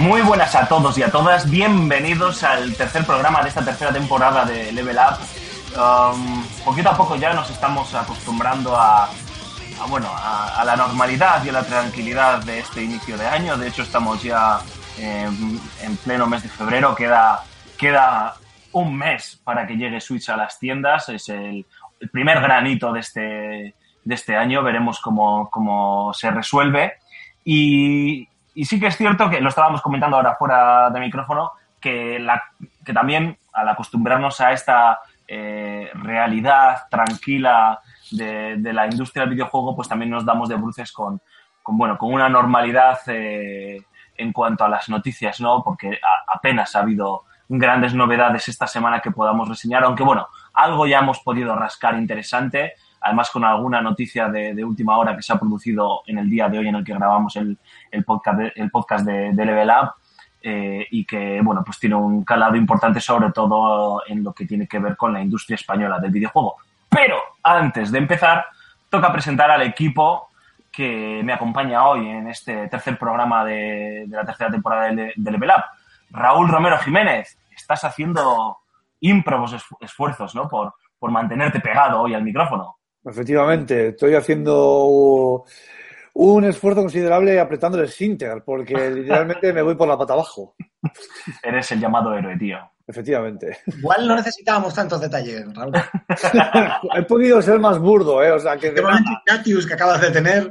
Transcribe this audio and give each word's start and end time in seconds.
Muy 0.00 0.22
buenas 0.22 0.54
a 0.54 0.66
todos 0.66 0.96
y 0.96 1.02
a 1.02 1.10
todas, 1.10 1.50
bienvenidos 1.50 2.42
al 2.42 2.74
tercer 2.74 3.04
programa 3.04 3.42
de 3.42 3.50
esta 3.50 3.62
tercera 3.62 3.92
temporada 3.92 4.46
de 4.46 4.72
Level 4.72 4.96
Up. 4.96 5.18
Um, 5.78 6.42
poquito 6.64 6.88
a 6.88 6.96
poco 6.96 7.16
ya 7.16 7.34
nos 7.34 7.50
estamos 7.50 7.94
acostumbrando 7.94 8.74
a, 8.74 9.10
bueno, 9.90 10.08
a, 10.10 10.62
la 10.64 10.74
normalidad 10.74 11.44
y 11.44 11.50
a 11.50 11.52
la 11.52 11.64
tranquilidad 11.64 12.42
de 12.44 12.60
este 12.60 12.82
inicio 12.82 13.18
de 13.18 13.26
año. 13.26 13.58
De 13.58 13.68
hecho, 13.68 13.82
estamos 13.82 14.22
ya 14.22 14.60
en 14.96 15.96
pleno 16.02 16.26
mes 16.26 16.44
de 16.44 16.48
febrero, 16.48 16.94
queda, 16.94 17.44
queda 17.76 18.36
un 18.72 18.96
mes 18.96 19.38
para 19.44 19.66
que 19.66 19.76
llegue 19.76 20.00
Switch 20.00 20.30
a 20.30 20.36
las 20.38 20.58
tiendas. 20.58 21.10
Es 21.10 21.28
el, 21.28 21.66
el 22.00 22.08
primer 22.08 22.40
granito 22.40 22.90
de 22.90 23.00
este, 23.00 23.20
de 23.20 24.14
este 24.14 24.34
año, 24.34 24.62
veremos 24.62 24.98
cómo, 24.98 25.50
cómo 25.50 26.14
se 26.14 26.30
resuelve. 26.30 26.94
Y, 27.44 28.29
y 28.60 28.66
sí 28.66 28.78
que 28.78 28.88
es 28.88 28.96
cierto 28.98 29.30
que 29.30 29.40
lo 29.40 29.48
estábamos 29.48 29.80
comentando 29.80 30.18
ahora 30.18 30.36
fuera 30.36 30.90
de 30.90 31.00
micrófono, 31.00 31.52
que, 31.80 32.18
la, 32.18 32.42
que 32.84 32.92
también 32.92 33.38
al 33.54 33.70
acostumbrarnos 33.70 34.38
a 34.42 34.52
esta 34.52 35.00
eh, 35.26 35.90
realidad 35.94 36.82
tranquila 36.90 37.80
de, 38.10 38.56
de, 38.58 38.72
la 38.74 38.84
industria 38.84 39.22
del 39.22 39.32
videojuego, 39.32 39.74
pues 39.74 39.88
también 39.88 40.10
nos 40.10 40.26
damos 40.26 40.50
de 40.50 40.56
bruces 40.56 40.92
con, 40.92 41.22
con 41.62 41.78
bueno, 41.78 41.96
con 41.96 42.12
una 42.12 42.28
normalidad 42.28 42.98
eh, 43.06 43.80
en 44.18 44.30
cuanto 44.30 44.62
a 44.62 44.68
las 44.68 44.90
noticias, 44.90 45.40
¿no? 45.40 45.64
Porque 45.64 45.92
a, 45.94 46.34
apenas 46.34 46.76
ha 46.76 46.80
habido 46.80 47.22
grandes 47.48 47.94
novedades 47.94 48.46
esta 48.46 48.66
semana 48.66 49.00
que 49.00 49.10
podamos 49.10 49.48
reseñar, 49.48 49.84
aunque 49.84 50.02
bueno, 50.02 50.28
algo 50.52 50.86
ya 50.86 50.98
hemos 50.98 51.20
podido 51.20 51.56
rascar 51.56 51.94
interesante, 51.94 52.74
además 53.00 53.30
con 53.30 53.44
alguna 53.44 53.80
noticia 53.80 54.28
de, 54.28 54.64
última 54.64 54.98
hora 54.98 55.16
que 55.16 55.22
se 55.22 55.32
ha 55.32 55.38
producido 55.38 56.02
en 56.06 56.18
el 56.18 56.28
día 56.28 56.48
de 56.48 56.58
hoy 56.58 56.68
en 56.68 56.76
el 56.76 56.84
que 56.84 56.94
grabamos 56.94 57.36
el, 57.36 57.58
el 57.90 58.04
podcast, 58.04 58.40
el 58.54 58.70
podcast 58.70 59.06
de, 59.06 59.32
Level 59.32 59.70
Up 59.70 59.92
eh, 60.42 60.86
y 60.90 61.04
que, 61.04 61.40
bueno, 61.42 61.62
pues 61.64 61.78
tiene 61.78 61.96
un 61.96 62.24
calado 62.24 62.56
importante 62.56 63.00
sobre 63.00 63.32
todo 63.32 64.02
en 64.06 64.22
lo 64.22 64.32
que 64.32 64.46
tiene 64.46 64.66
que 64.66 64.78
ver 64.78 64.96
con 64.96 65.12
la 65.12 65.20
industria 65.20 65.54
española 65.54 65.98
del 65.98 66.10
videojuego. 66.10 66.56
Pero 66.88 67.16
antes 67.42 67.90
de 67.90 67.98
empezar, 67.98 68.46
toca 68.88 69.12
presentar 69.12 69.50
al 69.50 69.62
equipo 69.62 70.28
que 70.70 71.22
me 71.24 71.32
acompaña 71.32 71.86
hoy 71.86 72.08
en 72.08 72.28
este 72.28 72.68
tercer 72.68 72.98
programa 72.98 73.44
de, 73.44 74.06
la 74.08 74.24
tercera 74.24 74.50
temporada 74.50 74.92
de, 74.92 75.12
de 75.16 75.30
Level 75.30 75.50
Up. 75.50 75.64
Raúl 76.10 76.48
Romero 76.48 76.78
Jiménez, 76.78 77.38
estás 77.54 77.84
haciendo 77.84 78.58
ímprobos 79.00 79.56
esfuerzos, 79.80 80.34
¿no? 80.34 80.48
Por, 80.48 80.74
por 80.98 81.10
mantenerte 81.10 81.60
pegado 81.60 82.00
hoy 82.00 82.14
al 82.14 82.22
micrófono. 82.22 82.76
Efectivamente, 83.04 83.88
estoy 83.88 84.14
haciendo 84.14 85.44
un 86.14 86.44
esfuerzo 86.44 86.82
considerable 86.82 87.40
apretando 87.40 87.80
el 87.80 87.88
Sinter, 87.88 88.42
porque 88.44 88.74
literalmente 88.90 89.52
me 89.52 89.62
voy 89.62 89.74
por 89.74 89.88
la 89.88 89.98
pata 89.98 90.12
abajo. 90.12 90.54
Eres 91.42 91.70
el 91.72 91.80
llamado 91.80 92.14
héroe, 92.14 92.36
tío. 92.36 92.58
Efectivamente. 92.86 93.58
Igual 93.66 94.08
no 94.08 94.16
necesitábamos 94.16 94.74
tantos 94.74 95.00
detalles, 95.00 95.44
Raúl. 95.54 95.72
He 96.96 97.02
podido 97.02 97.40
ser 97.40 97.60
más 97.60 97.78
burdo, 97.78 98.20
¿eh? 98.20 98.32
O 98.32 98.38
sea, 98.40 98.56
que... 98.56 98.74
Que 98.74 99.74
acabas 99.74 100.00
de 100.00 100.10
tener. 100.10 100.50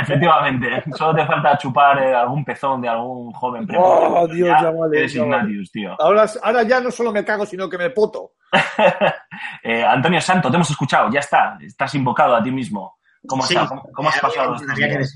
Efectivamente. 0.00 0.82
Solo 0.96 1.14
te 1.14 1.24
falta 1.24 1.56
chupar 1.58 2.02
eh, 2.02 2.12
algún 2.12 2.44
pezón 2.44 2.80
de 2.80 2.88
algún 2.88 3.32
joven 3.32 3.68
Oh, 3.76 4.26
Dios, 4.26 4.48
ya, 4.48 4.62
ya 4.62 4.70
vale. 4.72 4.98
Eres 4.98 5.12
ya 5.12 5.22
Ignatius, 5.22 5.70
vale. 5.72 5.86
tío. 5.86 6.00
Ahora, 6.00 6.26
ahora 6.42 6.62
ya 6.64 6.80
no 6.80 6.90
solo 6.90 7.12
me 7.12 7.24
cago, 7.24 7.46
sino 7.46 7.68
que 7.68 7.78
me 7.78 7.90
poto. 7.90 8.32
eh, 9.62 9.84
Antonio 9.84 10.20
Santo, 10.20 10.50
te 10.50 10.56
hemos 10.56 10.70
escuchado, 10.70 11.10
ya 11.10 11.20
está. 11.20 11.58
Estás 11.60 11.94
invocado 11.94 12.34
a 12.36 12.42
ti 12.42 12.50
mismo. 12.50 12.98
¿Cómo, 13.26 13.46
Sí. 13.46 13.54
está? 13.54 13.68
¿Cómo, 13.68 13.82
cómo 13.92 14.08
has 14.08 14.18
pasado 14.20 14.56
estos 14.56 14.76
días? 14.76 15.14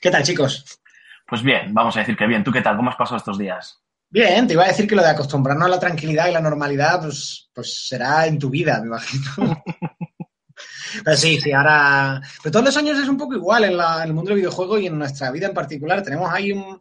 ¿Qué 0.00 0.10
tal, 0.10 0.22
chicos? 0.22 0.80
Pues 1.26 1.42
bien, 1.42 1.72
vamos 1.72 1.96
a 1.96 2.00
decir 2.00 2.16
que 2.16 2.26
bien. 2.26 2.44
¿Tú 2.44 2.52
qué 2.52 2.60
tal? 2.60 2.76
¿Cómo 2.76 2.90
has 2.90 2.96
pasado 2.96 3.16
estos 3.16 3.38
días? 3.38 3.80
Bien, 4.10 4.46
te 4.46 4.54
iba 4.54 4.64
a 4.64 4.68
decir 4.68 4.88
que 4.88 4.96
lo 4.96 5.02
de 5.02 5.10
acostumbrarnos 5.10 5.66
a 5.66 5.70
la 5.70 5.78
tranquilidad 5.78 6.26
y 6.28 6.32
la 6.32 6.40
normalidad, 6.40 7.00
pues, 7.00 7.48
pues 7.54 7.86
será 7.88 8.26
en 8.26 8.38
tu 8.38 8.50
vida, 8.50 8.80
me 8.80 8.88
imagino. 8.88 9.62
Pero 11.04 11.16
sí, 11.16 11.40
sí, 11.40 11.52
ahora. 11.52 12.20
Pero 12.42 12.52
todos 12.52 12.64
los 12.66 12.76
años 12.76 12.98
es 12.98 13.08
un 13.08 13.16
poco 13.16 13.34
igual 13.34 13.64
en, 13.64 13.76
la- 13.76 13.98
en 14.02 14.08
el 14.08 14.12
mundo 14.14 14.30
del 14.30 14.38
videojuego 14.38 14.78
y 14.78 14.86
en 14.88 14.98
nuestra 14.98 15.30
vida 15.30 15.46
en 15.46 15.54
particular. 15.54 16.02
Tenemos 16.02 16.30
ahí 16.32 16.52
un. 16.52 16.80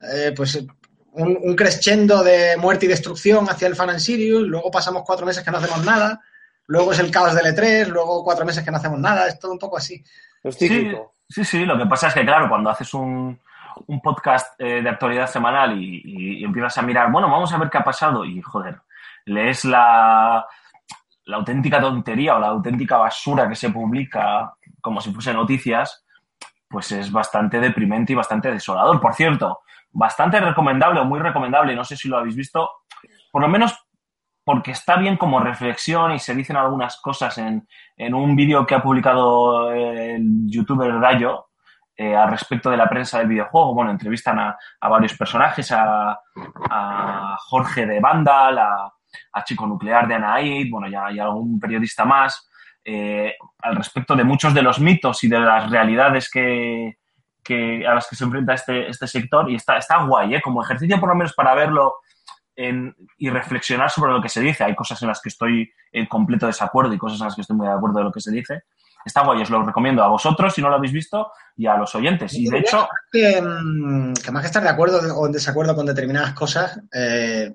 eh, 0.00 0.32
pues 0.34 0.64
un, 1.12 1.38
un 1.42 1.56
crescendo 1.56 2.22
de 2.22 2.56
muerte 2.56 2.86
y 2.86 2.88
destrucción 2.88 3.46
hacia 3.48 3.68
el 3.68 3.76
Fan 3.76 3.90
and 3.90 3.98
Sirius, 3.98 4.42
luego 4.46 4.70
pasamos 4.70 5.02
cuatro 5.04 5.26
meses 5.26 5.44
que 5.44 5.50
no 5.50 5.58
hacemos 5.58 5.84
nada, 5.84 6.20
luego 6.66 6.92
es 6.92 6.98
el 7.00 7.10
caos 7.10 7.34
del 7.34 7.46
E3, 7.54 7.88
luego 7.88 8.22
cuatro 8.24 8.44
meses 8.44 8.64
que 8.64 8.70
no 8.70 8.76
hacemos 8.76 8.98
nada, 9.00 9.26
es 9.26 9.38
todo 9.38 9.52
un 9.52 9.58
poco 9.58 9.76
así. 9.76 10.02
Es 10.42 10.56
Sí, 10.56 10.92
sí, 11.28 11.44
sí. 11.44 11.64
Lo 11.64 11.76
que 11.78 11.86
pasa 11.86 12.08
es 12.08 12.14
que, 12.14 12.24
claro, 12.24 12.48
cuando 12.48 12.70
haces 12.70 12.92
un, 12.94 13.38
un 13.86 14.00
podcast 14.00 14.60
eh, 14.60 14.82
de 14.82 14.88
actualidad 14.88 15.26
semanal 15.28 15.76
y, 15.80 16.00
y- 16.04 16.38
y 16.40 16.44
empiezas 16.44 16.78
a 16.78 16.82
mirar, 16.82 17.10
bueno, 17.10 17.28
vamos 17.30 17.52
a 17.52 17.58
ver 17.58 17.68
qué 17.70 17.78
ha 17.78 17.84
pasado 17.84 18.24
y, 18.24 18.40
joder, 18.40 18.80
lees 19.26 19.64
la, 19.64 20.46
la 21.24 21.36
auténtica 21.36 21.80
tontería 21.80 22.36
o 22.36 22.40
la 22.40 22.48
auténtica 22.48 22.96
basura 22.96 23.48
que 23.48 23.54
se 23.56 23.70
publica 23.70 24.54
como 24.80 25.00
si 25.00 25.12
fuese 25.12 25.32
noticias, 25.34 26.04
pues 26.70 26.92
es 26.92 27.10
bastante 27.10 27.58
deprimente 27.58 28.12
y 28.12 28.16
bastante 28.16 28.50
desolador. 28.50 29.00
Por 29.00 29.12
cierto, 29.14 29.58
bastante 29.90 30.40
recomendable 30.40 31.00
o 31.00 31.04
muy 31.04 31.18
recomendable, 31.18 31.74
no 31.74 31.84
sé 31.84 31.96
si 31.96 32.08
lo 32.08 32.16
habéis 32.16 32.36
visto, 32.36 32.70
por 33.32 33.42
lo 33.42 33.48
menos 33.48 33.76
porque 34.44 34.70
está 34.70 34.96
bien 34.96 35.16
como 35.16 35.40
reflexión 35.40 36.12
y 36.12 36.18
se 36.18 36.34
dicen 36.34 36.56
algunas 36.56 37.00
cosas 37.00 37.36
en, 37.38 37.68
en 37.96 38.14
un 38.14 38.34
vídeo 38.36 38.64
que 38.64 38.74
ha 38.74 38.82
publicado 38.82 39.70
el 39.72 40.46
youtuber 40.46 40.94
Rayo 40.94 41.48
eh, 41.96 42.16
al 42.16 42.30
respecto 42.30 42.70
de 42.70 42.76
la 42.76 42.88
prensa 42.88 43.18
del 43.18 43.28
videojuego. 43.28 43.74
Bueno, 43.74 43.90
entrevistan 43.90 44.38
a, 44.38 44.56
a 44.80 44.88
varios 44.88 45.16
personajes, 45.16 45.70
a, 45.72 46.18
a 46.70 47.36
Jorge 47.48 47.84
de 47.86 48.00
Vandal, 48.00 48.58
a, 48.58 48.92
a 49.32 49.44
Chico 49.44 49.66
Nuclear 49.66 50.08
de 50.08 50.14
Anaid, 50.14 50.70
bueno, 50.70 50.88
ya 50.88 51.06
hay 51.06 51.18
algún 51.18 51.60
periodista 51.60 52.04
más, 52.04 52.49
eh, 52.84 53.34
al 53.58 53.76
respecto 53.76 54.16
de 54.16 54.24
muchos 54.24 54.54
de 54.54 54.62
los 54.62 54.80
mitos 54.80 55.22
y 55.24 55.28
de 55.28 55.38
las 55.38 55.70
realidades 55.70 56.30
que, 56.30 56.98
que 57.42 57.86
a 57.86 57.94
las 57.94 58.08
que 58.08 58.16
se 58.16 58.24
enfrenta 58.24 58.54
este, 58.54 58.88
este 58.88 59.06
sector. 59.06 59.50
Y 59.50 59.56
está, 59.56 59.76
está 59.76 60.04
guay, 60.04 60.34
¿eh? 60.34 60.42
como 60.42 60.62
ejercicio 60.62 60.98
por 60.98 61.08
lo 61.08 61.14
menos 61.14 61.34
para 61.34 61.54
verlo 61.54 61.94
en, 62.56 62.94
y 63.18 63.30
reflexionar 63.30 63.90
sobre 63.90 64.12
lo 64.12 64.22
que 64.22 64.28
se 64.28 64.40
dice. 64.40 64.64
Hay 64.64 64.74
cosas 64.74 65.00
en 65.02 65.08
las 65.08 65.20
que 65.20 65.28
estoy 65.28 65.70
en 65.92 66.06
completo 66.06 66.46
desacuerdo 66.46 66.92
y 66.92 66.98
cosas 66.98 67.20
en 67.20 67.26
las 67.26 67.34
que 67.34 67.42
estoy 67.42 67.56
muy 67.56 67.66
de 67.66 67.74
acuerdo 67.74 67.98
de 67.98 68.04
lo 68.04 68.12
que 68.12 68.20
se 68.20 68.30
dice. 68.30 68.64
Está 69.04 69.22
guay, 69.22 69.40
os 69.40 69.50
lo 69.50 69.62
recomiendo 69.62 70.02
a 70.02 70.08
vosotros 70.08 70.52
si 70.52 70.60
no 70.60 70.68
lo 70.68 70.76
habéis 70.76 70.92
visto 70.92 71.32
y 71.56 71.66
a 71.66 71.76
los 71.76 71.94
oyentes. 71.94 72.34
Y 72.34 72.48
de 72.48 72.58
hecho, 72.58 72.86
que, 73.10 73.40
mm, 73.40 74.12
que 74.14 74.30
más 74.30 74.42
que 74.42 74.46
estar 74.46 74.62
de 74.62 74.68
acuerdo 74.68 75.00
o 75.16 75.26
en 75.26 75.32
desacuerdo 75.32 75.74
con 75.74 75.86
determinadas 75.86 76.34
cosas, 76.34 76.78
eh, 76.92 77.54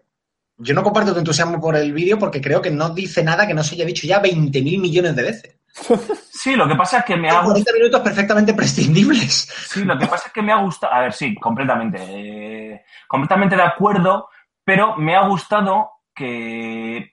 yo 0.58 0.74
no 0.74 0.84
comparto 0.84 1.14
tu 1.14 1.20
entusiasmo 1.20 1.60
por 1.60 1.76
el 1.76 1.94
vídeo 1.94 2.18
porque 2.18 2.42
creo 2.42 2.62
que 2.62 2.72
no 2.72 2.90
dice 2.90 3.24
nada 3.24 3.46
que 3.46 3.54
no 3.54 3.64
se 3.64 3.76
haya 3.76 3.86
dicho 3.86 4.08
ya 4.08 4.22
20.000 4.22 4.80
millones 4.80 5.16
de 5.16 5.24
veces. 5.24 5.60
sí, 6.32 6.56
lo 6.56 6.68
que 6.68 6.76
pasa 6.76 7.00
es 7.00 7.06
que 7.06 7.18
me 7.18 7.30
ha 7.30 7.34
Son 7.34 7.46
40 7.46 7.74
minutos 7.74 8.02
perfectamente 8.02 8.54
prescindibles. 8.54 9.50
Sí, 9.68 9.84
lo 9.84 9.98
que 9.98 10.08
pasa 10.08 10.28
es 10.28 10.34
que 10.34 10.42
me 10.42 10.54
ha 10.54 10.62
gustado. 10.62 10.94
A 10.94 11.02
ver, 11.02 11.14
sí, 11.14 11.36
completamente. 11.36 11.98
eh, 12.02 12.86
completamente 13.08 13.56
de 13.56 13.64
acuerdo, 13.64 14.30
pero 14.64 14.96
me 14.98 15.16
ha 15.16 15.28
gustado 15.28 15.90
que, 16.14 17.12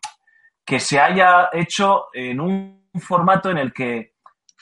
que 0.64 0.80
se 0.80 1.00
haya 1.00 1.48
hecho 1.52 2.06
en 2.12 2.40
un 2.40 2.88
formato 3.00 3.50
en 3.50 3.58
el 3.58 3.72
que 3.72 4.14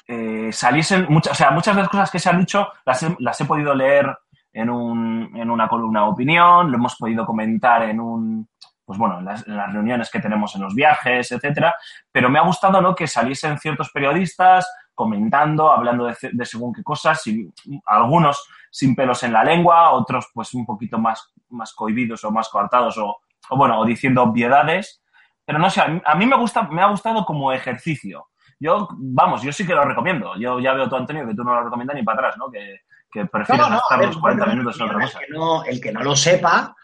eh, 0.07 0.51
saliesen 0.53 1.07
muchas. 1.09 1.33
O 1.33 1.35
sea, 1.37 1.51
muchas 1.51 1.77
de 1.77 1.83
las 1.83 1.91
cosas 1.91 2.11
que 2.11 2.19
se 2.19 2.31
han 2.31 2.41
dicho 2.41 2.69
las 2.85 3.03
he, 3.03 3.15
las 3.19 3.41
he 3.41 3.45
podido 3.45 3.75
leer 3.75 4.07
en, 4.53 4.71
un, 4.71 5.31
en 5.37 5.51
una 5.51 5.69
columna 5.69 6.01
de 6.01 6.09
opinión, 6.09 6.71
lo 6.71 6.77
hemos 6.77 6.97
podido 6.97 7.25
comentar 7.25 7.83
en 7.83 8.01
un. 8.01 8.49
Pues 8.91 8.99
bueno, 8.99 9.21
en 9.21 9.25
las, 9.25 9.47
en 9.47 9.57
las 9.57 9.73
reuniones 9.73 10.11
que 10.11 10.19
tenemos 10.19 10.53
en 10.57 10.63
los 10.63 10.75
viajes, 10.75 11.31
etcétera. 11.31 11.77
Pero 12.11 12.29
me 12.29 12.41
ha 12.41 12.43
gustado, 12.43 12.81
¿no? 12.83 12.93
Que 12.93 13.07
saliesen 13.07 13.57
ciertos 13.57 13.89
periodistas 13.93 14.69
comentando, 14.97 15.71
hablando 15.71 16.07
de, 16.07 16.17
de 16.33 16.45
según 16.45 16.73
qué 16.73 16.83
cosas, 16.83 17.25
y 17.29 17.49
algunos 17.87 18.45
sin 18.69 18.97
pelos 18.97 19.23
en 19.23 19.33
la 19.33 19.45
lengua, 19.45 19.93
otros 19.93 20.27
pues 20.35 20.53
un 20.55 20.67
poquito 20.67 20.99
más, 20.99 21.33
más 21.51 21.73
cohibidos 21.73 22.25
o 22.25 22.33
más 22.33 22.49
coartados 22.49 22.99
o, 22.99 23.19
o 23.51 23.57
bueno, 23.57 23.79
o 23.79 23.85
diciendo 23.85 24.25
obviedades. 24.25 25.01
Pero 25.45 25.61
no 25.61 25.71
sé, 25.71 25.83
a 25.83 25.87
mí, 25.87 26.03
a 26.05 26.15
mí 26.17 26.27
me, 26.27 26.37
gusta, 26.37 26.63
me 26.63 26.83
ha 26.83 26.87
gustado 26.87 27.25
como 27.25 27.53
ejercicio. 27.53 28.27
Yo, 28.59 28.89
vamos, 28.91 29.43
yo 29.43 29.53
sí 29.53 29.65
que 29.65 29.73
lo 29.73 29.85
recomiendo. 29.85 30.35
Yo 30.37 30.59
ya 30.59 30.73
veo 30.73 30.89
tú, 30.89 30.97
Antonio, 30.97 31.29
que 31.29 31.35
tú 31.37 31.45
no 31.45 31.55
lo 31.55 31.63
recomiendas 31.63 31.95
ni 31.95 32.03
para 32.03 32.19
atrás, 32.19 32.39
¿no? 32.39 32.51
Que, 32.51 32.81
que 33.09 33.25
prefieres 33.27 33.63
No, 33.63 33.71
no, 33.71 33.77
gastar 33.77 34.05
los 34.05 34.19
40 34.19 34.45
bueno, 34.47 34.57
minutos 34.59 34.81
en 34.81 34.87
otra 34.87 34.99
el 34.99 35.05
cosa. 35.05 35.19
que 35.21 35.33
no- 35.33 35.65
el 35.65 35.81
que 35.81 35.93
no 35.93 36.03
lo 36.03 36.17
sepa, 36.17 36.75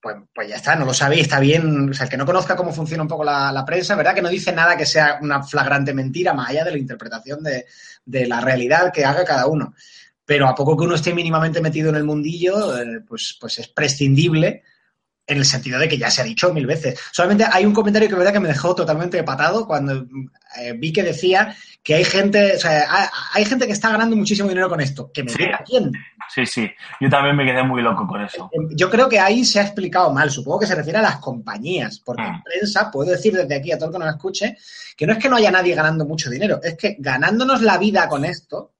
pues, 0.00 0.16
pues 0.34 0.48
ya 0.48 0.56
está, 0.56 0.76
no 0.76 0.84
lo 0.84 0.94
sabe 0.94 1.16
y 1.16 1.20
está 1.20 1.40
bien. 1.40 1.90
O 1.90 1.94
sea, 1.94 2.04
el 2.04 2.10
que 2.10 2.16
no 2.16 2.26
conozca 2.26 2.56
cómo 2.56 2.72
funciona 2.72 3.02
un 3.02 3.08
poco 3.08 3.24
la, 3.24 3.52
la 3.52 3.64
prensa, 3.64 3.94
¿verdad? 3.94 4.14
Que 4.14 4.22
no 4.22 4.28
dice 4.28 4.52
nada 4.52 4.76
que 4.76 4.86
sea 4.86 5.18
una 5.20 5.42
flagrante 5.42 5.94
mentira, 5.94 6.32
más 6.32 6.50
allá 6.50 6.64
de 6.64 6.72
la 6.72 6.78
interpretación 6.78 7.42
de, 7.42 7.66
de 8.04 8.26
la 8.26 8.40
realidad 8.40 8.92
que 8.92 9.04
haga 9.04 9.24
cada 9.24 9.46
uno. 9.46 9.74
Pero 10.24 10.48
a 10.48 10.54
poco 10.54 10.76
que 10.76 10.84
uno 10.84 10.94
esté 10.94 11.14
mínimamente 11.14 11.60
metido 11.60 11.90
en 11.90 11.96
el 11.96 12.04
mundillo, 12.04 12.76
eh, 12.76 13.00
pues, 13.06 13.36
pues 13.40 13.58
es 13.58 13.68
prescindible 13.68 14.62
en 15.26 15.38
el 15.38 15.44
sentido 15.44 15.78
de 15.78 15.88
que 15.88 15.98
ya 15.98 16.10
se 16.10 16.20
ha 16.20 16.24
dicho 16.24 16.52
mil 16.52 16.66
veces. 16.66 16.98
Solamente 17.12 17.44
hay 17.50 17.66
un 17.66 17.72
comentario 17.74 18.08
que 18.08 18.14
verdad 18.14 18.32
que 18.32 18.40
me 18.40 18.48
dejó 18.48 18.74
totalmente 18.74 19.22
patado 19.24 19.66
cuando 19.66 20.06
eh, 20.60 20.72
vi 20.78 20.92
que 20.92 21.02
decía 21.02 21.54
que 21.82 21.94
hay 21.96 22.04
gente, 22.04 22.54
o 22.56 22.58
sea, 22.58 22.86
hay, 22.88 23.08
hay 23.34 23.44
gente 23.44 23.66
que 23.66 23.72
está 23.72 23.90
ganando 23.90 24.14
muchísimo 24.16 24.48
dinero 24.48 24.68
con 24.68 24.80
esto. 24.80 25.10
Que 25.12 25.24
me 25.24 25.30
Sí. 25.30 25.38
diga 25.38 25.62
quién. 25.66 25.92
Sí, 26.34 26.44
sí. 26.46 26.68
Yo 27.00 27.08
también 27.08 27.36
me 27.36 27.44
quedé 27.44 27.62
muy 27.62 27.82
loco 27.82 28.06
con 28.06 28.20
eso. 28.22 28.50
Yo 28.70 28.90
creo 28.90 29.08
que 29.08 29.18
ahí 29.20 29.44
se 29.44 29.60
ha 29.60 29.62
explicado 29.62 30.12
mal. 30.12 30.30
Supongo 30.30 30.60
que 30.60 30.66
se 30.66 30.74
refiere 30.74 30.98
a 30.98 31.02
las 31.02 31.16
compañías, 31.18 32.00
porque 32.04 32.22
Mm. 32.22 32.26
en 32.36 32.42
prensa, 32.42 32.90
puedo 32.90 33.10
decir 33.10 33.32
desde 33.34 33.54
aquí 33.56 33.72
a 33.72 33.78
todo 33.78 33.88
el 33.88 33.92
que 33.94 33.98
nos 34.00 34.08
escuche, 34.14 34.56
que 34.96 35.06
no 35.06 35.12
es 35.12 35.18
que 35.18 35.28
no 35.28 35.36
haya 35.36 35.50
nadie 35.50 35.74
ganando 35.74 36.04
mucho 36.04 36.30
dinero, 36.30 36.60
es 36.62 36.76
que 36.76 36.96
ganándonos 36.98 37.62
la 37.62 37.78
vida 37.78 38.08
con 38.08 38.24
esto, 38.24 38.72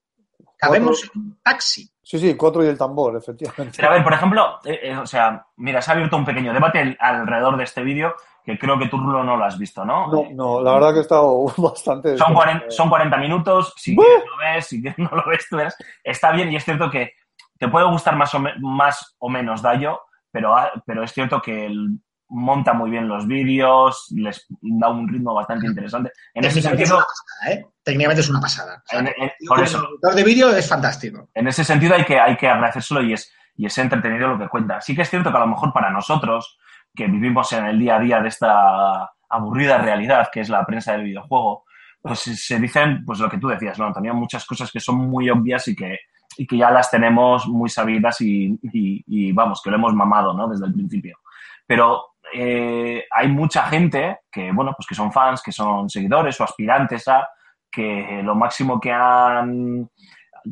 cabemos 0.57 1.03
en 1.03 1.21
un 1.21 1.37
taxi. 1.43 1.89
Sí, 2.09 2.17
sí, 2.19 2.35
cuatro 2.37 2.63
y 2.63 2.67
el 2.67 2.77
tambor, 2.77 3.17
efectivamente. 3.17 3.73
Pero 3.75 3.89
a 3.89 3.93
ver, 3.95 4.01
por 4.03 4.13
ejemplo, 4.13 4.59
eh, 4.63 4.79
eh, 4.81 4.97
o 4.97 5.05
sea, 5.05 5.45
mira, 5.57 5.81
se 5.81 5.91
ha 5.91 5.93
abierto 5.93 6.15
un 6.15 6.23
pequeño 6.23 6.53
debate 6.53 6.79
al- 6.79 6.97
alrededor 7.01 7.57
de 7.57 7.65
este 7.65 7.81
vídeo 7.83 8.15
que 8.45 8.57
creo 8.57 8.79
que 8.79 8.87
tú 8.87 8.97
Rulo, 8.97 9.25
no 9.25 9.35
lo 9.35 9.43
has 9.43 9.57
visto, 9.59 9.83
¿no? 9.83 10.07
No, 10.07 10.23
no, 10.31 10.61
la 10.61 10.71
verdad 10.75 10.93
que 10.93 10.99
he 10.99 11.01
estado 11.01 11.47
bastante... 11.57 12.17
Son 12.17 12.33
40, 12.33 12.71
son 12.71 12.87
40 12.87 13.17
minutos, 13.17 13.73
si 13.75 13.93
¡Buh! 13.93 14.03
quieres 14.03 14.23
lo 14.25 14.37
ves, 14.37 14.67
si 14.67 14.81
quieres 14.81 14.97
no 14.99 15.09
lo 15.11 15.25
ves, 15.29 15.47
tú 15.49 15.57
verás. 15.57 15.75
Está 16.01 16.31
bien 16.31 16.49
y 16.49 16.55
es 16.55 16.63
cierto 16.63 16.89
que 16.89 17.11
te 17.59 17.67
puede 17.67 17.85
gustar 17.89 18.15
más 18.15 18.33
o, 18.35 18.39
me- 18.39 18.55
más 18.59 19.17
o 19.19 19.27
menos 19.27 19.61
Dayo, 19.61 19.99
pero, 20.31 20.55
pero 20.85 21.03
es 21.03 21.11
cierto 21.11 21.41
que 21.41 21.65
él 21.65 21.99
monta 22.29 22.73
muy 22.73 22.89
bien 22.89 23.07
los 23.07 23.25
vídeos, 23.27 24.07
les 24.15 24.45
da 24.61 24.89
un 24.89 25.07
ritmo 25.07 25.33
bastante 25.33 25.67
interesante. 25.67 26.11
En 26.33 26.43
ese 26.45 26.59
es 26.59 26.65
sentido, 26.65 26.97
una 26.97 27.05
pasada, 27.05 27.53
¿eh? 27.53 27.65
Técnicamente 27.83 28.21
es 28.21 28.29
una 28.29 28.39
pasada. 28.41 28.83
O 28.85 28.87
sea, 28.89 28.99
en- 28.99 29.07
en- 29.07 29.13
el 29.39 29.47
por 29.47 29.61
eso, 29.61 29.77
editor 29.89 30.13
de 30.15 30.23
vídeo 30.23 30.49
es 30.55 30.67
fantástico. 30.67 31.29
en 31.33 31.47
ese 31.47 31.63
sentido 31.63 31.95
hay 31.95 32.03
que, 32.05 32.19
hay 32.19 32.35
que 32.37 32.47
agradecérselo 32.49 33.01
y 33.01 33.13
es, 33.13 33.33
y 33.55 33.65
es 33.65 33.77
entretenido 33.77 34.27
lo 34.27 34.37
que 34.39 34.49
cuenta. 34.49 34.81
Sí 34.81 34.95
que 34.95 35.01
es 35.03 35.09
cierto 35.09 35.31
que 35.31 35.37
a 35.37 35.41
lo 35.41 35.47
mejor 35.47 35.71
para 35.73 35.89
nosotros, 35.89 36.59
que 36.93 37.07
vivimos 37.07 37.51
en 37.53 37.65
el 37.65 37.79
día 37.79 37.95
a 37.95 37.99
día 37.99 38.19
de 38.21 38.27
esta 38.27 39.11
aburrida 39.29 39.77
realidad 39.77 40.29
que 40.31 40.41
es 40.41 40.49
la 40.49 40.65
prensa 40.65 40.93
del 40.93 41.03
videojuego, 41.03 41.65
pues 42.01 42.19
se 42.19 42.59
dicen, 42.59 43.03
pues 43.05 43.19
lo 43.19 43.29
que 43.29 43.37
tú 43.37 43.47
decías, 43.47 43.77
¿no, 43.79 43.85
Antonio? 43.87 44.13
Muchas 44.13 44.45
cosas 44.45 44.71
que 44.71 44.79
son 44.79 44.95
muy 44.97 45.29
obvias 45.29 45.67
y 45.67 45.75
que, 45.75 45.99
y 46.37 46.45
que 46.45 46.57
ya 46.57 46.71
las 46.71 46.89
tenemos 46.91 47.47
muy 47.47 47.69
sabidas 47.69 48.21
y, 48.21 48.57
y- 48.61 49.03
y, 49.07 49.31
vamos, 49.31 49.61
que 49.63 49.69
lo 49.69 49.77
hemos 49.77 49.93
mamado, 49.93 50.33
¿no? 50.33 50.47
Desde 50.47 50.65
el 50.67 50.73
principio. 50.73 51.17
Pero 51.65 52.15
eh, 52.39 53.05
hay 53.09 53.27
mucha 53.29 53.63
gente 53.63 54.19
que, 54.31 54.51
bueno, 54.51 54.73
pues 54.77 54.85
que 54.87 54.93
son 54.95 55.11
fans, 55.11 55.41
que 55.41 55.51
son 55.51 55.89
seguidores 55.89 56.39
o 56.39 56.43
aspirantes 56.43 57.07
a, 57.07 57.27
que 57.71 58.21
lo 58.23 58.35
máximo 58.35 58.79
que 58.79 58.91
han 58.91 59.89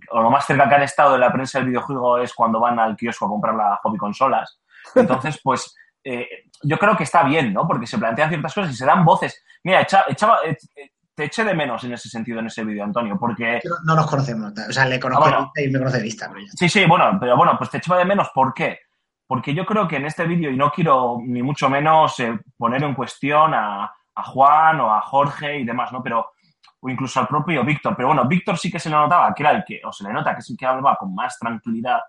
o 0.10 0.22
lo 0.22 0.30
más 0.30 0.46
cerca 0.46 0.68
que 0.68 0.76
han 0.76 0.82
estado 0.84 1.14
de 1.14 1.20
la 1.20 1.32
prensa 1.32 1.60
del 1.60 1.70
videojuego 1.70 2.18
es 2.18 2.34
cuando 2.34 2.60
van 2.60 2.80
al 2.80 2.96
kiosco 2.98 3.26
a 3.26 3.30
comprar 3.30 3.56
la 3.56 3.80
hobby 3.82 3.98
consolas. 3.98 4.60
Entonces, 4.94 5.40
pues 5.42 5.74
eh, 6.04 6.28
yo 6.64 6.78
creo 6.78 6.98
que 6.98 7.04
está 7.04 7.24
bien, 7.24 7.54
¿no? 7.54 7.66
Porque 7.68 7.88
se 7.88 7.98
plantean 7.98 8.30
ciertas 8.30 8.54
cosas 8.54 8.72
y 8.72 8.76
se 8.76 8.86
dan 8.86 9.06
voces. 9.06 9.44
Mira, 9.64 9.82
echa- 9.82 10.04
echaba, 10.10 10.40
eh, 10.46 10.58
te 11.16 11.24
eché 11.24 11.46
de 11.46 11.54
menos 11.54 11.82
en 11.86 11.94
ese 11.94 12.10
sentido 12.10 12.40
en 12.40 12.48
ese 12.48 12.66
vídeo, 12.66 12.84
Antonio, 12.84 13.18
porque 13.18 13.62
No, 13.64 13.76
no 13.86 13.96
nos 14.02 14.10
conocemos. 14.10 14.52
O 14.68 14.74
sea, 14.74 14.86
le 14.86 15.00
conozco 15.00 15.24
Ah, 15.26 15.30
bueno. 15.30 15.52
de 15.56 15.62
vista 15.62 15.62
y 15.62 15.72
me 15.72 15.80
conoce 15.80 15.98
de 15.98 16.04
vista, 16.04 16.28
pero 16.28 16.42
ya. 16.42 16.52
Sí, 16.56 16.68
sí, 16.68 16.86
bueno, 16.86 17.18
pero 17.20 17.38
bueno, 17.38 17.56
pues 17.58 17.70
te 17.70 17.78
echaba 17.78 17.98
de 18.00 18.06
menos. 18.06 18.30
¿Por 18.36 18.54
qué? 18.54 18.80
Porque 19.28 19.54
yo 19.54 19.66
creo 19.66 19.88
que 19.88 19.96
en 19.96 20.06
este 20.06 20.26
vídeo, 20.26 20.52
y 20.52 20.58
no 20.58 20.70
quiero 20.72 21.18
ni 21.24 21.42
mucho 21.42 21.70
menos 21.70 22.20
eh, 22.20 22.40
poner 22.58 22.84
en 22.84 22.94
cuestión 22.94 23.54
a, 23.54 23.92
a 24.16 24.24
Juan 24.24 24.80
o 24.82 24.94
a 24.94 25.02
Jorge 25.02 25.60
y 25.60 25.66
demás, 25.66 25.92
¿no? 25.92 26.02
Pero, 26.04 26.32
o 26.80 26.90
incluso 26.90 27.20
al 27.20 27.28
propio 27.28 27.64
Víctor. 27.64 27.96
Pero 27.96 28.10
bueno, 28.10 28.26
Víctor 28.28 28.58
sí 28.58 28.72
que 28.72 28.80
se 28.80 28.90
le 28.90 28.96
notaba 28.96 29.34
que 29.34 29.44
era 29.44 29.52
el 29.52 29.64
que, 29.66 29.82
o 29.84 29.92
se 29.92 30.04
le 30.04 30.14
nota 30.14 30.36
que 30.36 30.42
sí 30.42 30.56
que 30.56 30.66
hablaba 30.66 30.96
con 30.96 31.14
más 31.14 31.38
tranquilidad, 31.40 32.00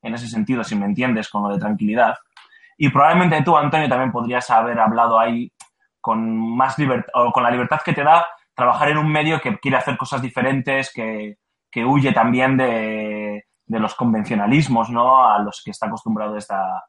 en 0.00 0.14
ese 0.14 0.28
sentido, 0.28 0.64
si 0.64 0.74
me 0.76 0.86
entiendes, 0.86 1.28
con 1.28 1.42
lo 1.42 1.48
de 1.48 1.58
tranquilidad. 1.58 2.14
Y 2.76 2.88
probablemente 2.88 3.42
tú, 3.42 3.56
Antonio, 3.56 3.88
también 3.88 4.10
podrías 4.10 4.50
haber 4.50 4.78
hablado 4.80 5.18
ahí 5.18 5.52
con 6.00 6.56
más 6.56 6.78
libertad, 6.78 7.12
o 7.14 7.30
con 7.30 7.42
la 7.42 7.50
libertad 7.50 7.80
que 7.84 7.92
te 7.92 8.02
da 8.02 8.26
trabajar 8.54 8.88
en 8.88 8.98
un 8.98 9.10
medio 9.10 9.40
que 9.40 9.58
quiere 9.58 9.76
hacer 9.76 9.96
cosas 9.96 10.20
diferentes, 10.20 10.92
que, 10.92 11.38
que 11.70 11.84
huye 11.84 12.12
también 12.12 12.56
de, 12.56 13.21
de 13.66 13.78
los 13.80 13.94
convencionalismos, 13.94 14.90
¿no? 14.90 15.24
A 15.26 15.38
los 15.38 15.62
que 15.64 15.70
está 15.70 15.86
acostumbrado 15.86 16.36
esta, 16.36 16.84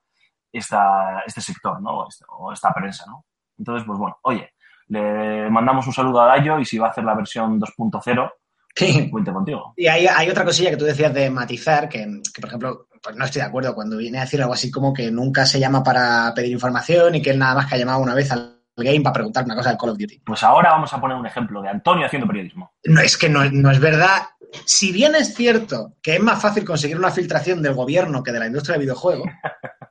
esta, 0.51 1.21
este 1.25 1.41
sector, 1.41 1.81
¿no? 1.81 1.91
O 1.99 2.07
este- 2.09 2.25
o 2.29 2.51
esta 2.51 2.71
prensa, 2.73 3.05
¿no? 3.07 3.25
Entonces, 3.57 3.85
pues 3.85 3.97
bueno, 3.99 4.17
oye, 4.23 4.51
le 4.87 5.49
mandamos 5.49 5.87
un 5.87 5.93
saludo 5.93 6.21
a 6.21 6.27
Dayo 6.27 6.59
y 6.59 6.65
si 6.65 6.77
va 6.77 6.87
a 6.87 6.89
hacer 6.91 7.03
la 7.03 7.15
versión 7.15 7.59
2.0, 7.59 8.31
Sí. 8.75 9.09
cuente 9.11 9.31
contigo. 9.31 9.73
Y 9.77 9.85
hay, 9.87 10.07
hay 10.07 10.29
otra 10.29 10.43
cosilla 10.43 10.71
que 10.71 10.77
tú 10.77 10.85
decías 10.85 11.13
de 11.13 11.29
matizar, 11.29 11.87
que, 11.87 11.99
que, 12.33 12.41
por 12.41 12.47
ejemplo, 12.49 12.87
pues 13.03 13.15
no 13.15 13.23
estoy 13.25 13.41
de 13.41 13.47
acuerdo 13.47 13.75
cuando 13.75 13.97
viene 13.97 14.17
a 14.17 14.21
decir 14.21 14.41
algo 14.41 14.53
así 14.53 14.71
como 14.71 14.91
que 14.93 15.11
nunca 15.11 15.45
se 15.45 15.59
llama 15.59 15.83
para 15.83 16.33
pedir 16.33 16.51
información 16.53 17.13
y 17.15 17.21
que 17.21 17.29
él 17.31 17.37
nada 17.39 17.53
más 17.55 17.67
que 17.67 17.75
ha 17.75 17.77
llamado 17.77 17.99
una 18.01 18.15
vez 18.15 18.31
al 18.31 18.61
game 18.75 19.01
para 19.01 19.13
preguntar 19.13 19.45
una 19.45 19.55
cosa 19.55 19.69
del 19.69 19.77
Call 19.77 19.91
of 19.91 19.97
Duty. 19.99 20.19
Pues 20.25 20.41
ahora 20.41 20.71
vamos 20.71 20.91
a 20.91 20.99
poner 20.99 21.15
un 21.15 21.25
ejemplo 21.27 21.61
de 21.61 21.69
Antonio 21.69 22.07
haciendo 22.07 22.27
periodismo. 22.27 22.73
No, 22.85 23.01
es 23.01 23.15
que 23.15 23.29
no, 23.29 23.45
no 23.51 23.69
es 23.69 23.79
verdad. 23.79 24.23
Si 24.65 24.91
bien 24.91 25.15
es 25.15 25.33
cierto 25.33 25.95
que 26.01 26.15
es 26.15 26.21
más 26.21 26.41
fácil 26.41 26.63
conseguir 26.63 26.97
una 26.97 27.11
filtración 27.11 27.61
del 27.61 27.73
gobierno 27.73 28.21
que 28.23 28.31
de 28.31 28.39
la 28.39 28.47
industria 28.47 28.73
del 28.73 28.83
videojuego, 28.83 29.25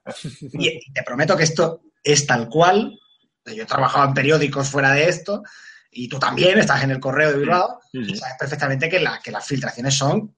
y, 0.52 0.92
te 0.92 1.02
prometo 1.02 1.36
que 1.36 1.44
esto 1.44 1.82
es 2.02 2.26
tal 2.26 2.48
cual, 2.48 2.98
yo 3.44 3.62
he 3.62 3.66
trabajado 3.66 4.08
en 4.08 4.14
periódicos 4.14 4.68
fuera 4.68 4.92
de 4.92 5.08
esto, 5.08 5.42
y 5.90 6.08
tú 6.08 6.18
también 6.18 6.58
estás 6.58 6.82
en 6.84 6.90
el 6.92 7.00
correo 7.00 7.32
de 7.32 7.38
Bilbao, 7.38 7.80
y 7.92 8.16
sabes 8.16 8.36
perfectamente 8.38 8.88
que, 8.88 9.00
la- 9.00 9.20
que 9.22 9.30
las 9.30 9.46
filtraciones 9.46 9.94
son 9.94 10.34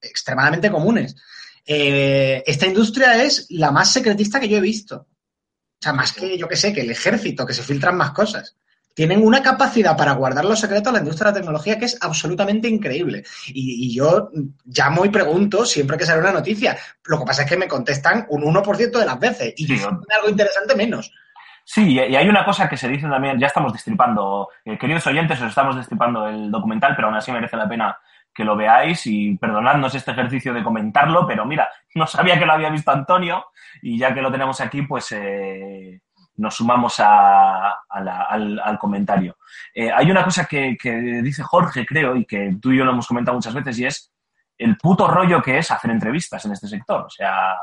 extremadamente 0.00 0.70
comunes. 0.70 1.16
Eh, 1.66 2.42
esta 2.46 2.66
industria 2.66 3.22
es 3.22 3.46
la 3.50 3.70
más 3.70 3.90
secretista 3.92 4.38
que 4.40 4.48
yo 4.48 4.58
he 4.58 4.62
visto. 4.62 4.96
O 4.96 5.80
sea, 5.80 5.92
más 5.92 6.12
que, 6.12 6.38
yo 6.38 6.48
que 6.48 6.56
sé, 6.56 6.72
que 6.72 6.80
el 6.82 6.90
ejército, 6.90 7.44
que 7.46 7.54
se 7.54 7.62
filtran 7.62 7.96
más 7.96 8.12
cosas. 8.12 8.56
Tienen 8.94 9.26
una 9.26 9.42
capacidad 9.42 9.96
para 9.96 10.12
guardar 10.12 10.44
los 10.44 10.60
secretos 10.60 10.88
a 10.88 10.92
la 10.92 10.98
industria 11.00 11.26
de 11.26 11.32
la 11.32 11.40
tecnología 11.40 11.78
que 11.78 11.86
es 11.86 11.98
absolutamente 12.00 12.68
increíble. 12.68 13.24
Y, 13.48 13.86
y 13.86 13.94
yo 13.94 14.30
llamo 14.64 15.04
y 15.04 15.10
pregunto 15.10 15.64
siempre 15.66 15.98
que 15.98 16.06
sale 16.06 16.20
una 16.20 16.32
noticia. 16.32 16.76
Lo 17.04 17.18
que 17.18 17.24
pasa 17.26 17.42
es 17.42 17.48
que 17.48 17.56
me 17.56 17.68
contestan 17.68 18.26
un 18.28 18.42
1% 18.42 18.98
de 18.98 19.04
las 19.06 19.18
veces. 19.18 19.54
Y 19.56 19.66
Sí, 19.66 19.82
algo 19.82 20.28
interesante, 20.28 20.74
menos. 20.76 21.12
Sí, 21.64 21.94
y 21.94 22.00
y 22.00 22.16
hay 22.16 22.28
una 22.28 22.44
cosa 22.44 22.68
que 22.68 22.76
se 22.76 22.88
dice 22.88 23.08
también, 23.08 23.38
ya 23.38 23.46
estamos 23.46 23.72
destripando, 23.72 24.48
eh, 24.64 24.78
queridos 24.78 25.06
oyentes, 25.06 25.40
os 25.40 25.48
estamos 25.48 25.76
destripando 25.76 26.28
el 26.28 26.50
documental, 26.50 26.94
pero 26.94 27.08
aún 27.08 27.16
así 27.16 27.32
merece 27.32 27.56
la 27.56 27.68
pena 27.68 27.96
que 28.34 28.44
lo 28.44 28.56
veáis 28.56 29.06
y 29.06 29.36
perdonadnos 29.36 29.94
este 29.94 30.10
ejercicio 30.10 30.52
de 30.52 30.62
comentarlo, 30.62 31.26
pero 31.26 31.46
mira, 31.46 31.68
no 31.94 32.06
sabía 32.06 32.38
que 32.38 32.44
lo 32.44 32.52
había 32.52 32.68
visto 32.68 32.90
Antonio 32.90 33.46
y 33.80 33.96
ya 33.96 34.12
que 34.12 34.20
lo 34.20 34.30
tenemos 34.30 34.60
aquí, 34.60 34.82
pues 34.82 35.12
eh, 35.12 36.00
nos 36.36 36.54
sumamos 36.56 36.98
a- 37.00 37.70
al, 37.88 38.58
al 38.58 38.78
comentario. 38.78 39.36
Eh, 39.74 39.90
hay 39.92 40.10
una 40.10 40.24
cosa 40.24 40.44
que, 40.46 40.76
que 40.80 40.90
dice 41.22 41.42
Jorge, 41.42 41.86
creo, 41.86 42.16
y 42.16 42.24
que 42.24 42.56
tú 42.60 42.72
y 42.72 42.78
yo 42.78 42.84
lo 42.84 42.92
hemos 42.92 43.06
comentado 43.06 43.36
muchas 43.36 43.54
veces, 43.54 43.78
y 43.78 43.86
es 43.86 44.12
el 44.58 44.76
puto 44.76 45.06
rollo 45.08 45.42
que 45.42 45.58
es 45.58 45.70
hacer 45.70 45.90
entrevistas 45.90 46.44
en 46.44 46.52
este 46.52 46.68
sector. 46.68 47.04
O 47.06 47.10
sea, 47.10 47.56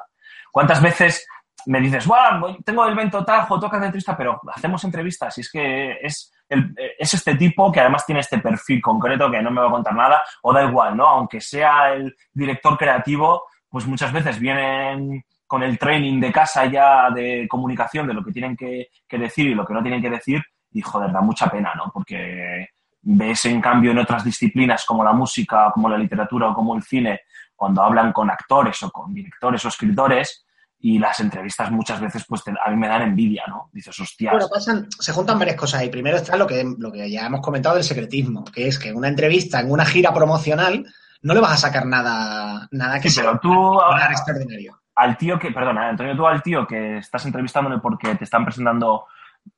¿cuántas 0.52 0.82
veces 0.82 1.26
me 1.68 1.80
dices, 1.80 2.06
"Buah, 2.08 2.40
voy- 2.40 2.58
tengo 2.64 2.86
el 2.86 2.94
evento 2.94 3.24
Tajo, 3.24 3.60
toca 3.60 3.78
de 3.80 3.86
entrevista, 3.86 4.18
pero 4.18 4.40
hacemos 4.54 4.84
entrevistas. 4.84 5.38
Y 5.38 5.42
es 5.42 5.52
que 5.52 5.98
es, 6.02 6.34
es 6.50 7.14
este 7.14 7.36
tipo 7.36 7.72
que 7.72 7.80
además 7.82 8.06
tiene 8.06 8.22
este 8.22 8.40
perfil 8.40 8.82
concreto 8.82 9.30
que 9.30 9.42
no 9.42 9.52
me 9.52 9.62
va 9.62 9.68
a 9.68 9.72
contar 9.72 9.94
nada, 9.94 10.24
o 10.42 10.52
da 10.54 10.64
igual, 10.64 10.98
¿no? 10.98 11.06
Aunque 11.08 11.40
sea 11.40 11.94
el 11.94 12.16
director 12.34 12.78
creativo, 12.78 13.46
pues 13.70 13.86
muchas 13.86 14.12
veces 14.12 14.40
vienen 14.40 15.24
con 15.52 15.64
el 15.64 15.78
training 15.78 16.22
de 16.22 16.32
casa 16.32 16.66
ya 16.66 17.10
de 17.14 17.46
comunicación 17.50 18.08
de 18.08 18.14
lo 18.14 18.24
que 18.24 18.32
tienen 18.32 18.56
que, 18.56 18.88
que 19.06 19.18
decir 19.18 19.48
y 19.48 19.54
lo 19.54 19.66
que 19.66 19.74
no 19.74 19.82
tienen 19.82 20.02
que 20.02 20.10
decir, 20.10 20.42
y 20.72 20.82
joder, 20.82 21.12
da 21.12 21.20
mucha 21.20 21.50
pena, 21.50 21.74
¿no? 21.76 21.92
Porque 21.94 22.70
ves 23.02 23.44
en 23.46 23.60
cambio 23.60 23.92
en 23.92 23.98
otras 24.00 24.24
disciplinas 24.24 24.86
como 24.86 25.04
la 25.04 25.12
música, 25.12 25.70
como 25.74 25.90
la 25.90 25.98
literatura 25.98 26.48
o 26.48 26.54
como 26.54 26.74
el 26.78 26.84
cine, 26.84 27.20
cuando 27.54 27.82
hablan 27.84 28.14
con 28.14 28.30
actores 28.32 28.82
o 28.84 28.90
con 28.92 29.14
directores 29.14 29.66
o 29.66 29.68
escritores, 29.68 30.46
y 30.80 30.98
las 31.00 31.20
entrevistas 31.20 31.70
muchas 31.70 32.00
veces 32.00 32.24
pues 32.28 32.44
te- 32.46 32.52
a 32.66 32.70
mí 32.72 32.78
me 32.78 32.88
dan 32.88 33.02
envidia, 33.02 33.44
¿no? 33.50 33.70
Dices, 33.74 34.00
hostias. 34.00 34.32
Bueno, 34.32 34.48
pasan, 34.52 34.88
se 35.00 35.12
juntan 35.12 35.38
varias 35.38 35.58
cosas 35.58 35.82
ahí. 35.82 35.90
Primero 35.90 36.16
está 36.18 36.38
lo 36.38 36.48
que, 36.48 36.64
lo 36.78 36.92
que 36.94 37.12
ya 37.12 37.26
hemos 37.28 37.42
comentado 37.42 37.76
del 37.76 37.84
secretismo, 37.84 38.46
que 38.46 38.68
es 38.68 38.80
que 38.80 38.88
en 38.90 38.96
una 38.96 39.10
entrevista, 39.10 39.60
en 39.60 39.70
una 39.70 39.84
gira 39.86 40.14
promocional, 40.14 40.86
no 41.24 41.34
le 41.36 41.40
vas 41.42 41.52
a 41.52 41.58
sacar 41.68 41.86
nada, 41.86 42.68
nada 42.72 43.00
que 43.02 43.10
Sí, 43.10 43.16
sea 43.16 43.26
pero 43.26 43.40
tú 43.42 43.54
nada 43.80 44.08
a- 44.08 44.12
extraordinario. 44.12 44.78
Al 45.02 45.18
tío 45.18 45.40
que, 45.40 45.52
perdona, 45.52 45.90
Antonio, 45.90 46.16
tú 46.16 46.28
al 46.28 46.44
tío 46.44 46.68
que 46.68 47.00
estás 47.00 47.26
entrevistándole 47.26 47.80
porque 47.80 48.14
te 48.16 48.24
están 48.24 48.46
presentando 48.46 49.08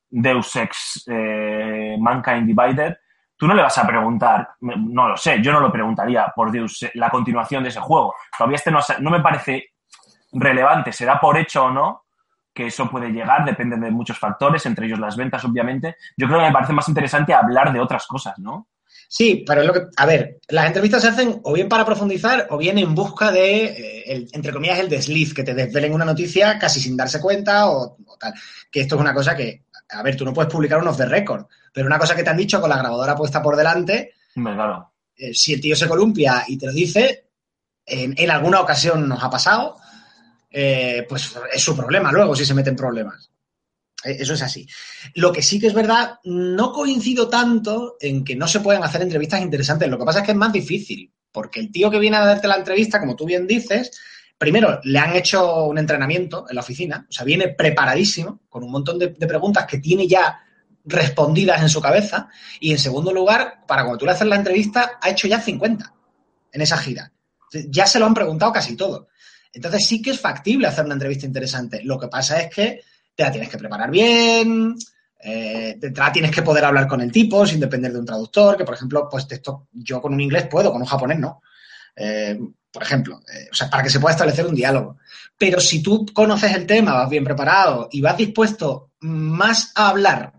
Deus 0.10 0.56
Ex 0.56 1.04
eh, 1.08 1.98
Mankind 2.00 2.48
Divided, 2.48 2.96
tú 3.36 3.46
no 3.46 3.54
le 3.54 3.62
vas 3.62 3.78
a 3.78 3.86
preguntar, 3.86 4.52
no 4.62 5.10
lo 5.10 5.18
sé, 5.18 5.42
yo 5.42 5.52
no 5.52 5.60
lo 5.60 5.70
preguntaría 5.70 6.32
por 6.34 6.50
Dios, 6.50 6.90
la 6.94 7.10
continuación 7.10 7.62
de 7.62 7.70
ese 7.70 7.82
juego. 7.82 8.16
Todavía 8.38 8.56
este 8.56 8.72
no, 8.72 8.80
no 9.00 9.12
me 9.12 9.20
parece 9.20 9.72
relevante, 10.32 10.94
se 10.94 11.06
da 11.06 11.20
por 11.20 11.38
hecho 11.38 11.66
o 11.66 11.72
no 11.72 12.04
que 12.54 12.68
eso 12.68 12.90
puede 12.90 13.10
llegar, 13.10 13.44
depende 13.44 13.76
de 13.78 13.92
muchos 13.92 14.18
factores, 14.18 14.66
entre 14.66 14.86
ellos 14.86 15.00
las 15.00 15.18
ventas, 15.18 15.44
obviamente. 15.44 15.98
Yo 16.16 16.28
creo 16.28 16.40
que 16.40 16.46
me 16.46 16.54
parece 16.54 16.72
más 16.72 16.88
interesante 16.88 17.34
hablar 17.34 17.74
de 17.74 17.80
otras 17.80 18.06
cosas, 18.06 18.38
¿no? 18.40 18.68
Sí, 19.16 19.44
pero 19.46 19.62
es 19.62 19.68
lo 19.68 19.74
que. 19.74 19.82
A 19.96 20.08
ver, 20.08 20.40
las 20.48 20.66
entrevistas 20.66 21.04
se 21.04 21.10
hacen 21.10 21.40
o 21.44 21.54
bien 21.54 21.70
para 21.70 21.86
profundizar 21.86 22.48
o 22.50 22.58
bien 22.58 22.80
en 22.80 22.96
busca 22.96 23.32
de, 23.32 23.66
eh, 23.66 24.04
el- 24.12 24.28
entre 24.34 24.52
comillas, 24.52 24.80
el 24.80 24.90
desliz, 24.90 25.36
que 25.36 25.44
te 25.44 25.54
desvelen 25.54 25.94
una 25.94 26.04
noticia 26.04 26.58
casi 26.58 26.80
sin 26.82 26.98
darse 26.98 27.22
cuenta 27.22 27.70
o, 27.70 27.96
o 28.08 28.18
tal. 28.18 28.34
Que 28.72 28.82
esto 28.82 28.96
es 28.96 29.02
una 29.02 29.14
cosa 29.14 29.36
que. 29.36 29.66
A 29.90 30.02
ver, 30.02 30.16
tú 30.16 30.26
no 30.26 30.34
puedes 30.34 30.52
publicar 30.52 30.80
un 30.82 30.88
off 30.88 30.98
the 30.98 31.06
record, 31.06 31.46
pero 31.72 31.86
una 31.86 32.00
cosa 32.00 32.16
que 32.16 32.24
te 32.24 32.32
han 32.32 32.38
dicho 32.38 32.60
con 32.60 32.72
la 32.72 32.78
grabadora 32.80 33.16
puesta 33.16 33.40
por 33.40 33.56
delante, 33.56 34.14
Hombre, 34.36 34.56
Claro. 34.56 34.92
eh, 35.16 35.32
si 35.36 35.54
el 35.54 35.62
tío 35.62 35.76
se 35.76 35.88
columpia 35.88 36.44
y 36.48 36.58
te 36.58 36.66
lo 36.66 36.72
dice, 36.74 37.28
en, 37.86 38.16
en 38.18 38.32
alguna 38.32 38.62
ocasión 38.62 39.08
nos 39.08 39.24
ha 39.24 39.30
pasado, 39.30 39.76
eh, 40.50 41.06
pues 41.08 41.36
es 41.54 41.62
su 41.62 41.76
problema 41.78 42.12
luego 42.12 42.36
si 42.36 42.46
se 42.46 42.56
mete 42.56 42.72
en 42.72 42.76
problemas. 42.76 43.30
Eh, 44.04 44.18
Eso 44.20 44.34
es 44.34 44.42
así. 44.42 44.68
Lo 45.16 45.32
que 45.32 45.42
sí 45.42 45.60
que 45.60 45.68
es 45.68 45.74
verdad, 45.74 46.20
no 46.24 46.72
coincido 46.72 47.30
tanto 47.30 47.98
en 48.00 48.24
que 48.24 48.36
no 48.36 48.48
se 48.48 48.60
puedan 48.60 48.84
hacer 48.84 49.02
entrevistas 49.02 49.42
interesantes. 49.42 49.90
Lo 49.90 49.98
que 49.98 50.06
pasa 50.06 50.20
es 50.20 50.26
que 50.26 50.32
es 50.32 50.38
más 50.38 50.54
difícil, 50.54 51.12
porque 51.32 51.60
el 51.60 51.72
tío 51.72 51.90
que 51.90 52.00
viene 52.00 52.18
a 52.18 52.26
darte 52.26 52.48
la 52.48 52.58
entrevista, 52.58 53.00
como 53.00 53.16
tú 53.16 53.26
bien 53.26 53.48
dices, 53.48 53.92
primero 54.38 54.80
le 54.84 55.00
han 55.00 55.16
hecho 55.16 55.66
un 55.66 55.78
entrenamiento 55.78 56.46
en 56.50 56.56
la 56.56 56.62
oficina, 56.62 57.06
o 57.10 57.12
sea, 57.12 57.26
viene 57.26 57.50
preparadísimo, 57.50 58.42
con 58.50 58.64
un 58.64 58.72
montón 58.72 59.00
de, 59.00 59.10
de 59.10 59.28
preguntas 59.28 59.66
que 59.66 59.80
tiene 59.80 60.08
ya 60.08 60.40
respondidas 60.86 61.62
en 61.62 61.70
su 61.70 61.80
cabeza, 61.82 62.28
y 62.60 62.72
en 62.72 62.78
segundo 62.78 63.14
lugar, 63.14 63.66
para 63.68 63.84
cuando 63.84 63.98
tú 64.00 64.06
le 64.06 64.12
haces 64.12 64.28
la 64.28 64.36
entrevista, 64.36 65.00
ha 65.02 65.10
hecho 65.10 65.28
ya 65.28 65.40
50 65.40 65.94
en 66.52 66.62
esa 66.62 66.78
gira. 66.78 67.12
Ya 67.70 67.86
se 67.86 68.00
lo 68.00 68.06
han 68.06 68.14
preguntado 68.14 68.52
casi 68.52 68.76
todo. 68.76 69.08
Entonces 69.54 69.86
sí 69.86 70.02
que 70.02 70.10
es 70.10 70.20
factible 70.20 70.68
hacer 70.68 70.86
una 70.86 70.96
entrevista 70.96 71.26
interesante. 71.26 71.82
Lo 71.84 72.00
que 72.00 72.08
pasa 72.08 72.40
es 72.42 72.54
que 72.54 72.82
te 73.16 73.24
la 73.24 73.32
tienes 73.32 73.50
que 73.50 73.58
preparar 73.58 73.90
bien, 73.90 74.76
eh, 75.20 75.76
de 75.78 75.88
entrada 75.88 76.12
tienes 76.12 76.32
que 76.32 76.42
poder 76.42 76.66
hablar 76.66 76.88
con 76.88 77.00
el 77.02 77.12
tipo 77.12 77.46
sin 77.46 77.60
depender 77.60 77.94
de 77.94 78.00
un 78.00 78.06
traductor, 78.06 78.58
que 78.58 78.66
por 78.66 78.76
ejemplo, 78.76 79.08
pues 79.10 79.26
esto, 79.30 79.68
yo 79.72 80.02
con 80.02 80.14
un 80.14 80.22
inglés 80.22 80.48
puedo, 80.50 80.72
con 80.72 80.82
un 80.82 80.88
japonés 80.88 81.20
no. 81.20 81.42
Eh, 81.96 82.40
por 82.72 82.84
ejemplo, 82.84 83.22
eh, 83.32 83.48
o 83.52 83.56
sea, 83.56 83.70
para 83.70 83.84
que 83.84 83.90
se 83.90 84.00
pueda 84.00 84.14
establecer 84.14 84.46
un 84.46 84.56
diálogo. 84.56 84.98
Pero 85.38 85.60
si 85.60 85.82
tú 85.82 86.06
conoces 86.12 86.54
el 86.54 86.66
tema, 86.66 86.94
vas 86.94 87.10
bien 87.10 87.24
preparado 87.24 87.88
y 87.92 88.02
vas 88.02 88.18
dispuesto 88.18 88.92
más 89.00 89.72
a 89.76 89.90
hablar, 89.90 90.34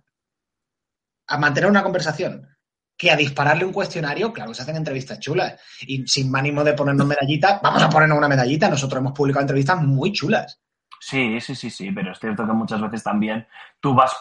a 1.28 1.38
mantener 1.38 1.70
una 1.70 1.82
conversación, 1.82 2.48
que 2.96 3.10
a 3.10 3.16
dispararle 3.16 3.64
un 3.64 3.72
cuestionario, 3.72 4.32
claro, 4.32 4.52
se 4.52 4.62
hacen 4.62 4.76
entrevistas 4.76 5.18
chulas. 5.18 5.60
Y 5.86 6.06
sin 6.06 6.34
ánimo 6.34 6.62
de 6.62 6.74
ponernos 6.74 7.06
medallitas, 7.06 7.60
vamos 7.62 7.82
a 7.82 7.88
ponernos 7.88 8.18
una 8.18 8.28
medallita. 8.28 8.68
Nosotros 8.68 9.00
hemos 9.00 9.12
publicado 9.12 9.42
entrevistas 9.42 9.80
muy 9.82 10.12
chulas. 10.12 10.60
Sí, 11.06 11.38
sí, 11.38 11.54
sí, 11.54 11.68
sí, 11.68 11.92
pero 11.92 12.12
es 12.12 12.18
cierto 12.18 12.46
que 12.46 12.52
muchas 12.54 12.80
veces 12.80 13.04
también 13.04 13.46
tú 13.78 13.94
vas, 13.94 14.16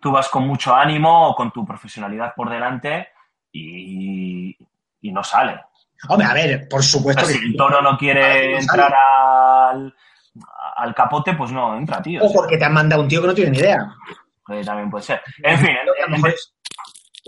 tú 0.00 0.12
vas 0.12 0.28
con 0.28 0.46
mucho 0.46 0.72
ánimo 0.72 1.30
o 1.30 1.34
con 1.34 1.50
tu 1.50 1.66
profesionalidad 1.66 2.32
por 2.36 2.48
delante 2.48 3.08
y, 3.50 4.56
y 5.00 5.10
no 5.10 5.24
sale. 5.24 5.60
Hombre, 6.08 6.28
a 6.28 6.34
ver, 6.34 6.68
por 6.68 6.80
supuesto 6.84 7.26
que 7.26 7.32
si 7.32 7.44
el 7.44 7.56
toro 7.56 7.82
no 7.82 7.98
quiere 7.98 8.52
no 8.52 8.58
entrar 8.60 8.94
al, 8.94 9.92
al 10.76 10.94
capote, 10.94 11.34
pues 11.34 11.50
no 11.50 11.76
entra, 11.76 12.00
tío. 12.00 12.22
O 12.22 12.32
porque 12.32 12.56
te 12.56 12.64
han 12.66 12.72
mandado 12.72 13.02
un 13.02 13.08
tío 13.08 13.20
que 13.20 13.26
no 13.26 13.34
tiene 13.34 13.50
ni 13.50 13.58
idea. 13.58 13.92
Eh, 14.50 14.62
también 14.64 14.90
puede 14.90 15.02
ser. 15.02 15.20
En 15.42 15.58
fin, 15.58 15.74
que 16.22 16.34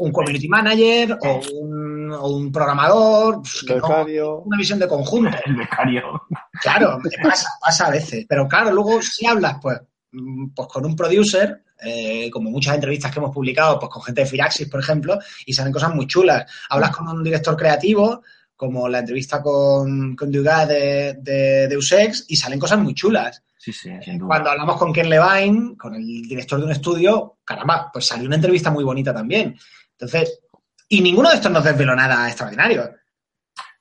un 0.00 0.12
community 0.12 0.48
manager 0.48 1.18
o 1.20 1.40
un, 1.60 2.12
o 2.12 2.28
un 2.28 2.50
programador, 2.50 3.40
pues, 3.42 3.64
que 3.66 3.76
no, 3.76 3.88
Becario. 3.88 4.38
una 4.40 4.58
visión 4.58 4.78
de 4.78 4.88
conjunto. 4.88 5.36
el 5.46 5.56
becario. 5.56 6.22
Claro, 6.60 6.98
pasa, 7.22 7.48
pasa 7.60 7.86
a 7.86 7.90
veces. 7.90 8.26
Pero 8.28 8.48
claro, 8.48 8.72
luego 8.72 9.00
si 9.02 9.26
hablas, 9.26 9.56
pues, 9.60 9.80
mm, 10.12 10.48
pues 10.54 10.68
con 10.68 10.84
un 10.86 10.96
producer, 10.96 11.62
eh, 11.82 12.30
como 12.30 12.50
muchas 12.50 12.74
entrevistas 12.74 13.12
que 13.12 13.18
hemos 13.18 13.34
publicado, 13.34 13.78
pues 13.78 13.90
con 13.90 14.02
gente 14.02 14.22
de 14.22 14.26
Firaxis, 14.26 14.68
por 14.68 14.80
ejemplo, 14.80 15.18
y 15.46 15.52
salen 15.52 15.72
cosas 15.72 15.94
muy 15.94 16.06
chulas. 16.06 16.50
Hablas 16.68 16.96
con 16.96 17.08
un 17.08 17.22
director 17.22 17.56
creativo, 17.56 18.22
como 18.56 18.88
la 18.88 18.98
entrevista 18.98 19.42
con, 19.42 20.14
con 20.16 20.30
Dugas 20.30 20.68
de, 20.68 21.18
de 21.20 21.68
Deus 21.68 21.92
Ex, 21.92 22.26
y 22.28 22.36
salen 22.36 22.58
cosas 22.58 22.78
muy 22.78 22.94
chulas. 22.94 23.42
Sí, 23.60 23.74
sí, 23.74 23.90
sin 24.02 24.16
duda. 24.16 24.28
Cuando 24.28 24.50
hablamos 24.50 24.78
con 24.78 24.90
Ken 24.90 25.10
Levine, 25.10 25.76
con 25.76 25.94
el 25.94 26.22
director 26.22 26.58
de 26.58 26.64
un 26.64 26.72
estudio, 26.72 27.36
caramba, 27.44 27.90
pues 27.92 28.06
salió 28.06 28.26
una 28.26 28.36
entrevista 28.36 28.70
muy 28.70 28.82
bonita 28.84 29.12
también. 29.12 29.54
Entonces, 30.00 30.40
y 30.88 31.00
ninguno 31.02 31.28
de 31.28 31.36
estos 31.36 31.52
nos 31.52 31.62
desveló 31.64 31.94
nada 31.94 32.26
extraordinario. 32.26 32.90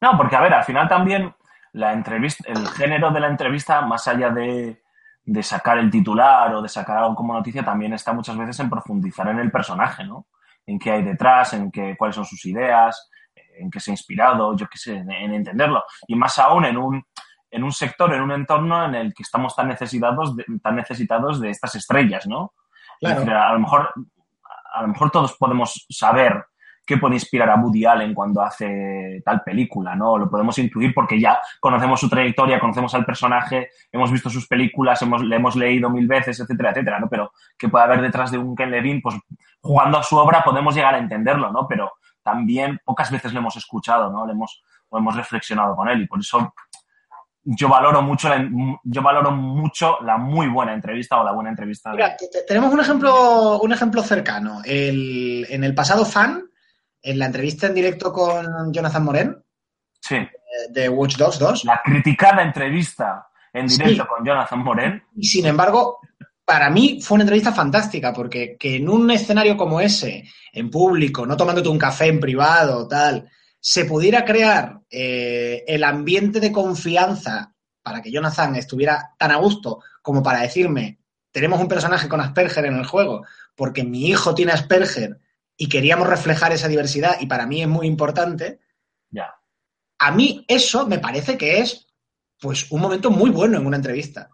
No, 0.01 0.17
porque 0.17 0.35
a 0.35 0.41
ver, 0.41 0.53
al 0.53 0.63
final 0.63 0.87
también 0.87 1.33
la 1.73 1.93
entrevista, 1.93 2.43
el 2.47 2.67
género 2.69 3.11
de 3.11 3.19
la 3.19 3.27
entrevista, 3.27 3.81
más 3.81 4.07
allá 4.07 4.29
de, 4.29 4.81
de 5.23 5.43
sacar 5.43 5.77
el 5.77 5.89
titular 5.89 6.53
o 6.53 6.61
de 6.61 6.69
sacar 6.69 6.97
algo 6.97 7.15
como 7.15 7.33
noticia, 7.33 7.63
también 7.63 7.93
está 7.93 8.13
muchas 8.13 8.37
veces 8.37 8.59
en 8.59 8.69
profundizar 8.69 9.27
en 9.29 9.39
el 9.39 9.51
personaje, 9.51 10.03
¿no? 10.03 10.27
En 10.65 10.77
qué 10.77 10.91
hay 10.91 11.03
detrás, 11.03 11.53
en 11.53 11.71
qué, 11.71 11.95
cuáles 11.97 12.15
son 12.15 12.25
sus 12.25 12.45
ideas, 12.45 13.09
en 13.57 13.69
qué 13.71 13.79
se 13.79 13.91
ha 13.91 13.93
inspirado, 13.93 14.55
yo 14.55 14.67
qué 14.67 14.77
sé, 14.77 14.95
en, 14.95 15.11
en 15.11 15.33
entenderlo. 15.33 15.83
Y 16.07 16.15
más 16.15 16.37
aún 16.39 16.65
en 16.65 16.77
un, 16.77 17.03
en 17.51 17.63
un 17.63 17.71
sector, 17.71 18.13
en 18.13 18.21
un 18.21 18.31
entorno 18.31 18.85
en 18.85 18.95
el 18.95 19.13
que 19.13 19.23
estamos 19.23 19.55
tan 19.55 19.67
necesitados 19.67 20.35
de, 20.35 20.45
tan 20.61 20.75
necesitados 20.75 21.39
de 21.41 21.49
estas 21.49 21.75
estrellas, 21.75 22.27
¿no? 22.27 22.53
Es 23.01 23.07
Claro. 23.09 23.19
decir, 23.21 23.33
a 23.33 23.53
lo 23.53 23.59
mejor, 23.59 23.93
a 24.73 24.81
lo 24.81 24.87
mejor 24.89 25.11
todos 25.11 25.35
podemos 25.37 25.85
saber 25.89 26.45
qué 26.89 26.97
puede 26.97 27.13
inspirar 27.15 27.51
a 27.51 27.55
Woody 27.55 27.85
Allen 27.85 28.15
cuando 28.15 28.41
hace 28.41 29.21
tal 29.23 29.43
película, 29.43 29.95
¿no? 29.95 30.17
Lo 30.17 30.27
podemos 30.27 30.57
intuir 30.57 30.91
porque 30.91 31.19
ya 31.19 31.39
conocemos 31.59 31.99
su 31.99 32.09
trayectoria, 32.09 32.59
conocemos 32.59 32.95
al 32.95 33.05
personaje, 33.05 33.69
hemos 33.91 34.11
visto 34.11 34.27
sus 34.27 34.47
películas, 34.47 34.99
hemos, 35.03 35.23
le 35.23 35.35
hemos 35.35 35.55
leído 35.55 35.91
mil 35.91 36.07
veces, 36.07 36.39
etcétera, 36.39 36.71
etcétera, 36.71 36.99
¿no? 36.99 37.07
Pero 37.07 37.31
qué 37.59 37.69
puede 37.69 37.85
haber 37.85 38.01
detrás 38.01 38.31
de 38.31 38.39
un 38.39 38.55
Ken 38.55 38.71
Levine, 38.71 39.01
pues 39.03 39.15
jugando 39.61 39.99
a 39.99 40.03
su 40.03 40.17
obra 40.17 40.43
podemos 40.43 40.73
llegar 40.73 40.95
a 40.95 40.97
entenderlo, 40.97 41.51
¿no? 41.51 41.67
Pero 41.67 41.91
también 42.23 42.79
pocas 42.83 43.11
veces 43.11 43.33
lo 43.33 43.39
hemos 43.39 43.55
escuchado, 43.55 44.11
¿no? 44.11 44.25
Le 44.25 44.31
hemos, 44.31 44.63
lo 44.91 44.97
hemos 44.97 45.15
reflexionado 45.15 45.75
con 45.75 45.89
él 45.89 46.01
y 46.01 46.07
por 46.07 46.19
eso 46.19 46.55
yo 47.43 47.69
valoro 47.69 48.01
mucho 48.01 48.29
la, 48.29 48.47
yo 48.83 49.01
valoro 49.01 49.31
mucho 49.31 49.97
la 50.01 50.17
muy 50.17 50.47
buena 50.47 50.73
entrevista 50.73 51.19
o 51.19 51.23
la 51.23 51.31
buena 51.31 51.49
entrevista 51.49 51.89
de, 51.91 51.95
Mira, 51.95 52.15
tenemos 52.47 52.71
un 52.73 52.79
ejemplo, 52.81 53.59
un 53.61 53.71
ejemplo 53.71 54.03
cercano. 54.03 54.61
El- 54.65 55.45
en 55.49 55.63
el 55.63 55.73
pasado 55.73 56.05
fan, 56.05 56.43
en 57.01 57.17
la 57.19 57.25
entrevista 57.27 57.67
en 57.67 57.73
directo 57.75 58.11
con 58.11 58.71
Jonathan 58.73 59.03
Moren, 59.03 59.43
sí, 60.01 60.15
eh, 60.15 60.27
de 60.69 60.89
Watch 60.89 61.15
Dogs 61.17 61.39
2, 61.39 61.65
la 61.65 61.81
criticada 61.83 62.43
entrevista 62.43 63.27
en 63.53 63.67
directo 63.67 64.03
Sí. 64.03 64.09
con 64.09 64.25
Jonathan 64.25 64.59
Moren. 64.63 65.03
y 65.15 65.25
sin 65.25 65.45
embargo, 65.45 65.99
para 66.45 66.69
mí 66.69 66.99
fue 67.01 67.15
una 67.15 67.23
entrevista 67.23 67.51
fantástica, 67.53 68.11
porque 68.13 68.57
que 68.59 68.75
en 68.77 68.89
un 68.89 69.09
escenario 69.11 69.55
como 69.55 69.79
ese, 69.79 70.23
en 70.51 70.69
público, 70.69 71.25
no 71.25 71.37
tomándote 71.37 71.69
un 71.69 71.77
café 71.79 72.07
en 72.07 72.19
privado, 72.19 72.87
tal, 72.87 73.29
se 73.59 73.85
pudiera 73.85 74.23
crear 74.25 74.79
eh, 74.89 75.63
el 75.67 75.83
ambiente 75.83 76.39
de 76.39 76.51
confianza 76.51 77.53
para 77.81 78.01
que 78.01 78.11
Jonathan 78.11 78.55
estuviera 78.55 79.13
tan 79.17 79.31
a 79.31 79.37
gusto 79.37 79.81
como 80.01 80.21
para 80.23 80.41
decirme, 80.41 80.99
tenemos 81.31 81.59
un 81.59 81.67
personaje 81.67 82.07
con 82.07 82.21
Asperger 82.21 82.65
en 82.65 82.75
el 82.75 82.85
juego, 82.85 83.25
porque 83.55 83.83
mi 83.83 84.07
hijo 84.07 84.33
tiene 84.33 84.51
Asperger 84.51 85.19
y 85.57 85.67
queríamos 85.69 86.07
reflejar 86.07 86.51
esa 86.53 86.67
diversidad 86.67 87.17
y 87.19 87.25
para 87.27 87.45
mí 87.45 87.61
es 87.61 87.67
muy 87.67 87.85
importante, 87.87 88.59
Ya. 89.11 89.33
a 89.99 90.11
mí 90.11 90.45
eso 90.47 90.87
me 90.87 90.99
parece 90.99 91.37
que 91.37 91.59
es 91.59 91.87
pues 92.39 92.71
un 92.71 92.79
momento 92.79 93.11
muy 93.11 93.29
bueno 93.31 93.57
en 93.57 93.65
una 93.65 93.75
entrevista. 93.77 94.29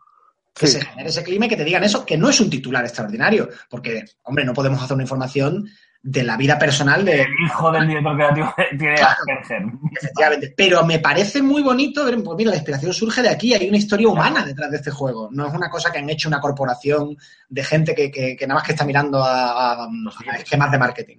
Que 0.53 0.67
Sí. 0.67 0.73
se 0.79 0.85
genere 0.85 1.09
ese 1.09 1.23
clima 1.23 1.47
y 1.47 1.49
que 1.49 1.57
te 1.57 1.65
digan 1.65 1.83
eso, 1.83 2.05
que 2.05 2.17
no 2.17 2.29
es 2.29 2.39
un 2.39 2.49
titular 2.49 2.85
extraordinario, 2.85 3.49
porque, 3.69 4.05
hombre, 4.23 4.45
no 4.45 4.53
podemos 4.53 4.81
hacer 4.81 4.93
una 4.93 5.03
información 5.03 5.67
de 6.07 6.21
la 6.23 6.37
vida 6.37 6.59
personal 6.59 7.03
de, 7.03 7.23
El 7.23 7.33
hijo 7.45 7.71
del 7.71 7.87
director 7.87 8.15
creativo 8.15 8.53
tiene 8.77 8.93
Claro. 8.95 9.15
Asperger. 9.27 9.63
efectivamente, 9.99 10.53
pero 10.55 10.85
me 10.85 10.99
parece 10.99 11.41
muy 11.41 11.63
bonito 11.63 12.05
ver, 12.05 12.21
pues 12.23 12.37
mira, 12.37 12.51
la 12.51 12.57
inspiración 12.57 12.93
surge 12.93 13.23
de 13.23 13.29
aquí, 13.29 13.55
hay 13.55 13.67
una 13.67 13.77
historia 13.77 14.07
humana 14.07 14.45
detrás 14.45 14.69
de 14.69 14.77
este 14.77 14.91
juego, 14.91 15.29
no 15.31 15.47
es 15.47 15.53
una 15.55 15.67
cosa 15.67 15.91
que 15.91 15.97
han 15.97 16.09
hecho 16.09 16.27
una 16.29 16.39
corporación 16.39 17.17
de 17.49 17.63
gente 17.63 17.95
que, 17.95 18.11
que- 18.11 18.35
que 18.37 18.45
nada 18.45 18.59
más 18.59 18.67
que 18.67 18.73
está 18.73 18.85
mirando 18.85 19.23
a, 19.23 19.83
a- 19.83 19.85
a 19.85 20.35
esquemas 20.37 20.71
de 20.71 20.77
marketing. 20.77 21.17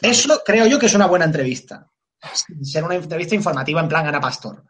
Eso 0.00 0.40
creo 0.46 0.66
yo 0.66 0.78
que 0.78 0.86
es 0.86 0.94
una 0.94 1.06
buena 1.06 1.24
entrevista. 1.24 1.88
Sin 2.32 2.64
Ser 2.64 2.84
una 2.84 2.94
entrevista 2.94 3.34
informativa 3.34 3.80
en 3.80 3.88
plan 3.88 4.06
Ana 4.06 4.20
Pastor. 4.20 4.62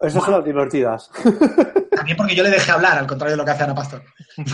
Esas 0.00 0.24
son 0.24 0.34
las 0.34 0.44
divertidas. 0.44 1.08
También 1.94 2.16
porque 2.16 2.34
yo 2.34 2.42
le 2.42 2.50
dejé 2.50 2.72
hablar, 2.72 2.98
al 2.98 3.06
contrario 3.06 3.34
de 3.34 3.36
lo 3.38 3.44
que 3.44 3.52
hace 3.52 3.62
Ana 3.62 3.74
Pastor. 3.76 4.02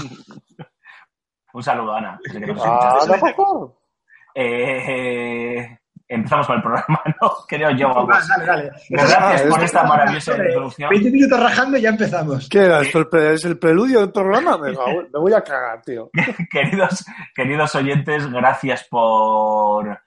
Un 1.52 1.62
saludo, 1.62 1.94
Ana. 1.94 2.18
Sé 2.30 2.40
que 2.40 2.46
nos 2.46 2.62
Ah, 2.64 2.98
no. 3.06 3.74
Eh, 4.34 5.78
empezamos 6.08 6.46
con 6.46 6.56
el 6.56 6.62
programa, 6.62 7.02
¿no? 7.20 7.30
Creo 7.48 7.70
yo, 7.70 7.88
vamos. 7.88 8.28
Dale, 8.28 8.46
dale. 8.46 8.70
Gracias 8.88 9.42
por 9.42 9.60
Ah, 9.60 9.64
esta 9.64 9.84
maravillosa 9.84 10.36
introducción. 10.36 10.90
20 10.90 11.10
minutos 11.10 11.40
rajando 11.40 11.78
y 11.78 11.82
ya 11.82 11.88
empezamos. 11.90 12.48
¿Qué 12.48 12.64
era 12.64 12.80
¿Es 12.82 13.44
el 13.44 13.58
preludio 13.58 14.00
del 14.00 14.12
programa? 14.12 14.58
Me, 14.58 14.72
voy 15.12 15.32
a 15.32 15.42
cagar, 15.42 15.82
tío. 15.82 16.10
queridos, 16.50 17.04
queridos 17.34 17.74
oyentes, 17.74 18.30
gracias 18.30 18.84
por, 18.88 20.00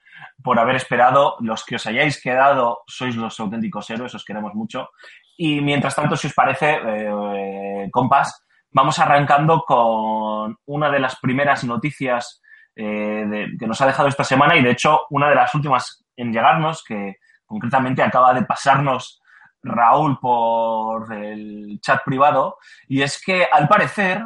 por 0.43 0.59
haber 0.59 0.75
esperado. 0.77 1.35
Los 1.41 1.65
que 1.65 1.75
os 1.75 1.85
hayáis 1.85 2.21
quedado 2.21 2.83
sois 2.88 3.15
los 3.15 3.39
auténticos 3.39 3.89
héroes, 3.89 4.15
os 4.15 4.25
queremos 4.25 4.53
mucho. 4.53 4.89
Y 5.35 5.62
mientras 5.62 5.95
tanto, 5.95 6.15
si 6.15 6.27
os 6.27 6.33
parece, 6.33 6.77
eh, 6.85 7.89
compas, 7.91 8.45
vamos 8.74 9.00
arrancando 9.00 9.63
con 9.65 10.58
una 10.65 10.89
de 10.89 11.00
las 11.00 11.20
primeras 11.20 11.63
noticias 11.63 12.42
eh, 12.75 13.25
de- 13.27 13.58
que 13.60 13.68
nos 13.68 13.80
ha 13.82 13.86
dejado 13.86 14.08
esta 14.10 14.24
semana 14.24 14.56
y, 14.56 14.63
de 14.63 14.72
hecho, 14.72 15.01
una 15.12 15.30
de 15.30 15.36
las 15.36 15.53
últimas 15.53 16.03
en 16.18 16.32
llegarnos, 16.34 16.84
que 16.84 17.18
concretamente 17.46 18.01
acaba 18.01 18.34
de 18.34 18.44
pasarnos 18.44 19.22
Raúl 19.62 20.20
por 20.20 21.13
el 21.13 21.80
chat 21.82 22.03
privado, 22.03 22.58
y 22.88 23.01
es 23.01 23.22
que, 23.24 23.48
al 23.51 23.68
parecer, 23.68 24.24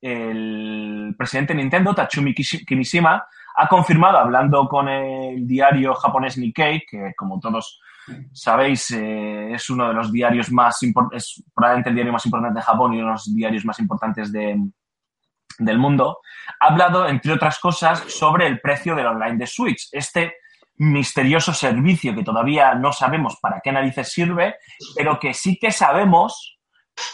el 0.00 1.14
presidente 1.16 1.54
de 1.54 1.60
Nintendo, 1.60 1.94
Tatsumi 1.94 2.34
Kimishima, 2.34 3.26
ha 3.56 3.68
confirmado, 3.68 4.18
hablando 4.18 4.66
con 4.68 4.88
el 4.88 5.46
diario 5.46 5.94
japonés 5.94 6.36
Nikkei, 6.36 6.84
que 6.86 7.14
como 7.16 7.38
todos 7.38 7.80
sabéis 8.32 8.90
eh, 8.90 9.52
es 9.54 9.70
uno 9.70 9.88
de 9.88 9.94
los 9.94 10.12
diarios 10.12 10.50
más 10.50 10.82
impor- 10.82 11.08
es 11.12 11.42
probablemente 11.54 11.90
el 11.90 11.94
diario 11.96 12.12
más 12.12 12.26
importante 12.26 12.58
de 12.58 12.64
Japón 12.64 12.92
y 12.92 12.98
uno 12.98 13.06
de 13.06 13.12
los 13.12 13.34
diarios 13.34 13.64
más 13.64 13.78
importantes 13.78 14.30
de, 14.32 14.60
del 15.58 15.78
mundo, 15.78 16.18
ha 16.60 16.66
hablado, 16.66 17.06
entre 17.08 17.32
otras 17.32 17.58
cosas, 17.58 18.00
sobre 18.08 18.46
el 18.46 18.60
precio 18.60 18.94
del 18.94 19.06
online 19.06 19.36
de 19.36 19.46
Switch. 19.46 19.88
Este 19.92 20.34
misterioso 20.76 21.52
servicio 21.52 22.14
que 22.14 22.24
todavía 22.24 22.74
no 22.74 22.92
sabemos 22.92 23.38
para 23.40 23.60
qué 23.62 23.70
narices 23.70 24.12
sirve, 24.12 24.56
pero 24.96 25.20
que 25.20 25.32
sí 25.32 25.56
que 25.56 25.70
sabemos 25.70 26.58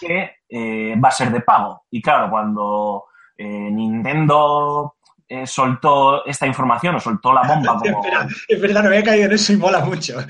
que 0.00 0.36
eh, 0.48 0.94
va 0.98 1.08
a 1.08 1.12
ser 1.12 1.30
de 1.30 1.42
pago. 1.42 1.84
Y 1.90 2.00
claro, 2.00 2.30
cuando 2.30 3.04
eh, 3.36 3.70
Nintendo 3.70 4.96
eh, 5.32 5.46
soltó 5.46 6.26
esta 6.26 6.44
información 6.44 6.96
o 6.96 6.98
soltó 6.98 7.32
la 7.32 7.42
bomba 7.42 7.74
como... 7.78 8.02
Espera, 8.02 8.26
es 8.48 8.60
verdad, 8.60 8.82
no 8.82 8.88
había 8.88 9.04
caído 9.04 9.26
en 9.26 9.32
eso 9.32 9.52
y 9.52 9.56
mola 9.56 9.78
mucho. 9.84 10.16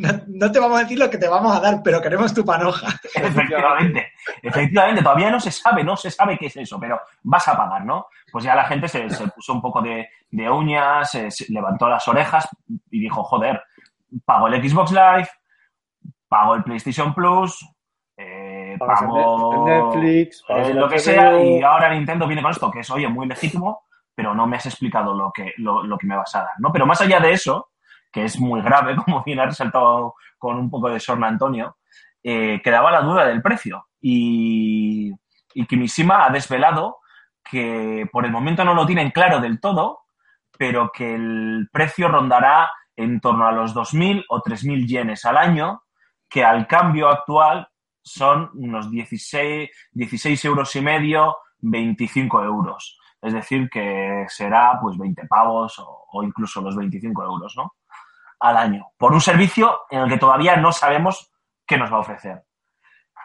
No, 0.00 0.10
no 0.26 0.52
te 0.52 0.58
vamos 0.58 0.78
a 0.78 0.82
decir 0.82 0.98
lo 0.98 1.08
que 1.08 1.16
te 1.16 1.28
vamos 1.28 1.56
a 1.56 1.60
dar, 1.60 1.80
pero 1.82 2.02
queremos 2.02 2.34
tu 2.34 2.44
panoja. 2.44 2.88
Efectivamente, 3.14 4.12
efectivamente, 4.42 5.02
todavía 5.02 5.30
no 5.30 5.40
se 5.40 5.50
sabe, 5.50 5.82
no 5.82 5.96
se 5.96 6.10
sabe 6.10 6.36
qué 6.36 6.46
es 6.46 6.56
eso, 6.56 6.78
pero 6.78 7.00
vas 7.22 7.48
a 7.48 7.56
pagar, 7.56 7.86
¿no? 7.86 8.08
Pues 8.30 8.44
ya 8.44 8.54
la 8.54 8.64
gente 8.64 8.86
se, 8.86 9.08
se 9.08 9.28
puso 9.28 9.54
un 9.54 9.62
poco 9.62 9.80
de, 9.80 10.08
de 10.30 10.50
uñas, 10.50 11.10
se, 11.10 11.30
se 11.30 11.50
levantó 11.50 11.88
las 11.88 12.06
orejas 12.06 12.46
y 12.90 13.00
dijo, 13.00 13.24
joder, 13.24 13.62
pago 14.26 14.48
el 14.48 14.68
Xbox 14.68 14.92
Live, 14.92 15.28
pago 16.28 16.54
el 16.54 16.64
PlayStation 16.64 17.14
Plus, 17.14 17.66
eh, 18.16 18.76
pago 18.78 19.64
Netflix, 19.66 20.44
pagas 20.46 20.68
eh, 20.68 20.70
el 20.72 20.78
lo 20.78 20.88
que 20.88 20.98
sea, 20.98 21.42
y 21.42 21.62
ahora 21.62 21.94
Nintendo 21.94 22.26
viene 22.26 22.42
con 22.42 22.50
esto, 22.50 22.70
que 22.70 22.80
es, 22.80 22.90
oye, 22.90 23.08
muy 23.08 23.26
legítimo, 23.26 23.84
pero 24.14 24.34
no 24.34 24.46
me 24.46 24.56
has 24.56 24.66
explicado 24.66 25.14
lo 25.14 25.32
que, 25.32 25.52
lo, 25.58 25.82
lo 25.82 25.98
que 25.98 26.06
me 26.06 26.16
vas 26.16 26.34
a 26.34 26.40
dar, 26.40 26.52
¿no? 26.58 26.72
Pero 26.72 26.86
más 26.86 27.00
allá 27.00 27.20
de 27.20 27.32
eso, 27.32 27.70
que 28.12 28.24
es 28.24 28.38
muy 28.38 28.62
grave, 28.62 28.96
como 29.04 29.22
bien 29.24 29.40
ha 29.40 29.46
resaltado 29.46 30.14
con 30.38 30.56
un 30.56 30.70
poco 30.70 30.88
de 30.88 31.00
sorna 31.00 31.28
Antonio, 31.28 31.76
eh, 32.22 32.60
quedaba 32.62 32.90
la 32.90 33.02
duda 33.02 33.26
del 33.26 33.42
precio. 33.42 33.86
Y, 34.00 35.12
y 35.54 35.66
Kimishima 35.66 36.26
ha 36.26 36.30
desvelado 36.30 36.98
que 37.42 38.08
por 38.10 38.24
el 38.24 38.32
momento 38.32 38.64
no 38.64 38.74
lo 38.74 38.86
tienen 38.86 39.10
claro 39.10 39.40
del 39.40 39.60
todo, 39.60 40.00
pero 40.56 40.90
que 40.92 41.14
el 41.14 41.68
precio 41.72 42.08
rondará 42.08 42.70
en 42.96 43.20
torno 43.20 43.46
a 43.46 43.52
los 43.52 43.74
2.000 43.74 44.24
o 44.28 44.40
3.000 44.40 44.86
yenes 44.86 45.24
al 45.24 45.36
año, 45.36 45.82
que 46.28 46.44
al 46.44 46.66
cambio 46.66 47.08
actual 47.08 47.68
son 48.02 48.50
unos 48.54 48.90
16, 48.90 49.70
16 49.92 50.44
euros 50.44 50.74
y 50.76 50.80
medio, 50.80 51.36
25 51.58 52.44
euros. 52.44 52.98
Es 53.24 53.32
decir, 53.32 53.70
que 53.70 54.26
será 54.28 54.78
pues 54.82 54.98
20 54.98 55.26
pavos 55.26 55.78
o, 55.78 56.22
incluso 56.22 56.60
los 56.60 56.76
25 56.76 57.24
euros, 57.24 57.54
¿no? 57.56 57.72
Al 58.40 58.58
año. 58.58 58.88
Por 58.98 59.14
un 59.14 59.20
servicio 59.22 59.80
en 59.88 60.00
el 60.00 60.10
que 60.10 60.18
todavía 60.18 60.56
no 60.56 60.72
sabemos 60.72 61.32
qué 61.66 61.78
nos 61.78 61.90
va 61.90 61.96
a 61.96 62.00
ofrecer. 62.00 62.44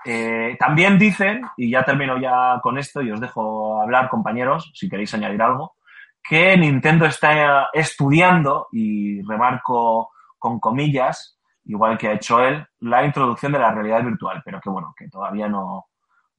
Eh, 0.06 0.56
también 0.58 0.98
dicen, 0.98 1.42
y 1.58 1.70
ya 1.70 1.84
termino 1.84 2.18
ya 2.18 2.62
con 2.64 2.78
esto 2.78 3.02
y 3.02 3.12
os 3.12 3.20
dejo 3.20 3.82
hablar, 3.82 4.08
compañeros, 4.08 4.72
si 4.74 4.88
queréis 4.88 5.14
añadir 5.14 5.42
algo, 5.42 5.76
que 6.24 6.56
Nintendo 6.56 7.06
está 7.06 7.68
estudiando, 7.74 8.68
y 8.72 9.22
remarco 9.24 10.12
con 10.38 10.62
comillas, 10.62 11.38
igual 11.66 11.98
que 11.98 12.08
ha 12.08 12.14
hecho 12.14 12.40
él, 12.40 12.66
la 12.80 13.04
introducción 13.04 13.52
de 13.52 13.60
la 13.60 13.74
realidad 13.74 14.02
virtual, 14.02 14.42
pero 14.46 14.62
que 14.62 14.70
bueno, 14.70 14.94
que 14.98 15.10
todavía 15.10 15.50
no, 15.50 15.88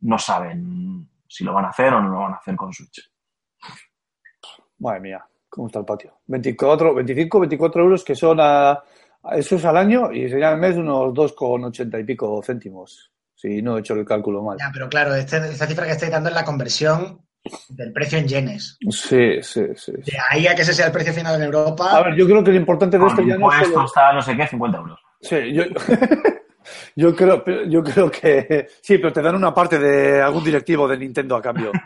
no 0.01 0.19
saben 0.19 1.11
si 1.29 1.45
lo 1.45 1.53
van 1.53 1.67
a 1.67 1.69
hacer 1.69 1.93
o 1.93 2.01
no 2.01 2.09
lo 2.09 2.21
van 2.21 2.33
a 2.33 2.37
hacer 2.37 2.57
con 2.57 2.73
Switch. 2.73 3.10
Madre 4.81 5.01
mía, 5.01 5.25
¿cómo 5.49 5.67
está 5.69 5.79
el 5.79 5.85
patio? 5.85 6.19
24, 6.27 6.95
25, 6.95 7.41
24 7.41 7.83
euros 7.83 8.05
que 8.05 8.15
son 8.15 8.39
a, 8.41 8.71
a- 8.73 8.83
eso 9.37 9.57
es 9.57 9.65
al 9.65 9.77
año 9.77 10.11
y 10.13 10.29
serían 10.29 10.55
al 10.55 10.59
mes 10.61 10.77
unos 10.77 11.13
2,80 11.15 12.01
y 12.01 12.05
pico 12.05 12.43
céntimos. 12.43 13.11
Si 13.35 13.63
no 13.63 13.77
he 13.77 13.81
hecho 13.81 13.95
el 13.95 14.05
cálculo 14.05 14.43
mal. 14.43 14.59
Ya, 14.59 14.71
pero 14.73 14.89
claro, 14.89 15.15
este- 15.15 15.37
esta 15.39 15.67
cifra 15.67 15.87
que 15.87 15.93
estáis 15.93 16.13
dando 16.13 16.29
es 16.29 16.35
la 16.35 16.45
conversión 16.45 17.21
del 17.71 17.93
precio 17.93 18.19
en 18.19 18.29
yenes. 18.29 18.77
Sí, 18.91 19.43
sí, 19.43 19.63
sí. 19.77 19.93
De 19.93 20.13
ahí 20.31 20.47
a 20.47 20.55
que 20.55 20.61
ese 20.63 20.75
sea 20.75 20.87
el 20.87 20.93
precio 20.93 21.13
final 21.15 21.37
en 21.37 21.43
Europa. 21.43 21.97
A 21.97 22.03
ver, 22.03 22.15
yo 22.17 22.27
creo 22.27 22.45
que 22.45 22.51
lo 22.51 22.57
importante 22.59 22.99
de 22.99 23.07
esto 23.07 23.23
ya 23.23 23.39
no 23.39 23.49
es 23.51 23.55
impuestos 23.55 23.73
solo- 23.73 23.87
está 23.87 24.13
no 24.13 24.21
sé 24.23 24.37
qué, 24.37 24.47
50 24.47 24.79
euros. 24.79 25.01
Sí, 25.23 25.37
yo, 25.55 25.63
yo 26.97 27.15
creo, 27.15 27.45
yo 27.69 27.83
creo 27.83 28.11
que 28.11 28.67
sí, 28.83 28.99
pero 28.99 29.13
te 29.13 29.23
dan 29.23 29.37
una 29.37 29.55
parte 29.55 29.79
de 29.79 30.21
algún 30.21 30.45
directivo 30.45 30.87
de 30.87 30.99
Nintendo 30.99 31.37
a 31.37 31.43
cambio. 31.43 31.73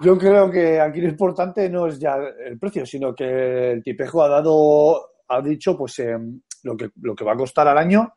Yo 0.00 0.16
creo 0.16 0.50
que 0.50 0.80
aquí 0.80 1.00
lo 1.00 1.08
importante 1.08 1.68
no 1.68 1.86
es 1.86 1.98
ya 1.98 2.16
el 2.16 2.58
precio, 2.58 2.86
sino 2.86 3.14
que 3.14 3.72
el 3.72 3.82
tipejo 3.82 4.22
ha 4.22 4.28
dado, 4.28 5.10
ha 5.26 5.40
dicho, 5.40 5.76
pues 5.76 5.98
eh, 5.98 6.16
lo 6.62 6.76
que 6.76 6.90
lo 7.00 7.16
que 7.16 7.24
va 7.24 7.32
a 7.32 7.36
costar 7.36 7.66
al 7.66 7.78
año 7.78 8.14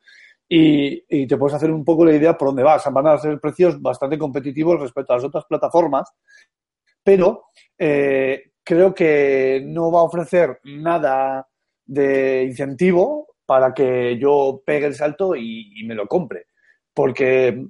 y, 0.48 1.04
y 1.10 1.26
te 1.26 1.38
puedes 1.38 1.56
hacer 1.56 1.72
un 1.72 1.84
poco 1.84 2.06
la 2.06 2.14
idea 2.14 2.38
por 2.38 2.50
dónde 2.50 2.64
vas. 2.64 2.84
Van 2.92 3.08
a 3.08 3.18
ser 3.18 3.40
precios 3.40 3.82
bastante 3.82 4.18
competitivos 4.18 4.80
respecto 4.80 5.14
a 5.14 5.16
las 5.16 5.26
otras 5.26 5.46
plataformas, 5.46 6.12
pero 7.04 7.46
eh, 7.78 8.52
creo 8.64 8.94
que 8.94 9.64
no 9.66 9.92
va 9.92 10.02
a 10.02 10.04
ofrecer 10.04 10.60
nada 10.66 11.48
de 11.86 12.44
incentivo 12.44 13.31
para 13.52 13.74
que 13.74 14.18
yo 14.18 14.64
pegue 14.66 14.86
el 14.86 14.96
salto 14.96 15.36
y, 15.36 15.84
me 15.84 15.94
lo 15.94 16.08
compre. 16.08 16.46
Porque 16.94 17.68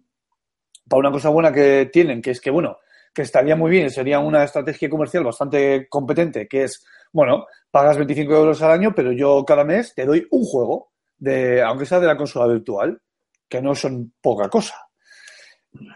para 0.87 0.99
una 0.99 1.11
cosa 1.11 1.29
buena 1.29 1.51
que 1.51 1.89
tienen, 1.91 2.21
que 2.21 2.29
es 2.29 2.39
que, 2.39 2.51
bueno, 2.51 2.77
que 3.11 3.23
estaría 3.23 3.55
muy 3.55 3.71
bien, 3.71 3.89
sería 3.89 4.19
una 4.19 4.43
estrategia 4.43 4.91
comercial 4.91 5.23
bastante 5.23 5.87
competente, 5.89 6.47
que 6.47 6.65
es, 6.65 6.85
bueno, 7.11 7.47
pagas 7.71 7.97
25 7.97 8.31
euros 8.31 8.61
al 8.61 8.73
año, 8.73 8.93
pero 8.95 9.11
yo 9.11 9.43
cada 9.43 9.63
mes 9.63 9.95
te 9.95 10.05
doy 10.05 10.27
un 10.29 10.43
juego, 10.43 10.91
de, 11.17 11.63
aunque 11.63 11.87
sea 11.87 11.99
de 11.99 12.05
la 12.05 12.15
consola 12.15 12.53
virtual, 12.53 13.01
que 13.49 13.59
no 13.59 13.73
son 13.73 14.13
poca 14.21 14.49
cosa. 14.49 14.75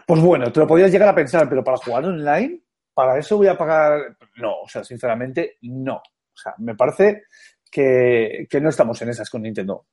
Pues 0.04 0.20
bueno, 0.20 0.50
te 0.50 0.58
lo 0.58 0.66
podías 0.66 0.90
llegar 0.90 1.10
a 1.10 1.14
pensar, 1.14 1.48
pero 1.48 1.62
para 1.62 1.76
jugar 1.76 2.06
online, 2.06 2.60
para 2.92 3.20
eso 3.20 3.36
voy 3.36 3.46
a 3.46 3.56
pagar. 3.56 4.16
No, 4.34 4.62
o 4.62 4.68
sea, 4.68 4.82
sinceramente, 4.82 5.58
no. 5.62 5.98
O 5.98 6.36
sea, 6.36 6.54
me 6.58 6.74
parece 6.74 7.22
que, 7.70 8.46
que 8.48 8.60
no 8.60 8.68
estamos 8.68 9.00
en 9.02 9.08
esas 9.10 9.28
con 9.30 9.42
Nintendo. 9.42 9.84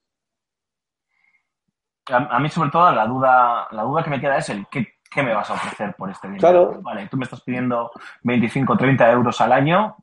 A, 2.09 2.35
a 2.35 2.39
mí, 2.39 2.49
sobre 2.49 2.69
todo, 2.69 2.91
la 2.91 3.05
duda, 3.07 3.67
la 3.71 3.83
duda 3.83 4.03
que 4.03 4.09
me 4.09 4.19
queda 4.19 4.37
es 4.37 4.49
el 4.49 4.65
¿qué, 4.69 4.95
qué 5.09 5.23
me 5.23 5.33
vas 5.33 5.49
a 5.49 5.53
ofrecer 5.53 5.95
por 5.95 6.09
este 6.09 6.27
dinero? 6.27 6.41
Claro. 6.41 6.81
Vale, 6.81 7.07
tú 7.07 7.17
me 7.17 7.23
estás 7.23 7.41
pidiendo 7.41 7.91
25 8.23 8.75
30 8.77 9.11
euros 9.11 9.39
al 9.41 9.53
año, 9.53 9.95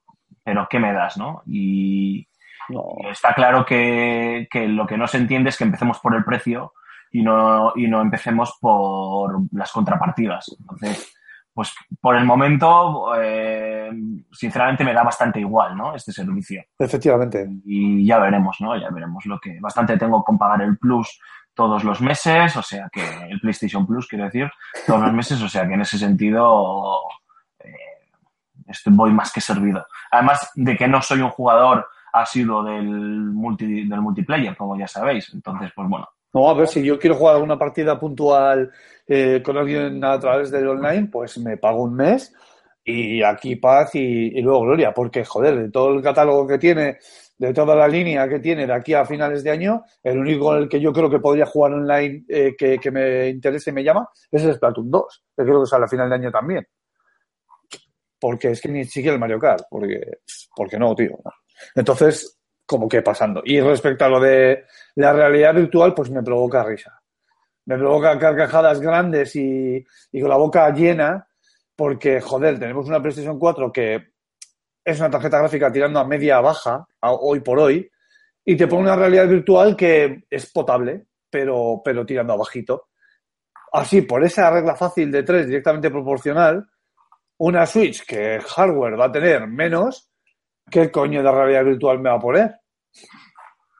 pero 0.42 0.66
¿qué 0.70 0.78
me 0.78 0.92
das, 0.94 1.18
no? 1.18 1.42
Y 1.46 2.26
No. 2.70 2.84
está 3.10 3.34
claro 3.34 3.64
que, 3.66 4.48
que 4.50 4.66
lo 4.66 4.86
que 4.86 4.96
no 4.96 5.06
se 5.06 5.18
entiende 5.18 5.50
es 5.50 5.58
que 5.58 5.64
empecemos 5.64 5.98
por 6.00 6.14
el 6.14 6.24
precio 6.24 6.72
y 7.12 7.22
no, 7.22 7.72
y 7.76 7.86
no 7.88 8.00
empecemos 8.00 8.56
por 8.60 9.40
las 9.52 9.70
contrapartidas. 9.72 10.56
Entonces, 10.58 11.14
pues 11.60 11.74
por 12.00 12.16
el 12.16 12.24
momento, 12.24 13.12
eh, 13.20 13.90
sinceramente 14.32 14.82
me 14.82 14.94
da 14.94 15.02
bastante 15.02 15.40
igual, 15.40 15.76
¿no? 15.76 15.94
Este 15.94 16.10
servicio. 16.10 16.64
Efectivamente. 16.78 17.46
y 17.66 18.06
ya 18.06 18.18
veremos, 18.18 18.56
¿no? 18.60 18.80
Ya 18.80 18.88
veremos 18.88 19.26
lo 19.26 19.38
que 19.38 19.58
bastante 19.60 19.98
tengo 19.98 20.24
con 20.24 20.38
pagar 20.38 20.62
el 20.62 20.78
Plus 20.78 21.20
todos 21.52 21.84
los 21.84 22.00
meses, 22.00 22.56
o 22.56 22.62
sea 22.62 22.88
que 22.90 23.02
el 23.28 23.38
PlayStation 23.40 23.86
Plus, 23.86 24.08
quiero 24.08 24.24
decir, 24.24 24.50
todos 24.86 25.02
los 25.02 25.12
meses, 25.12 25.42
o 25.42 25.50
sea 25.50 25.68
que 25.68 25.74
en 25.74 25.82
ese 25.82 25.98
sentido 25.98 26.98
eh, 27.58 27.74
estoy, 28.66 28.94
voy 28.94 29.12
más 29.12 29.30
que 29.30 29.42
servido. 29.42 29.86
Además 30.10 30.52
de 30.54 30.78
que 30.78 30.88
no 30.88 31.02
soy 31.02 31.20
un 31.20 31.28
jugador 31.28 31.86
asiduo 32.14 32.62
del, 32.62 32.86
multi, 32.86 33.86
del 33.86 34.00
multiplayer, 34.00 34.56
como 34.56 34.78
ya 34.78 34.88
sabéis, 34.88 35.30
entonces, 35.34 35.70
pues 35.76 35.86
bueno, 35.90 36.08
No, 36.32 36.48
a 36.48 36.54
ver, 36.54 36.68
si 36.68 36.82
yo 36.84 36.98
quiero 36.98 37.16
jugar 37.16 37.34
alguna 37.36 37.58
partida 37.58 37.98
puntual 37.98 38.70
eh, 39.06 39.42
con 39.44 39.56
alguien 39.56 40.02
a 40.04 40.18
través 40.20 40.50
del 40.50 40.68
online, 40.68 41.08
pues 41.10 41.38
me 41.38 41.56
pago 41.56 41.82
un 41.82 41.94
mes 41.96 42.32
Y 42.84 43.22
aquí 43.22 43.56
paz 43.56 43.94
y, 43.94 43.98
y 44.38 44.42
luego 44.42 44.62
gloria, 44.62 44.92
porque, 44.94 45.24
joder, 45.24 45.56
de 45.58 45.70
todo 45.70 45.94
el 45.94 46.02
catálogo 46.02 46.46
que 46.46 46.58
tiene, 46.58 46.98
de 47.38 47.52
toda 47.52 47.74
la 47.74 47.88
línea 47.88 48.28
que 48.28 48.38
tiene 48.40 48.66
de 48.66 48.72
aquí 48.72 48.94
a 48.94 49.04
finales 49.04 49.42
de 49.44 49.50
año, 49.50 49.84
el 50.02 50.18
único 50.18 50.54
en 50.56 50.62
el 50.62 50.68
que 50.68 50.80
yo 50.80 50.92
creo 50.92 51.10
que 51.10 51.18
podría 51.20 51.46
jugar 51.46 51.72
online 51.74 52.24
eh, 52.28 52.54
que, 52.56 52.78
que 52.78 52.90
me 52.90 53.28
interese 53.28 53.70
y 53.70 53.72
me 53.74 53.84
llama 53.84 54.08
es 54.30 54.44
el 54.44 54.54
Splatoon 54.54 54.90
2, 54.90 55.24
que 55.36 55.44
creo 55.44 55.60
que 55.60 55.66
sale 55.66 55.84
a 55.86 55.88
final 55.88 56.08
de 56.08 56.14
año 56.16 56.30
también. 56.30 56.66
Porque 58.18 58.50
es 58.50 58.60
que 58.60 58.68
ni 58.68 58.84
siquiera 58.84 59.14
el 59.14 59.20
Mario 59.20 59.38
Kart, 59.38 59.64
porque, 59.70 60.18
porque 60.54 60.78
no, 60.78 60.94
tío. 60.94 61.18
Entonces, 61.74 62.39
como 62.70 62.88
que 62.88 63.02
pasando. 63.02 63.42
Y 63.44 63.60
respecto 63.60 64.04
a 64.04 64.08
lo 64.08 64.20
de 64.20 64.66
la 64.94 65.12
realidad 65.12 65.52
virtual, 65.52 65.92
pues 65.92 66.08
me 66.08 66.22
provoca 66.22 66.62
risa. 66.62 67.02
Me 67.64 67.76
provoca 67.76 68.16
carcajadas 68.16 68.80
grandes 68.80 69.34
y, 69.34 69.84
con 70.12 70.28
la 70.28 70.36
boca 70.36 70.70
llena, 70.72 71.26
porque, 71.74 72.20
joder, 72.20 72.60
tenemos 72.60 72.86
una 72.86 73.02
PlayStation 73.02 73.40
4 73.40 73.72
que 73.72 74.12
es 74.84 75.00
una 75.00 75.10
tarjeta 75.10 75.38
gráfica 75.38 75.72
tirando 75.72 75.98
a 75.98 76.06
media 76.06 76.40
baja, 76.40 76.86
hoy 77.00 77.40
por 77.40 77.58
hoy, 77.58 77.90
y 78.44 78.56
te 78.56 78.68
pone 78.68 78.82
una 78.82 78.94
realidad 78.94 79.26
virtual 79.26 79.74
que 79.74 80.22
es 80.30 80.52
potable, 80.52 81.06
pero, 81.28 81.82
pero 81.84 82.06
tirando 82.06 82.34
a 82.34 82.36
bajito. 82.36 82.90
Así, 83.72 84.02
por 84.02 84.22
esa 84.22 84.48
regla 84.48 84.76
fácil 84.76 85.10
de 85.10 85.24
tres 85.24 85.48
directamente 85.48 85.90
proporcional, 85.90 86.64
una 87.38 87.66
Switch 87.66 88.06
que 88.06 88.38
hardware 88.40 88.98
va 88.98 89.06
a 89.06 89.12
tener 89.12 89.48
menos, 89.48 90.12
¿qué 90.70 90.88
coño 90.88 91.20
de 91.20 91.32
realidad 91.32 91.64
virtual 91.64 91.98
me 91.98 92.10
va 92.10 92.16
a 92.16 92.20
poner? 92.20 92.59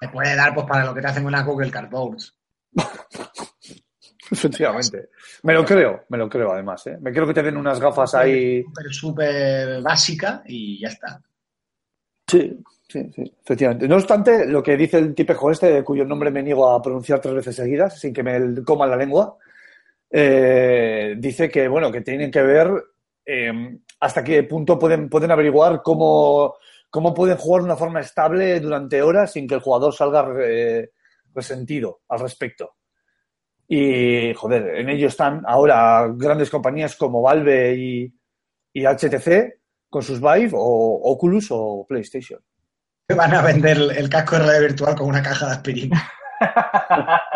Te 0.01 0.09
puede 0.09 0.35
dar 0.35 0.55
pues 0.55 0.67
para 0.67 0.85
lo 0.85 0.95
que 0.95 1.01
te 1.01 1.09
hacen 1.09 1.27
una 1.27 1.43
Google 1.43 1.71
Cardboards. 1.71 2.37
Efectivamente. 4.31 5.11
Me 5.43 5.55
lo 5.55 5.65
creo, 5.65 6.05
me 6.09 6.19
lo 6.19 6.29
creo 6.29 6.53
además. 6.53 6.87
¿eh? 6.87 6.99
Me 7.01 7.13
creo 7.13 7.27
que 7.27 7.35
te 7.35 7.43
den 7.43 7.57
unas 7.57 7.81
gafas 7.81 8.15
ahí. 8.15 8.63
Súper, 8.63 8.95
súper 8.95 9.83
básica 9.83 10.43
y 10.47 10.81
ya 10.81 10.89
está. 10.89 11.21
Sí, 12.27 12.57
sí, 12.89 13.11
sí, 13.13 13.35
efectivamente. 13.43 13.89
No 13.89 13.97
obstante, 13.97 14.47
lo 14.47 14.63
que 14.63 14.77
dice 14.77 14.99
el 14.99 15.15
tipejo 15.15 15.51
este, 15.51 15.83
cuyo 15.83 16.05
nombre 16.05 16.31
me 16.31 16.43
niego 16.45 16.71
a 16.71 16.81
pronunciar 16.81 17.21
tres 17.21 17.35
veces 17.35 17.57
seguidas, 17.57 17.99
sin 17.99 18.15
que 18.15 18.23
me 18.23 18.63
coma 18.63 18.87
la 18.87 18.97
lengua, 18.97 19.37
eh, 20.09 21.17
dice 21.19 21.51
que, 21.51 21.67
bueno, 21.67 21.91
que 21.91 22.03
tienen 22.03 22.31
que 22.31 22.43
ver 22.43 22.71
eh, 23.27 23.79
hasta 23.99 24.23
qué 24.23 24.45
punto 24.45 24.79
pueden, 24.79 25.09
pueden 25.09 25.33
averiguar 25.33 25.83
cómo, 25.83 26.55
cómo 26.91 27.15
pueden 27.15 27.39
jugar 27.39 27.63
de 27.63 27.67
una 27.67 27.77
forma 27.77 28.01
estable 28.01 28.61
durante 28.61 29.01
horas 29.01 29.33
sin 29.33 29.47
que 29.47 29.55
el 29.55 29.61
jugador 29.61 29.95
salga 29.95 30.29
eh, 30.43 30.91
resentido 31.35 32.01
al 32.09 32.21
respecto. 32.21 32.75
Y, 33.69 34.35
joder, 34.35 34.81
en 34.81 34.89
ello 34.89 35.07
están 35.07 35.43
ahora 35.47 36.09
grandes 36.13 36.51
compañías 36.51 36.97
como 36.97 37.23
Valve 37.23 37.77
y, 37.77 38.15
y 38.73 38.85
HTC 38.85 39.61
con 39.89 40.03
sus 40.03 40.21
Vive 40.21 40.51
o 40.55 41.01
Oculus 41.05 41.49
o 41.51 41.87
PlayStation. 41.89 42.41
Te 43.07 43.15
van 43.15 43.33
a 43.33 43.43
vender 43.43 43.77
el, 43.77 43.91
el 43.93 44.09
casco 44.09 44.37
de 44.37 44.43
realidad 44.43 44.69
virtual 44.69 44.97
con 44.97 45.09
una 45.09 45.23
caja 45.23 45.47
de 45.47 45.53
aspirina. 45.53 46.11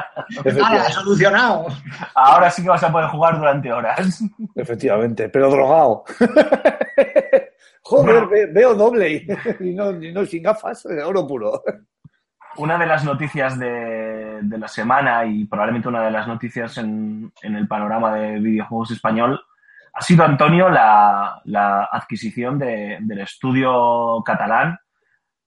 ¡Hala, 0.65 0.91
solucionado! 0.91 1.67
Ahora 2.15 2.51
sí 2.51 2.63
que 2.63 2.69
vas 2.69 2.83
a 2.83 2.91
poder 2.91 3.09
jugar 3.09 3.39
durante 3.39 3.73
horas. 3.73 4.21
efectivamente, 4.55 5.29
pero 5.29 5.51
drogado. 5.51 6.05
Joder, 7.83 8.27
Bueno. 8.27 8.53
veo 8.53 8.75
doble 8.75 9.27
y, 9.61 9.75
no, 9.75 9.91
y 10.03 10.13
no 10.13 10.25
sin 10.25 10.43
gafas, 10.43 10.87
oro 10.87 11.27
puro. 11.27 11.63
Una 12.57 12.79
de 12.79 12.87
las 12.87 13.05
noticias 13.05 13.59
de, 13.59 14.39
de 14.43 14.59
la 14.59 14.69
semana 14.69 15.25
y 15.25 15.45
probablemente 15.45 15.89
una 15.89 16.03
de 16.03 16.11
las 16.11 16.27
noticias 16.29 16.79
en, 16.79 17.33
en 17.43 17.57
el 17.57 17.67
panorama 17.67 18.15
de 18.15 18.39
videojuegos 18.39 18.93
español 18.93 19.41
ha 19.93 20.01
sido, 20.01 20.25
Antonio, 20.25 20.69
la, 20.69 21.41
la 21.45 21.85
adquisición 21.85 22.59
de- 22.59 22.99
del 23.01 23.21
estudio 23.21 24.23
catalán 24.25 24.77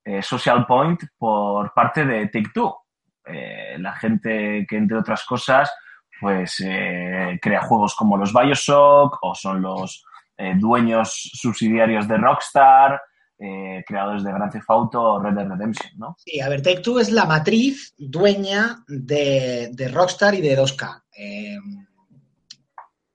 eh, 0.06 0.22
Social 0.22 0.66
Point 0.66 1.02
por 1.18 1.74
parte 1.74 2.06
de 2.06 2.28
Take-Two. 2.28 2.78
Eh, 3.26 3.76
la 3.80 3.94
gente 3.94 4.66
que, 4.70 4.78
entre 4.78 4.98
otras 4.98 5.26
cosas, 5.26 5.74
pues 6.22 6.62
eh, 6.66 7.38
crea 7.42 7.62
juegos 7.64 7.94
como 7.94 8.16
los 8.16 8.32
Bioshock 8.34 9.18
o 9.22 9.36
son 9.36 9.62
los 9.62 10.06
eh, 10.38 10.54
dueños 10.56 11.12
subsidiarios 11.34 12.08
de 12.08 12.18
Rockstar, 12.18 13.02
eh, 13.40 13.84
creadores 13.88 14.24
de 14.24 14.32
Grand 14.32 14.52
Theft 14.52 14.70
Auto 14.70 15.02
o 15.02 15.20
Red 15.22 15.34
Dead 15.36 15.48
Redemption, 15.48 15.92
¿no? 15.98 16.16
Sí, 16.20 16.40
a 16.42 16.50
ver, 16.50 16.62
Take-Two 16.62 17.00
es 17.00 17.12
la 17.12 17.26
matriz 17.26 17.94
dueña 17.98 18.78
de, 18.88 19.70
de 19.74 19.88
Rockstar 19.90 20.34
y 20.36 20.42
de 20.42 20.58
2K. 20.58 21.04
Eh, 21.18 21.58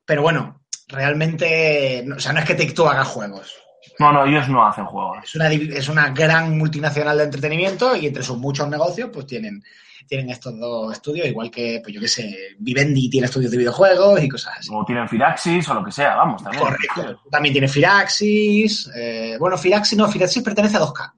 pero 0.05 0.23
bueno, 0.23 0.63
realmente, 0.89 2.03
no- 2.07 2.17
o 2.17 2.21
sea, 2.21 2.33
no 2.33 2.41
es 2.41 2.45
que 2.47 2.55
Take-Two 2.55 2.89
haga 2.89 3.05
juegos. 3.05 3.55
No, 3.99 4.13
no, 4.13 4.25
ellos 4.25 4.49
no 4.49 4.65
hacen 4.67 4.85
juegos. 4.87 5.19
Es 5.25 5.35
una, 5.35 5.49
es 5.53 5.89
una 5.89 6.11
gran 6.11 6.57
multinacional 6.57 7.19
de 7.19 7.25
entretenimiento 7.25 7.95
y 7.97 8.07
entre 8.07 8.23
sus 8.23 8.39
muchos 8.39 8.69
negocios, 8.69 9.11
pues 9.13 9.27
tienen, 9.27 9.63
tienen 10.07 10.31
estos 10.31 10.59
dos 10.59 10.93
estudios, 10.93 11.27
igual 11.27 11.51
que, 11.51 11.81
pues 11.83 11.95
yo 11.95 12.01
qué 12.01 12.09
sé, 12.09 12.37
Vivendi 12.59 13.09
tiene 13.09 13.27
estudios 13.27 13.51
de 13.51 13.59
videojuegos 13.59 14.23
y 14.23 14.29
cosas 14.29 14.55
así. 14.59 14.69
O 14.73 14.85
tienen 14.85 15.09
Firaxis 15.09 15.69
o 15.69 15.75
lo 15.75 15.85
que 15.85 15.93
sea, 15.93 16.15
vamos, 16.17 16.43
también. 16.43 16.62
Correcto. 16.65 17.23
También 17.31 17.53
tiene 17.53 17.69
Firaxis. 17.69 18.91
eh, 18.95 19.37
bueno, 19.38 19.57
Firaxis 19.59 19.99
no, 19.99 20.09
Firaxis 20.09 20.43
pertenece 20.43 20.77
a 20.77 20.81
2K. 20.81 21.12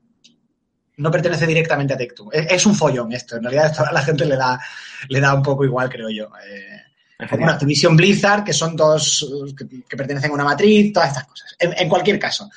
No 0.97 1.11
pertenece 1.11 1.47
directamente 1.47 1.95
a 1.95 1.99
Tech2. 1.99 2.29
Es, 2.33 2.53
es 2.53 2.67
un 2.67 2.75
follón 2.77 3.13
esto. 3.13 3.37
En 3.37 3.43
realidad 3.43 3.67
esto 3.67 3.85
a 3.85 3.93
la 3.93 4.03
gente 4.03 4.25
le 4.25 4.37
da, 4.37 4.61
le 5.09 5.21
da 5.21 5.35
un 5.35 5.43
poco 5.43 5.65
igual, 5.65 5.89
creo 5.89 6.09
yo. 6.09 6.29
Eh, 6.49 7.27
bueno. 7.31 7.51
Activision 7.51 7.97
Blizzard, 7.97 8.45
que 8.45 8.53
son 8.53 8.77
dos 8.77 9.27
que, 9.57 9.67
que 9.89 9.97
pertenecen 9.97 10.31
a 10.31 10.35
una 10.35 10.45
matriz, 10.45 10.93
todas 10.93 11.09
estas 11.09 11.25
cosas. 11.25 11.57
En, 11.59 11.75
en 11.77 11.89
cualquier 11.89 12.19
caso, 12.19 12.49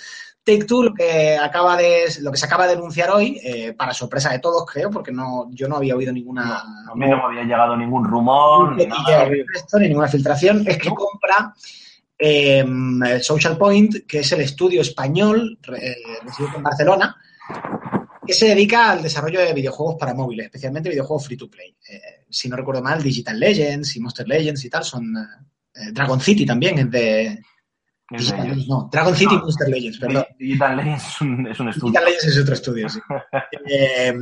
Take-Two 0.48 0.84
lo 0.84 0.94
que 0.94 1.38
acaba 1.38 1.76
de, 1.76 2.06
lo 2.22 2.32
que 2.32 2.38
se 2.38 2.46
acaba 2.46 2.66
de 2.66 2.74
anunciar 2.74 3.12
hoy, 3.12 3.38
eh, 3.44 3.74
para 3.74 3.94
sorpresa 3.94 4.32
de 4.32 4.40
todos, 4.40 4.66
creo, 4.66 4.90
porque 4.90 5.12
no, 5.12 5.50
yo 5.52 5.68
no 5.68 5.76
había 5.76 5.96
oído 5.96 6.14
ninguna, 6.14 6.60
A 6.90 6.96
mí 6.96 7.06
no 7.06 7.18
me 7.18 7.24
había 7.24 7.44
llegado 7.44 7.76
ningún 7.76 8.06
rumor 8.06 8.78
ni 8.78 8.86
nada. 8.86 9.28
esto, 9.54 9.78
ni 9.78 9.90
ninguna 9.90 10.08
filtración, 10.08 10.64
es 10.66 10.78
que 10.78 10.90
compra 10.90 11.54
eh, 12.18 12.66
Social 13.22 13.58
Point, 13.58 14.08
que 14.08 14.20
es 14.20 14.32
el 14.32 14.40
estudio 14.40 14.82
español 14.82 15.60
eh, 15.78 15.96
en 16.56 16.64
Barcelona, 16.64 17.16
que 18.26 18.34
se 18.34 18.48
dedica 18.48 18.92
al 18.92 19.04
desarrollo 19.04 19.42
de 19.42 19.54
videojuegos 19.54 19.98
para 20.00 20.14
móviles, 20.14 20.46
especialmente 20.46 20.90
videojuegos 20.90 21.26
free 21.26 21.38
to 21.38 21.50
play. 21.50 21.76
Eh, 21.90 22.26
si 22.30 22.48
no 22.48 22.56
recuerdo 22.56 22.82
mal, 22.82 23.04
Digital 23.04 23.38
Legends 23.38 23.96
y 23.98 24.00
Monster 24.00 24.28
Legends 24.28 24.64
y 24.64 24.70
tal 24.70 24.86
son. 24.86 25.14
eh, 25.76 25.92
Dragon 25.92 26.22
City 26.22 26.46
también 26.46 26.80
es 26.80 26.90
de. 26.90 27.40
Digital. 28.10 28.48
Legends, 28.48 28.68
no, 28.68 28.90
Dragon 28.92 29.16
City 29.16 29.36
y. 29.36 29.38
Monster 29.38 29.70
Legends, 29.70 30.00
perdón. 30.00 30.26
Digital 30.40 30.78
Legends 30.78 31.04
es 31.08 31.22
un, 31.22 31.48
es 31.48 31.60
un 31.60 31.70
estudio. 31.70 31.92
Digital 31.92 32.06
Legends 32.06 32.26
es 32.26 32.42
otro 32.42 32.54
estudio, 32.54 32.90
sí. 32.90 33.00
Eh, 33.70 34.14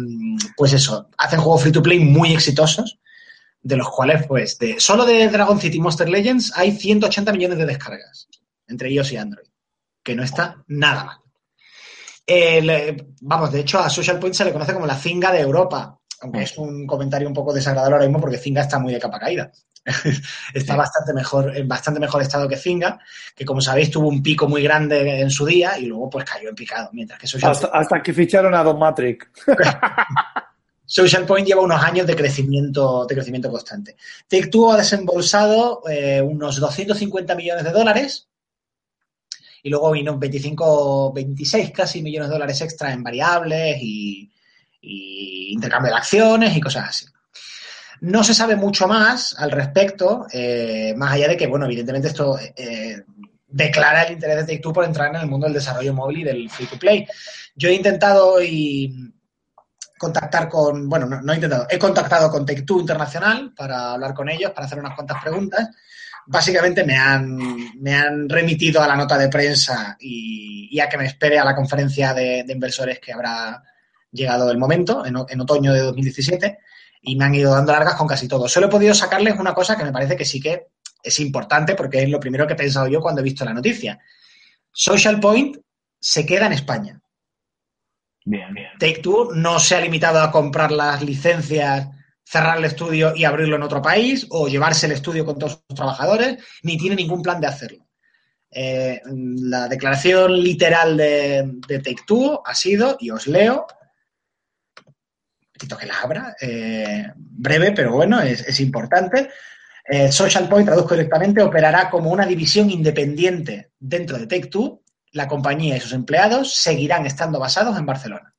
pues 0.57 0.73
eso, 0.73 1.09
hacen 1.17 1.39
juegos 1.39 1.61
free 1.61 1.71
to 1.71 1.83
play 1.83 1.99
muy 1.99 2.33
exitosos, 2.33 2.97
de 3.61 3.77
los 3.77 3.89
cuales, 3.89 4.25
pues, 4.27 4.57
de, 4.57 4.79
solo 4.79 5.05
de 5.05 5.29
Dragon 5.29 5.59
City 5.59 5.77
y 5.77 5.81
Monster 5.81 6.09
Legends 6.09 6.51
hay 6.55 6.71
180 6.71 7.31
millones 7.31 7.57
de 7.59 7.65
descargas, 7.65 8.27
entre 8.67 8.91
iOS 8.91 9.11
y 9.11 9.17
Android, 9.17 9.47
que 10.03 10.15
no 10.15 10.23
está 10.23 10.63
nada 10.67 11.03
mal. 11.05 11.17
Eh, 12.27 12.97
vamos, 13.21 13.51
de 13.51 13.59
hecho, 13.59 13.79
a 13.79 13.89
Social 13.89 14.17
Point 14.19 14.33
se 14.33 14.45
le 14.45 14.53
conoce 14.53 14.73
como 14.73 14.87
la 14.87 14.95
Zinga 14.95 15.31
de 15.31 15.41
Europa, 15.41 15.99
aunque 16.21 16.41
es 16.41 16.57
un 16.57 16.87
comentario 16.87 17.27
un 17.27 17.33
poco 17.33 17.53
desagradable 17.53 17.95
ahora 17.95 18.07
mismo 18.07 18.19
porque 18.19 18.37
Zinga 18.37 18.61
está 18.61 18.79
muy 18.79 18.93
de 18.93 18.99
capa 18.99 19.19
caída. 19.19 19.51
está 20.53 20.73
Sí. 20.73 20.77
bastante 20.77 21.13
mejor, 21.13 21.55
en 21.55 21.67
bastante 21.67 21.99
mejor 21.99 22.21
estado 22.21 22.47
que 22.47 22.57
Zinga, 22.57 22.99
que 23.35 23.45
como 23.45 23.61
sabéis 23.61 23.91
tuvo 23.91 24.07
un 24.07 24.23
pico 24.23 24.47
muy 24.47 24.63
grande 24.63 25.21
en 25.21 25.29
su 25.29 25.45
día 25.45 25.77
y 25.77 25.85
luego 25.85 26.09
pues 26.09 26.25
cayó 26.25 26.49
en 26.49 26.55
picado, 26.55 26.89
mientras 26.93 27.19
que 27.19 27.27
Social 27.27 27.51
Hasta, 27.51 27.67
hasta 27.67 28.01
que 28.01 28.13
ficharon 28.13 28.53
a 28.55 28.63
Don 28.63 28.79
Matrix. 28.79 29.27
Social 30.87 31.25
Point 31.25 31.47
lleva 31.47 31.61
unos 31.61 31.83
años 31.83 32.05
de 32.05 32.15
crecimiento, 32.15 33.05
de 33.05 33.15
crecimiento 33.15 33.49
constante. 33.49 33.95
Take-Two 34.27 34.71
ha 34.71 34.77
desembolsado 34.77 35.81
eh, 35.89 36.21
unos 36.21 36.59
250 36.59 37.35
millones 37.35 37.63
de 37.63 37.71
dólares 37.71 38.27
y 39.63 39.69
luego 39.69 39.91
vino 39.91 40.17
25, 40.17 41.11
26 41.11 41.71
casi 41.71 42.03
millones 42.03 42.29
de 42.29 42.33
dólares 42.33 42.61
extra 42.61 42.93
en 42.93 43.01
variables 43.01 43.77
y, 43.81 44.31
y 44.81 45.53
intercambio 45.53 45.91
de 45.91 45.97
acciones 45.97 46.55
y 46.55 46.61
cosas 46.61 46.89
así. 46.89 47.05
No 48.01 48.23
se 48.23 48.33
sabe 48.33 48.55
mucho 48.55 48.87
más 48.87 49.35
al 49.37 49.51
respecto, 49.51 50.27
eh, 50.31 50.93
más 50.97 51.13
allá 51.13 51.27
de 51.29 51.37
que, 51.37 51.47
bueno, 51.47 51.65
evidentemente 51.65 52.09
esto 52.09 52.37
eh, 52.39 53.03
declara 53.47 54.03
el 54.03 54.13
interés 54.13 54.37
de 54.37 54.43
Take-Two 54.43 54.73
por 54.73 54.85
entrar 54.85 55.15
en 55.15 55.21
el 55.21 55.27
mundo 55.27 55.45
del 55.45 55.53
desarrollo 55.53 55.93
móvil 55.93 56.19
y 56.19 56.23
del 56.23 56.49
free-to-play. 56.49 57.07
Yo 57.55 57.69
he 57.69 57.73
intentado 57.73 58.41
y 58.43 59.13
contactar 59.97 60.49
con, 60.49 60.89
bueno, 60.89 61.05
no, 61.05 61.21
no 61.21 61.31
he 61.31 61.35
intentado, 61.35 61.67
he 61.69 61.79
contactado 61.79 62.29
con 62.29 62.45
Take-Two 62.45 62.81
Internacional 62.81 63.53
para 63.55 63.93
hablar 63.93 64.13
con 64.13 64.29
ellos, 64.29 64.51
para 64.51 64.65
hacer 64.67 64.79
unas 64.79 64.93
cuantas 64.93 65.21
preguntas. 65.21 65.69
Básicamente 66.27 66.83
me 66.83 66.97
han, 66.97 67.37
me 67.79 67.93
han 67.93 68.27
remitido 68.27 68.81
a 68.81 68.87
la 68.87 68.95
nota 68.95 69.17
de 69.17 69.29
prensa 69.29 69.95
y, 69.99 70.79
a 70.79 70.89
que 70.89 70.97
me 70.97 71.05
espere 71.05 71.39
a 71.39 71.45
la 71.45 71.55
conferencia 71.55 72.13
de, 72.13 72.43
inversores 72.49 72.99
que 72.99 73.13
habrá 73.13 73.63
llegado 74.11 74.51
el 74.51 74.57
momento, 74.57 75.05
en 75.05 75.41
otoño 75.41 75.71
de 75.71 75.79
2017, 75.79 76.59
y 77.05 77.15
me 77.15 77.25
han 77.25 77.35
ido 77.35 77.53
dando 77.53 77.71
largas 77.71 77.95
con 77.95 78.07
casi 78.07 78.27
todo. 78.27 78.47
Solo 78.47 78.67
he 78.67 78.69
podido 78.69 78.93
sacarles 78.93 79.39
una 79.39 79.53
cosa 79.53 79.77
que 79.77 79.83
me 79.83 79.91
parece 79.91 80.17
que 80.17 80.25
sí 80.25 80.41
que 80.41 80.67
es 81.03 81.19
importante 81.19 81.75
porque 81.75 82.01
es 82.01 82.09
lo 82.09 82.19
primero 82.19 82.47
que 82.47 82.53
he 82.53 82.57
pensado 82.57 82.87
yo 82.87 82.99
cuando 82.99 83.21
he 83.21 83.23
visto 83.23 83.45
la 83.45 83.53
noticia. 83.53 83.99
Social 84.71 85.19
Point 85.19 85.57
se 85.99 86.25
queda 86.25 86.47
en 86.47 86.53
España. 86.53 86.99
Bien, 88.25 88.53
bien. 88.53 88.67
Take 88.79 89.01
Two 89.01 89.29
no 89.35 89.59
se 89.59 89.75
ha 89.75 89.81
limitado 89.81 90.19
a 90.19 90.31
comprar 90.31 90.71
las 90.71 91.03
licencias, 91.03 91.87
cerrar 92.23 92.57
el 92.57 92.65
estudio 92.65 93.15
y 93.15 93.23
abrirlo 93.23 93.55
en 93.55 93.63
otro 93.63 93.81
país 93.81 94.25
o 94.31 94.47
llevarse 94.47 94.87
el 94.87 94.93
estudio 94.93 95.25
con 95.25 95.37
todos 95.37 95.63
sus 95.67 95.75
trabajadores, 95.75 96.43
ni 96.63 96.77
tiene 96.77 96.95
ningún 96.95 97.21
plan 97.21 97.39
de 97.39 97.47
hacerlo. 97.47 97.85
Eh, 98.49 98.99
la 99.05 99.67
declaración 99.67 100.41
literal 100.41 100.97
de, 100.97 101.43
de 101.67 101.79
Take 101.79 102.03
Two 102.07 102.41
ha 102.43 102.55
sido, 102.55 102.97
y 102.99 103.11
os 103.11 103.27
leo, 103.27 103.67
quito 105.57 105.77
que 105.77 105.85
la 105.85 105.99
abra, 106.01 106.35
eh, 106.41 107.11
breve, 107.15 107.71
pero 107.71 107.93
bueno, 107.93 108.21
es, 108.21 108.41
es 108.41 108.59
importante. 108.59 109.29
Eh, 109.87 110.11
Social 110.11 110.49
Point, 110.49 110.67
traduzco 110.67 110.95
directamente, 110.95 111.41
operará 111.41 111.89
como 111.89 112.09
una 112.09 112.25
división 112.25 112.69
independiente 112.69 113.71
dentro 113.79 114.17
de 114.17 114.27
Take 114.27 114.47
Two. 114.47 114.83
La 115.11 115.27
compañía 115.27 115.77
y 115.77 115.79
sus 115.79 115.93
empleados 115.93 116.53
seguirán 116.55 117.05
estando 117.05 117.39
basados 117.39 117.77
en 117.77 117.85
Barcelona. 117.85 118.33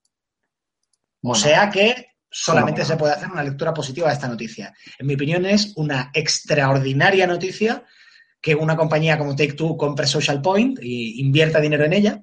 O 1.23 1.35
sea 1.35 1.71
que 1.71 2.11
solamente 2.31 2.83
Bueno. 2.83 2.95
se 2.95 2.97
puede 2.99 3.15
hacer 3.15 3.31
una 3.31 3.43
lectura 3.43 3.73
positiva 3.73 4.09
de 4.09 4.15
esta 4.15 4.29
noticia. 4.29 4.75
En 4.99 5.07
mi 5.07 5.15
opinión 5.15 5.47
es 5.47 5.73
una 5.77 6.11
extraordinaria 6.13 7.27
noticia 7.27 7.83
que 8.41 8.55
una 8.55 8.77
compañía 8.77 9.17
como 9.17 9.35
Take 9.35 9.55
Two 9.55 9.77
compre 9.77 10.07
Social 10.07 10.43
Point 10.43 10.79
y 10.83 11.21
invierta 11.21 11.61
dinero 11.61 11.85
en 11.85 11.95
ella, 11.95 12.23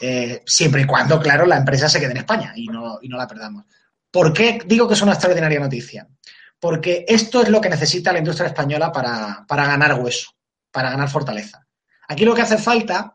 eh, 0.00 0.42
siempre 0.46 0.82
y 0.82 0.86
cuando, 0.86 1.20
claro, 1.20 1.46
la 1.46 1.58
empresa 1.58 1.88
se 1.88 2.00
quede 2.00 2.12
en 2.12 2.16
España 2.18 2.52
y 2.56 2.66
no, 2.66 2.98
y 3.02 3.08
no 3.08 3.16
la 3.16 3.26
perdamos. 3.28 3.64
¿Por 4.16 4.32
qué 4.32 4.58
digo 4.64 4.88
que 4.88 4.94
es 4.94 5.02
una 5.02 5.12
extraordinaria 5.12 5.60
noticia? 5.60 6.08
Porque 6.58 7.04
esto 7.06 7.42
es 7.42 7.50
lo 7.50 7.60
que 7.60 7.68
necesita 7.68 8.14
la 8.14 8.18
industria 8.20 8.46
española 8.46 8.90
para, 8.90 9.44
para 9.46 9.66
ganar 9.66 10.00
hueso, 10.00 10.30
para 10.72 10.88
ganar 10.88 11.10
fortaleza. 11.10 11.66
Aquí 12.08 12.24
lo 12.24 12.34
que 12.34 12.40
hace 12.40 12.56
falta, 12.56 13.12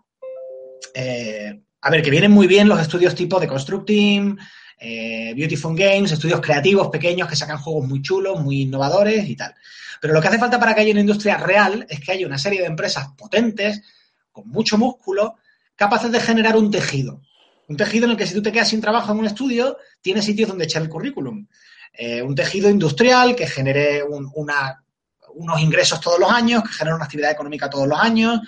eh, 0.93 1.59
a 1.81 1.89
ver, 1.89 2.03
que 2.03 2.11
vienen 2.11 2.29
muy 2.29 2.45
bien 2.45 2.69
los 2.69 2.79
estudios 2.79 3.15
tipo 3.15 3.39
de 3.39 3.47
Construct 3.47 3.87
Team, 3.87 4.37
eh, 4.77 5.33
Beautiful 5.35 5.75
Games, 5.75 6.11
estudios 6.11 6.39
creativos 6.39 6.89
pequeños 6.89 7.27
que 7.27 7.35
sacan 7.35 7.57
juegos 7.57 7.87
muy 7.87 8.03
chulos, 8.03 8.39
muy 8.39 8.61
innovadores 8.61 9.27
y 9.27 9.35
tal. 9.35 9.55
Pero 9.99 10.13
lo 10.13 10.21
que 10.21 10.27
hace 10.27 10.37
falta 10.37 10.59
para 10.59 10.75
que 10.75 10.81
haya 10.81 10.91
una 10.91 11.01
industria 11.01 11.37
real 11.37 11.83
es 11.89 11.99
que 11.99 12.11
haya 12.11 12.27
una 12.27 12.37
serie 12.37 12.59
de 12.61 12.67
empresas 12.67 13.07
potentes, 13.17 13.81
con 14.31 14.47
mucho 14.49 14.77
músculo, 14.77 15.37
capaces 15.75 16.11
de 16.11 16.19
generar 16.19 16.55
un 16.57 16.69
tejido. 16.69 17.23
Un 17.71 17.77
tejido 17.77 18.03
en 18.05 18.11
el 18.11 18.17
que 18.17 18.27
si 18.27 18.33
tú 18.33 18.41
te 18.41 18.51
quedas 18.51 18.67
sin 18.67 18.81
trabajo 18.81 19.13
en 19.13 19.19
un 19.19 19.25
estudio, 19.27 19.77
tienes 20.01 20.25
sitios 20.25 20.49
donde 20.49 20.65
echar 20.65 20.81
el 20.81 20.89
currículum. 20.89 21.47
Eh, 21.93 22.21
un 22.21 22.35
tejido 22.35 22.69
industrial 22.69 23.33
que 23.33 23.47
genere 23.47 24.03
un- 24.03 24.29
una- 24.35 24.83
unos 25.35 25.61
ingresos 25.61 26.01
todos 26.01 26.19
los 26.19 26.29
años, 26.29 26.63
que 26.63 26.73
genere 26.73 26.95
una 26.95 27.05
actividad 27.05 27.31
económica 27.31 27.69
todos 27.69 27.87
los 27.87 27.97
años, 27.97 28.41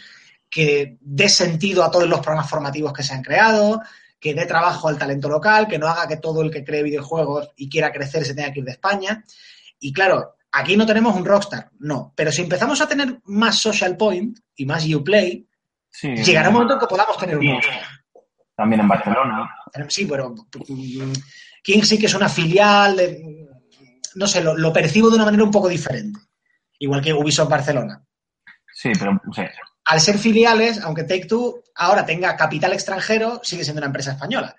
que 0.50 0.98
dé 1.00 1.30
sentido 1.30 1.86
a 1.86 1.90
todos 1.90 2.08
los 2.10 2.20
programas 2.20 2.50
formativos 2.50 2.92
que 2.92 3.02
se 3.04 3.14
han 3.14 3.22
creado, 3.24 3.82
que 4.20 4.34
dé 4.34 4.46
trabajo 4.46 4.90
al 4.90 4.98
talento 4.98 5.30
local, 5.30 5.68
que 5.70 5.80
no 5.80 5.88
haga 5.88 6.06
que 6.08 6.18
todo 6.18 6.42
el 6.42 6.52
que 6.52 6.66
cree 6.66 6.84
videojuegos 6.84 7.50
y 7.56 7.70
quiera 7.70 7.94
crecer 7.94 8.26
se 8.26 8.34
tenga 8.36 8.52
que 8.52 8.60
ir 8.60 8.66
de 8.66 8.72
España. 8.72 9.24
Y 9.80 9.94
claro, 9.94 10.36
aquí 10.52 10.76
no 10.76 10.86
tenemos 10.86 11.16
un 11.16 11.24
Rockstar, 11.26 11.70
no. 11.80 12.12
Pero 12.16 12.30
si 12.32 12.42
empezamos 12.42 12.82
a 12.82 12.88
tener 12.88 13.20
más 13.26 13.58
Social 13.60 13.96
Point 13.96 14.40
y 14.58 14.66
más 14.66 14.86
Uplay, 14.94 15.48
Sí, 15.96 16.08
llegará 16.16 16.50
un 16.50 16.56
momento 16.56 16.74
en 16.74 16.80
que 16.80 16.88
podamos 16.88 17.18
tener 17.18 17.38
un 17.38 17.44
Sí. 17.44 17.52
Rockstar. 17.52 17.93
También 18.56 18.82
en 18.82 18.88
Barcelona. 18.88 19.50
Sí, 19.90 20.06
pero 20.06 20.30
mm, 20.32 21.14
King 21.64 21.82
sí 21.82 21.98
que 21.98 22.06
es 22.06 22.14
una 22.14 22.30
filial 22.30 22.96
de, 22.96 23.48
no 24.16 24.28
sé, 24.28 24.44
lo, 24.44 24.56
lo 24.56 24.72
percibo 24.72 25.10
de 25.10 25.16
una 25.16 25.26
manera 25.26 25.44
un 25.44 25.52
poco 25.52 25.68
diferente. 25.68 26.20
Igual 26.80 27.02
que 27.02 27.14
Ubisoft 27.14 27.50
Barcelona. 27.50 28.04
Sí, 28.74 28.92
pero 28.98 29.22
sí. 29.34 29.44
Al 29.86 30.00
ser 30.00 30.18
filiales, 30.18 30.80
aunque 30.82 31.04
Take 31.04 31.26
Two 31.26 31.64
ahora 31.76 32.06
tenga 32.06 32.36
capital 32.36 32.74
extranjero, 32.74 33.42
sigue 33.44 33.64
siendo 33.64 33.80
una 33.80 33.88
empresa 33.88 34.12
española. 34.12 34.56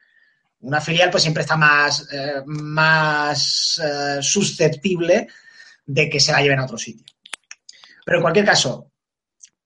Una 0.60 0.80
filial 0.80 1.10
pues 1.10 1.22
siempre 1.22 1.42
está 1.42 1.56
más, 1.56 2.08
eh, 2.12 2.42
más 2.46 3.80
eh, 3.82 4.22
susceptible 4.22 5.28
de 5.86 6.08
que 6.08 6.20
se 6.20 6.32
la 6.32 6.40
lleven 6.40 6.58
a 6.58 6.64
otro 6.64 6.78
sitio. 6.78 7.04
Pero 8.04 8.18
en 8.18 8.22
cualquier 8.22 8.46
caso, 8.46 8.90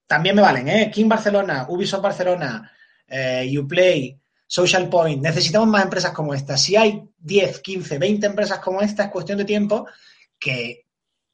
también 0.06 0.34
me 0.34 0.42
valen, 0.42 0.68
¿eh? 0.68 0.90
King 0.92 1.08
Barcelona, 1.08 1.66
Ubisoft 1.68 2.02
Barcelona, 2.02 2.70
eh, 3.08 3.52
Uplay, 3.58 4.16
Social 4.46 4.88
Point. 4.88 5.22
Necesitamos 5.22 5.68
más 5.68 5.84
empresas 5.84 6.12
como 6.12 6.34
esta. 6.34 6.56
Si 6.56 6.76
hay 6.76 7.02
10, 7.18 7.60
15, 7.60 7.98
20 7.98 8.26
empresas 8.26 8.58
como 8.60 8.80
esta, 8.80 9.04
es 9.04 9.10
cuestión 9.10 9.38
de 9.38 9.44
tiempo 9.44 9.86
que 10.38 10.84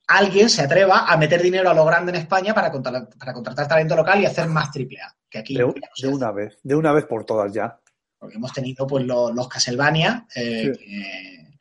alguien 0.06 0.50
se 0.50 0.62
atreva 0.62 1.06
a 1.10 1.16
meter 1.16 1.42
dinero 1.42 1.70
a 1.70 1.74
lo 1.74 1.84
grande 1.84 2.10
en 2.12 2.16
España 2.18 2.52
para 2.54 2.70
contratar, 2.70 3.08
para 3.18 3.32
contratar 3.32 3.68
talento 3.68 3.96
local 3.96 4.20
y 4.20 4.26
hacer 4.26 4.46
más 4.48 4.70
triple 4.70 5.00
A. 5.00 5.14
Que 5.30 5.38
aquí 5.38 5.54
De, 5.54 5.62
no 5.64 5.74
una 6.10 6.30
vez, 6.30 6.58
de 6.62 6.74
una 6.74 6.92
vez 6.92 7.04
por 7.06 7.24
todas 7.24 7.52
ya. 7.52 7.78
Porque 8.18 8.36
hemos 8.36 8.52
tenido 8.52 8.86
pues 8.86 9.04
lo- 9.04 9.32
los 9.32 9.48
Castlevania, 9.48 10.26
eh, 10.34 10.72
Sí. 10.74 10.78
que, 10.84 11.54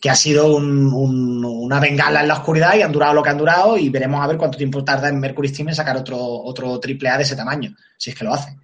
que 0.00 0.10
ha 0.10 0.14
sido 0.14 0.56
un- 0.56 0.92
un- 0.92 1.44
una 1.44 1.78
bengala 1.78 2.22
en 2.22 2.28
la 2.28 2.34
oscuridad 2.34 2.74
y 2.74 2.82
han 2.82 2.90
durado 2.92 3.12
lo 3.14 3.22
que 3.22 3.28
han 3.30 3.36
durado 3.38 3.76
y 3.76 3.90
veremos 3.90 4.22
a 4.22 4.26
ver 4.26 4.38
cuánto 4.38 4.56
tiempo 4.56 4.82
tarda 4.82 5.08
en 5.10 5.20
Mercury 5.20 5.48
Steam 5.48 5.68
en 5.68 5.74
sacar 5.74 5.96
otro, 5.96 6.16
otro 6.18 6.80
triple 6.80 7.10
A 7.10 7.16
de 7.18 7.24
ese 7.24 7.36
tamaño, 7.36 7.74
si 7.98 8.10
es 8.10 8.16
que 8.16 8.24
lo 8.24 8.32
hace. 8.32 8.56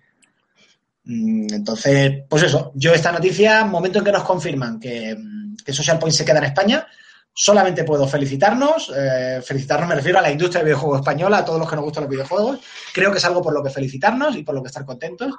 Mm, 1.07 1.47
Entonces, 1.55 2.25
pues 2.29 2.43
eso, 2.43 2.73
yo 2.75 2.93
esta 2.93 3.13
noticia, 3.13 3.65
momento 3.65 4.01
en 4.01 4.05
que 4.05 4.13
nos 4.13 4.25
confirman 4.25 4.79
que, 4.79 5.15
mm, 5.17 5.57
que 5.65 5.73
Social 5.73 5.99
Point 5.99 6.15
se 6.15 6.25
queda 6.25 6.39
en 6.39 6.45
España, 6.45 6.87
solamente 7.33 7.85
puedo 7.85 8.09
felicitarnos, 8.09 8.93
eh, 8.97 9.41
felicitarnos 9.45 9.89
me 9.89 9.95
refiero 9.95 10.19
a 10.19 10.23
la 10.23 10.31
industria 10.33 10.61
del 10.61 10.67
videojuego 10.69 10.97
española, 10.97 11.39
a 11.39 11.45
todos 11.45 11.61
los 11.61 11.69
que 11.69 11.77
nos 11.77 11.85
gustan 11.85 12.05
los 12.05 12.11
videojuegos, 12.11 12.61
creo 12.93 13.13
que 13.13 13.19
es 13.19 13.25
algo 13.25 13.43
por 13.43 13.53
lo 13.53 13.63
que 13.63 13.71
felicitarnos 13.71 14.37
y 14.37 14.43
por 14.43 14.55
lo 14.55 14.63
que 14.63 14.69
estar 14.69 14.85
contentos. 14.85 15.33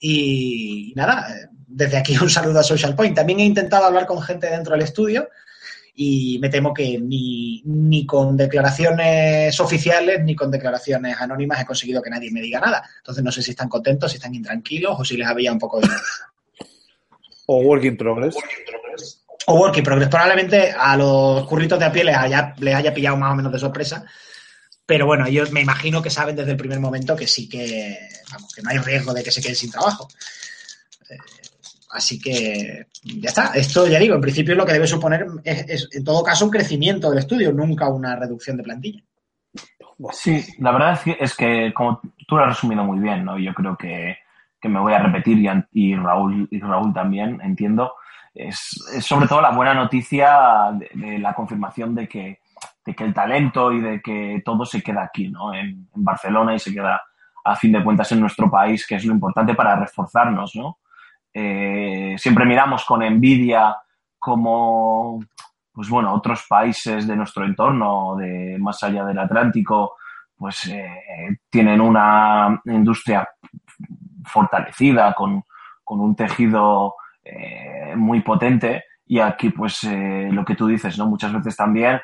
Y 0.00 0.92
nada, 0.96 1.28
eh, 1.30 1.48
desde 1.66 1.98
aquí 1.98 2.16
un 2.20 2.30
saludo 2.30 2.60
a 2.60 2.64
Social 2.64 2.96
Point. 2.96 3.14
También 3.14 3.40
he 3.40 3.44
intentado 3.44 3.84
hablar 3.84 4.06
con 4.06 4.20
gente 4.20 4.48
dentro 4.48 4.72
del 4.72 4.82
estudio 4.82 5.28
y 5.96 6.38
me 6.40 6.48
temo 6.48 6.74
que 6.74 6.98
ni, 6.98 7.62
ni 7.64 8.04
con 8.04 8.36
declaraciones 8.36 9.58
oficiales 9.60 10.22
ni 10.24 10.34
con 10.34 10.50
declaraciones 10.50 11.16
anónimas 11.20 11.60
he 11.60 11.64
conseguido 11.64 12.02
que 12.02 12.10
nadie 12.10 12.32
me 12.32 12.40
diga 12.40 12.60
nada. 12.60 12.82
Entonces 12.98 13.22
no 13.22 13.30
sé 13.30 13.42
si 13.42 13.52
están 13.52 13.68
contentos, 13.68 14.10
si 14.10 14.16
están 14.16 14.34
intranquilos 14.34 14.96
o 14.98 15.04
si 15.04 15.16
les 15.16 15.28
había 15.28 15.52
un 15.52 15.58
poco 15.58 15.80
de... 15.80 15.88
O 17.46 17.60
Work 17.60 17.84
in 17.84 17.96
Progress. 17.96 18.34
O 19.46 19.54
Work 19.54 19.78
in 19.78 19.84
Progress. 19.84 20.08
Probablemente 20.08 20.74
a 20.76 20.96
los 20.96 21.46
curritos 21.46 21.78
de 21.78 21.84
a 21.84 21.92
pie 21.92 22.04
les 22.04 22.16
haya, 22.16 22.54
les 22.58 22.74
haya 22.74 22.92
pillado 22.92 23.16
más 23.16 23.32
o 23.32 23.36
menos 23.36 23.52
de 23.52 23.58
sorpresa. 23.58 24.04
Pero 24.86 25.06
bueno, 25.06 25.26
ellos 25.26 25.52
me 25.52 25.60
imagino 25.60 26.02
que 26.02 26.10
saben 26.10 26.34
desde 26.34 26.52
el 26.52 26.56
primer 26.56 26.80
momento 26.80 27.14
que 27.14 27.26
sí 27.26 27.48
que, 27.48 28.08
vamos, 28.32 28.52
que 28.52 28.62
no 28.62 28.70
hay 28.70 28.78
riesgo 28.78 29.14
de 29.14 29.22
que 29.22 29.30
se 29.30 29.40
queden 29.40 29.56
sin 29.56 29.70
trabajo. 29.70 30.08
Eh, 31.08 31.16
así 31.94 32.20
que 32.20 32.86
ya 33.02 33.28
está. 33.28 33.52
Esto 33.54 33.86
ya 33.86 33.98
digo, 33.98 34.14
en 34.14 34.20
principio 34.20 34.54
lo 34.54 34.66
que 34.66 34.72
debe 34.72 34.86
suponer 34.86 35.26
es, 35.44 35.68
es, 35.68 35.88
en 35.92 36.04
todo 36.04 36.22
caso 36.22 36.44
un 36.44 36.50
crecimiento 36.50 37.08
del 37.08 37.20
estudio, 37.20 37.52
nunca 37.52 37.88
una 37.88 38.16
reducción 38.16 38.56
de 38.56 38.62
plantilla. 38.62 39.02
Sí, 40.12 40.44
la 40.58 40.72
verdad 40.72 40.94
es 40.94 41.00
que, 41.00 41.16
es 41.20 41.36
que 41.36 41.72
como 41.72 42.00
tú 42.26 42.36
lo 42.36 42.42
has 42.42 42.48
resumido 42.48 42.84
muy 42.84 42.98
bien, 42.98 43.24
¿no? 43.24 43.38
Yo 43.38 43.54
creo 43.54 43.76
que, 43.76 44.18
que 44.60 44.68
me 44.68 44.80
voy 44.80 44.92
a 44.92 44.98
repetir 44.98 45.38
y, 45.72 45.94
Raúl, 45.94 46.48
y 46.50 46.60
Raúl 46.60 46.92
también, 46.92 47.40
entiendo. 47.42 47.94
Es, 48.34 48.76
es 48.92 49.04
sobre 49.04 49.28
todo 49.28 49.40
la 49.40 49.52
buena 49.52 49.74
noticia 49.74 50.72
de, 50.72 50.90
de 50.94 51.18
la 51.20 51.32
confirmación 51.32 51.94
de 51.94 52.08
que, 52.08 52.40
de 52.84 52.94
que 52.94 53.04
el 53.04 53.14
talento 53.14 53.70
y 53.70 53.80
de 53.80 54.02
que 54.02 54.42
todo 54.44 54.64
se 54.64 54.82
queda 54.82 55.04
aquí, 55.04 55.28
¿no? 55.28 55.54
En, 55.54 55.88
en 55.94 56.04
Barcelona 56.04 56.54
y 56.54 56.58
se 56.58 56.72
queda 56.72 57.00
a 57.44 57.54
fin 57.54 57.70
de 57.70 57.84
cuentas 57.84 58.10
en 58.10 58.20
nuestro 58.20 58.50
país, 58.50 58.84
que 58.84 58.96
es 58.96 59.04
lo 59.04 59.12
importante 59.12 59.54
para 59.54 59.76
reforzarnos, 59.76 60.56
¿no? 60.56 60.78
Eh, 61.36 62.14
siempre 62.16 62.46
miramos 62.46 62.84
con 62.84 63.02
envidia 63.02 63.76
como, 64.18 65.18
pues 65.72 65.88
bueno, 65.88 66.14
otros 66.14 66.46
países 66.48 67.08
de 67.08 67.16
nuestro 67.16 67.44
entorno, 67.44 68.14
de 68.16 68.56
más 68.60 68.80
allá 68.84 69.04
del 69.04 69.18
Atlántico, 69.18 69.96
pues 70.36 70.66
eh, 70.66 71.38
tienen 71.50 71.80
una 71.80 72.62
industria 72.66 73.28
fortalecida, 74.24 75.12
con, 75.12 75.42
con 75.82 76.00
un 76.00 76.14
tejido 76.14 76.94
eh, 77.24 77.94
muy 77.96 78.20
potente. 78.20 78.84
Y 79.06 79.18
aquí, 79.18 79.50
pues, 79.50 79.82
lo 79.84 80.44
que 80.46 80.54
tú 80.54 80.66
dices, 80.66 80.96
¿no? 80.96 81.06
Muchas 81.06 81.32
veces 81.32 81.54
también 81.54 82.00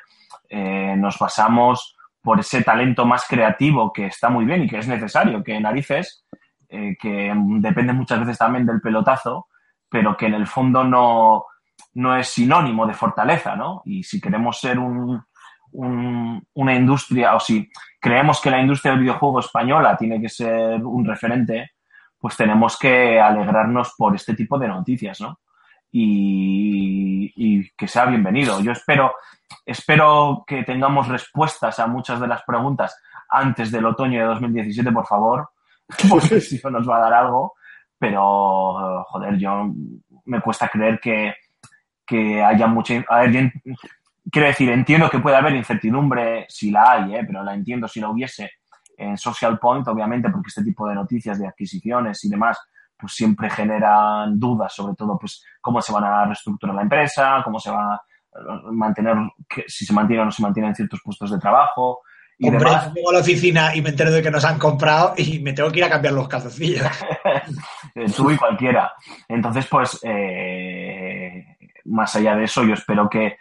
nos 0.51 1.19
basamos 1.19 1.97
por 2.21 2.41
ese 2.41 2.63
talento 2.63 3.07
más 3.07 3.25
creativo 3.27 3.91
que 3.91 4.07
está 4.07 4.29
muy 4.29 4.45
bien 4.45 4.65
y 4.65 4.69
que 4.69 4.79
es 4.79 4.87
necesario, 4.87 5.43
que 5.43 5.59
narices, 5.59 6.27
eh, 6.71 6.97
que 7.01 7.33
depende 7.59 7.93
muchas 7.93 8.21
veces 8.21 8.39
también 8.39 8.65
del 8.67 8.81
pelotazo, 8.81 9.49
pero 9.89 10.17
que 10.17 10.27
en 10.27 10.35
el 10.35 10.47
fondo 10.47 10.85
no, 10.85 11.45
no 11.95 12.17
es 12.17 12.29
sinónimo 12.29 12.87
de 12.87 12.95
fortaleza, 12.95 13.57
¿no? 13.57 13.83
Y 13.85 14.03
si 14.05 14.21
queremos 14.21 14.59
ser 14.61 14.79
un, 14.79 15.23
un- 15.73 16.47
una 16.55 16.75
industria, 16.75 17.35
o 17.35 17.41
si 17.41 17.69
creemos 18.01 18.41
que 18.41 18.51
la 18.51 18.61
industria 18.61 18.93
del 18.93 19.03
videojuego 19.03 19.41
española 19.41 19.97
tiene 19.97 20.21
que 20.21 20.29
ser 20.29 20.85
un 20.85 21.05
referente, 21.05 21.73
pues 22.19 22.37
tenemos 22.37 22.79
que 22.79 23.21
alegrarnos 23.21 23.95
por 23.97 24.15
este 24.15 24.35
tipo 24.35 24.59
de 24.59 24.69
noticias, 24.69 25.21
¿no? 25.21 25.41
Y, 25.93 27.33
y 27.37 27.71
que 27.77 27.89
sea 27.89 28.07
bienvenido. 28.07 28.61
Yo 28.61 28.73
espero, 28.73 29.15
espero 29.67 30.45
que 30.47 30.63
tengamos 30.65 31.09
respuestas 31.09 31.79
a 31.79 31.87
muchas 31.87 32.21
de 32.21 32.27
las 32.29 32.43
preguntas 32.43 32.97
antes 33.29 33.71
del 33.71 33.87
otoño 33.87 34.21
de 34.21 34.27
2017, 34.27 34.93
por 34.93 35.07
favor. 35.07 35.51
eso 36.31 36.71
nos 36.71 36.89
va 36.89 36.97
a 36.97 37.01
dar 37.01 37.15
algo, 37.15 37.55
pero, 37.99 39.05
joder, 39.05 39.37
yo 39.39 39.73
me 40.25 40.41
cuesta 40.41 40.69
creer 40.69 40.99
que, 41.01 41.35
que 42.07 42.43
haya 42.43 42.67
mucha... 42.67 43.05
A 43.09 43.21
ver, 43.21 43.33
yo 43.33 43.41
quiero 44.31 44.49
decir, 44.49 44.71
entiendo 44.71 45.11
que 45.11 45.19
puede 45.19 45.37
haber 45.37 45.55
incertidumbre, 45.55 46.47
si 46.49 46.71
la 46.71 46.93
hay, 46.93 47.15
¿eh? 47.17 47.25
pero 47.27 47.43
la 47.43 47.55
entiendo 47.55 47.89
si 47.89 48.01
la 48.01 48.09
hubiese 48.09 48.51
en 48.97 49.17
Social 49.17 49.59
Point, 49.59 49.87
obviamente, 49.89 50.31
porque 50.31 50.49
este 50.49 50.65
tipo 50.65 50.87
de 50.89 50.95
noticias 50.95 51.39
de 51.39 51.47
adquisiciones 51.47 52.23
y 52.25 52.29
demás, 52.29 52.59
pues 52.99 53.15
siempre 53.15 53.49
generan 53.49 54.39
dudas, 54.39 54.75
sobre 54.75 54.95
todo, 54.95 55.19
pues 55.19 55.43
cómo 55.61 55.81
se 55.81 55.93
van 55.93 56.05
a 56.05 56.27
reestructurar 56.27 56.77
la 56.77 56.83
empresa, 56.83 57.41
cómo 57.43 57.59
se 57.59 57.71
va 57.71 57.95
a 57.95 58.03
mantener, 58.71 59.17
si 59.67 59.87
se 59.87 59.93
mantiene 59.93 60.23
o 60.23 60.27
no 60.27 60.31
se 60.31 60.43
mantienen 60.43 60.75
ciertos 60.75 61.01
puestos 61.03 61.31
de 61.31 61.39
trabajo 61.39 62.01
y 62.43 62.49
Hombre, 62.49 62.65
demás. 62.65 62.95
llego 62.95 63.11
a 63.11 63.13
la 63.13 63.19
oficina 63.19 63.77
y 63.77 63.83
me 63.83 63.91
entero 63.91 64.11
de 64.11 64.23
que 64.23 64.31
nos 64.31 64.47
han 64.47 64.59
comprado 64.59 65.13
y 65.19 65.41
me 65.41 65.53
tengo 65.53 65.71
que 65.71 65.81
ir 65.81 65.85
a 65.85 65.91
cambiar 65.91 66.15
los 66.15 66.27
calzoncillos. 66.27 66.89
Tú 68.17 68.31
y 68.31 68.37
cualquiera. 68.39 68.95
Entonces, 69.29 69.67
pues, 69.67 70.01
eh, 70.03 71.45
más 71.85 72.17
allá 72.17 72.35
de 72.37 72.45
eso, 72.45 72.65
yo 72.65 72.73
espero 72.73 73.11
que, 73.11 73.37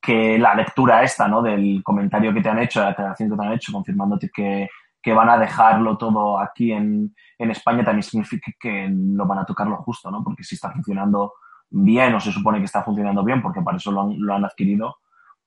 que 0.00 0.38
la 0.38 0.54
lectura 0.54 1.02
esta, 1.02 1.26
¿no? 1.26 1.42
Del 1.42 1.82
comentario 1.82 2.32
que 2.32 2.42
te 2.42 2.48
han 2.48 2.60
hecho, 2.60 2.80
la 2.80 2.90
declaración 2.90 3.28
que 3.28 3.36
te 3.36 3.44
han 3.44 3.52
hecho, 3.54 3.72
confirmándote 3.72 4.30
que, 4.32 4.68
que 5.02 5.12
van 5.12 5.30
a 5.30 5.36
dejarlo 5.36 5.98
todo 5.98 6.38
aquí 6.38 6.70
en, 6.70 7.12
en 7.36 7.50
España, 7.50 7.82
también 7.84 8.04
significa 8.04 8.52
que 8.60 8.88
lo 8.88 9.26
van 9.26 9.40
a 9.40 9.44
tocar 9.44 9.66
lo 9.66 9.78
justo, 9.78 10.12
¿no? 10.12 10.22
Porque 10.22 10.44
si 10.44 10.54
está 10.54 10.70
funcionando 10.70 11.32
bien 11.70 12.14
o 12.14 12.20
se 12.20 12.30
supone 12.30 12.58
que 12.60 12.66
está 12.66 12.84
funcionando 12.84 13.24
bien, 13.24 13.42
porque 13.42 13.62
para 13.62 13.78
eso 13.78 13.90
lo 13.90 14.02
han, 14.02 14.14
lo 14.16 14.32
han 14.32 14.44
adquirido, 14.44 14.98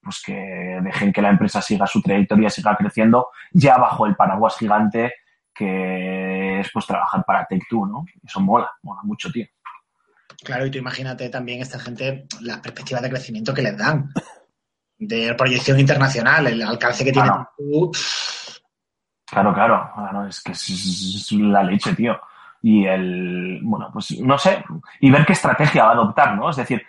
pues 0.08 0.24
que 0.26 0.80
dejen 0.82 1.12
que 1.12 1.22
la 1.22 1.30
empresa 1.30 1.62
siga 1.62 1.86
su 1.86 2.02
trayectoria, 2.02 2.50
siga 2.50 2.76
creciendo, 2.78 3.30
ya 3.52 3.78
bajo 3.78 4.06
el 4.06 4.16
paraguas 4.16 4.58
gigante 4.58 5.14
que 5.54 6.60
es 6.60 6.70
pues 6.72 6.86
trabajar 6.86 7.24
para 7.26 7.46
Take-Two, 7.46 7.88
¿no? 7.88 8.06
Eso 8.24 8.40
mola, 8.40 8.72
mola 8.84 9.02
mucho, 9.04 9.32
tío. 9.32 9.46
Claro, 10.44 10.68
y 10.68 10.72
tú 10.72 10.78
imagínate 10.78 11.30
también 11.30 11.62
esta 11.62 11.80
gente, 11.80 12.28
las 12.42 12.60
perspectivas 12.60 13.02
de 13.02 13.10
crecimiento 13.10 13.54
que 13.54 13.64
les 13.64 13.76
dan, 13.76 14.14
de 15.00 15.34
proyección 15.34 15.80
internacional, 15.80 16.46
el 16.48 16.62
alcance 16.62 17.04
que 17.04 17.12
tiene. 17.12 17.28
Claro. 17.28 17.50
Pff, 17.92 18.38
Claro, 19.30 19.54
claro, 19.54 19.92
claro, 19.94 20.26
es 20.26 20.42
que 20.42 20.54
es, 20.54 20.70
es 20.70 21.32
la 21.34 21.62
leche, 21.62 21.94
tío. 21.94 22.18
Y 22.62 22.86
el, 22.86 23.60
bueno, 23.62 23.90
pues 23.92 24.20
no 24.22 24.38
sé, 24.38 24.64
y 25.02 25.12
ver 25.12 25.26
qué 25.26 25.34
estrategia 25.34 25.84
va 25.84 25.90
a 25.90 25.94
adoptar, 25.94 26.36
¿no? 26.36 26.50
Es 26.50 26.56
decir, 26.56 26.82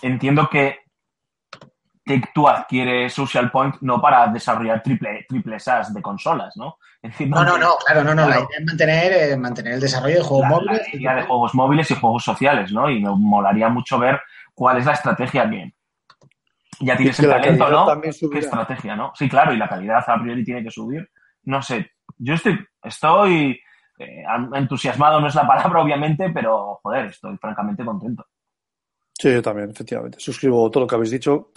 entiendo 0.00 0.48
que 0.48 0.81
Take-Two 2.04 2.48
adquiere 2.48 3.08
Social 3.08 3.50
Point 3.50 3.76
no 3.80 4.00
para 4.00 4.26
desarrollar 4.28 4.82
triple, 4.82 5.24
triple 5.28 5.60
SaaS 5.60 5.94
de 5.94 6.02
consolas, 6.02 6.56
¿no? 6.56 6.78
Es 7.00 7.12
decir, 7.12 7.28
No, 7.28 7.44
no, 7.44 7.56
no, 7.58 7.74
claro, 7.84 8.02
no, 8.04 8.14
no. 8.14 8.28
La 8.28 8.36
idea 8.36 8.46
es 8.58 8.66
mantener, 8.66 9.12
eh, 9.12 9.36
mantener 9.36 9.74
el 9.74 9.80
desarrollo 9.80 10.16
de 10.16 10.22
juegos 10.22 10.42
la, 10.42 10.48
móviles. 10.48 10.88
la 10.92 10.98
idea 10.98 11.14
de 11.14 11.22
juegos 11.22 11.54
móviles 11.54 11.90
y 11.90 11.94
juegos 11.94 12.24
sociales, 12.24 12.72
¿no? 12.72 12.90
Y 12.90 13.00
me 13.00 13.10
molaría 13.10 13.68
mucho 13.68 13.98
ver 13.98 14.20
cuál 14.54 14.78
es 14.78 14.86
la 14.86 14.92
estrategia 14.92 15.48
que 15.48 15.72
ya 16.80 16.96
tienes 16.96 17.18
el 17.20 17.28
talento, 17.28 17.68
¿no? 17.68 18.00
¿Qué 18.00 18.38
estrategia, 18.38 18.96
no? 18.96 19.12
Sí, 19.14 19.28
claro, 19.28 19.52
y 19.52 19.56
la 19.56 19.68
calidad 19.68 20.04
a 20.06 20.20
priori 20.20 20.44
tiene 20.44 20.64
que 20.64 20.70
subir. 20.70 21.08
No 21.44 21.62
sé, 21.62 21.92
yo 22.18 22.34
estoy, 22.34 22.58
estoy 22.82 23.60
eh, 23.98 24.24
entusiasmado, 24.54 25.20
no 25.20 25.28
es 25.28 25.34
la 25.34 25.46
palabra, 25.46 25.80
obviamente, 25.80 26.30
pero 26.30 26.80
joder, 26.82 27.06
estoy 27.06 27.36
francamente 27.36 27.84
contento. 27.84 28.26
Sí, 29.18 29.30
yo 29.32 29.42
también, 29.42 29.70
efectivamente. 29.70 30.18
Suscribo 30.20 30.70
todo 30.70 30.82
lo 30.82 30.86
que 30.86 30.94
habéis 30.94 31.12
dicho. 31.12 31.50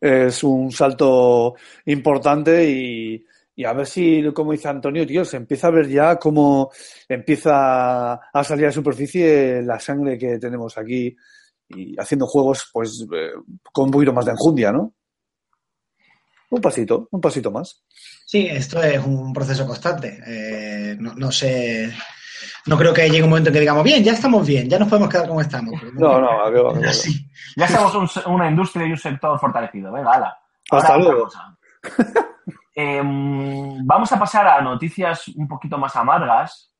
Es 0.00 0.44
un 0.44 0.70
salto 0.70 1.54
importante 1.86 2.70
y, 2.70 3.24
a 3.64 3.72
ver 3.72 3.86
si, 3.86 4.22
como 4.32 4.52
dice 4.52 4.68
Antonio, 4.68 5.06
tío, 5.06 5.24
se 5.24 5.38
empieza 5.38 5.68
a 5.68 5.70
ver 5.70 5.88
ya 5.88 6.16
cómo 6.16 6.70
empieza 7.08 8.14
a 8.14 8.44
salir 8.44 8.66
a 8.66 8.72
superficie 8.72 9.62
la 9.62 9.80
sangre 9.80 10.18
que 10.18 10.38
tenemos 10.38 10.76
aquí 10.76 11.16
y 11.68 11.98
haciendo 11.98 12.26
juegos, 12.26 12.68
pues, 12.72 13.06
eh, 13.12 13.30
con 13.72 13.86
un 13.86 13.90
poquito 13.90 14.12
más 14.12 14.26
de 14.26 14.32
enjundia, 14.32 14.70
¿no? 14.70 14.94
Un 16.50 16.60
pasito, 16.60 17.08
un 17.10 17.20
pasito 17.20 17.50
más. 17.50 17.82
Sí, 18.26 18.46
esto 18.46 18.82
es 18.82 19.04
un 19.04 19.32
proceso 19.32 19.66
constante. 19.66 20.20
Eh, 20.26 20.96
no, 20.98 21.14
no 21.14 21.32
sé. 21.32 21.92
No 22.66 22.76
creo 22.76 22.92
que 22.94 23.08
llegue 23.08 23.22
un 23.22 23.28
momento 23.30 23.50
en 23.50 23.54
que 23.54 23.60
digamos, 23.60 23.82
bien, 23.84 24.02
ya 24.04 24.12
estamos 24.12 24.46
bien, 24.46 24.68
ya 24.68 24.78
nos 24.78 24.88
podemos 24.88 25.08
quedar 25.08 25.28
como 25.28 25.40
estamos. 25.40 25.74
No, 25.94 26.20
no, 26.20 26.30
a 26.44 26.50
ver, 26.50 26.60
a 26.60 26.62
ver, 26.72 26.76
a 26.76 26.80
ver. 26.80 26.92
Sí. 26.94 27.28
Ya 27.56 27.68
somos 27.68 27.94
un 28.16 28.32
una 28.34 28.48
industria 28.48 28.86
y 28.86 28.90
un 28.92 28.96
sector 28.98 29.38
fortalecido. 29.38 29.92
Venga, 29.92 30.12
ala. 30.12 30.38
Hasta 30.70 30.96
luego. 30.98 31.28
Em, 32.74 33.86
vamos 33.86 34.10
a 34.12 34.18
pasar 34.18 34.46
a 34.48 34.60
noticias 34.60 35.28
un 35.28 35.46
poquito 35.46 35.78
más 35.78 35.94
amargas, 35.96 36.72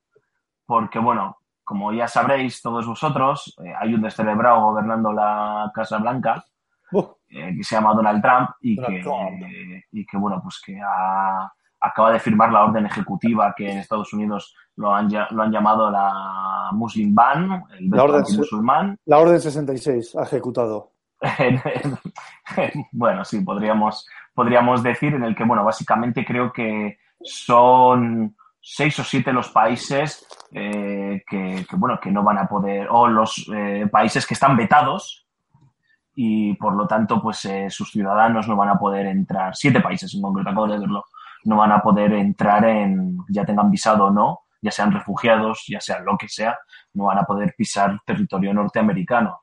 porque, 0.67 0.99
bueno, 0.99 1.39
como 1.63 1.93
ya 1.93 2.09
sabréis 2.09 2.61
todos 2.61 2.87
vosotros, 2.87 3.55
eh, 3.65 3.73
hay 3.81 3.95
un 3.95 4.03
descerebrado 4.03 4.61
gobernando 4.63 5.13
la 5.13 5.71
Casa 5.75 5.99
Blanca 5.99 6.45
Uh, 6.93 7.03
eh, 7.29 7.53
que 7.57 7.65
se 7.65 7.75
llama 7.75 7.93
Donald 7.95 8.23
Trump 8.23 8.51
y 8.61 8.77
Donald 8.77 8.97
que, 8.97 9.03
Trump. 9.03 9.43
y 9.91 10.07
que, 10.07 10.17
bueno, 10.17 10.39
pues 10.43 10.61
que 10.65 10.79
ha- 10.81 11.51
acaba 11.85 12.13
de 12.13 12.19
firmar 12.19 12.51
la 12.51 12.65
orden 12.65 12.87
ejecutiva 12.87 13.55
que 13.57 13.71
en 13.71 13.79
Estados 13.79 14.13
Unidos 14.13 14.55
lo 14.77 14.95
han, 14.95 15.09
lo 15.31 15.43
han 15.43 15.53
llamado 15.53 15.91
la 15.91 16.71
Muslim 16.73 17.15
Ban, 17.15 17.65
el 17.79 17.91
La 17.91 18.05
orden 18.05 18.23
musulmán. 18.37 18.99
la 19.05 19.19
Orden 19.19 19.41
66 19.41 20.17
ha 20.17 20.23
ejecutado. 20.23 20.93
bueno, 22.93 23.25
sí, 23.25 23.41
podríamos, 23.41 24.07
podríamos 24.35 24.83
decir 24.83 25.15
en 25.15 25.25
el 25.25 25.35
que, 25.35 25.45
bueno, 25.45 25.65
básicamente 25.65 26.25
creo 26.25 26.53
que 26.53 26.99
son 27.23 28.35
seis 28.61 28.99
o 28.99 29.05
siete 29.05 29.33
los 29.33 29.51
países 29.51 30.27
eh, 30.53 31.23
que, 31.27 31.67
que, 31.69 31.77
bueno, 31.77 31.99
que 32.01 32.11
no 32.11 32.23
van 32.23 32.39
a 32.39 32.49
poder, 32.49 32.89
o 32.91 33.07
los 33.07 33.47
eh, 33.55 33.87
países 33.91 34.27
que 34.27 34.35
están 34.35 34.57
vetados 34.57 35.25
y 36.15 36.55
por 36.55 36.75
lo 36.75 36.87
tanto, 36.87 37.21
pues 37.21 37.45
eh, 37.45 37.69
sus 37.71 37.91
ciudadanos 37.91 38.47
no 38.47 38.57
van 38.57 38.69
a 38.69 38.79
poder 38.79 39.07
entrar, 39.07 39.55
siete 39.55 39.81
países 39.81 40.15
en 40.15 40.23
concreto, 40.23 40.51
acabo 40.51 40.69
de 40.69 40.79
verlo, 40.79 41.05
no 41.45 41.57
van 41.57 41.73
a 41.73 41.81
poder 41.81 42.13
entrar 42.13 42.65
en, 42.65 43.19
ya 43.29 43.45
tengan 43.45 43.71
visado 43.71 44.07
o 44.07 44.11
no, 44.11 44.41
ya 44.61 44.71
sean 44.71 44.93
refugiados, 44.93 45.65
ya 45.69 45.81
sea 45.81 46.01
lo 46.01 46.17
que 46.17 46.29
sea, 46.29 46.59
no 46.95 47.05
van 47.05 47.19
a 47.19 47.25
poder 47.25 47.55
pisar 47.57 47.99
territorio 48.05 48.55
norteamericano. 48.55 49.43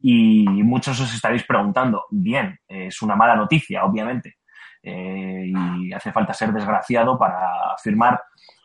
Y 0.00 0.44
muchos 0.64 0.98
os 1.00 1.14
estaréis 1.14 1.44
preguntando, 1.44 2.04
bien, 2.10 2.58
es 2.66 3.02
una 3.02 3.14
mala 3.14 3.36
noticia, 3.36 3.84
obviamente, 3.84 4.38
eh, 4.82 5.44
y 5.46 5.92
hace 5.92 6.10
falta 6.10 6.32
ser 6.32 6.52
desgraciado 6.52 7.18
para 7.18 7.76
firmar, 7.82 8.20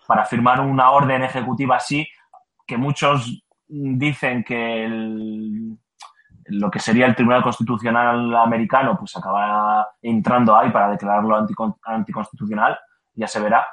para 0.08 0.26
firmar 0.26 0.62
una 0.62 0.90
orden 0.92 1.24
ejecutiva 1.24 1.76
así, 1.76 2.08
que 2.66 2.78
muchos 2.78 3.44
dicen 3.68 4.44
que 4.44 4.86
el, 4.86 5.78
lo 6.50 6.70
que 6.72 6.80
sería 6.80 7.06
el 7.06 7.16
Tribunal 7.16 7.44
Constitucional 7.44 8.36
americano, 8.36 8.98
pues 8.98 9.16
acaba 9.16 9.88
entrando 10.02 10.56
ahí 10.56 10.70
para 10.72 10.90
declararlo 10.90 11.36
anticon- 11.38 11.78
anticonstitucional, 11.84 12.78
ya 13.14 13.28
se 13.28 13.40
verá. 13.40 13.66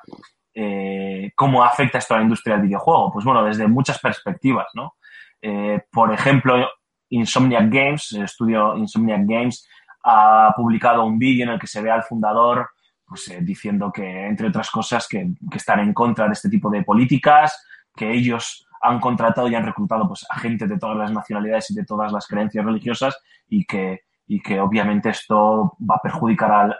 Eh, 0.54 1.32
¿Cómo 1.34 1.64
afecta 1.64 1.98
esto 1.98 2.14
a 2.14 2.18
la 2.18 2.22
industria 2.22 2.56
del 2.56 2.66
videojuego? 2.66 3.12
Pues 3.12 3.24
bueno, 3.24 3.44
desde 3.44 3.66
muchas 3.66 3.98
perspectivas, 3.98 4.66
¿no? 4.74 4.94
Eh, 5.42 5.82
por 5.90 6.12
ejemplo, 6.12 6.68
Insomniac 7.10 7.68
Games, 7.70 8.12
el 8.12 8.24
estudio 8.24 8.76
Insomniac 8.76 9.22
Games, 9.26 9.68
ha 10.04 10.52
publicado 10.56 11.04
un 11.04 11.18
vídeo 11.18 11.44
en 11.44 11.52
el 11.52 11.58
que 11.58 11.66
se 11.66 11.82
ve 11.82 11.90
al 11.90 12.02
fundador 12.02 12.70
pues, 13.06 13.28
eh, 13.28 13.38
diciendo 13.42 13.92
que, 13.92 14.26
entre 14.26 14.48
otras 14.48 14.70
cosas, 14.70 15.06
que 15.08 15.34
están 15.54 15.80
en 15.80 15.92
contra 15.92 16.26
de 16.26 16.32
este 16.32 16.48
tipo 16.48 16.70
de 16.70 16.82
políticas, 16.82 17.66
que 17.94 18.10
ellos 18.10 18.66
han 18.84 19.00
contratado 19.00 19.48
y 19.48 19.54
han 19.54 19.64
reclutado 19.64 20.06
pues, 20.06 20.26
a 20.28 20.38
gente 20.38 20.66
de 20.66 20.78
todas 20.78 20.96
las 20.96 21.10
nacionalidades 21.10 21.70
y 21.70 21.74
de 21.74 21.84
todas 21.84 22.12
las 22.12 22.26
creencias 22.26 22.64
religiosas 22.64 23.18
y 23.48 23.64
que, 23.64 24.02
y 24.26 24.40
que 24.40 24.60
obviamente 24.60 25.08
esto 25.08 25.76
va 25.90 25.96
a 25.96 26.02
perjudicar 26.02 26.52
al, 26.52 26.76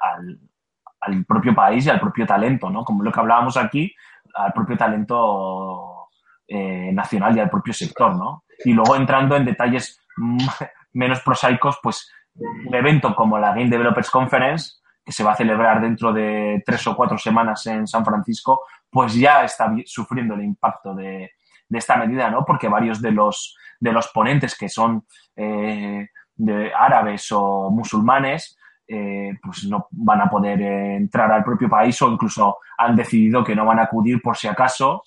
al, 1.00 1.24
propio 1.24 1.54
país 1.54 1.86
y 1.86 1.90
al 1.90 2.00
propio 2.00 2.26
talento, 2.26 2.68
¿no? 2.68 2.84
Como 2.84 3.02
lo 3.02 3.10
que 3.10 3.20
hablábamos 3.20 3.56
aquí, 3.56 3.94
al 4.34 4.52
propio 4.52 4.76
talento 4.76 6.08
eh, 6.46 6.90
nacional 6.92 7.36
y 7.36 7.40
al 7.40 7.48
propio 7.48 7.72
sector, 7.72 8.14
¿no? 8.14 8.44
Y 8.64 8.74
luego 8.74 8.96
entrando 8.96 9.34
en 9.36 9.46
detalles 9.46 9.98
menos 10.92 11.20
prosaicos, 11.20 11.78
pues 11.82 12.12
un 12.34 12.74
evento 12.74 13.14
como 13.14 13.38
la 13.38 13.50
Game 13.50 13.70
Developers 13.70 14.10
Conference, 14.10 14.74
que 15.02 15.12
se 15.12 15.24
va 15.24 15.32
a 15.32 15.36
celebrar 15.36 15.80
dentro 15.80 16.12
de 16.12 16.62
tres 16.66 16.86
o 16.86 16.94
cuatro 16.94 17.16
semanas 17.16 17.66
en 17.66 17.86
San 17.86 18.04
Francisco, 18.04 18.62
pues 18.90 19.14
ya 19.14 19.44
está 19.44 19.72
sufriendo 19.86 20.34
el 20.34 20.42
impacto 20.42 20.94
de, 20.94 21.30
de 21.74 21.78
esta 21.80 21.96
medida, 21.96 22.30
¿no? 22.30 22.44
Porque 22.44 22.68
varios 22.68 23.02
de 23.02 23.10
los, 23.10 23.56
de 23.80 23.92
los 23.92 24.08
ponentes 24.08 24.56
que 24.56 24.68
son 24.68 25.04
eh, 25.36 26.08
de 26.36 26.72
árabes 26.72 27.30
o 27.32 27.70
musulmanes, 27.70 28.56
eh, 28.86 29.32
pues 29.42 29.64
no 29.64 29.88
van 29.90 30.20
a 30.20 30.28
poder 30.30 30.60
eh, 30.62 30.96
entrar 30.96 31.30
al 31.32 31.42
propio 31.42 31.68
país 31.68 32.00
o 32.02 32.08
incluso 32.10 32.58
han 32.78 32.94
decidido 32.96 33.42
que 33.42 33.54
no 33.56 33.64
van 33.64 33.78
a 33.80 33.84
acudir 33.84 34.20
por 34.22 34.36
si 34.36 34.46
acaso, 34.46 35.02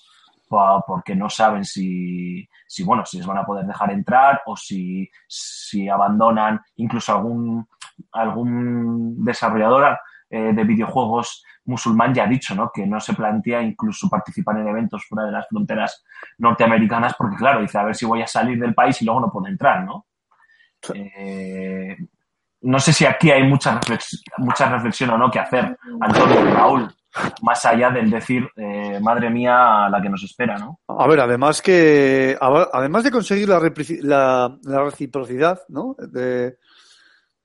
po- 0.49 0.83
porque 0.85 1.15
no 1.15 1.29
saben 1.29 1.63
si, 1.63 2.47
si, 2.67 2.83
bueno, 2.83 3.05
si 3.05 3.17
les 3.17 3.25
van 3.27 3.37
a 3.37 3.45
poder 3.45 3.65
dejar 3.65 3.91
entrar 3.91 4.41
o 4.45 4.55
si, 4.57 5.09
si 5.27 5.87
abandonan 5.87 6.59
incluso 6.77 7.13
algún, 7.13 7.67
algún 8.11 9.23
desarrollador 9.23 9.97
eh, 10.29 10.53
de 10.53 10.63
videojuegos 10.63 11.43
musulmán 11.65 12.13
ya 12.13 12.23
ha 12.23 12.27
dicho, 12.27 12.55
¿no? 12.55 12.71
Que 12.73 12.85
no 12.87 12.99
se 12.99 13.13
plantea 13.13 13.61
incluso 13.61 14.09
participar 14.09 14.57
en 14.59 14.67
eventos 14.69 15.05
fuera 15.05 15.25
de 15.25 15.33
las 15.33 15.47
fronteras 15.49 16.03
norteamericanas 16.37 17.13
porque, 17.17 17.35
claro, 17.35 17.61
dice, 17.61 17.77
a 17.77 17.83
ver 17.83 17.95
si 17.95 18.05
voy 18.05 18.21
a 18.21 18.27
salir 18.27 18.57
del 18.59 18.73
país 18.73 19.01
y 19.01 19.05
luego 19.05 19.19
no 19.21 19.29
puedo 19.31 19.47
entrar, 19.47 19.83
¿no? 19.83 20.05
Eh, 20.93 21.97
no 22.61 22.79
sé 22.79 22.93
si 22.93 23.05
aquí 23.05 23.31
hay 23.31 23.43
mucha, 23.43 23.79
reflex- 23.79 24.21
mucha 24.37 24.69
reflexión 24.69 25.09
o 25.11 25.17
no 25.17 25.29
que 25.29 25.39
hacer, 25.39 25.77
Antonio 26.01 26.41
y 26.41 26.51
Raúl, 26.51 26.87
más 27.41 27.65
allá 27.65 27.89
del 27.91 28.09
decir, 28.09 28.47
eh, 28.55 28.99
madre 29.01 29.29
mía, 29.29 29.87
la 29.89 30.01
que 30.01 30.09
nos 30.09 30.23
espera, 30.23 30.57
¿no? 30.57 30.79
A 30.87 31.07
ver, 31.07 31.19
además 31.19 31.61
que 31.61 32.37
además 32.39 33.03
de 33.03 33.11
conseguir 33.11 33.49
la, 33.49 33.59
reprici- 33.59 34.01
la- 34.01 34.57
la 34.63 34.83
reciprocidad, 34.83 35.59
¿no? 35.69 35.95
De, 35.99 36.57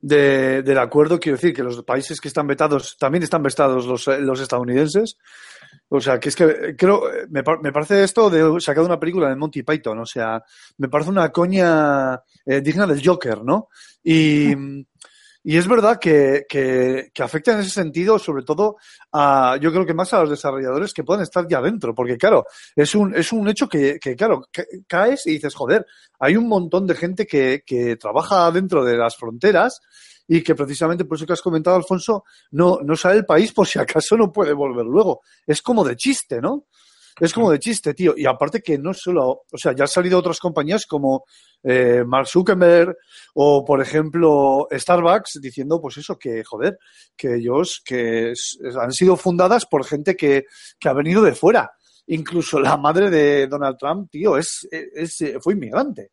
de- 0.02 0.62
del 0.62 0.78
acuerdo, 0.78 1.18
quiero 1.18 1.36
decir 1.38 1.54
que 1.54 1.62
los 1.62 1.82
países 1.84 2.20
que 2.20 2.28
están 2.28 2.46
vetados 2.46 2.96
también 2.98 3.22
están 3.22 3.42
vetados 3.42 3.86
los, 3.86 4.06
eh, 4.08 4.20
los 4.20 4.38
estadounidenses. 4.40 5.16
O 5.88 6.00
sea, 6.00 6.18
que 6.20 6.28
es 6.30 6.36
que 6.36 6.44
eh, 6.44 6.76
creo, 6.76 7.10
eh, 7.10 7.26
me, 7.30 7.42
me 7.62 7.72
parece 7.72 8.02
esto 8.02 8.28
de 8.28 8.60
sacado 8.60 8.86
de 8.86 8.92
una 8.92 9.00
película 9.00 9.28
de 9.28 9.36
Monty 9.36 9.62
Python, 9.62 9.98
o 10.00 10.06
sea, 10.06 10.42
me 10.78 10.88
parece 10.88 11.10
una 11.10 11.30
coña 11.30 12.20
eh, 12.44 12.60
digna 12.60 12.86
del 12.86 13.02
Joker, 13.06 13.42
¿no? 13.44 13.68
Y, 14.02 14.52
y 15.44 15.56
es 15.56 15.66
verdad 15.66 15.98
que, 16.00 16.44
que, 16.48 17.10
que 17.12 17.22
afecta 17.22 17.52
en 17.52 17.60
ese 17.60 17.70
sentido, 17.70 18.18
sobre 18.18 18.44
todo 18.44 18.76
a, 19.12 19.56
yo 19.60 19.72
creo 19.72 19.84
que 19.84 19.94
más 19.94 20.12
a 20.14 20.20
los 20.20 20.30
desarrolladores 20.30 20.92
que 20.94 21.04
puedan 21.04 21.22
estar 21.22 21.46
ya 21.48 21.60
dentro, 21.60 21.94
porque 21.94 22.16
claro, 22.16 22.44
es 22.76 22.94
un, 22.94 23.14
es 23.14 23.32
un 23.32 23.48
hecho 23.48 23.68
que, 23.68 23.98
que, 24.00 24.14
claro, 24.14 24.42
ca- 24.52 24.64
caes 24.86 25.26
y 25.26 25.32
dices, 25.32 25.54
joder, 25.54 25.84
hay 26.20 26.36
un 26.36 26.48
montón 26.48 26.86
de 26.86 26.94
gente 26.94 27.26
que, 27.26 27.62
que 27.66 27.96
trabaja 27.96 28.50
dentro 28.50 28.84
de 28.84 28.96
las 28.96 29.16
fronteras 29.16 29.80
y 30.28 30.42
que 30.42 30.54
precisamente 30.54 31.04
por 31.04 31.16
eso 31.16 31.26
que 31.26 31.32
has 31.32 31.42
comentado, 31.42 31.76
Alfonso, 31.76 32.24
no, 32.52 32.78
no 32.82 32.96
sale 32.96 33.16
del 33.16 33.26
país 33.26 33.52
por 33.52 33.66
si 33.66 33.78
acaso 33.78 34.16
no 34.16 34.30
puede 34.30 34.52
volver 34.52 34.86
luego. 34.86 35.20
Es 35.46 35.60
como 35.60 35.84
de 35.84 35.96
chiste, 35.96 36.40
¿no? 36.40 36.66
Es 37.20 37.32
como 37.32 37.50
de 37.50 37.58
chiste, 37.58 37.94
tío. 37.94 38.14
Y 38.16 38.26
aparte 38.26 38.60
que 38.60 38.78
no 38.78 38.94
solo, 38.94 39.42
o 39.50 39.58
sea, 39.58 39.72
ya 39.74 39.84
han 39.84 39.88
salido 39.88 40.18
otras 40.18 40.38
compañías 40.38 40.86
como 40.86 41.24
eh, 41.62 42.02
Mark 42.06 42.26
Zuckerberg 42.26 42.96
o, 43.34 43.64
por 43.64 43.80
ejemplo, 43.82 44.66
Starbucks 44.70 45.38
diciendo, 45.40 45.80
pues 45.80 45.98
eso, 45.98 46.18
que, 46.18 46.42
joder, 46.42 46.78
que 47.16 47.36
ellos 47.36 47.82
que 47.84 48.32
han 48.80 48.92
sido 48.92 49.16
fundadas 49.16 49.66
por 49.66 49.84
gente 49.84 50.16
que, 50.16 50.44
que 50.78 50.88
ha 50.88 50.92
venido 50.94 51.22
de 51.22 51.34
fuera. 51.34 51.70
Incluso 52.06 52.58
la 52.58 52.76
madre 52.76 53.10
de 53.10 53.46
Donald 53.46 53.76
Trump, 53.78 54.10
tío, 54.10 54.36
es, 54.36 54.66
es, 54.70 55.20
eh, 55.20 55.38
fue 55.40 55.54
inmigrante. 55.54 56.10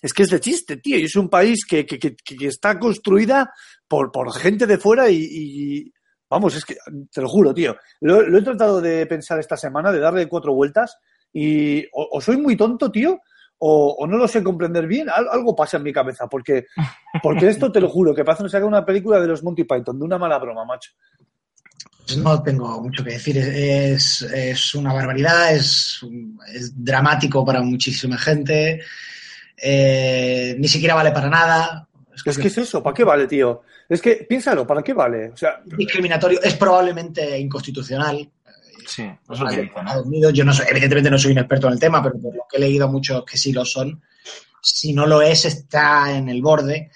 Es 0.00 0.12
que 0.12 0.22
es 0.22 0.30
de 0.30 0.40
chiste, 0.40 0.76
tío. 0.76 0.96
Y 0.96 1.04
es 1.04 1.16
un 1.16 1.28
país 1.28 1.66
que, 1.68 1.84
que, 1.84 1.98
que, 1.98 2.16
está 2.46 2.78
construida 2.78 3.52
por, 3.88 4.12
por 4.12 4.32
gente 4.32 4.66
de 4.66 4.78
fuera 4.78 5.10
y- 5.10 5.92
Vamos, 6.30 6.54
es 6.56 6.64
que 6.64 6.76
te 7.12 7.20
lo 7.20 7.28
juro, 7.28 7.54
tío. 7.54 7.76
Lo, 8.00 8.36
he 8.38 8.42
tratado 8.42 8.80
de 8.80 9.06
pensar 9.06 9.38
esta 9.38 9.56
semana, 9.56 9.90
de 9.90 9.98
darle 10.00 10.28
cuatro 10.28 10.52
vueltas 10.52 10.98
y 11.32 11.84
o, 11.92 12.20
soy 12.20 12.36
muy 12.36 12.56
tonto, 12.56 12.90
tío, 12.90 13.20
o, 13.58 14.06
no 14.06 14.16
lo 14.18 14.28
sé 14.28 14.42
comprender 14.42 14.86
bien. 14.86 15.08
Al- 15.08 15.28
algo 15.30 15.56
pasa 15.56 15.78
en 15.78 15.82
mi 15.84 15.92
cabeza, 15.92 16.26
porque, 16.28 16.66
porque 17.22 17.48
esto 17.48 17.72
te 17.72 17.80
lo 17.80 17.88
juro, 17.88 18.14
que 18.14 18.24
parece 18.24 18.44
que 18.44 18.50
saca 18.50 18.66
una 18.66 18.84
película 18.84 19.18
de 19.20 19.26
los 19.28 19.42
Monty 19.42 19.64
Python, 19.64 19.98
de 19.98 20.04
una 20.04 20.18
mala 20.18 20.38
broma, 20.38 20.64
macho. 20.64 20.92
Pues 22.06 22.16
no 22.18 22.42
tengo 22.42 22.80
mucho 22.82 23.04
que 23.04 23.12
decir. 23.12 23.36
Es, 23.38 24.22
es 24.22 24.74
una 24.74 24.92
barbaridad, 24.94 25.52
es, 25.54 26.00
es 26.54 26.72
dramático 26.82 27.44
para 27.44 27.60
muchísima 27.62 28.16
gente. 28.16 28.80
eh, 29.56 30.54
ni 30.58 30.68
siquiera 30.68 30.94
vale 30.94 31.10
para 31.10 31.28
nada. 31.28 31.87
Es 32.24 32.38
que 32.38 32.48
es 32.48 32.58
eso, 32.58 32.82
¿para 32.82 32.94
qué 32.94 33.04
vale, 33.04 33.26
tío? 33.26 33.62
Es 33.88 34.02
que, 34.02 34.26
piénsalo, 34.28 34.66
¿para 34.66 34.82
qué 34.82 34.92
vale? 34.92 35.30
O 35.30 35.36
sea, 35.36 35.60
discriminatorio, 35.64 36.40
es 36.42 36.54
probablemente 36.54 37.38
inconstitucional. 37.38 38.30
Sí, 38.86 39.02
es 39.02 39.38
lo 39.38 39.46
que 39.46 39.62
dice, 39.62 39.72
¿no? 39.74 39.80
Estados 39.80 40.06
Unidos, 40.06 40.32
yo 40.32 40.44
no 40.44 40.52
soy, 40.52 40.66
evidentemente 40.70 41.10
no 41.10 41.18
soy 41.18 41.32
un 41.32 41.38
experto 41.38 41.66
en 41.66 41.74
el 41.74 41.80
tema, 41.80 42.02
pero 42.02 42.18
por 42.18 42.34
lo 42.34 42.42
que 42.50 42.56
he 42.56 42.60
leído 42.60 42.88
muchos 42.88 43.24
que 43.24 43.36
sí 43.36 43.52
lo 43.52 43.64
son. 43.64 44.02
Si 44.62 44.92
no 44.92 45.06
lo 45.06 45.22
es, 45.22 45.44
está 45.44 46.16
en 46.16 46.28
el 46.28 46.42
borde. 46.42 46.90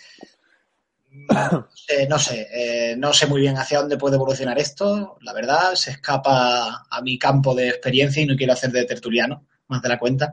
Eh, 1.89 2.07
no 2.09 2.19
sé, 2.19 2.49
eh, 2.53 2.95
no 2.97 3.13
sé 3.13 3.27
muy 3.27 3.41
bien 3.41 3.59
hacia 3.59 3.81
dónde 3.81 3.99
puede 3.99 4.15
evolucionar 4.15 4.59
esto, 4.59 5.19
la 5.21 5.33
verdad, 5.33 5.75
se 5.75 5.91
escapa 5.91 6.87
a 6.89 7.03
mi 7.03 7.19
campo 7.19 7.55
de 7.55 7.69
experiencia 7.69 8.23
y 8.23 8.27
no 8.27 8.37
quiero 8.37 8.53
hacer 8.53 8.71
de 8.71 8.85
tertuliano, 8.85 9.47
más 9.69 9.83
de 9.83 9.89
la 9.89 9.99
cuenta. 9.99 10.33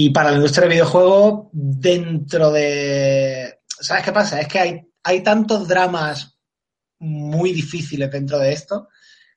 Y 0.00 0.10
para 0.10 0.30
la 0.30 0.36
industria 0.36 0.60
del 0.60 0.74
videojuego, 0.74 1.50
dentro 1.52 2.52
de... 2.52 3.58
¿Sabes 3.66 4.04
qué 4.04 4.12
pasa? 4.12 4.40
Es 4.40 4.46
que 4.46 4.60
hay, 4.60 4.80
hay 5.02 5.24
tantos 5.24 5.66
dramas 5.66 6.38
muy 7.00 7.52
difíciles 7.52 8.08
dentro 8.08 8.38
de 8.38 8.52
esto 8.52 8.90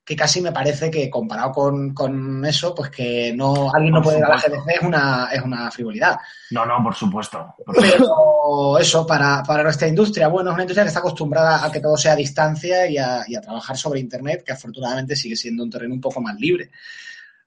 que 0.05 0.16
casi 0.16 0.39
me 0.39 0.51
parece 0.51 0.91
que 0.91 1.09
comparado 1.09 1.51
con, 1.51 1.95
con 1.95 2.45
eso, 2.45 2.76
pues 2.76 2.91
que 2.91 3.34
no 3.34 3.72
alguien 3.74 3.91
no 3.91 4.03
Por 4.03 4.14
puede 4.14 4.20
ir 4.20 4.26
a 4.26 4.30
la. 4.30 4.36
GDC 4.36 4.68
es 4.68 4.82
una, 4.84 5.30
es 5.34 5.41
una 5.41 5.72
frivolidad. 5.72 6.16
No, 6.51 6.64
no, 6.64 6.84
por 6.84 6.93
supuesto. 6.93 7.55
Por 7.66 7.76
supuesto. 7.78 7.97
Pero 7.97 8.78
eso, 8.78 9.07
para, 9.07 9.41
para 9.41 9.64
nuestra 9.64 9.88
industria, 9.88 10.28
bueno, 10.28 10.51
es 10.51 10.53
una 10.53 10.64
industria 10.64 10.84
que 10.84 10.89
está 10.89 10.99
acostumbrada 10.99 11.66
a 11.66 11.72
que 11.72 11.80
todo 11.80 11.97
sea 11.97 12.14
a 12.14 12.18
distancia 12.18 12.86
y 12.86 12.99
a, 12.99 13.24
y 13.28 13.34
a 13.34 13.41
trabajar 13.41 13.76
sobre 13.76 13.99
Internet, 13.99 14.43
que 14.45 14.51
afortunadamente 14.51 15.16
sigue 15.16 15.36
siendo 15.36 15.64
un 15.64 15.72
terreno 15.72 15.95
un 15.95 16.01
poco 16.01 16.22
más 16.22 16.36
libre. 16.39 16.70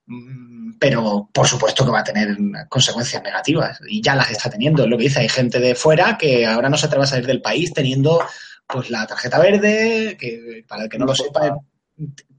Mm, 0.06 0.78
Pero 0.78 1.28
por 1.32 1.46
supuesto 1.46 1.84
que 1.84 1.90
va 1.90 2.00
a 2.00 2.04
tener 2.04 2.36
consecuencias 2.68 3.22
negativas 3.22 3.80
y 3.88 4.02
ya 4.02 4.14
las 4.14 4.30
está 4.30 4.50
teniendo. 4.50 4.84
Es 4.84 4.90
lo 4.90 4.98
que 4.98 5.04
dice, 5.04 5.20
hay 5.20 5.28
gente 5.28 5.60
de 5.60 5.74
fuera 5.74 6.18
que 6.18 6.46
ahora 6.46 6.68
no 6.68 6.76
se 6.76 6.86
atreve 6.86 7.04
a 7.04 7.08
salir 7.08 7.26
del 7.26 7.42
país 7.42 7.72
teniendo 7.72 8.24
pues 8.66 8.90
la 8.90 9.06
tarjeta 9.06 9.38
verde, 9.38 10.16
que 10.18 10.64
para 10.66 10.84
el 10.84 10.88
que 10.88 10.98
no 10.98 11.06
lo 11.06 11.14
sepa, 11.14 11.56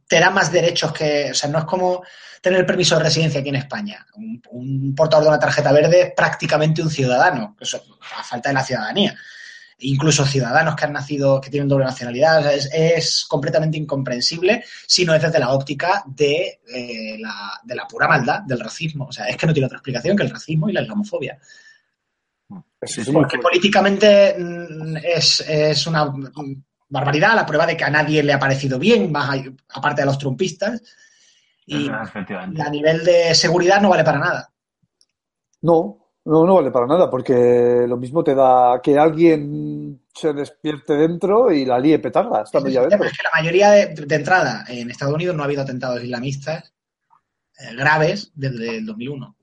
te 0.08 0.20
da 0.20 0.30
más 0.30 0.52
derechos 0.52 0.92
que, 0.92 1.32
o 1.32 1.34
sea, 1.34 1.50
no 1.50 1.60
es 1.60 1.66
como 1.66 2.04
tener 2.42 2.60
el 2.60 2.66
permiso 2.66 2.98
de 2.98 3.04
residencia 3.04 3.40
aquí 3.40 3.50
en 3.50 3.56
España. 3.56 4.06
Un, 4.16 4.42
un 4.52 4.96
portador 4.96 5.24
de 5.24 5.30
una 5.30 5.40
tarjeta 5.40 5.72
verde 5.72 6.02
es 6.02 6.14
prácticamente 6.16 6.82
un 6.82 6.90
ciudadano, 6.90 7.56
eso, 7.60 7.82
a 8.18 8.24
falta 8.24 8.50
de 8.50 8.56
la 8.56 8.64
ciudadanía. 8.64 9.16
Incluso 9.80 10.26
ciudadanos 10.26 10.74
que 10.76 10.86
han 10.86 10.94
nacido, 10.94 11.42
que 11.42 11.50
tienen 11.50 11.68
doble 11.68 11.84
nacionalidad, 11.86 12.40
o 12.40 12.44
sea, 12.44 12.54
es, 12.54 12.70
es 12.74 13.26
completamente 13.26 13.78
incomprensible 13.78 14.64
si 14.88 15.04
no 15.04 15.14
es 15.14 15.22
desde 15.22 15.38
la 15.40 15.52
óptica 15.52 16.02
de, 16.08 16.62
eh, 16.74 17.18
la, 17.20 17.60
de 17.64 17.76
la 17.76 17.86
pura 17.86 18.08
maldad, 18.08 18.42
del 18.44 18.62
racismo. 18.62 19.08
O 19.08 19.12
sea, 19.12 19.26
es 19.28 19.36
que 19.36 19.46
no 19.46 19.54
tiene 19.54 19.66
otra 19.66 19.78
explicación 19.80 20.16
que 20.16 20.24
el 20.24 20.30
racismo 20.30 20.70
y 20.70 20.74
la 20.74 20.82
islamofobia. 20.82 21.38
muy 23.12 23.24
Porque 23.24 23.38
políticamente 23.40 24.36
mm, 24.40 24.98
es, 25.04 25.42
es 25.42 25.88
una 25.88 26.14
barbaridad, 26.88 27.36
la 27.36 27.46
prueba 27.46 27.66
de 27.66 27.76
que 27.76 27.84
a 27.84 27.90
nadie 27.90 28.24
le 28.24 28.32
ha 28.32 28.40
parecido 28.40 28.80
bien, 28.80 29.12
más 29.12 29.30
ahí- 29.30 29.56
aparte 29.74 30.04
de 30.04 30.06
los 30.06 30.18
trumpistas. 30.18 30.82
Y 31.66 31.90
a 32.62 32.70
nivel 32.70 33.04
de 33.04 33.36
seguridad 33.36 33.82
no 33.82 33.90
vale 33.90 34.04
para 34.04 34.20
nada. 34.20 34.54
No, 35.62 36.05
no, 36.26 36.46
no 36.46 36.56
vale 36.56 36.72
para 36.72 36.88
nada, 36.88 37.10
porque 37.10 37.86
lo 37.88 37.98
mismo 37.98 38.24
te 38.24 38.34
da 38.36 38.80
que 38.84 38.98
alguien 38.98 40.02
se 40.14 40.34
despierte 40.34 40.94
dentro 40.94 41.52
y 41.52 41.66
la 41.66 41.80
líe 41.80 42.00
petarda 42.00 42.42
estando 42.44 42.70
ya 42.70 42.82
El 42.82 42.90
tema 42.90 43.06
dentro. 43.06 43.08
es 43.12 43.18
que 43.18 43.24
la 43.24 43.42
mayoría 43.42 43.72
de, 43.72 43.88
de 44.06 44.16
entrada 44.16 44.66
en 44.68 44.90
Estados 44.90 45.14
Unidos 45.14 45.36
no 45.36 45.44
ha 45.44 45.46
habido 45.46 45.62
atentados 45.62 46.04
islamistas 46.04 46.74
eh, 47.60 47.76
graves 47.76 48.32
desde 48.36 48.78
el 48.78 48.86
2001. 48.86 49.36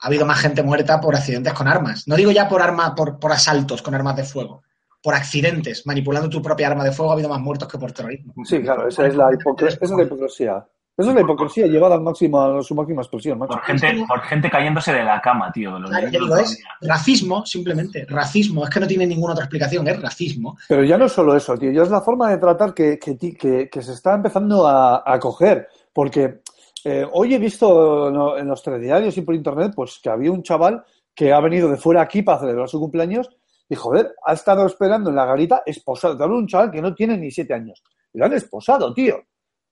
Ha 0.00 0.06
habido 0.08 0.26
más 0.26 0.40
gente 0.40 0.62
muerta 0.62 1.00
por 1.00 1.14
accidentes 1.14 1.52
con 1.54 1.68
armas. 1.68 2.06
No 2.06 2.16
digo 2.16 2.30
ya 2.30 2.48
por 2.48 2.60
arma, 2.60 2.94
por, 2.94 3.18
por 3.18 3.32
asaltos 3.32 3.80
con 3.82 3.94
armas 3.94 4.16
de 4.16 4.24
fuego. 4.24 4.62
Por 5.02 5.14
accidentes, 5.14 5.86
manipulando 5.86 6.28
tu 6.28 6.42
propia 6.42 6.66
arma 6.66 6.82
de 6.84 6.92
fuego, 6.92 7.12
ha 7.12 7.14
habido 7.14 7.28
más 7.28 7.40
muertos 7.40 7.68
que 7.68 7.78
por 7.78 7.92
terrorismo. 7.92 8.34
Sí, 8.44 8.60
claro, 8.60 8.88
esa 8.88 9.06
es 9.06 9.14
la, 9.14 9.30
hipocre- 9.30 9.68
esa 9.68 9.78
es 9.84 9.90
la 9.90 10.02
hipocresía. 10.02 10.66
Esa 10.98 11.10
es 11.10 11.14
la 11.14 11.20
hipocresía 11.20 11.66
llevada 11.66 11.94
al 11.96 12.00
máximo, 12.00 12.40
a 12.40 12.62
su 12.62 12.74
máxima 12.74 13.02
expresión, 13.02 13.38
macho. 13.38 13.52
Por 13.52 13.62
gente, 13.64 14.04
por 14.08 14.20
gente 14.22 14.48
cayéndose 14.50 14.92
de 14.94 15.04
la 15.04 15.20
cama, 15.20 15.52
tío. 15.52 15.78
los 15.78 15.90
Claro, 15.90 16.06
ya 16.06 16.18
niños 16.18 16.24
digo, 16.28 16.36
es 16.38 16.62
racismo, 16.80 17.44
simplemente. 17.44 18.06
Racismo. 18.08 18.64
Es 18.64 18.70
que 18.70 18.80
no 18.80 18.86
tiene 18.86 19.06
ninguna 19.06 19.32
otra 19.34 19.44
explicación, 19.44 19.86
es 19.88 20.00
racismo. 20.00 20.56
Pero 20.68 20.84
ya 20.84 20.96
no 20.96 21.04
es 21.04 21.12
solo 21.12 21.36
eso, 21.36 21.56
tío, 21.58 21.70
ya 21.70 21.82
es 21.82 21.90
la 21.90 22.00
forma 22.00 22.30
de 22.30 22.38
tratar 22.38 22.72
que, 22.72 22.98
que, 22.98 23.14
ti- 23.14 23.34
que- 23.34 23.68
que 23.68 23.82
se 23.82 23.92
está 23.92 24.14
empezando 24.14 24.66
a, 24.66 25.02
a 25.04 25.18
coger. 25.18 25.68
Porque 25.92 26.40
eh, 26.84 27.06
hoy 27.12 27.34
he 27.34 27.38
visto 27.38 28.38
en, 28.38 28.48
los 28.48 28.62
telediarios 28.62 29.16
y 29.18 29.22
por 29.22 29.34
internet 29.34 29.72
pues 29.76 29.98
que 30.02 30.08
había 30.08 30.30
un 30.32 30.42
chaval 30.42 30.82
que 31.14 31.32
ha 31.32 31.40
venido 31.40 31.68
de 31.70 31.76
fuera 31.76 32.00
aquí 32.02 32.22
para 32.22 32.38
celebrar 32.40 32.68
su 32.68 32.78
cumpleaños 32.80 33.28
y, 33.68 33.74
joder, 33.74 34.14
ha 34.24 34.32
estado 34.32 34.64
esperando 34.64 35.10
en 35.10 35.16
la 35.16 35.26
garita 35.26 35.62
esposado. 35.66 36.16
Te 36.16 36.22
hablo 36.22 36.36
de 36.36 36.42
un 36.42 36.48
chaval 36.48 36.70
que 36.70 36.80
no 36.80 36.94
tiene 36.94 37.16
ni 37.18 37.30
siete 37.30 37.52
años. 37.52 37.82
Y 38.14 38.18
lo 38.18 38.26
han 38.26 38.32
esposado, 38.34 38.94
tío. 38.94 39.16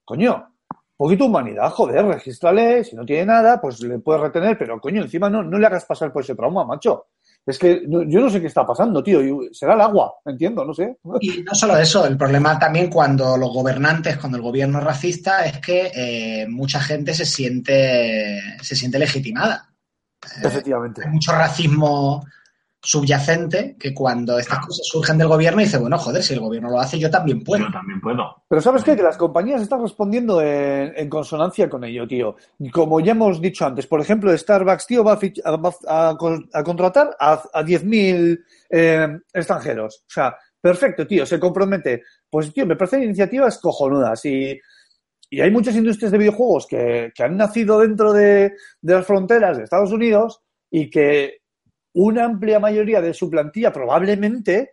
Coño, 0.05 0.53
poquito 0.97 1.26
humanidad, 1.26 1.70
joder, 1.70 2.05
regístrale. 2.05 2.84
Si 2.84 2.97
no 2.97 3.05
tiene 3.05 3.26
nada, 3.26 3.61
pues 3.61 3.80
le 3.80 3.99
puedes 3.99 4.22
retener, 4.22 4.57
pero 4.59 4.80
coño, 4.80 5.03
encima 5.03 5.28
no, 5.28 5.42
no 5.42 5.59
le 5.59 5.66
hagas 5.66 5.84
pasar 5.84 6.12
por 6.12 6.22
ese 6.22 6.34
trauma, 6.34 6.64
macho. 6.64 7.07
Es 7.47 7.59
que 7.59 7.82
yo 7.86 8.20
no 8.20 8.30
sé 8.30 8.40
qué 8.40 8.47
está 8.47 8.66
pasando, 8.66 9.03
tío. 9.03 9.20
Será 9.53 9.74
el 9.74 9.80
agua, 9.82 10.14
entiendo, 10.24 10.64
no 10.64 10.72
sé. 10.72 10.97
Y 11.20 11.42
no 11.42 11.55
solo 11.55 11.76
eso, 11.76 12.07
el 12.07 12.16
problema 12.16 12.59
también 12.59 12.88
cuando 12.88 13.36
los 13.36 13.53
gobernantes, 13.53 14.16
cuando 14.16 14.38
el 14.38 14.42
gobierno 14.42 14.78
es 14.78 14.84
racista, 14.84 15.45
es 15.45 15.59
que 15.59 15.90
eh, 15.95 16.47
mucha 16.49 16.80
gente 16.80 17.12
se 17.12 17.26
siente, 17.26 18.40
se 18.62 18.74
siente 18.74 18.99
legitimada. 18.99 19.68
Efectivamente. 20.42 21.03
Hay 21.05 21.11
mucho 21.11 21.32
racismo 21.32 22.24
subyacente 22.85 23.76
que 23.78 23.93
cuando 23.93 24.39
estas 24.39 24.59
cosas 24.64 24.87
surgen 24.87 25.18
del 25.18 25.28
gobierno 25.28 25.61
dice, 25.61 25.78
bueno, 25.78 25.99
joder, 25.99 26.22
si 26.22 26.35
el 26.35 26.41
gobierno 26.41 26.70
lo 26.70 26.78
hace, 26.78 26.99
yo 26.99 27.11
también 27.11 27.43
puedo. 27.43 27.64
Yo 27.64 27.72
también 27.72 28.01
puedo. 28.01 28.45
Pero 28.49 28.61
¿sabes 28.61 28.85
qué? 28.85 28.95
Que 28.95 29.03
las 29.03 29.16
compañías 29.16 29.62
están 29.62 29.82
respondiendo 29.82 30.41
en, 30.41 30.93
en 30.97 31.09
consonancia 31.09 31.68
con 31.68 31.82
ello, 31.85 32.07
tío. 32.07 32.37
Como 32.72 33.01
ya 33.01 33.12
hemos 33.12 33.41
dicho 33.41 33.66
antes, 33.66 33.87
por 33.87 34.01
ejemplo, 34.01 34.37
Starbucks, 34.37 34.87
tío, 34.87 35.03
va 35.03 35.14
a, 35.14 35.18
fich- 35.20 35.41
a- 35.45 35.57
va 35.57 35.72
a 36.11 36.16
con- 36.16 36.49
a 36.53 36.62
contratar 36.62 37.16
a, 37.18 37.32
a 37.53 37.62
10.000 37.64 38.45
eh, 38.70 39.18
extranjeros. 39.32 40.05
O 40.07 40.11
sea, 40.12 40.37
perfecto, 40.61 41.07
tío, 41.07 41.24
se 41.26 41.41
compromete. 41.41 42.03
Pues, 42.28 42.53
tío, 42.53 42.66
me 42.66 42.76
parecen 42.76 43.03
iniciativas 43.03 43.59
cojonudas 43.59 44.24
y, 44.26 44.59
y 45.30 45.41
hay 45.41 45.51
muchas 45.51 45.74
industrias 45.74 46.12
de 46.12 46.18
videojuegos 46.18 46.66
que, 46.66 47.12
que 47.14 47.22
han 47.22 47.37
nacido 47.37 47.80
dentro 47.80 48.12
de, 48.12 48.53
de 48.82 48.95
las 48.95 49.07
fronteras 49.07 49.57
de 49.57 49.64
Estados 49.64 49.91
Unidos 49.93 50.41
y 50.70 50.91
que 50.91 51.39
una 51.95 52.24
amplia 52.24 52.59
mayoría 52.61 53.01
de 53.01 53.14
su 53.14 53.28
plantilla 53.30 53.72
probablemente 53.72 54.72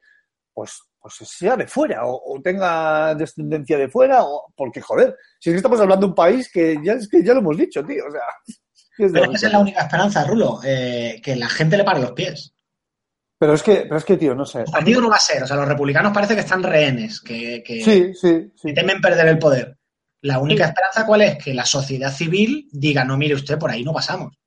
pues, 0.53 0.81
pues 0.99 1.15
sea 1.29 1.55
de 1.55 1.65
fuera 1.67 2.05
o, 2.05 2.35
o 2.35 2.41
tenga 2.41 3.15
descendencia 3.15 3.77
de 3.77 3.87
fuera, 3.89 4.23
o, 4.23 4.51
porque 4.55 4.81
joder, 4.81 5.15
si 5.39 5.49
es 5.49 5.53
que 5.53 5.57
estamos 5.57 5.79
hablando 5.79 6.05
de 6.05 6.09
un 6.09 6.15
país 6.15 6.51
que 6.51 6.77
ya 6.83 6.93
es 6.93 7.07
que 7.07 7.23
ya 7.23 7.33
lo 7.33 7.39
hemos 7.39 7.57
dicho, 7.57 7.83
tío, 7.85 8.03
o 8.07 8.11
sea, 8.11 8.21
es 8.97 9.11
Pero 9.11 9.31
esa 9.31 9.47
es 9.47 9.53
la 9.53 9.59
única 9.59 9.81
esperanza, 9.81 10.23
Rulo, 10.25 10.59
eh, 10.63 11.19
que 11.23 11.35
la 11.35 11.47
gente 11.49 11.77
le 11.77 11.83
pare 11.83 12.01
los 12.01 12.11
pies. 12.11 12.53
pero 13.39 13.53
es 13.53 13.63
que, 13.63 13.77
pero 13.83 13.97
es 13.97 14.05
que, 14.05 14.17
tío, 14.17 14.35
no 14.35 14.45
sé. 14.45 14.59
El 14.59 14.65
partido 14.71 15.01
no 15.01 15.09
va 15.09 15.15
a 15.15 15.19
ser, 15.19 15.41
o 15.43 15.47
sea, 15.47 15.55
los 15.55 15.67
republicanos 15.67 16.13
parece 16.13 16.35
que 16.35 16.41
están 16.41 16.61
rehenes, 16.61 17.21
que, 17.21 17.63
que- 17.65 17.83
Sí, 17.83 18.13
sí, 18.13 18.51
sí. 18.55 18.67
que 18.67 18.73
temen 18.73 18.99
perder 19.01 19.27
el 19.29 19.39
poder. 19.39 19.77
La 20.23 20.37
única 20.37 20.65
esperanza, 20.65 21.05
¿cuál 21.07 21.21
es? 21.21 21.43
Que 21.43 21.53
la 21.53 21.65
sociedad 21.65 22.11
civil 22.11 22.67
diga, 22.71 23.03
no, 23.03 23.17
mire 23.17 23.33
usted, 23.33 23.57
por 23.57 23.71
ahí 23.71 23.83
no 23.83 23.93
pasamos. 23.93 24.37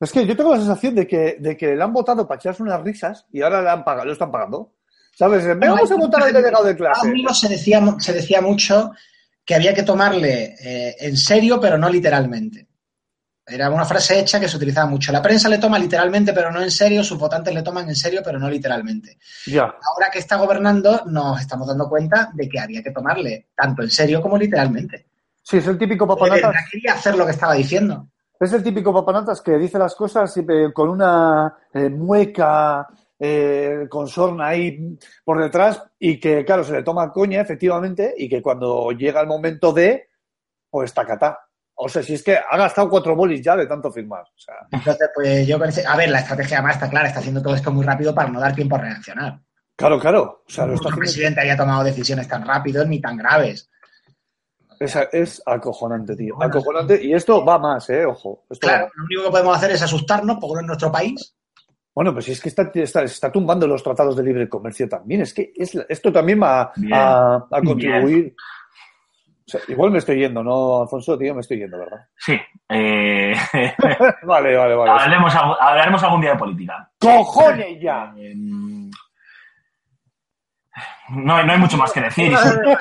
Es 0.00 0.12
que 0.12 0.26
yo 0.26 0.36
tengo 0.36 0.52
la 0.52 0.58
sensación 0.58 0.94
de 0.94 1.06
que, 1.06 1.36
de 1.40 1.56
que 1.56 1.74
le 1.74 1.82
han 1.82 1.92
votado 1.92 2.26
para 2.26 2.38
echarse 2.38 2.62
unas 2.62 2.80
risas 2.82 3.26
y 3.32 3.42
ahora 3.42 3.62
le 3.62 3.70
han 3.70 3.84
pagado, 3.84 4.06
lo 4.06 4.12
están 4.12 4.30
pagando. 4.30 4.74
¿Sabes? 5.12 5.44
Vamos 5.58 5.90
a 5.90 5.96
votar 5.96 6.22
al 6.22 6.32
delegado 6.32 6.64
de 6.64 6.72
A 6.72 6.76
clase. 6.76 7.08
mí 7.08 7.24
se 7.32 7.48
decía, 7.48 7.82
se 7.98 8.12
decía 8.12 8.40
mucho 8.40 8.92
que 9.44 9.56
había 9.56 9.74
que 9.74 9.82
tomarle 9.82 10.54
eh, 10.60 10.96
en 11.00 11.16
serio, 11.16 11.58
pero 11.60 11.76
no 11.76 11.88
literalmente. 11.88 12.68
Era 13.44 13.70
una 13.70 13.86
frase 13.86 14.20
hecha 14.20 14.38
que 14.38 14.46
se 14.46 14.56
utilizaba 14.56 14.88
mucho. 14.88 15.10
La 15.10 15.22
prensa 15.22 15.48
le 15.48 15.58
toma 15.58 15.78
literalmente, 15.78 16.34
pero 16.34 16.52
no 16.52 16.62
en 16.62 16.70
serio. 16.70 17.02
Sus 17.02 17.18
votantes 17.18 17.52
le 17.52 17.62
toman 17.62 17.88
en 17.88 17.96
serio, 17.96 18.20
pero 18.22 18.38
no 18.38 18.48
literalmente. 18.48 19.18
Ya. 19.46 19.62
Ahora 19.62 20.10
que 20.12 20.18
está 20.18 20.36
gobernando, 20.36 21.02
nos 21.06 21.40
estamos 21.40 21.66
dando 21.66 21.88
cuenta 21.88 22.30
de 22.34 22.48
que 22.48 22.60
había 22.60 22.82
que 22.82 22.90
tomarle 22.90 23.48
tanto 23.56 23.82
en 23.82 23.90
serio 23.90 24.20
como 24.20 24.36
literalmente. 24.36 25.06
Sí, 25.42 25.56
es 25.56 25.66
el 25.66 25.78
típico 25.78 26.06
papanatas. 26.06 26.54
quería 26.70 26.92
hacer 26.92 27.16
lo 27.16 27.24
que 27.24 27.32
estaba 27.32 27.54
diciendo. 27.54 28.06
Es 28.40 28.52
el 28.52 28.62
típico 28.62 28.92
papanatas 28.92 29.40
que 29.42 29.58
dice 29.58 29.78
las 29.78 29.94
cosas 29.94 30.32
siempre 30.32 30.72
con 30.72 30.88
una 30.90 31.56
eh, 31.74 31.88
mueca, 31.90 32.86
eh, 33.18 33.86
con 33.90 34.06
sorna 34.06 34.48
ahí 34.48 34.96
por 35.24 35.40
detrás 35.42 35.82
y 35.98 36.20
que, 36.20 36.44
claro, 36.44 36.62
se 36.62 36.72
le 36.74 36.82
toma 36.84 37.12
coña, 37.12 37.40
efectivamente, 37.40 38.14
y 38.16 38.28
que 38.28 38.40
cuando 38.40 38.92
llega 38.92 39.20
el 39.20 39.26
momento 39.26 39.72
de, 39.72 40.08
pues 40.70 40.94
tacatá. 40.94 41.40
O 41.80 41.88
sea, 41.88 42.02
si 42.02 42.14
es 42.14 42.22
que 42.24 42.36
ha 42.36 42.56
gastado 42.56 42.88
cuatro 42.90 43.14
bolis 43.14 43.40
ya 43.42 43.56
de 43.56 43.66
tanto 43.66 43.90
firmar. 43.92 44.22
O 44.22 44.38
sea, 44.38 44.54
Entonces, 44.70 45.10
pues 45.14 45.46
yo 45.46 45.58
pensé, 45.58 45.84
a 45.86 45.96
ver, 45.96 46.10
la 46.10 46.18
estrategia 46.20 46.58
además 46.58 46.74
está 46.76 46.90
clara, 46.90 47.08
está 47.08 47.20
haciendo 47.20 47.42
todo 47.42 47.54
esto 47.54 47.70
muy 47.72 47.84
rápido 47.84 48.14
para 48.14 48.28
no 48.30 48.40
dar 48.40 48.54
tiempo 48.54 48.76
a 48.76 48.80
reaccionar. 48.80 49.38
claro, 49.76 49.98
claro. 49.98 50.42
O 50.46 50.50
sea, 50.50 50.64
haciendo- 50.64 50.96
presidente 50.96 51.40
había 51.40 51.56
tomado 51.56 51.84
decisiones 51.84 52.26
tan 52.28 52.44
rápido 52.46 52.84
ni 52.84 53.00
tan 53.00 53.16
graves. 53.16 53.70
Es, 54.80 54.96
es 55.12 55.42
acojonante, 55.46 56.14
tío. 56.16 56.36
Acojonante. 56.42 57.02
Y 57.04 57.12
esto 57.12 57.44
va 57.44 57.58
más, 57.58 57.88
¿eh? 57.90 58.04
Ojo. 58.06 58.44
Esto 58.50 58.66
Claro, 58.66 58.88
lo 58.94 59.04
único 59.04 59.24
que 59.24 59.30
podemos 59.30 59.56
hacer 59.56 59.70
es 59.72 59.82
asustarnos 59.82 60.38
porque 60.40 60.54
no 60.54 60.60
es 60.60 60.66
nuestro 60.66 60.92
país. 60.92 61.34
Bueno, 61.94 62.12
pues 62.12 62.26
si 62.26 62.32
es 62.32 62.40
que 62.40 62.48
está, 62.48 62.70
está, 62.74 63.02
está 63.02 63.32
tumbando 63.32 63.66
los 63.66 63.82
tratados 63.82 64.16
de 64.16 64.22
libre 64.22 64.48
comercio 64.48 64.88
también. 64.88 65.22
Es 65.22 65.34
que 65.34 65.52
es, 65.56 65.74
esto 65.88 66.12
también 66.12 66.40
va 66.40 66.60
a, 66.62 66.72
Bien. 66.76 66.94
a- 66.94 67.36
a 67.50 67.62
contribuir. 67.64 68.34
O 69.46 69.50
sea, 69.50 69.60
igual 69.68 69.90
me 69.90 69.98
estoy 69.98 70.18
yendo, 70.20 70.44
¿no, 70.44 70.82
Alfonso? 70.82 71.16
Tío, 71.18 71.34
me 71.34 71.40
estoy 71.40 71.58
yendo, 71.58 71.78
¿verdad? 71.78 72.06
Sí. 72.16 72.38
eh, 72.68 73.32
Vale, 74.24 74.54
vale, 74.56 74.74
vale. 74.74 74.90
hablaremos, 74.90 75.34
algún- 75.34 75.56
hablaremos 75.58 76.02
algún 76.04 76.20
día 76.20 76.32
de 76.32 76.38
política. 76.38 76.90
¡Cojones 77.00 77.80
ya! 77.80 78.12
Eh, 78.18 78.34
no, 81.10 81.36
hay- 81.36 81.46
no 81.46 81.52
hay 81.52 81.58
mucho 81.58 81.76
más 81.76 81.92
que 81.92 82.00
decir. 82.02 82.32
Y 82.32 82.36
sobre, 82.36 82.76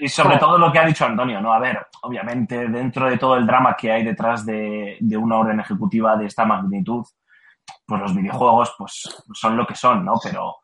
y 0.00 0.08
sobre 0.08 0.38
todo 0.38 0.58
lo 0.58 0.70
que 0.72 0.78
ha 0.78 0.86
dicho 0.86 1.04
Antonio, 1.04 1.40
¿no? 1.40 1.52
A 1.52 1.58
ver, 1.58 1.86
obviamente, 2.02 2.68
dentro 2.68 3.08
de 3.08 3.18
todo 3.18 3.36
el 3.36 3.46
drama 3.46 3.76
que 3.76 3.90
hay 3.92 4.04
detrás 4.04 4.44
de, 4.44 4.96
de 5.00 5.16
una 5.16 5.38
orden 5.38 5.60
ejecutiva 5.60 6.16
de 6.16 6.26
esta 6.26 6.44
magnitud, 6.44 7.04
pues 7.86 8.00
los 8.00 8.14
videojuegos 8.14 8.74
pues 8.78 9.24
son 9.32 9.56
lo 9.56 9.66
que 9.66 9.74
son, 9.74 10.04
¿no? 10.04 10.14
Pero 10.22 10.56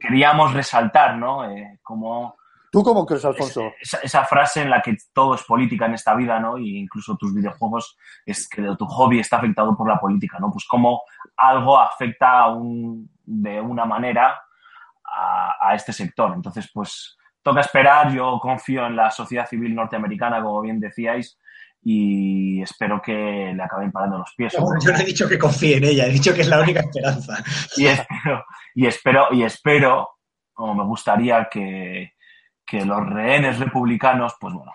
queríamos 0.00 0.52
resaltar, 0.54 1.16
¿no? 1.16 1.48
Eh, 1.50 1.78
como 1.82 2.36
¿Tú 2.72 2.84
cómo 2.84 3.04
crees, 3.04 3.24
Alfonso? 3.24 3.62
esa, 3.80 3.98
esa 3.98 4.24
frase 4.24 4.62
en 4.62 4.70
la 4.70 4.80
que 4.80 4.96
todo 5.12 5.34
es 5.34 5.42
política 5.42 5.86
en 5.86 5.94
esta 5.94 6.14
vida, 6.14 6.38
¿no? 6.38 6.56
Y 6.56 6.78
incluso 6.78 7.16
tus 7.16 7.34
videojuegos, 7.34 7.96
es 8.24 8.48
que 8.48 8.62
tu 8.78 8.86
hobby 8.86 9.18
está 9.18 9.38
afectado 9.38 9.76
por 9.76 9.88
la 9.88 9.98
política, 9.98 10.38
¿no? 10.38 10.52
Pues 10.52 10.66
cómo 10.68 11.02
algo 11.36 11.78
afecta 11.78 12.38
a 12.42 12.48
un, 12.54 13.10
de 13.24 13.60
una 13.60 13.84
manera 13.86 14.40
a, 15.10 15.56
a 15.60 15.74
este 15.74 15.92
sector. 15.92 16.32
Entonces, 16.34 16.70
pues 16.72 17.16
toca 17.42 17.60
esperar. 17.60 18.12
Yo 18.12 18.38
confío 18.40 18.86
en 18.86 18.96
la 18.96 19.10
sociedad 19.10 19.46
civil 19.48 19.74
norteamericana, 19.74 20.42
como 20.42 20.60
bien 20.60 20.80
decíais, 20.80 21.38
y 21.82 22.60
espero 22.62 23.00
que 23.00 23.52
le 23.54 23.62
acaben 23.62 23.90
parando 23.90 24.18
los 24.18 24.34
pies. 24.36 24.52
Yo 24.52 24.92
no 24.92 24.98
he 24.98 25.04
dicho 25.04 25.28
que 25.28 25.38
confíe 25.38 25.78
en 25.78 25.84
ella, 25.84 26.06
he 26.06 26.10
dicho 26.10 26.34
que 26.34 26.42
es 26.42 26.48
la 26.48 26.60
única 26.60 26.80
esperanza. 26.80 27.42
y 27.76 27.86
espero, 27.86 28.44
y 28.74 28.86
espero, 28.86 29.28
y 29.32 29.42
espero, 29.42 30.08
como 30.52 30.74
me 30.74 30.84
gustaría 30.84 31.48
que, 31.50 32.12
que 32.66 32.84
los 32.84 33.06
rehenes 33.08 33.58
republicanos, 33.58 34.34
pues 34.38 34.52
bueno, 34.54 34.72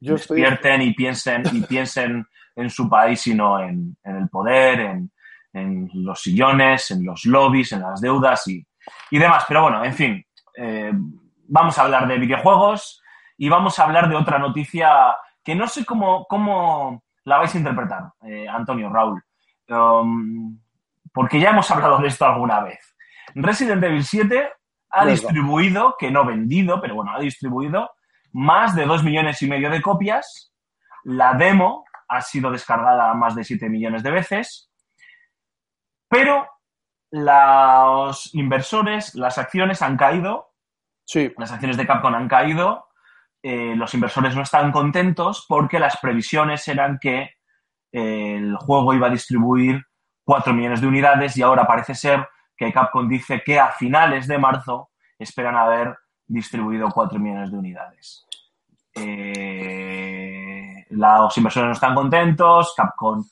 Yo 0.00 0.14
estoy. 0.14 0.40
despierten 0.40 0.82
y 0.82 0.94
piensen, 0.94 1.42
y 1.52 1.60
piensen 1.62 2.26
en 2.56 2.70
su 2.70 2.88
país 2.88 3.26
y 3.26 3.34
no 3.34 3.60
en, 3.60 3.96
en 4.02 4.16
el 4.16 4.28
poder, 4.28 4.80
en, 4.80 5.12
en 5.52 5.90
los 5.92 6.22
sillones, 6.22 6.90
en 6.90 7.04
los 7.04 7.26
lobbies, 7.26 7.72
en 7.72 7.82
las 7.82 8.00
deudas 8.00 8.48
y, 8.48 8.66
y 9.10 9.18
demás. 9.18 9.44
Pero 9.46 9.62
bueno, 9.62 9.84
en 9.84 9.94
fin, 9.94 10.26
eh, 10.56 10.92
vamos 11.48 11.78
a 11.78 11.82
hablar 11.82 12.06
de 12.08 12.18
videojuegos 12.18 13.02
y 13.36 13.48
vamos 13.48 13.78
a 13.78 13.84
hablar 13.84 14.08
de 14.08 14.16
otra 14.16 14.38
noticia 14.38 15.16
que 15.42 15.54
no 15.54 15.66
sé 15.66 15.84
cómo, 15.84 16.26
cómo 16.26 17.02
la 17.24 17.38
vais 17.38 17.54
a 17.54 17.58
interpretar, 17.58 18.12
eh, 18.22 18.46
Antonio, 18.48 18.90
Raúl. 18.90 19.22
Um, 19.68 20.58
porque 21.12 21.40
ya 21.40 21.50
hemos 21.50 21.70
hablado 21.70 21.98
de 21.98 22.08
esto 22.08 22.26
alguna 22.26 22.60
vez. 22.60 22.94
Resident 23.34 23.82
Evil 23.82 24.04
7 24.04 24.52
ha 24.90 25.06
distribuido, 25.06 25.96
que 25.98 26.10
no 26.10 26.24
vendido, 26.24 26.80
pero 26.80 26.94
bueno, 26.94 27.12
ha 27.12 27.20
distribuido 27.20 27.90
más 28.32 28.74
de 28.74 28.84
2 28.84 29.04
millones 29.04 29.40
y 29.42 29.48
medio 29.48 29.70
de 29.70 29.82
copias. 29.82 30.52
La 31.04 31.34
demo 31.34 31.84
ha 32.08 32.20
sido 32.20 32.50
descargada 32.50 33.12
más 33.14 33.34
de 33.34 33.44
7 33.44 33.68
millones 33.68 34.02
de 34.02 34.10
veces. 34.10 34.70
Pero 36.08 36.46
los 37.14 38.34
inversores, 38.34 39.14
las 39.14 39.38
acciones 39.38 39.82
han 39.82 39.96
caído, 39.96 40.54
Sí, 41.04 41.32
las 41.36 41.52
acciones 41.52 41.76
de 41.76 41.86
Capcom 41.86 42.14
han 42.14 42.28
caído, 42.28 42.88
eh, 43.42 43.74
los 43.76 43.92
inversores 43.92 44.34
no 44.34 44.42
están 44.42 44.72
contentos 44.72 45.44
porque 45.46 45.78
las 45.78 45.98
previsiones 45.98 46.66
eran 46.66 46.98
que 46.98 47.34
eh, 47.92 48.36
el 48.36 48.56
juego 48.56 48.94
iba 48.94 49.08
a 49.08 49.10
distribuir 49.10 49.82
4 50.24 50.54
millones 50.54 50.80
de 50.80 50.86
unidades 50.86 51.36
y 51.36 51.42
ahora 51.42 51.66
parece 51.66 51.94
ser 51.94 52.26
que 52.56 52.72
Capcom 52.72 53.06
dice 53.06 53.42
que 53.44 53.60
a 53.60 53.70
finales 53.72 54.26
de 54.26 54.38
marzo 54.38 54.90
esperan 55.18 55.56
haber 55.56 55.94
distribuido 56.26 56.88
4 56.88 57.18
millones 57.18 57.50
de 57.50 57.58
unidades. 57.58 58.26
Eh, 58.94 60.86
los 60.90 61.36
inversores 61.36 61.66
no 61.66 61.72
están 61.72 61.94
contentos, 61.94 62.72
Capcom 62.74 63.22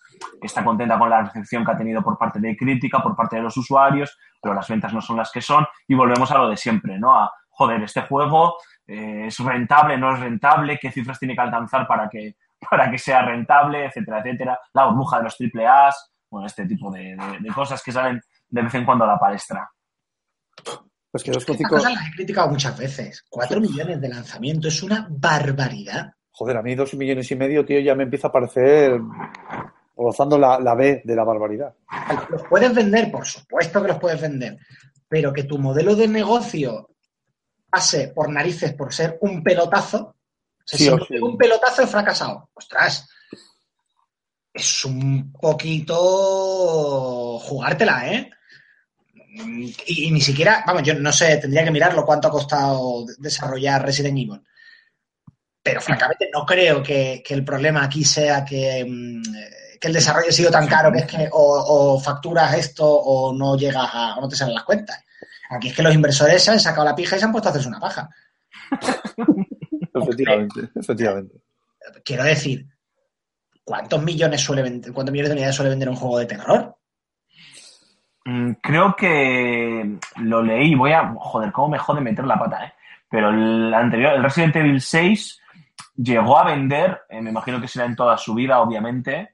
está 0.41 0.65
contenta 0.65 0.99
con 0.99 1.09
la 1.11 1.23
recepción 1.23 1.65
que 1.65 1.71
ha 1.73 1.77
tenido 1.77 2.03
por 2.03 2.17
parte 2.19 2.39
de 2.41 2.57
crítica, 2.57 3.03
por 3.03 3.15
parte 3.17 3.37
de 3.37 3.43
los 3.43 3.57
usuarios, 3.57 4.19
pero 4.41 4.55
las 4.55 4.69
ventas 4.69 4.93
no 4.93 5.01
son 5.01 5.17
las 5.17 5.31
que 5.31 5.41
son 5.41 5.67
y 5.89 5.95
volvemos 5.95 6.31
a 6.31 6.39
lo 6.39 6.49
de 6.49 6.57
siempre, 6.57 6.99
¿no? 6.99 7.15
A, 7.19 7.31
joder, 7.51 7.83
este 7.83 8.03
juego 8.03 8.57
eh, 8.87 9.27
es 9.27 9.39
rentable, 9.39 9.97
no 9.99 10.13
es 10.15 10.21
rentable, 10.21 10.79
qué 10.81 10.91
cifras 10.91 11.19
tiene 11.19 11.35
que 11.35 11.41
alcanzar 11.43 11.87
para 11.87 12.09
que, 12.09 12.37
para 12.71 12.91
que 12.91 12.99
sea 12.99 13.23
rentable, 13.23 13.87
etcétera, 13.87 14.21
etcétera. 14.21 14.59
La 14.75 14.87
burbuja 14.87 15.19
de 15.19 15.25
los 15.25 15.37
triple 15.37 15.67
A's, 15.67 16.13
bueno, 16.31 16.47
este 16.47 16.67
tipo 16.67 16.91
de, 16.91 17.15
de- 17.17 17.39
de 17.41 17.49
cosas 17.53 17.83
que 17.83 17.93
salen 17.93 18.21
de 18.49 18.63
vez 18.63 18.75
en 18.75 18.85
cuando 18.85 19.05
a 19.05 19.09
la 19.09 19.19
palestra. 19.19 19.71
pues 21.11 21.23
que 21.23 21.33
los 21.33 21.45
cóticos. 21.45 21.79
cosas 21.79 21.93
las 21.95 22.09
he 22.09 22.13
criticado 22.13 22.49
muchas 22.49 22.77
veces. 22.79 23.25
Cuatro 23.29 23.61
millones 23.61 24.01
de 24.01 24.09
lanzamiento 24.09 24.69
es 24.69 24.83
una 24.83 25.07
barbaridad. 25.11 26.15
Joder, 26.31 26.57
a 26.57 26.63
mí 26.63 26.75
dos 26.75 26.95
millones 26.95 27.31
y 27.31 27.37
medio, 27.37 27.65
tío, 27.67 27.79
ya 27.81 27.95
me 27.95 28.05
empieza 28.05 28.29
a 28.29 28.33
parecer 28.33 28.99
rozando 30.03 30.39
la, 30.39 30.59
la 30.61 30.75
B 30.75 31.03
de 31.05 31.17
la 31.17 31.25
barbaridad. 31.25 31.75
Los 32.29 32.43
puedes 32.49 32.75
vender, 32.75 33.11
por 33.11 33.27
supuesto 33.27 33.81
que 33.83 33.89
los 33.89 33.99
puedes 33.99 34.21
vender, 34.21 34.59
pero 35.09 35.33
que 35.33 35.45
tu 35.45 35.59
modelo 35.59 35.97
de 35.97 36.09
negocio 36.09 36.91
pase 37.71 38.09
por 38.09 38.29
narices 38.31 38.75
por 38.75 38.93
ser 38.93 39.19
un 39.23 39.43
pelotazo, 39.43 40.17
Sí, 40.65 40.89
o 40.89 40.97
sí. 41.05 41.19
un 41.19 41.37
pelotazo 41.37 41.83
he 41.83 41.87
fracasado. 41.89 42.51
Ostras, 42.55 43.09
es 44.55 44.85
un 44.85 45.33
poquito 45.33 47.39
jugártela, 47.41 48.13
¿eh? 48.13 48.31
Y, 49.17 49.75
y 49.87 50.11
ni 50.11 50.21
siquiera, 50.21 50.63
vamos, 50.67 50.83
yo 50.83 50.95
no 50.95 51.11
sé, 51.11 51.39
tendría 51.39 51.65
que 51.65 51.71
mirarlo 51.71 52.05
cuánto 52.05 52.29
ha 52.29 52.31
costado 52.31 53.07
desarrollar 53.19 53.85
Resident 53.85 54.19
Evil. 54.19 54.43
Pero 55.63 55.81
francamente 55.81 56.29
no 56.33 56.45
creo 56.45 56.83
que, 56.83 57.23
que 57.25 57.35
el 57.35 57.45
problema 57.45 57.85
aquí 57.85 58.05
sea 58.05 58.45
que, 58.45 58.85
mm, 58.87 59.23
que 59.83 59.89
el 59.89 59.95
desarrollo 59.95 60.29
ha 60.29 60.33
sido 60.33 60.49
tan 60.49 60.69
caro 60.69 60.93
que 60.93 61.01
es 61.01 61.07
que 61.07 61.29
o, 61.33 61.95
o 61.97 62.01
facturas 62.01 62.55
esto 62.55 62.89
o 62.89 63.35
no 63.35 63.57
llegas 63.57 63.91
a, 63.93 64.15
o 64.15 64.21
no 64.21 64.29
te 64.29 64.37
salen 64.37 64.55
las 64.55 64.63
cuentas. 64.63 65.05
Aquí 65.51 65.69
es 65.69 65.75
que 65.75 65.83
los 65.83 65.93
inversores 65.93 66.41
se 66.41 66.53
han 66.53 66.61
sacado 66.61 66.85
la 66.85 66.95
pija 66.95 67.17
y 67.17 67.19
se 67.19 67.25
han 67.25 67.33
puesto 67.33 67.49
a 67.49 67.51
hacerse 67.51 67.69
una 67.69 67.81
paja. 67.81 68.09
Efectivamente, 69.95 70.71
efectivamente. 70.75 71.35
Quiero 72.05 72.25
decir, 72.25 72.67
¿cuántos 73.63 74.03
millones 74.03 74.41
suele 74.41 74.63
vender, 74.63 74.93
cuántos 74.93 75.13
millones 75.13 75.31
de 75.31 75.35
unidades 75.35 75.57
suele 75.57 75.71
vender 75.71 75.89
un 75.89 75.97
juego 75.97 76.19
de 76.19 76.27
terror? 76.27 76.77
Mm, 78.25 78.53
Creo 78.63 78.97
que 78.97 79.99
lo 80.17 80.43
leí, 80.43 80.75
voy 80.75 80.93
a... 80.93 81.13
Joder, 81.19 81.53
cómo 81.53 81.69
me 81.69 81.79
jode 81.79 82.01
meter 82.01 82.25
la 82.25 82.39
pata, 82.39 82.65
¿eh? 82.65 82.73
Pero 83.11 83.29
el 83.31 83.75
anterior, 83.75 84.15
el 84.15 84.23
Resident 84.23 84.57
Evil 84.57 84.81
6, 84.81 85.41
llegó 85.97 86.39
a 86.39 86.45
vender, 86.45 87.03
eh, 87.11 87.21
me 87.21 87.31
imagino 87.31 87.61
que 87.61 87.69
será 87.69 87.85
en 87.85 87.97
toda 87.97 88.17
su 88.17 88.33
vida, 88.35 88.61
obviamente, 88.61 89.32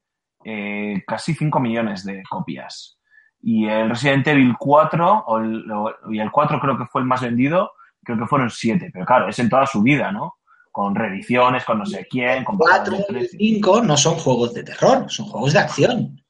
eh, 0.50 1.02
casi 1.06 1.34
5 1.34 1.60
millones 1.60 2.04
de 2.04 2.22
copias. 2.28 2.98
Y 3.42 3.66
el 3.66 3.90
Resident 3.90 4.26
Evil 4.28 4.54
4, 4.58 5.24
o 5.26 5.38
el, 5.38 5.70
o- 5.70 5.94
y 6.10 6.18
el 6.20 6.30
4 6.30 6.58
creo 6.60 6.78
que 6.78 6.86
fue 6.86 7.02
el 7.02 7.06
más 7.06 7.20
vendido, 7.20 7.70
creo 8.02 8.18
que 8.18 8.26
fueron 8.26 8.48
7. 8.50 8.90
Pero 8.92 9.04
claro, 9.04 9.28
es 9.28 9.38
en 9.38 9.48
toda 9.48 9.66
su 9.66 9.82
vida, 9.82 10.10
¿no? 10.10 10.36
Con 10.72 10.94
reediciones, 10.94 11.64
con 11.64 11.78
no 11.78 11.86
sé 11.86 12.06
quién, 12.10 12.44
con 12.44 12.56
4 12.56 12.92
pagos 12.92 12.98
de 12.98 13.04
y 13.12 13.12
precio. 13.18 13.38
5 13.38 13.82
no 13.82 13.96
son 13.96 14.14
juegos 14.14 14.54
de 14.54 14.62
terror, 14.64 15.04
son 15.08 15.26
juegos 15.26 15.52
de 15.52 15.58
acción. 15.58 16.24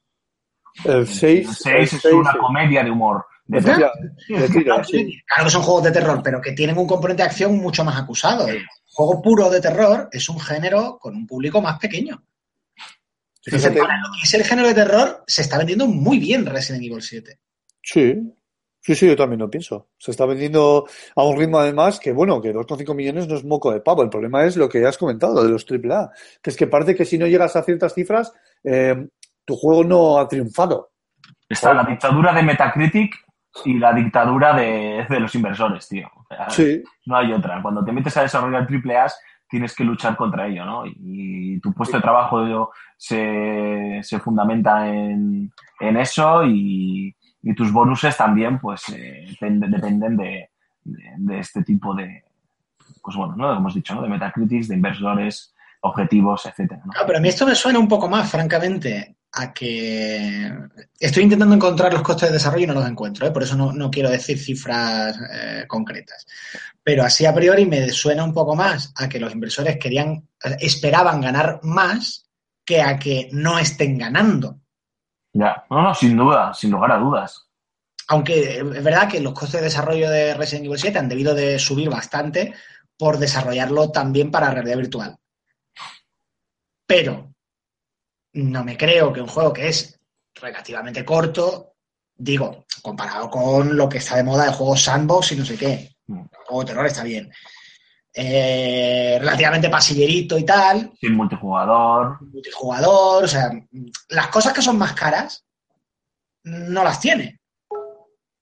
El 0.85 1.07
6, 1.07 1.47
El 1.49 1.55
6 1.55 1.93
es 1.93 2.13
una 2.13 2.33
comedia 2.33 2.83
de 2.83 2.91
humor. 2.91 3.25
De 3.45 3.61
terror. 3.61 3.91
de 4.29 4.47
tiro, 4.49 4.83
sí. 4.83 5.21
Claro 5.25 5.45
que 5.45 5.49
son 5.49 5.63
juegos 5.63 5.83
de 5.83 5.91
terror, 5.91 6.21
pero 6.23 6.39
que 6.41 6.51
tienen 6.51 6.77
un 6.77 6.85
componente 6.87 7.23
de 7.23 7.29
acción 7.29 7.57
mucho 7.57 7.83
más 7.83 7.97
acusado. 7.97 8.47
El 8.47 8.61
juego 8.93 9.21
puro 9.23 9.49
de 9.49 9.59
terror 9.59 10.07
es 10.11 10.29
un 10.29 10.39
género 10.39 10.99
con 10.99 11.15
un 11.15 11.25
público 11.25 11.59
más 11.61 11.79
pequeño. 11.79 12.21
Entonces, 13.45 13.71
Fíjate, 13.71 13.79
para 13.79 13.97
lo 13.99 14.07
que 14.11 14.23
es 14.23 14.33
el 14.33 14.43
género 14.43 14.67
de 14.67 14.73
terror, 14.73 15.23
se 15.27 15.41
está 15.41 15.57
vendiendo 15.57 15.87
muy 15.87 16.19
bien 16.19 16.45
Resident 16.45 16.83
Evil 16.83 17.01
7. 17.01 17.39
sí, 17.81 18.15
sí, 18.81 18.95
sí, 18.95 19.07
yo 19.07 19.15
también 19.15 19.39
lo 19.39 19.49
pienso. 19.49 19.89
Se 19.97 20.11
está 20.11 20.25
vendiendo 20.25 20.85
a 21.15 21.23
un 21.23 21.37
ritmo 21.37 21.59
además 21.59 21.99
que, 21.99 22.11
bueno, 22.11 22.41
que 22.41 22.53
2,5 22.53 22.93
millones 22.95 23.27
no 23.27 23.35
es 23.35 23.45
moco 23.45 23.71
de 23.71 23.81
pavo. 23.81 24.03
El 24.03 24.09
problema 24.09 24.43
es 24.43 24.57
lo 24.57 24.67
que 24.67 24.85
has 24.85 24.97
comentado, 24.97 25.35
lo 25.35 25.43
de 25.43 25.49
los 25.49 25.65
AAA, 25.69 26.11
que 26.41 26.49
es 26.49 26.57
que 26.57 26.67
parece 26.67 26.95
que 26.95 27.05
si 27.05 27.17
no 27.17 27.27
llegas 27.27 27.55
a 27.55 27.63
ciertas 27.63 27.93
cifras, 27.93 28.33
eh, 28.63 29.07
tu 29.45 29.55
juego 29.55 29.83
no 29.83 30.19
ha 30.19 30.27
triunfado. 30.27 30.91
Está 31.47 31.73
la 31.73 31.83
dictadura 31.83 32.33
de 32.33 32.43
Metacritic 32.43 33.15
y 33.65 33.79
la 33.79 33.93
dictadura 33.93 34.53
de, 34.53 35.05
de 35.09 35.19
los 35.19 35.33
inversores, 35.33 35.87
tío. 35.87 36.07
O 36.15 36.25
sea, 36.27 36.49
Sí, 36.49 36.83
No 37.05 37.17
hay 37.17 37.33
otra. 37.33 37.61
Cuando 37.61 37.83
te 37.83 37.91
metes 37.91 38.15
a 38.17 38.21
desarrollar 38.21 38.67
triple 38.67 38.97
A, 38.97 39.07
tienes 39.49 39.75
que 39.75 39.83
luchar 39.83 40.15
contra 40.15 40.47
ello, 40.47 40.65
¿no? 40.65 40.83
Y 40.85 41.59
tu 41.59 41.73
puesto 41.73 41.97
de 41.97 42.03
trabajo 42.03 42.71
se, 42.95 43.99
se 44.03 44.19
fundamenta 44.19 44.87
en, 44.87 45.51
en 45.79 45.97
eso 45.97 46.45
y, 46.45 47.15
y 47.41 47.53
tus 47.55 47.71
bonuses 47.71 48.15
también, 48.15 48.59
pues, 48.59 48.83
eh, 48.89 49.25
dependen, 49.41 50.15
de, 50.17 50.49
de, 50.83 51.03
de 51.17 51.39
este 51.39 51.63
tipo 51.63 51.95
de, 51.95 52.23
pues 53.01 53.15
bueno, 53.15 53.35
¿no? 53.35 53.47
Como 53.47 53.59
hemos 53.59 53.73
dicho, 53.73 53.95
¿no? 53.95 54.01
De 54.01 54.09
Metacritic, 54.09 54.67
de 54.67 54.75
inversores, 54.75 55.55
objetivos, 55.81 56.45
etcétera, 56.45 56.81
¿no? 56.85 56.91
Claro, 56.91 57.07
pero 57.07 57.17
a 57.17 57.21
mí 57.21 57.29
esto 57.29 57.45
me 57.45 57.55
suena 57.55 57.79
un 57.79 57.87
poco 57.87 58.07
más, 58.07 58.29
francamente, 58.29 59.15
a 59.31 59.53
que 59.53 60.51
estoy 60.99 61.23
intentando 61.23 61.55
encontrar 61.55 61.93
los 61.93 62.01
costes 62.01 62.29
de 62.29 62.33
desarrollo 62.33 62.63
y 62.63 62.67
no 62.67 62.73
los 62.73 62.87
encuentro, 62.87 63.27
¿eh? 63.27 63.31
por 63.31 63.43
eso 63.43 63.55
no, 63.55 63.71
no 63.71 63.91
quiero 63.91 64.09
decir 64.09 64.39
cifras 64.39 65.17
eh, 65.31 65.65
concretas. 65.67 66.25
Pero 66.83 67.03
así 67.03 67.25
a 67.25 67.33
priori 67.33 67.65
me 67.65 67.89
suena 67.89 68.23
un 68.23 68.33
poco 68.33 68.55
más 68.55 68.91
a 68.95 69.07
que 69.07 69.19
los 69.19 69.33
inversores 69.33 69.77
querían, 69.77 70.27
esperaban 70.59 71.21
ganar 71.21 71.59
más 71.63 72.27
que 72.65 72.81
a 72.81 72.97
que 72.97 73.29
no 73.31 73.59
estén 73.59 73.97
ganando. 73.97 74.59
Ya, 75.33 75.65
no, 75.69 75.83
no, 75.83 75.93
sin 75.93 76.17
duda, 76.17 76.53
sin 76.53 76.71
lugar 76.71 76.91
a 76.91 76.97
dudas. 76.97 77.47
Aunque 78.07 78.57
es 78.57 78.83
verdad 78.83 79.07
que 79.07 79.19
los 79.19 79.33
costes 79.33 79.61
de 79.61 79.65
desarrollo 79.65 80.09
de 80.09 80.33
Resident 80.33 80.65
Evil 80.65 80.79
7 80.79 80.97
han 80.97 81.09
debido 81.09 81.35
de 81.35 81.59
subir 81.59 81.89
bastante 81.89 82.55
por 82.97 83.19
desarrollarlo 83.19 83.91
también 83.91 84.31
para 84.31 84.49
realidad 84.49 84.77
virtual. 84.77 85.17
Pero 86.87 87.35
no 88.39 88.63
me 88.63 88.77
creo 88.77 89.11
que 89.13 89.21
un 89.21 89.27
juego 89.27 89.53
que 89.53 89.67
es 89.69 89.99
relativamente 90.35 91.03
corto, 91.05 91.73
digo, 92.15 92.65
comparado 92.81 93.29
con 93.29 93.75
lo 93.77 93.87
que 93.89 93.97
está 93.99 94.15
de 94.17 94.23
moda 94.23 94.45
de 94.45 94.53
juegos 94.53 94.83
sandbox 94.83 95.31
y 95.31 95.35
no 95.37 95.45
sé 95.45 95.57
qué, 95.57 95.89
Mm. 96.07 96.23
de 96.59 96.65
terror 96.65 96.85
está 96.87 97.03
bien. 97.03 97.31
Eh, 98.13 99.17
relativamente 99.19 99.69
pasillerito 99.69 100.37
y 100.37 100.43
tal, 100.43 100.91
Sin 100.99 101.13
multijugador. 101.15 102.17
multijugador, 102.21 103.23
o 103.23 103.27
sea, 103.27 103.51
las 104.09 104.27
cosas 104.29 104.51
que 104.53 104.63
son 104.63 104.77
más 104.79 104.93
caras 104.93 105.45
no 106.43 106.83
las 106.83 106.99
tiene. 106.99 107.39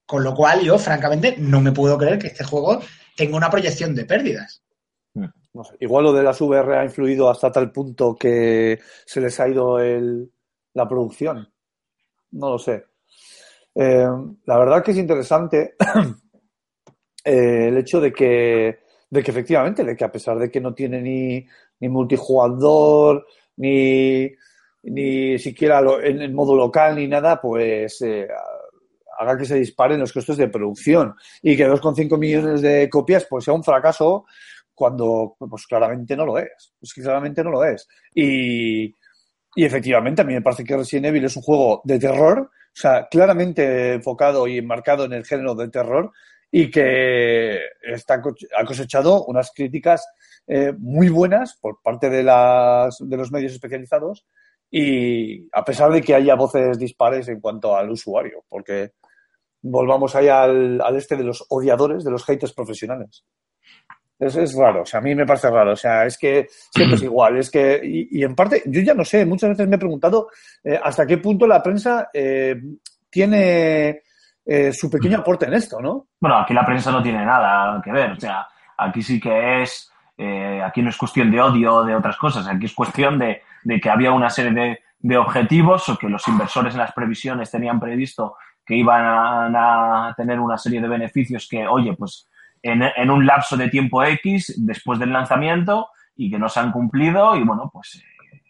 Con 0.06 0.24
lo 0.24 0.34
cual 0.34 0.62
yo, 0.62 0.78
francamente, 0.78 1.34
no 1.38 1.60
me 1.60 1.72
puedo 1.72 1.98
creer 1.98 2.18
que 2.18 2.28
este 2.28 2.44
juego 2.44 2.80
tenga 3.14 3.36
una 3.36 3.50
proyección 3.50 3.94
de 3.94 4.06
pérdidas. 4.06 4.62
Igual 5.80 6.04
lo 6.04 6.12
de 6.12 6.22
las 6.22 6.40
VR 6.40 6.76
ha 6.78 6.84
influido 6.84 7.28
hasta 7.28 7.50
tal 7.52 7.70
punto 7.72 8.14
que 8.16 8.78
se 9.04 9.20
les 9.20 9.38
ha 9.40 9.48
ido 9.48 9.78
el, 9.80 10.30
la 10.74 10.88
producción. 10.88 11.48
No 12.32 12.50
lo 12.50 12.58
sé. 12.58 12.84
Eh, 13.74 14.06
la 14.44 14.58
verdad 14.58 14.82
que 14.82 14.90
es 14.92 14.96
interesante 14.98 15.74
eh, 17.24 17.68
el 17.68 17.76
hecho 17.78 18.00
de 18.00 18.12
que, 18.12 18.78
de 19.10 19.22
que 19.22 19.30
efectivamente, 19.30 19.84
de 19.84 19.96
que 19.96 20.04
a 20.04 20.12
pesar 20.12 20.38
de 20.38 20.50
que 20.50 20.60
no 20.60 20.74
tiene 20.74 21.00
ni, 21.00 21.46
ni 21.80 21.88
multijugador, 21.88 23.26
ni, 23.56 24.30
ni 24.84 25.38
siquiera 25.38 25.80
lo- 25.80 26.02
en, 26.02 26.22
en 26.22 26.34
modo 26.34 26.54
local, 26.54 26.96
ni 26.96 27.06
nada, 27.08 27.40
pues 27.40 28.00
eh, 28.02 28.28
haga 29.18 29.36
que 29.36 29.44
se 29.44 29.56
disparen 29.56 30.00
los 30.00 30.12
costes 30.12 30.36
de 30.36 30.48
producción 30.48 31.14
y 31.42 31.56
que 31.56 31.68
2,5 31.68 32.16
millones 32.18 32.62
de 32.62 32.88
copias 32.88 33.26
pues 33.28 33.44
sea 33.44 33.54
un 33.54 33.64
fracaso 33.64 34.26
cuando 34.78 35.36
pues 35.38 35.66
claramente 35.66 36.16
no 36.16 36.24
lo 36.24 36.38
es. 36.38 36.72
Pues 36.78 36.94
claramente 36.94 37.42
no 37.42 37.50
lo 37.50 37.64
es. 37.64 37.86
Y, 38.14 38.94
y 39.56 39.64
efectivamente, 39.64 40.22
a 40.22 40.24
mí 40.24 40.34
me 40.34 40.42
parece 40.42 40.62
que 40.62 40.76
Resident 40.76 41.06
Evil 41.06 41.24
es 41.24 41.36
un 41.36 41.42
juego 41.42 41.82
de 41.84 41.98
terror, 41.98 42.38
o 42.38 42.80
sea, 42.80 43.08
claramente 43.10 43.94
enfocado 43.94 44.46
y 44.46 44.58
enmarcado 44.58 45.04
en 45.04 45.14
el 45.14 45.24
género 45.24 45.56
de 45.56 45.68
terror 45.68 46.12
y 46.50 46.70
que 46.70 47.58
está, 47.82 48.22
ha 48.56 48.64
cosechado 48.64 49.24
unas 49.24 49.50
críticas 49.52 50.06
eh, 50.46 50.72
muy 50.78 51.08
buenas 51.08 51.58
por 51.60 51.82
parte 51.82 52.08
de, 52.08 52.22
las, 52.22 52.96
de 53.00 53.16
los 53.16 53.32
medios 53.32 53.52
especializados 53.52 54.24
y 54.70 55.48
a 55.52 55.64
pesar 55.64 55.90
de 55.90 56.02
que 56.02 56.14
haya 56.14 56.36
voces 56.36 56.78
dispares 56.78 57.28
en 57.28 57.40
cuanto 57.40 57.76
al 57.76 57.90
usuario, 57.90 58.44
porque 58.48 58.92
volvamos 59.60 60.14
ahí 60.14 60.28
al, 60.28 60.80
al 60.80 60.96
este 60.96 61.16
de 61.16 61.24
los 61.24 61.44
odiadores, 61.48 62.04
de 62.04 62.10
los 62.10 62.24
haters 62.24 62.52
profesionales. 62.52 63.24
Es, 64.18 64.34
es 64.36 64.54
raro, 64.56 64.82
o 64.82 64.84
sea, 64.86 64.98
a 64.98 65.02
mí 65.02 65.14
me 65.14 65.24
parece 65.26 65.48
raro, 65.50 65.72
o 65.72 65.76
sea, 65.76 66.04
es 66.04 66.18
que 66.18 66.46
siempre 66.50 66.96
es 66.96 67.02
igual, 67.10 67.36
es 67.38 67.50
que, 67.50 67.80
y, 67.84 68.18
y 68.20 68.24
en 68.24 68.34
parte, 68.34 68.62
yo 68.66 68.80
ya 68.80 68.94
no 68.94 69.04
sé, 69.04 69.24
muchas 69.24 69.50
veces 69.50 69.68
me 69.68 69.76
he 69.76 69.78
preguntado 69.78 70.28
eh, 70.64 70.78
hasta 70.82 71.06
qué 71.06 71.18
punto 71.18 71.46
la 71.46 71.62
prensa 71.62 72.08
eh, 72.12 72.56
tiene 73.10 74.02
eh, 74.44 74.72
su 74.72 74.90
pequeño 74.90 75.18
aporte 75.18 75.46
en 75.46 75.54
esto, 75.54 75.80
¿no? 75.80 76.08
Bueno, 76.20 76.38
aquí 76.38 76.54
la 76.54 76.64
prensa 76.66 76.90
no 76.90 77.02
tiene 77.02 77.24
nada 77.24 77.80
que 77.82 77.92
ver. 77.92 78.12
O 78.12 78.20
sea, 78.20 78.46
aquí 78.76 79.02
sí 79.02 79.20
que 79.20 79.62
es. 79.62 79.90
eh, 80.16 80.60
aquí 80.64 80.82
no 80.82 80.90
es 80.90 80.96
cuestión 80.96 81.30
de 81.30 81.40
odio 81.40 81.74
o 81.76 81.84
de 81.84 81.94
otras 81.94 82.16
cosas. 82.16 82.46
Aquí 82.48 82.66
es 82.66 82.74
cuestión 82.74 83.18
de, 83.18 83.42
de 83.62 83.80
que 83.80 83.90
había 83.90 84.10
una 84.12 84.30
serie 84.30 84.52
de, 84.52 84.78
de 84.98 85.16
objetivos 85.16 85.88
o 85.88 85.96
que 85.98 86.08
los 86.08 86.26
inversores 86.28 86.74
en 86.74 86.80
las 86.80 86.92
previsiones 86.92 87.50
tenían 87.50 87.78
previsto 87.78 88.36
que 88.64 88.74
iban 88.76 89.04
a, 89.04 90.08
a 90.08 90.14
tener 90.14 90.38
una 90.40 90.58
serie 90.58 90.80
de 90.80 90.88
beneficios 90.88 91.46
que, 91.48 91.66
oye, 91.66 91.94
pues 91.96 92.28
en, 92.62 92.82
en 92.82 93.10
un 93.10 93.24
lapso 93.26 93.56
de 93.56 93.68
tiempo 93.68 94.02
X 94.02 94.54
después 94.58 94.98
del 94.98 95.12
lanzamiento 95.12 95.88
y 96.16 96.30
que 96.30 96.38
no 96.38 96.48
se 96.48 96.60
han 96.60 96.72
cumplido 96.72 97.36
y 97.36 97.44
bueno, 97.44 97.70
pues 97.72 97.96
eh, 97.96 98.42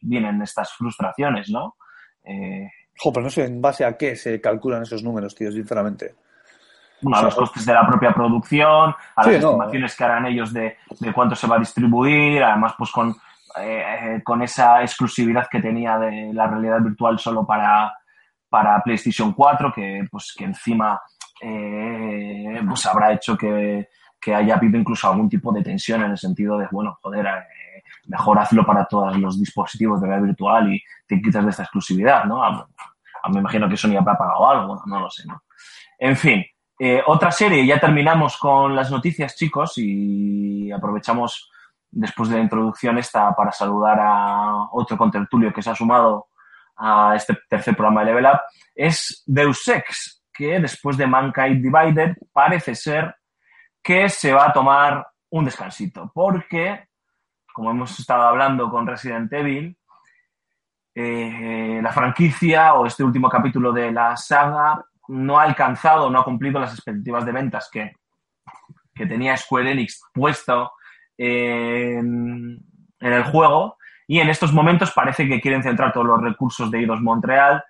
vienen 0.00 0.42
estas 0.42 0.72
frustraciones, 0.74 1.50
¿no? 1.50 1.76
Eh, 2.24 2.68
Jo, 2.96 3.12
pero 3.12 3.24
no 3.24 3.30
sé 3.30 3.44
en 3.44 3.60
base 3.60 3.84
a 3.84 3.96
qué 3.96 4.14
se 4.14 4.40
calculan 4.40 4.82
esos 4.82 5.02
números, 5.02 5.34
tío, 5.34 5.50
sinceramente. 5.50 6.14
bueno, 7.02 7.18
a 7.18 7.22
los 7.22 7.34
costes 7.34 7.66
de 7.66 7.74
la 7.74 7.86
propia 7.86 8.12
producción, 8.12 8.94
a 9.16 9.22
Sí, 9.24 9.32
las 9.32 9.42
no. 9.42 9.48
estimaciones 9.50 9.96
que 9.96 10.04
harán 10.04 10.26
ellos 10.26 10.52
de, 10.52 10.76
de 11.00 11.12
cuánto 11.12 11.34
se 11.34 11.46
va 11.48 11.56
a 11.56 11.58
distribuir, 11.58 12.42
además 12.42 12.74
pues 12.78 12.90
con, 12.92 13.10
eh, 13.60 13.84
eh, 14.16 14.22
con 14.24 14.42
esa 14.42 14.80
exclusividad 14.82 15.48
que 15.50 15.60
tenía 15.60 15.98
de 15.98 16.30
la 16.32 16.46
realidad 16.46 16.80
virtual 16.80 17.18
solo 17.18 17.44
para, 17.46 17.92
para 18.48 18.80
PlayStation 18.82 19.32
4, 19.32 19.72
que 19.72 20.04
pues 20.10 20.32
que 20.36 20.44
encima 20.44 21.00
eh, 21.44 22.60
pues 22.66 22.86
habrá 22.86 23.12
hecho 23.12 23.36
que, 23.36 23.88
que 24.20 24.34
haya 24.34 24.54
habido 24.54 24.78
incluso 24.78 25.08
algún 25.08 25.28
tipo 25.28 25.52
de 25.52 25.62
tensión 25.62 26.02
en 26.02 26.12
el 26.12 26.18
sentido 26.18 26.56
de, 26.58 26.66
bueno, 26.70 26.98
joder, 27.02 27.26
eh, 27.26 27.82
mejor 28.06 28.38
hazlo 28.38 28.64
para 28.64 28.84
todos 28.86 29.16
los 29.18 29.38
dispositivos 29.38 30.00
de 30.00 30.06
realidad 30.06 30.26
virtual 30.28 30.72
y 30.72 30.82
te 31.06 31.20
quitas 31.20 31.44
de 31.44 31.50
esta 31.50 31.62
exclusividad, 31.64 32.24
¿no? 32.24 32.42
A, 32.42 32.48
a- 33.22 33.28
me 33.30 33.40
imagino 33.40 33.68
que 33.68 33.76
Sony 33.76 33.96
habrá 33.96 34.16
pagado 34.18 34.48
algo, 34.50 34.82
no 34.86 35.00
lo 35.00 35.10
sé, 35.10 35.26
¿no? 35.26 35.42
En 35.98 36.16
fin, 36.16 36.44
eh, 36.78 37.02
otra 37.06 37.30
serie, 37.30 37.64
ya 37.66 37.78
terminamos 37.80 38.36
con 38.36 38.74
las 38.76 38.90
noticias, 38.90 39.34
chicos, 39.36 39.74
y 39.78 40.70
aprovechamos 40.72 41.50
después 41.90 42.28
de 42.28 42.36
la 42.36 42.42
introducción 42.42 42.98
esta 42.98 43.34
para 43.34 43.52
saludar 43.52 43.98
a 44.00 44.68
otro 44.72 44.96
contertulio 44.98 45.52
que 45.52 45.62
se 45.62 45.70
ha 45.70 45.74
sumado 45.74 46.26
a 46.76 47.14
este 47.14 47.38
tercer 47.48 47.76
programa 47.76 48.00
de 48.00 48.06
Level 48.06 48.26
Up, 48.26 48.40
es 48.74 49.22
Deus 49.26 49.66
Ex, 49.68 50.23
que 50.34 50.58
después 50.60 50.96
de 50.96 51.06
Mankind 51.06 51.62
Divided 51.62 52.16
parece 52.32 52.74
ser 52.74 53.14
que 53.82 54.08
se 54.08 54.32
va 54.32 54.46
a 54.46 54.52
tomar 54.52 55.06
un 55.30 55.44
descansito, 55.44 56.10
porque, 56.12 56.88
como 57.52 57.70
hemos 57.70 57.98
estado 57.98 58.22
hablando 58.22 58.70
con 58.70 58.86
Resident 58.86 59.32
Evil, 59.32 59.76
eh, 60.94 61.80
la 61.82 61.92
franquicia 61.92 62.74
o 62.74 62.86
este 62.86 63.02
último 63.02 63.28
capítulo 63.28 63.72
de 63.72 63.90
la 63.90 64.16
saga 64.16 64.84
no 65.08 65.38
ha 65.38 65.42
alcanzado, 65.42 66.08
no 66.08 66.20
ha 66.20 66.24
cumplido 66.24 66.60
las 66.60 66.72
expectativas 66.72 67.26
de 67.26 67.32
ventas 67.32 67.68
que, 67.70 67.92
que 68.94 69.06
tenía 69.06 69.36
Square 69.36 69.72
Enix 69.72 70.02
puesto 70.12 70.72
en, 71.16 72.58
el 73.00 73.24
juego 73.24 73.76
y 74.06 74.20
en 74.20 74.28
estos 74.28 74.52
momentos 74.52 74.92
parece 74.92 75.28
que 75.28 75.40
quieren 75.40 75.62
centrar 75.62 75.92
todos 75.92 76.06
los 76.06 76.20
recursos 76.20 76.70
de 76.70 76.78
Eidos 76.78 77.00
Montreal 77.00 77.62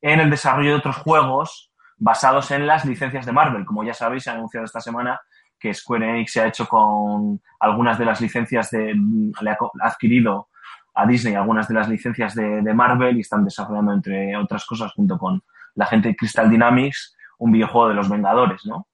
en 0.00 0.20
el 0.20 0.30
desarrollo 0.30 0.70
de 0.70 0.76
otros 0.76 0.96
juegos 0.96 1.71
basados 2.02 2.50
en 2.50 2.66
las 2.66 2.84
licencias 2.84 3.24
de 3.24 3.32
Marvel. 3.32 3.64
Como 3.64 3.84
ya 3.84 3.94
sabéis, 3.94 4.24
se 4.24 4.30
ha 4.30 4.34
anunciado 4.34 4.66
esta 4.66 4.80
semana 4.80 5.20
que 5.58 5.72
Square 5.72 6.10
Enix 6.10 6.32
se 6.32 6.40
ha 6.40 6.48
hecho 6.48 6.66
con 6.66 7.40
algunas 7.60 7.96
de 7.96 8.04
las 8.04 8.20
licencias 8.20 8.70
de... 8.72 8.92
le 9.40 9.50
ha 9.50 9.56
adquirido 9.82 10.48
a 10.94 11.06
Disney 11.06 11.36
algunas 11.36 11.68
de 11.68 11.74
las 11.74 11.88
licencias 11.88 12.34
de, 12.34 12.60
de 12.60 12.74
Marvel 12.74 13.16
y 13.16 13.20
están 13.20 13.44
desarrollando, 13.44 13.92
entre 13.92 14.36
otras 14.36 14.66
cosas, 14.66 14.92
junto 14.92 15.16
con 15.16 15.42
la 15.76 15.86
gente 15.86 16.08
de 16.08 16.16
Crystal 16.16 16.50
Dynamics, 16.50 17.16
un 17.38 17.52
videojuego 17.52 17.90
de 17.90 17.94
los 17.94 18.10
Vengadores, 18.10 18.66
¿no? 18.66 18.88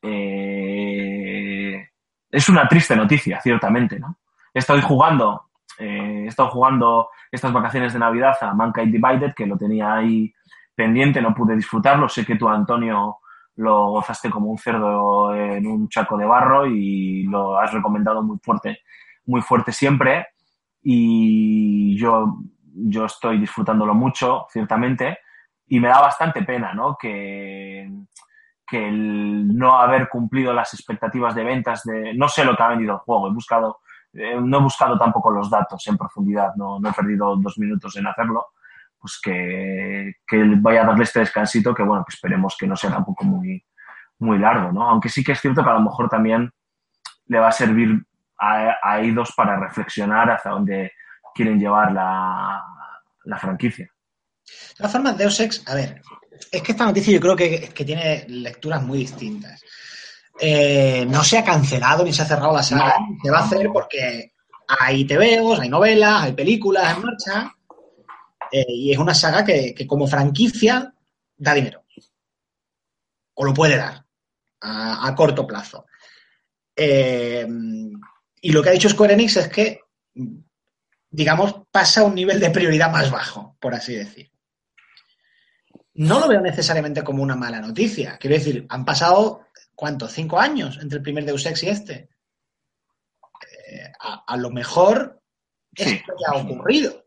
Eh, 0.00 1.88
es 2.30 2.48
una 2.48 2.68
triste 2.68 2.94
noticia, 2.94 3.40
ciertamente, 3.40 3.98
¿no? 3.98 4.16
Estoy 4.54 4.80
jugando, 4.80 5.48
eh, 5.78 6.22
he 6.24 6.28
estado 6.28 6.50
jugando 6.50 7.08
estas 7.32 7.52
vacaciones 7.52 7.92
de 7.92 7.98
Navidad 7.98 8.36
a 8.40 8.54
Mankind 8.54 8.92
Divided, 8.92 9.34
que 9.34 9.46
lo 9.46 9.58
tenía 9.58 9.94
ahí 9.94 10.32
pendiente, 10.74 11.22
no 11.22 11.34
pude 11.34 11.56
disfrutarlo. 11.56 12.08
Sé 12.08 12.24
que 12.24 12.36
tú, 12.36 12.48
Antonio, 12.48 13.18
lo 13.56 13.90
gozaste 13.90 14.30
como 14.30 14.50
un 14.50 14.58
cerdo 14.58 15.34
en 15.34 15.66
un 15.66 15.88
chaco 15.88 16.16
de 16.16 16.26
barro 16.26 16.66
y 16.66 17.24
lo 17.24 17.58
has 17.58 17.72
recomendado 17.72 18.22
muy 18.22 18.38
fuerte, 18.42 18.80
muy 19.26 19.42
fuerte 19.42 19.72
siempre. 19.72 20.26
Y 20.82 21.96
yo, 21.96 22.38
yo 22.74 23.06
estoy 23.06 23.38
disfrutándolo 23.38 23.94
mucho, 23.94 24.46
ciertamente, 24.50 25.18
y 25.66 25.80
me 25.80 25.88
da 25.88 26.00
bastante 26.00 26.42
pena, 26.42 26.74
¿no? 26.74 26.96
Que, 26.98 27.90
que 28.66 28.88
el 28.88 29.56
no 29.56 29.78
haber 29.78 30.08
cumplido 30.08 30.52
las 30.52 30.74
expectativas 30.74 31.34
de 31.34 31.44
ventas 31.44 31.84
de... 31.84 32.14
No 32.14 32.28
sé 32.28 32.44
lo 32.44 32.56
que 32.56 32.62
ha 32.62 32.68
vendido 32.68 32.94
el 32.94 32.98
juego, 32.98 33.28
he 33.28 33.32
buscado, 33.32 33.80
eh, 34.12 34.38
no 34.40 34.58
he 34.58 34.62
buscado 34.62 34.98
tampoco 34.98 35.30
los 35.30 35.48
datos 35.48 35.86
en 35.86 35.96
profundidad, 35.96 36.54
no, 36.56 36.78
no 36.78 36.88
he 36.88 36.92
perdido 36.92 37.36
dos 37.36 37.58
minutos 37.58 37.96
en 37.96 38.06
hacerlo, 38.06 38.48
pues 39.04 39.20
que, 39.22 40.14
que 40.26 40.42
vaya 40.62 40.80
a 40.80 40.86
darle 40.86 41.04
este 41.04 41.20
descansito 41.20 41.74
que, 41.74 41.82
bueno, 41.82 42.02
que 42.08 42.14
esperemos 42.14 42.56
que 42.58 42.66
no 42.66 42.74
sea 42.74 42.88
tampoco 42.88 43.22
muy, 43.22 43.62
muy 44.20 44.38
largo, 44.38 44.72
¿no? 44.72 44.88
Aunque 44.88 45.10
sí 45.10 45.22
que 45.22 45.32
es 45.32 45.40
cierto 45.42 45.62
que 45.62 45.68
a 45.68 45.74
lo 45.74 45.82
mejor 45.82 46.08
también 46.08 46.50
le 47.26 47.38
va 47.38 47.48
a 47.48 47.52
servir 47.52 48.02
a, 48.38 48.76
a 48.82 49.00
Eidos 49.00 49.34
para 49.36 49.60
reflexionar 49.60 50.30
hacia 50.30 50.52
dónde 50.52 50.92
quieren 51.34 51.60
llevar 51.60 51.92
la, 51.92 52.64
la 53.24 53.38
franquicia. 53.38 53.84
De 54.42 54.74
todas 54.78 54.92
formas, 54.92 55.18
Deus 55.18 55.38
Ex, 55.38 55.68
a 55.68 55.74
ver, 55.74 56.00
es 56.50 56.62
que 56.62 56.72
esta 56.72 56.86
noticia 56.86 57.12
yo 57.12 57.20
creo 57.20 57.36
que, 57.36 57.68
que 57.74 57.84
tiene 57.84 58.24
lecturas 58.26 58.82
muy 58.82 59.00
distintas. 59.00 59.62
Eh, 60.40 61.04
no 61.10 61.22
se 61.22 61.36
ha 61.36 61.44
cancelado 61.44 62.04
ni 62.04 62.14
se 62.14 62.22
ha 62.22 62.24
cerrado 62.24 62.54
la 62.54 62.62
saga, 62.62 62.96
se 63.22 63.30
va 63.30 63.40
a 63.40 63.44
hacer 63.44 63.68
porque 63.70 64.32
hay 64.66 65.06
TVOs, 65.06 65.60
hay 65.60 65.68
novelas, 65.68 66.22
hay 66.22 66.32
películas 66.32 66.96
en 66.96 67.02
marcha, 67.02 67.54
eh, 68.54 68.66
y 68.68 68.92
es 68.92 68.98
una 68.98 69.14
saga 69.14 69.44
que, 69.44 69.74
que 69.74 69.86
como 69.86 70.06
franquicia 70.06 70.94
da 71.36 71.54
dinero. 71.54 71.84
O 73.34 73.44
lo 73.44 73.52
puede 73.52 73.76
dar 73.76 74.04
a, 74.60 75.08
a 75.08 75.14
corto 75.14 75.46
plazo. 75.46 75.86
Eh, 76.76 77.46
y 78.40 78.52
lo 78.52 78.62
que 78.62 78.68
ha 78.68 78.72
dicho 78.72 78.88
Square 78.88 79.14
Enix 79.14 79.36
es 79.36 79.48
que, 79.48 79.80
digamos, 81.10 81.62
pasa 81.70 82.02
a 82.02 82.04
un 82.04 82.14
nivel 82.14 82.38
de 82.38 82.50
prioridad 82.50 82.92
más 82.92 83.10
bajo, 83.10 83.56
por 83.60 83.74
así 83.74 83.94
decir 83.94 84.30
no 85.94 86.18
lo 86.20 86.28
veo 86.28 86.40
necesariamente 86.40 87.04
como 87.04 87.22
una 87.22 87.36
mala 87.36 87.60
noticia. 87.60 88.18
Quiero 88.18 88.36
decir, 88.36 88.66
han 88.68 88.84
pasado, 88.84 89.46
¿cuántos? 89.74 90.12
¿Cinco 90.12 90.38
años 90.40 90.78
entre 90.82 90.96
el 90.98 91.02
primer 91.02 91.24
Deus 91.24 91.46
Ex 91.46 91.62
y 91.62 91.68
este? 91.68 92.08
Eh, 93.68 93.92
a, 94.00 94.24
a, 94.26 94.36
lo 94.36 94.50
mejor 94.50 95.22
Sí. 95.76 95.90
esto 95.94 96.12
ya 96.20 96.36
ha 96.36 96.42
ocurrido. 96.42 97.03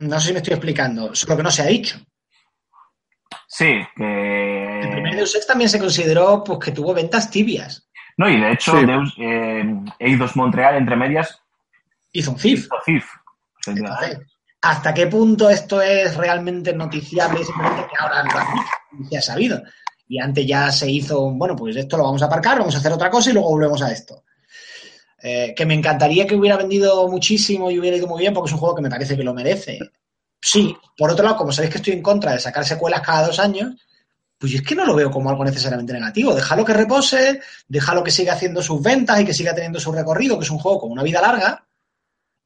No 0.00 0.20
sé 0.20 0.28
si 0.28 0.32
me 0.32 0.38
estoy 0.38 0.54
explicando, 0.54 1.14
solo 1.14 1.36
que 1.36 1.42
no 1.42 1.50
se 1.50 1.62
ha 1.62 1.66
dicho. 1.66 1.98
Sí, 3.46 3.64
El 3.96 4.90
primer 4.90 5.10
que... 5.10 5.16
Deus 5.16 5.34
Ex 5.34 5.46
también 5.46 5.68
se 5.70 5.78
consideró 5.78 6.44
pues, 6.44 6.58
que 6.60 6.70
tuvo 6.72 6.94
ventas 6.94 7.30
tibias. 7.30 7.88
No, 8.16 8.28
y 8.28 8.40
de 8.40 8.52
hecho, 8.52 8.78
Sí. 8.78 8.86
Deus, 8.86 9.14
eh, 9.18 9.64
Eidos 9.98 10.36
Montreal, 10.36 10.76
entre 10.76 10.96
medias, 10.96 11.40
Hizo 12.12 12.30
un 12.32 12.38
CIF. 12.38 12.60
hizo 12.66 12.76
CIF. 12.84 13.04
Entonces, 13.66 14.18
¿hasta 14.62 14.94
qué 14.94 15.06
punto 15.08 15.50
esto 15.50 15.80
es 15.82 16.16
realmente 16.16 16.72
noticiable? 16.72 17.44
Simplemente 17.44 17.86
que 17.86 17.96
ahora 18.02 18.22
dicho, 18.22 19.08
se 19.10 19.18
ha 19.18 19.22
sabido. 19.22 19.62
Y 20.08 20.18
antes 20.20 20.46
ya 20.46 20.72
se 20.72 20.90
hizo, 20.90 21.20
un, 21.20 21.38
bueno, 21.38 21.54
pues 21.54 21.76
esto 21.76 21.98
lo 21.98 22.04
vamos 22.04 22.22
a 22.22 22.26
aparcar, 22.26 22.58
vamos 22.58 22.74
a 22.74 22.78
hacer 22.78 22.92
otra 22.92 23.10
cosa 23.10 23.30
y 23.30 23.34
luego 23.34 23.50
volvemos 23.50 23.82
a 23.82 23.92
esto. 23.92 24.24
Eh, 25.20 25.52
que 25.56 25.66
me 25.66 25.74
encantaría 25.74 26.26
que 26.26 26.36
hubiera 26.36 26.56
vendido 26.56 27.08
muchísimo 27.08 27.70
y 27.70 27.78
hubiera 27.78 27.96
ido 27.96 28.06
muy 28.06 28.20
bien 28.20 28.32
porque 28.32 28.48
es 28.48 28.52
un 28.52 28.60
juego 28.60 28.76
que 28.76 28.82
me 28.82 28.90
parece 28.90 29.16
que 29.16 29.24
lo 29.24 29.34
merece. 29.34 29.78
Sí, 30.40 30.76
por 30.96 31.10
otro 31.10 31.24
lado, 31.24 31.36
como 31.36 31.50
sabéis 31.50 31.72
que 31.72 31.78
estoy 31.78 31.94
en 31.94 32.02
contra 32.02 32.32
de 32.32 32.38
sacar 32.38 32.64
secuelas 32.64 33.00
cada 33.00 33.26
dos 33.26 33.40
años, 33.40 33.74
pues 34.38 34.52
yo 34.52 34.58
es 34.58 34.64
que 34.64 34.76
no 34.76 34.86
lo 34.86 34.94
veo 34.94 35.10
como 35.10 35.30
algo 35.30 35.44
necesariamente 35.44 35.92
negativo. 35.92 36.34
Déjalo 36.34 36.64
que 36.64 36.72
repose, 36.72 37.40
déjalo 37.66 38.04
que 38.04 38.12
siga 38.12 38.34
haciendo 38.34 38.62
sus 38.62 38.80
ventas 38.80 39.20
y 39.20 39.24
que 39.24 39.34
siga 39.34 39.52
teniendo 39.54 39.80
su 39.80 39.90
recorrido, 39.90 40.38
que 40.38 40.44
es 40.44 40.50
un 40.50 40.58
juego 40.58 40.80
con 40.80 40.92
una 40.92 41.02
vida 41.02 41.20
larga. 41.20 41.64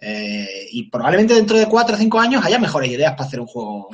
Eh, 0.00 0.68
y 0.72 0.90
probablemente 0.90 1.34
dentro 1.34 1.58
de 1.58 1.68
cuatro 1.68 1.94
o 1.94 1.98
cinco 1.98 2.18
años 2.18 2.44
haya 2.44 2.58
mejores 2.58 2.90
ideas 2.90 3.12
para 3.12 3.26
hacer 3.26 3.40
un 3.40 3.46
juego. 3.46 3.90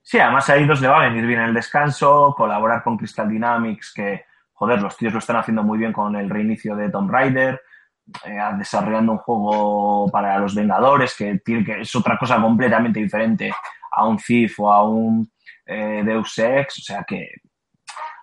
Sí, 0.00 0.18
además 0.18 0.48
a 0.48 0.56
Eidos 0.56 0.80
le 0.80 0.88
va 0.88 1.02
a 1.02 1.08
venir 1.08 1.26
bien 1.26 1.40
el 1.40 1.54
descanso, 1.54 2.32
colaborar 2.36 2.82
con 2.84 2.96
Crystal 2.96 3.28
Dynamics, 3.28 3.92
que, 3.94 4.24
joder, 4.54 4.80
los 4.80 4.96
tíos 4.96 5.12
lo 5.12 5.18
están 5.18 5.36
haciendo 5.36 5.62
muy 5.62 5.78
bien 5.78 5.92
con 5.92 6.16
el 6.16 6.30
reinicio 6.30 6.74
de 6.74 6.90
Tomb 6.90 7.10
Raider, 7.10 7.60
eh, 8.24 8.38
desarrollando 8.58 9.12
un 9.12 9.18
juego 9.18 10.10
para 10.10 10.38
los 10.38 10.54
Vengadores, 10.54 11.14
que, 11.16 11.38
tiene 11.44 11.64
que 11.64 11.80
es 11.80 11.94
otra 11.94 12.16
cosa 12.18 12.40
completamente 12.40 13.00
diferente 13.00 13.52
a 13.90 14.06
un 14.06 14.16
Thief 14.16 14.58
o 14.60 14.72
a 14.72 14.88
un 14.88 15.30
eh, 15.66 16.02
Deus 16.04 16.38
Ex, 16.38 16.78
o 16.78 16.82
sea 16.82 17.04
que 17.04 17.28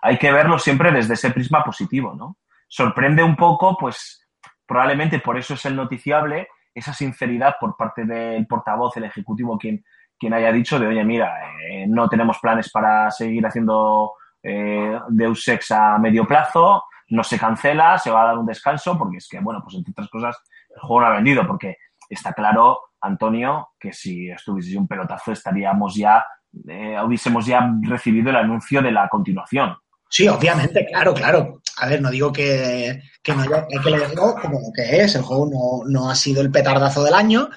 hay 0.02 0.18
que 0.18 0.32
verlo 0.32 0.58
siempre 0.58 0.90
desde 0.90 1.14
ese 1.14 1.30
prisma 1.30 1.64
positivo, 1.64 2.14
¿no? 2.14 2.38
Sorprende 2.68 3.22
un 3.22 3.36
poco, 3.36 3.76
pues 3.78 4.26
probablemente 4.66 5.20
por 5.20 5.38
eso 5.38 5.54
es 5.54 5.64
el 5.66 5.76
noticiable, 5.76 6.48
esa 6.74 6.92
sinceridad 6.94 7.56
por 7.60 7.76
parte 7.76 8.04
del 8.04 8.46
portavoz, 8.46 8.96
el 8.96 9.04
ejecutivo, 9.04 9.58
quien, 9.58 9.84
quien 10.18 10.32
haya 10.32 10.50
dicho 10.50 10.78
de, 10.78 10.86
oye, 10.86 11.04
mira, 11.04 11.34
eh, 11.68 11.86
no 11.86 12.08
tenemos 12.08 12.38
planes 12.38 12.70
para 12.70 13.10
seguir 13.10 13.46
haciendo 13.46 14.12
eh, 14.42 14.98
Deus 15.08 15.46
Ex 15.48 15.70
a 15.70 15.98
medio 15.98 16.26
plazo, 16.26 16.84
no 17.08 17.22
se 17.22 17.38
cancela, 17.38 17.98
se 17.98 18.10
va 18.10 18.22
a 18.22 18.26
dar 18.26 18.38
un 18.38 18.46
descanso, 18.46 18.98
porque 18.98 19.18
es 19.18 19.28
que, 19.28 19.40
bueno, 19.40 19.60
pues 19.62 19.76
entre 19.76 19.92
otras 19.92 20.08
cosas, 20.08 20.36
el 20.74 20.80
juego 20.80 21.00
no 21.00 21.06
ha 21.08 21.16
vendido, 21.16 21.46
porque 21.46 21.76
está 22.08 22.32
claro, 22.32 22.80
Antonio, 23.00 23.70
que 23.78 23.92
si 23.92 24.30
estuviese 24.30 24.78
un 24.78 24.88
pelotazo 24.88 25.32
estaríamos 25.32 25.94
ya, 25.94 26.24
eh, 26.68 26.96
hubiésemos 27.04 27.46
ya 27.46 27.70
recibido 27.82 28.30
el 28.30 28.36
anuncio 28.36 28.80
de 28.80 28.92
la 28.92 29.08
continuación. 29.08 29.76
Sí, 30.08 30.28
obviamente, 30.28 30.86
claro, 30.86 31.14
claro. 31.14 31.62
A 31.78 31.86
ver, 31.86 32.02
no 32.02 32.10
digo 32.10 32.30
que, 32.30 33.00
que 33.22 33.34
no 33.34 33.42
haya, 33.42 33.66
hay 33.70 33.82
que 33.82 34.14
como 34.14 34.60
lo 34.60 34.72
que 34.74 35.02
es. 35.02 35.14
El 35.14 35.22
juego 35.22 35.46
no, 35.46 35.90
no 35.90 36.10
ha 36.10 36.14
sido 36.14 36.42
el 36.42 36.50
petardazo 36.50 37.02
del 37.02 37.14
año 37.14 37.48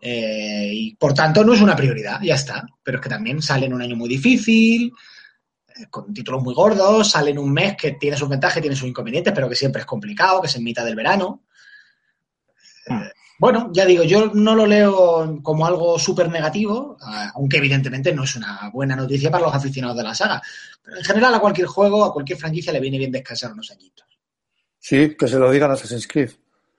eh, 0.00 0.70
y 0.72 0.96
por 0.96 1.14
tanto 1.14 1.44
no 1.44 1.54
es 1.54 1.60
una 1.60 1.76
prioridad, 1.76 2.20
ya 2.20 2.34
está. 2.34 2.66
Pero 2.82 2.98
es 2.98 3.02
que 3.02 3.08
también 3.08 3.40
sale 3.40 3.66
en 3.66 3.74
un 3.74 3.80
año 3.80 3.94
muy 3.94 4.08
difícil, 4.08 4.92
con 5.90 6.12
títulos 6.12 6.42
muy 6.42 6.54
gordos, 6.54 7.10
sale 7.10 7.30
en 7.30 7.38
un 7.38 7.52
mes 7.52 7.76
que 7.76 7.92
tiene 7.92 8.16
sus 8.16 8.28
ventajas 8.28 8.58
y 8.58 8.60
tiene 8.60 8.76
sus 8.76 8.88
inconvenientes, 8.88 9.32
pero 9.34 9.48
que 9.48 9.56
siempre 9.56 9.80
es 9.80 9.86
complicado, 9.86 10.40
que 10.40 10.46
es 10.46 10.56
en 10.56 10.64
mitad 10.64 10.84
del 10.84 10.94
verano. 10.94 11.44
Eh, 12.86 13.10
bueno, 13.38 13.70
ya 13.72 13.84
digo, 13.84 14.04
yo 14.04 14.30
no 14.32 14.54
lo 14.54 14.66
leo 14.66 15.40
como 15.42 15.66
algo 15.66 15.98
súper 15.98 16.30
negativo, 16.30 16.96
ah, 17.00 17.32
aunque 17.34 17.56
evidentemente 17.56 18.14
no 18.14 18.24
es 18.24 18.36
una 18.36 18.70
buena 18.72 18.94
noticia 18.94 19.30
para 19.30 19.44
los 19.44 19.54
aficionados 19.54 19.96
de 19.96 20.04
la 20.04 20.14
saga. 20.14 20.40
Pero 20.82 20.98
en 20.98 21.04
general 21.04 21.34
a 21.34 21.40
cualquier 21.40 21.66
juego, 21.66 22.04
a 22.04 22.12
cualquier 22.12 22.38
franquicia 22.38 22.72
le 22.72 22.80
viene 22.80 22.98
bien 22.98 23.10
descansar 23.10 23.52
unos 23.52 23.70
añitos. 23.72 24.06
Sí, 24.78 25.16
que 25.18 25.26
se 25.26 25.38
lo 25.38 25.50
digan 25.50 25.70
a 25.70 25.74
Assassin's 25.74 26.06
Creed. 26.06 26.30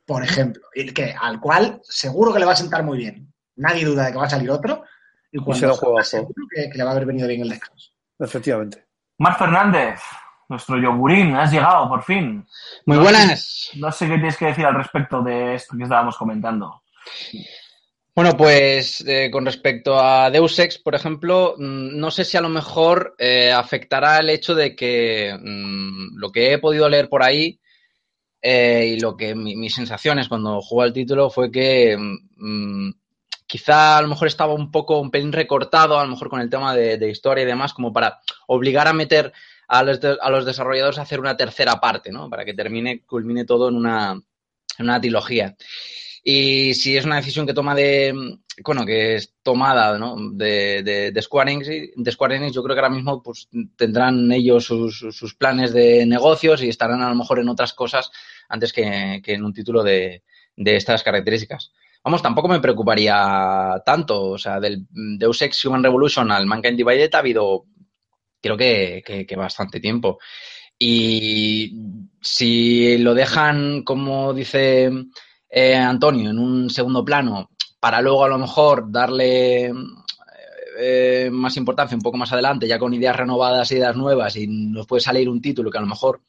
por 0.06 0.24
ejemplo, 0.24 0.68
el 0.74 0.94
que, 0.94 1.14
al 1.20 1.40
cual 1.40 1.82
seguro 1.84 2.32
que 2.32 2.40
le 2.40 2.46
va 2.46 2.54
a 2.54 2.56
sentar 2.56 2.84
muy 2.84 3.00
bien. 3.00 3.34
Nadie 3.58 3.86
duda 3.86 4.06
de 4.06 4.12
que 4.12 4.18
va 4.18 4.26
a 4.26 4.30
salir 4.30 4.50
otro. 4.52 4.84
Y 5.32 5.40
cuando 5.40 5.54
un 5.54 5.60
salga, 5.60 5.76
juegazo. 5.76 6.10
seguro 6.10 6.48
que, 6.54 6.70
que 6.70 6.78
le 6.78 6.84
va 6.84 6.92
a 6.92 6.94
haber 6.94 7.06
venido 7.06 7.28
bien 7.28 7.42
el 7.42 7.50
descanso. 7.50 7.92
Efectivamente. 8.20 8.85
Mar 9.18 9.38
Fernández, 9.38 10.00
nuestro 10.50 10.78
yogurín, 10.80 11.36
has 11.36 11.52
llegado 11.52 11.88
por 11.90 12.04
fin. 12.04 12.46
Muy 12.86 12.98
No 12.98 13.04
buenas. 13.04 13.70
No 13.76 13.92
sé 13.92 14.08
qué 14.08 14.14
tienes 14.16 14.38
que 14.38 14.46
decir 14.48 14.66
al 14.66 14.76
respecto 14.76 15.22
de 15.22 15.56
esto 15.56 15.76
que 15.78 15.84
estábamos 15.84 16.18
comentando. 16.18 16.82
Bueno, 18.16 18.32
pues 18.38 19.04
eh, 19.06 19.30
con 19.30 19.46
respecto 19.46 20.00
a 20.00 20.30
Deus 20.32 20.58
Ex, 20.60 20.78
por 20.78 20.96
ejemplo, 20.96 21.56
mm, 21.58 21.98
no 21.98 22.12
sé 22.12 22.24
si 22.24 22.38
a 22.38 22.42
lo 22.42 22.48
mejor 22.50 23.16
eh, 23.20 23.52
afectará 23.52 24.20
el 24.20 24.30
hecho 24.30 24.56
de 24.56 24.74
que 24.76 25.38
mm, 25.38 26.18
lo 26.18 26.32
que 26.32 26.54
he 26.54 26.58
podido 26.60 26.88
leer 26.88 27.10
por 27.10 27.24
ahí 27.24 27.60
eh, 28.42 28.94
y 28.96 29.00
lo 29.02 29.18
que 29.18 29.36
mi- 29.36 29.58
mis 29.58 29.74
sensaciones 29.76 30.30
cuando 30.30 30.62
jugué 30.62 30.86
al 30.86 30.94
título 30.94 31.30
fue 31.30 31.52
que 31.52 31.98
mm, 31.98 32.90
quizá 33.48 33.98
a 33.98 34.02
lo 34.02 34.08
mejor 34.08 34.28
estaba 34.28 34.54
un 34.54 34.72
poco, 34.72 35.00
un 35.00 35.12
pelín 35.12 35.32
recortado, 35.32 36.00
a 36.00 36.04
lo 36.04 36.12
mejor 36.12 36.30
con 36.30 36.42
el 36.42 36.50
tema 36.50 36.76
de, 36.76 37.10
historia 37.10 37.44
y 37.44 37.48
demás, 37.48 37.74
como 37.74 37.94
para 37.94 38.20
obligar 38.48 38.88
a 38.88 38.94
meter 38.94 39.32
a 39.68 39.84
los, 39.84 40.00
a 40.04 40.30
los 40.30 40.46
desarrolladores 40.46 41.00
a 41.00 41.04
hacer 41.04 41.20
una 41.20 41.38
tercera 41.38 41.80
parte, 41.80 42.12
¿no? 42.12 42.30
Para 42.30 42.46
que 42.46 42.54
termine, 42.54 43.02
culmine 43.06 43.46
todo 43.46 43.70
en 43.70 43.76
una, 43.76 44.12
en 44.12 44.86
una 44.86 45.02
trilogía. 45.02 45.56
Y 46.24 46.74
si 46.74 46.98
es 46.98 47.06
una 47.06 47.18
decisión 47.18 47.46
que 47.46 47.54
toma 47.54 47.76
de, 47.76 48.12
bueno, 48.64 48.84
que 48.84 49.16
es 49.16 49.36
tomada 49.44 49.98
¿no? 50.00 50.16
de, 50.32 51.12
de, 51.14 51.22
Square 51.22 51.52
Enix, 51.52 51.70
Square 52.12 52.38
Enix, 52.38 52.54
yo 52.54 52.64
creo 52.64 52.76
que 52.76 52.80
ahora 52.82 52.94
mismo 52.96 53.22
pues, 53.22 53.48
tendrán 53.76 54.32
ellos 54.32 54.66
sus, 54.66 54.98
sus- 54.98 55.16
sus 55.16 55.36
planes 55.36 55.72
de 55.72 56.04
negocios 56.08 56.64
y 56.64 56.70
estarán 56.70 57.04
a 57.04 57.10
lo 57.10 57.16
mejor 57.16 57.40
en 57.40 57.50
otras 57.50 57.74
cosas 57.74 58.10
antes 58.50 58.74
que, 58.74 59.22
que 59.24 59.34
en 59.34 59.46
un 59.46 59.54
título 59.54 59.84
de, 59.84 60.24
de 60.56 60.76
estas 60.76 61.04
características. 61.04 61.72
Vamos, 62.06 62.22
tampoco 62.22 62.48
me 62.48 62.60
preocuparía 62.60 63.82
tanto. 63.86 64.30
O 64.32 64.38
sea, 64.38 64.60
del 64.60 64.86
Deus 64.92 65.42
Ex 65.42 65.66
Human 65.66 65.84
Revolution 65.84 66.32
al 66.32 66.46
Mankind 66.46 66.78
Divided 66.78 67.14
ha 67.16 67.18
habido, 67.20 67.66
creo 68.42 68.56
que, 68.56 69.04
que- 69.28 69.36
bastante 69.36 69.80
tiempo. 69.80 70.20
Y 70.78 71.74
si 72.22 72.98
lo 73.00 73.14
dejan, 73.14 73.84
como 73.84 74.34
dice 74.34 74.92
eh, 75.50 75.76
Antonio, 75.76 76.30
en 76.30 76.38
un 76.40 76.70
segundo 76.70 77.04
plano, 77.04 77.50
para 77.80 78.02
luego 78.02 78.24
a 78.26 78.30
lo 78.30 78.38
mejor 78.38 78.92
darle 78.92 79.72
eh, 80.78 81.30
más 81.32 81.58
importancia 81.58 81.96
un 81.96 82.02
poco 82.04 82.18
más 82.18 82.32
adelante, 82.34 82.68
ya 82.68 82.78
con 82.80 82.94
ideas 82.94 83.16
renovadas, 83.16 83.72
ideas 83.72 83.96
nuevas, 83.96 84.36
y 84.36 84.48
nos 84.48 84.86
puede 84.86 85.02
salir 85.02 85.30
un 85.30 85.42
título 85.42 85.72
que 85.72 85.78
a 85.78 85.82
lo 85.82 85.88
mejor 85.88 86.22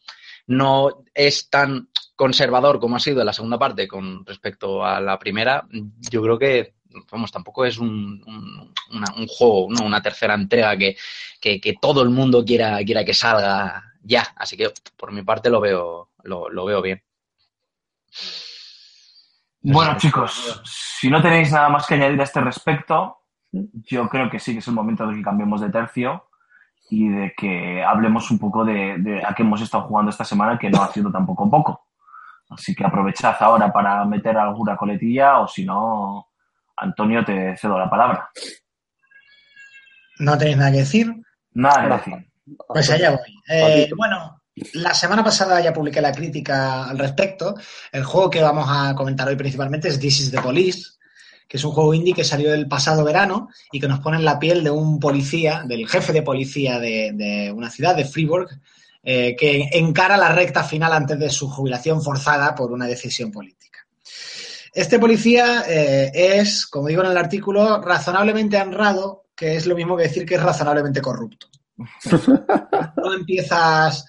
no 0.46 1.02
es 1.12 1.50
tan 1.50 1.88
conservador 2.16 2.80
como 2.80 2.96
ha 2.96 3.00
sido 3.00 3.22
la 3.22 3.32
segunda 3.32 3.58
parte 3.58 3.86
con 3.86 4.24
respecto 4.24 4.84
a 4.84 5.00
la 5.00 5.18
primera, 5.18 5.66
yo 6.10 6.22
creo 6.22 6.38
que, 6.38 6.74
vamos, 7.12 7.30
tampoco 7.30 7.64
es 7.64 7.78
un, 7.78 8.22
un, 8.26 8.74
una, 8.92 9.06
un 9.16 9.26
juego, 9.26 9.68
¿no? 9.70 9.84
una 9.84 10.02
tercera 10.02 10.34
entrega 10.34 10.76
que, 10.76 10.96
que, 11.40 11.60
que, 11.60 11.74
todo 11.80 12.02
el 12.02 12.10
mundo 12.10 12.44
quiera, 12.44 12.78
quiera 12.84 13.04
que 13.04 13.14
salga 13.14 13.92
ya. 14.02 14.26
Así 14.36 14.56
que 14.56 14.70
por 14.96 15.12
mi 15.12 15.22
parte 15.22 15.50
lo 15.50 15.60
veo, 15.60 16.10
lo, 16.24 16.48
lo 16.48 16.64
veo 16.64 16.80
bien. 16.80 17.02
Bueno, 19.60 19.96
chicos, 19.98 20.62
si 20.64 21.10
no 21.10 21.20
tenéis 21.20 21.52
nada 21.52 21.68
más 21.68 21.86
que 21.86 21.94
añadir 21.94 22.20
a 22.20 22.24
este 22.24 22.40
respecto, 22.40 23.18
yo 23.52 24.08
creo 24.08 24.30
que 24.30 24.38
sí 24.38 24.52
que 24.52 24.60
es 24.60 24.68
el 24.68 24.74
momento 24.74 25.06
de 25.06 25.16
que 25.16 25.22
cambiemos 25.22 25.60
de 25.60 25.70
tercio 25.70 26.28
y 26.88 27.08
de 27.08 27.34
que 27.36 27.82
hablemos 27.82 28.30
un 28.30 28.38
poco 28.38 28.64
de, 28.64 28.96
de 28.98 29.24
a 29.24 29.34
qué 29.34 29.42
hemos 29.42 29.60
estado 29.60 29.84
jugando 29.84 30.10
esta 30.10 30.24
semana, 30.24 30.58
que 30.58 30.70
no 30.70 30.82
ha 30.82 30.92
sido 30.92 31.10
tampoco 31.10 31.50
poco. 31.50 31.85
Así 32.48 32.74
que 32.74 32.84
aprovechad 32.84 33.36
ahora 33.40 33.72
para 33.72 34.04
meter 34.04 34.36
alguna 34.36 34.76
coletilla 34.76 35.40
o 35.40 35.48
si 35.48 35.64
no, 35.64 36.28
Antonio, 36.76 37.24
te 37.24 37.56
cedo 37.56 37.78
la 37.78 37.90
palabra. 37.90 38.30
¿No 40.18 40.38
tenéis 40.38 40.56
nada 40.56 40.72
que 40.72 40.78
decir? 40.78 41.14
Nada 41.52 41.82
que 41.82 42.10
decir. 42.10 42.30
Pues 42.68 42.90
allá 42.90 43.10
voy. 43.10 43.42
Eh, 43.48 43.90
bueno, 43.96 44.40
la 44.74 44.94
semana 44.94 45.24
pasada 45.24 45.60
ya 45.60 45.72
publiqué 45.72 46.00
la 46.00 46.12
crítica 46.12 46.88
al 46.88 46.98
respecto. 46.98 47.54
El 47.92 48.04
juego 48.04 48.30
que 48.30 48.42
vamos 48.42 48.66
a 48.70 48.94
comentar 48.94 49.28
hoy 49.28 49.36
principalmente 49.36 49.88
es 49.88 49.98
This 49.98 50.20
is 50.20 50.30
the 50.30 50.40
Police, 50.40 50.92
que 51.48 51.56
es 51.56 51.64
un 51.64 51.72
juego 51.72 51.92
indie 51.92 52.14
que 52.14 52.24
salió 52.24 52.54
el 52.54 52.68
pasado 52.68 53.04
verano 53.04 53.48
y 53.72 53.80
que 53.80 53.88
nos 53.88 54.00
pone 54.00 54.18
en 54.18 54.24
la 54.24 54.38
piel 54.38 54.62
de 54.62 54.70
un 54.70 55.00
policía, 55.00 55.64
del 55.66 55.88
jefe 55.88 56.12
de 56.12 56.22
policía 56.22 56.78
de, 56.78 57.10
de 57.14 57.52
una 57.52 57.70
ciudad, 57.70 57.96
de 57.96 58.04
Fribourg, 58.04 58.48
eh, 59.08 59.36
que 59.36 59.68
encara 59.70 60.16
la 60.16 60.30
recta 60.30 60.64
final 60.64 60.92
antes 60.92 61.16
de 61.16 61.30
su 61.30 61.48
jubilación 61.48 62.02
forzada 62.02 62.56
por 62.56 62.72
una 62.72 62.86
decisión 62.86 63.30
política. 63.30 63.86
Este 64.74 64.98
policía 64.98 65.62
eh, 65.68 66.10
es, 66.12 66.66
como 66.66 66.88
digo 66.88 67.04
en 67.04 67.12
el 67.12 67.16
artículo, 67.16 67.80
razonablemente 67.80 68.60
honrado, 68.60 69.26
que 69.36 69.54
es 69.54 69.66
lo 69.66 69.76
mismo 69.76 69.96
que 69.96 70.02
decir 70.02 70.26
que 70.26 70.34
es 70.34 70.42
razonablemente 70.42 71.00
corrupto. 71.00 71.46
No 72.96 73.12
empiezas 73.12 74.04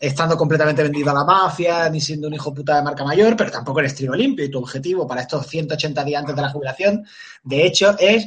estando 0.00 0.36
completamente 0.36 0.82
vendido 0.82 1.12
a 1.12 1.14
la 1.14 1.24
mafia, 1.24 1.88
ni 1.88 2.00
siendo 2.00 2.26
un 2.26 2.34
hijo 2.34 2.52
puta 2.52 2.74
de 2.74 2.82
marca 2.82 3.04
mayor, 3.04 3.36
pero 3.36 3.52
tampoco 3.52 3.78
eres 3.78 3.94
trigo 3.94 4.16
limpio 4.16 4.44
y 4.44 4.50
tu 4.50 4.58
objetivo 4.58 5.06
para 5.06 5.20
estos 5.20 5.46
180 5.46 6.02
días 6.02 6.22
antes 6.22 6.34
de 6.34 6.42
la 6.42 6.50
jubilación, 6.50 7.06
de 7.44 7.66
hecho, 7.66 7.94
es, 8.00 8.26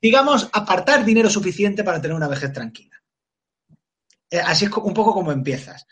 digamos, 0.00 0.48
apartar 0.52 1.04
dinero 1.04 1.28
suficiente 1.28 1.82
para 1.82 2.00
tener 2.00 2.16
una 2.16 2.28
vejez 2.28 2.52
tranquila. 2.52 3.01
Eh, 4.32 4.40
Así 4.40 4.64
es 4.64 4.72
un 4.72 4.94
poco 4.94 5.12
como 5.12 5.30
empiezas. 5.30 5.86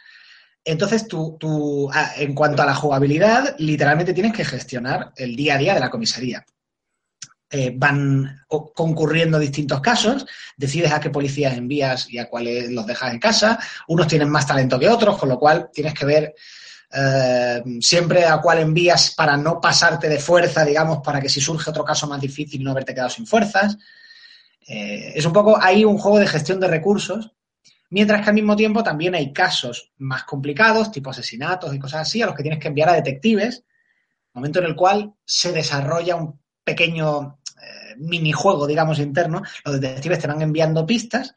Entonces, 0.64 1.06
tú, 1.06 1.36
tú, 1.38 1.90
en 2.16 2.34
cuanto 2.34 2.62
a 2.62 2.66
la 2.66 2.74
jugabilidad, 2.74 3.54
literalmente 3.58 4.14
tienes 4.14 4.32
que 4.32 4.44
gestionar 4.44 5.12
el 5.16 5.36
día 5.36 5.54
a 5.54 5.58
día 5.58 5.74
de 5.74 5.80
la 5.80 5.90
comisaría. 5.90 6.44
Eh, 7.52 7.72
van 7.74 8.44
concurriendo 8.48 9.38
distintos 9.38 9.80
casos, 9.80 10.24
decides 10.56 10.92
a 10.92 11.00
qué 11.00 11.10
policías 11.10 11.56
envías 11.56 12.08
y 12.08 12.18
a 12.18 12.28
cuáles 12.28 12.70
los 12.70 12.86
dejas 12.86 13.12
en 13.12 13.18
casa. 13.18 13.58
Unos 13.88 14.06
tienen 14.06 14.30
más 14.30 14.46
talento 14.46 14.78
que 14.78 14.88
otros, 14.88 15.18
con 15.18 15.28
lo 15.28 15.38
cual 15.38 15.70
tienes 15.72 15.94
que 15.94 16.06
ver 16.06 16.34
eh, 16.92 17.62
siempre 17.80 18.24
a 18.24 18.38
cuál 18.38 18.60
envías 18.60 19.14
para 19.14 19.36
no 19.36 19.60
pasarte 19.60 20.08
de 20.08 20.18
fuerza, 20.18 20.64
digamos, 20.64 21.00
para 21.02 21.20
que 21.20 21.28
si 21.28 21.40
surge 21.40 21.70
otro 21.70 21.84
caso 21.84 22.06
más 22.06 22.20
difícil 22.20 22.62
no 22.62 22.70
haberte 22.70 22.94
quedado 22.94 23.10
sin 23.10 23.26
fuerzas. 23.26 23.76
Es 24.62 25.24
un 25.24 25.32
poco 25.32 25.60
ahí 25.60 25.84
un 25.84 25.98
juego 25.98 26.20
de 26.20 26.28
gestión 26.28 26.60
de 26.60 26.68
recursos, 26.68 27.32
mientras 27.90 28.22
que 28.22 28.30
al 28.30 28.34
mismo 28.34 28.56
tiempo 28.56 28.82
también 28.82 29.14
hay 29.14 29.32
casos 29.32 29.92
más 29.98 30.24
complicados, 30.24 30.90
tipo 30.90 31.10
asesinatos 31.10 31.74
y 31.74 31.78
cosas 31.78 32.02
así, 32.02 32.22
a 32.22 32.26
los 32.26 32.34
que 32.34 32.42
tienes 32.42 32.60
que 32.60 32.68
enviar 32.68 32.88
a 32.88 32.94
detectives, 32.94 33.64
momento 34.32 34.60
en 34.60 34.66
el 34.66 34.76
cual 34.76 35.12
se 35.24 35.52
desarrolla 35.52 36.16
un 36.16 36.40
pequeño 36.64 37.40
eh, 37.60 37.96
minijuego, 37.98 38.66
digamos, 38.66 38.98
interno. 38.98 39.42
Los 39.64 39.80
detectives 39.80 40.20
te 40.20 40.28
van 40.28 40.40
enviando 40.40 40.86
pistas 40.86 41.34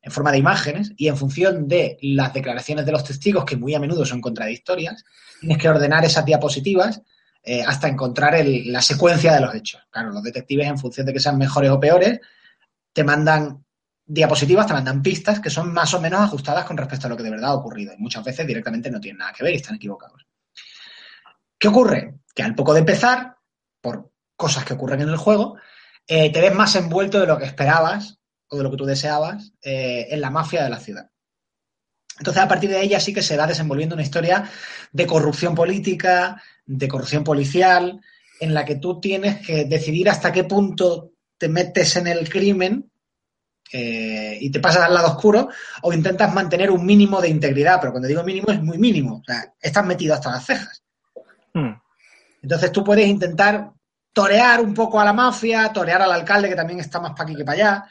en 0.00 0.12
forma 0.12 0.30
de 0.30 0.38
imágenes 0.38 0.92
y 0.96 1.08
en 1.08 1.16
función 1.16 1.66
de 1.66 1.98
las 2.00 2.32
declaraciones 2.32 2.86
de 2.86 2.92
los 2.92 3.04
testigos, 3.04 3.44
que 3.44 3.56
muy 3.56 3.74
a 3.74 3.80
menudo 3.80 4.04
son 4.04 4.20
contradictorias, 4.20 5.04
tienes 5.40 5.58
que 5.58 5.68
ordenar 5.68 6.04
esas 6.04 6.24
diapositivas 6.24 7.02
eh, 7.42 7.62
hasta 7.62 7.88
encontrar 7.88 8.36
el, 8.36 8.72
la 8.72 8.80
secuencia 8.80 9.32
de 9.34 9.40
los 9.40 9.54
hechos. 9.54 9.82
Claro, 9.90 10.10
los 10.10 10.22
detectives, 10.22 10.68
en 10.68 10.78
función 10.78 11.06
de 11.06 11.12
que 11.12 11.20
sean 11.20 11.38
mejores 11.38 11.70
o 11.70 11.80
peores, 11.80 12.20
te 12.92 13.04
mandan 13.04 13.64
diapositivas, 14.08 14.66
te 14.66 14.72
mandan 14.72 15.02
pistas 15.02 15.38
que 15.38 15.50
son 15.50 15.72
más 15.72 15.92
o 15.92 16.00
menos 16.00 16.20
ajustadas 16.20 16.64
con 16.64 16.78
respecto 16.78 17.06
a 17.06 17.10
lo 17.10 17.16
que 17.16 17.22
de 17.22 17.30
verdad 17.30 17.50
ha 17.50 17.54
ocurrido. 17.54 17.92
Y 17.92 17.98
muchas 17.98 18.24
veces 18.24 18.46
directamente 18.46 18.90
no 18.90 19.00
tienen 19.00 19.18
nada 19.18 19.34
que 19.34 19.44
ver 19.44 19.52
y 19.52 19.56
están 19.56 19.76
equivocados. 19.76 20.26
¿Qué 21.58 21.68
ocurre? 21.68 22.14
Que 22.34 22.42
al 22.42 22.54
poco 22.54 22.72
de 22.72 22.80
empezar, 22.80 23.36
por 23.80 24.10
cosas 24.34 24.64
que 24.64 24.72
ocurren 24.72 25.02
en 25.02 25.10
el 25.10 25.18
juego, 25.18 25.56
eh, 26.06 26.32
te 26.32 26.40
ves 26.40 26.54
más 26.54 26.74
envuelto 26.74 27.20
de 27.20 27.26
lo 27.26 27.36
que 27.36 27.44
esperabas 27.44 28.18
o 28.48 28.56
de 28.56 28.62
lo 28.62 28.70
que 28.70 28.78
tú 28.78 28.86
deseabas 28.86 29.52
eh, 29.62 30.06
en 30.10 30.22
la 30.22 30.30
mafia 30.30 30.64
de 30.64 30.70
la 30.70 30.80
ciudad. 30.80 31.10
Entonces, 32.18 32.42
a 32.42 32.48
partir 32.48 32.70
de 32.70 32.80
ella 32.80 32.98
sí 32.98 33.12
que 33.12 33.22
se 33.22 33.36
va 33.36 33.46
desenvolviendo 33.46 33.94
una 33.94 34.02
historia 34.02 34.50
de 34.90 35.06
corrupción 35.06 35.54
política, 35.54 36.42
de 36.64 36.88
corrupción 36.88 37.22
policial, 37.22 38.00
en 38.40 38.54
la 38.54 38.64
que 38.64 38.76
tú 38.76 39.00
tienes 39.00 39.46
que 39.46 39.66
decidir 39.66 40.08
hasta 40.08 40.32
qué 40.32 40.44
punto 40.44 41.12
te 41.36 41.48
metes 41.48 41.96
en 41.96 42.06
el 42.06 42.28
crimen 42.28 42.90
eh, 43.72 44.38
y 44.40 44.50
te 44.50 44.60
pasas 44.60 44.84
al 44.84 44.94
lado 44.94 45.08
oscuro 45.08 45.48
o 45.82 45.92
intentas 45.92 46.32
mantener 46.32 46.70
un 46.70 46.84
mínimo 46.84 47.20
de 47.20 47.28
integridad. 47.28 47.78
Pero 47.80 47.92
cuando 47.92 48.08
digo 48.08 48.22
mínimo 48.22 48.50
es 48.50 48.62
muy 48.62 48.78
mínimo. 48.78 49.16
O 49.16 49.24
sea, 49.24 49.52
estás 49.60 49.84
metido 49.84 50.14
hasta 50.14 50.30
las 50.30 50.46
cejas. 50.46 50.82
Hmm. 51.54 51.72
Entonces 52.42 52.72
tú 52.72 52.84
puedes 52.84 53.06
intentar 53.06 53.70
torear 54.12 54.60
un 54.60 54.74
poco 54.74 55.00
a 55.00 55.04
la 55.04 55.12
mafia, 55.12 55.72
torear 55.72 56.02
al 56.02 56.12
alcalde 56.12 56.48
que 56.48 56.56
también 56.56 56.80
está 56.80 57.00
más 57.00 57.12
para 57.12 57.24
aquí 57.24 57.36
que 57.36 57.44
para 57.44 57.56
allá 57.56 57.84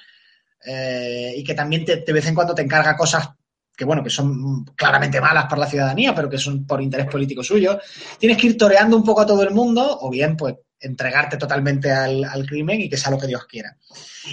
eh, 0.65 1.33
y 1.37 1.43
que 1.43 1.53
también 1.53 1.85
te, 1.85 1.97
de 1.97 2.13
vez 2.13 2.27
en 2.27 2.35
cuando 2.35 2.55
te 2.55 2.61
encarga 2.61 2.97
cosas 2.97 3.29
que 3.75 3.85
bueno, 3.85 4.03
que 4.03 4.09
son 4.09 4.65
claramente 4.75 5.21
malas 5.21 5.45
para 5.45 5.61
la 5.61 5.67
ciudadanía, 5.67 6.15
pero 6.15 6.27
que 6.27 6.39
son 6.39 6.65
por 6.65 6.81
interés 6.81 7.05
político 7.05 7.43
suyo. 7.43 7.79
Tienes 8.17 8.35
que 8.37 8.47
ir 8.47 8.57
toreando 8.57 8.97
un 8.97 9.03
poco 9.03 9.21
a 9.21 9.25
todo 9.25 9.43
el 9.43 9.51
mundo 9.51 9.99
o 10.01 10.09
bien 10.09 10.35
pues 10.35 10.55
entregarte 10.79 11.37
totalmente 11.37 11.91
al, 11.91 12.23
al 12.23 12.45
crimen 12.45 12.81
y 12.81 12.89
que 12.89 12.97
sea 12.97 13.11
lo 13.11 13.17
que 13.17 13.27
Dios 13.27 13.45
quiera. 13.45 13.75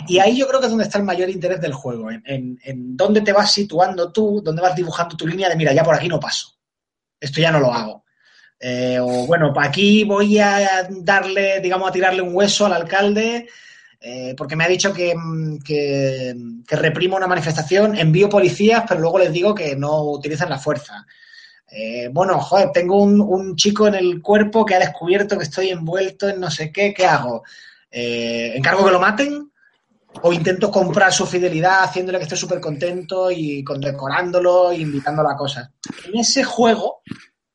Y 0.09 0.19
ahí 0.19 0.37
yo 0.37 0.47
creo 0.47 0.61
que 0.61 0.67
es 0.67 0.71
donde 0.71 0.85
está 0.85 0.99
el 0.99 1.05
mayor 1.05 1.31
interés 1.31 1.61
del 1.61 1.73
juego, 1.73 2.11
en, 2.11 2.23
en, 2.63 2.97
dónde 2.97 3.21
te 3.21 3.33
vas 3.33 3.53
situando 3.53 4.13
tú, 4.13 4.43
dónde 4.45 4.63
vas 4.63 4.75
dibujando 4.75 5.17
tu 5.17 5.27
línea 5.27 5.49
de 5.49 5.57
mira, 5.57 5.73
ya 5.73 5.83
por 5.83 5.95
aquí 5.95 6.09
no 6.09 6.21
paso, 6.21 6.57
esto 7.21 7.41
ya 7.41 7.51
no 7.51 7.61
lo 7.61 7.73
hago. 7.73 8.05
Eh, 8.61 8.99
o 9.01 9.27
bueno, 9.27 9.53
aquí 9.59 10.05
voy 10.05 10.39
a 10.39 10.89
darle, 10.91 11.61
digamos, 11.61 11.89
a 11.89 11.93
tirarle 11.93 12.23
un 12.23 12.35
hueso 12.35 12.67
al 12.67 12.73
alcalde 12.73 13.49
eh, 14.07 14.35
porque 14.37 14.55
me 14.55 14.65
ha 14.65 14.69
dicho 14.69 14.93
que, 14.93 15.15
mm, 15.17 15.61
que, 15.61 16.35
que 16.69 16.77
reprimo 16.77 17.17
una 17.17 17.27
manifestación, 17.27 17.97
envío 17.97 18.29
policías, 18.29 18.85
pero 18.87 19.01
luego 19.01 19.19
les 19.19 19.33
digo 19.33 19.55
que 19.55 19.77
no 19.77 20.03
utilicen 20.03 20.51
la 20.51 20.59
fuerza. 20.59 21.07
Eh, 21.71 22.09
bueno, 22.13 22.39
joder, 22.41 22.71
tengo 22.73 23.03
un, 23.03 23.21
un 23.21 23.57
chico 23.57 23.87
en 23.89 23.95
el 23.95 24.23
cuerpo 24.23 24.65
que 24.65 24.75
ha 24.75 24.79
descubierto 24.79 25.37
que 25.37 25.45
estoy 25.45 25.71
envuelto 25.71 26.29
en 26.29 26.41
no 26.41 26.51
sé 26.51 26.71
qué, 26.71 26.95
¿qué 26.95 27.07
hago? 27.07 27.43
Eh, 27.91 28.53
¿Encargo 28.57 28.85
que 28.85 28.93
lo 28.93 29.01
maten? 29.01 29.51
¿O 30.23 30.33
intento 30.33 30.71
comprar 30.71 31.13
su 31.13 31.27
fidelidad 31.27 31.83
haciéndole 31.83 32.19
que 32.19 32.25
esté 32.25 32.37
súper 32.37 32.61
contento 32.61 33.31
y 33.31 33.65
condecorándolo 33.65 34.71
e 34.71 34.77
invitándolo 34.77 35.29
a 35.31 35.37
cosas? 35.37 35.71
En 36.07 36.21
ese 36.21 36.45
juego 36.45 37.03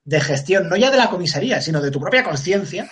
de 0.04 0.20
gestión, 0.20 0.68
no 0.68 0.76
ya 0.76 0.92
de 0.92 0.98
la 0.98 1.10
comisaría, 1.10 1.62
sino 1.62 1.82
de 1.82 1.92
tu 1.92 2.00
propia 2.02 2.24
conciencia, 2.24 2.92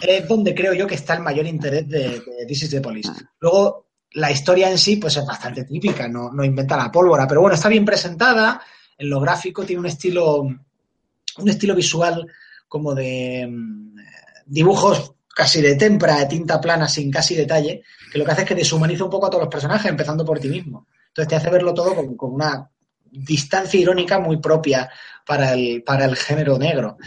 es 0.00 0.28
donde 0.28 0.54
creo 0.54 0.74
yo 0.74 0.86
que 0.86 0.96
está 0.96 1.14
el 1.14 1.20
mayor 1.20 1.46
interés 1.46 1.88
de, 1.88 2.20
de 2.20 2.46
This 2.46 2.64
is 2.64 2.70
the 2.70 2.80
Police. 2.80 3.12
Luego, 3.38 3.86
la 4.12 4.30
historia 4.30 4.70
en 4.70 4.76
sí, 4.76 4.96
pues 4.96 5.16
es 5.16 5.24
bastante 5.24 5.64
típica, 5.64 6.08
no, 6.08 6.30
no 6.32 6.44
inventa 6.44 6.76
la 6.76 6.90
pólvora, 6.90 7.26
pero 7.26 7.42
bueno, 7.42 7.54
está 7.54 7.68
bien 7.68 7.84
presentada, 7.84 8.60
en 9.00 9.08
lo 9.08 9.18
gráfico 9.18 9.64
tiene 9.64 9.80
un 9.80 9.86
estilo, 9.86 10.42
un 10.42 11.48
estilo 11.48 11.74
visual 11.74 12.26
como 12.68 12.94
de 12.94 13.48
mm, 13.50 13.96
dibujos 14.44 15.14
casi 15.34 15.62
de 15.62 15.74
tempra, 15.76 16.18
de 16.18 16.26
tinta 16.26 16.60
plana, 16.60 16.86
sin 16.86 17.10
casi 17.10 17.34
detalle, 17.34 17.82
que 18.12 18.18
lo 18.18 18.26
que 18.26 18.32
hace 18.32 18.42
es 18.42 18.48
que 18.48 18.54
deshumaniza 18.54 19.04
un 19.04 19.10
poco 19.10 19.26
a 19.26 19.30
todos 19.30 19.44
los 19.44 19.50
personajes, 19.50 19.90
empezando 19.90 20.22
por 20.22 20.38
ti 20.38 20.48
mismo. 20.48 20.86
Entonces 21.08 21.28
te 21.28 21.36
hace 21.36 21.48
verlo 21.48 21.72
todo 21.72 21.94
con, 22.14 22.34
una 22.34 22.68
distancia 23.10 23.80
irónica 23.80 24.18
muy 24.18 24.36
propia 24.36 24.90
para 25.26 25.54
el, 25.54 25.82
para 25.82 26.04
el 26.04 26.14
género 26.14 26.58
negro. 26.58 26.98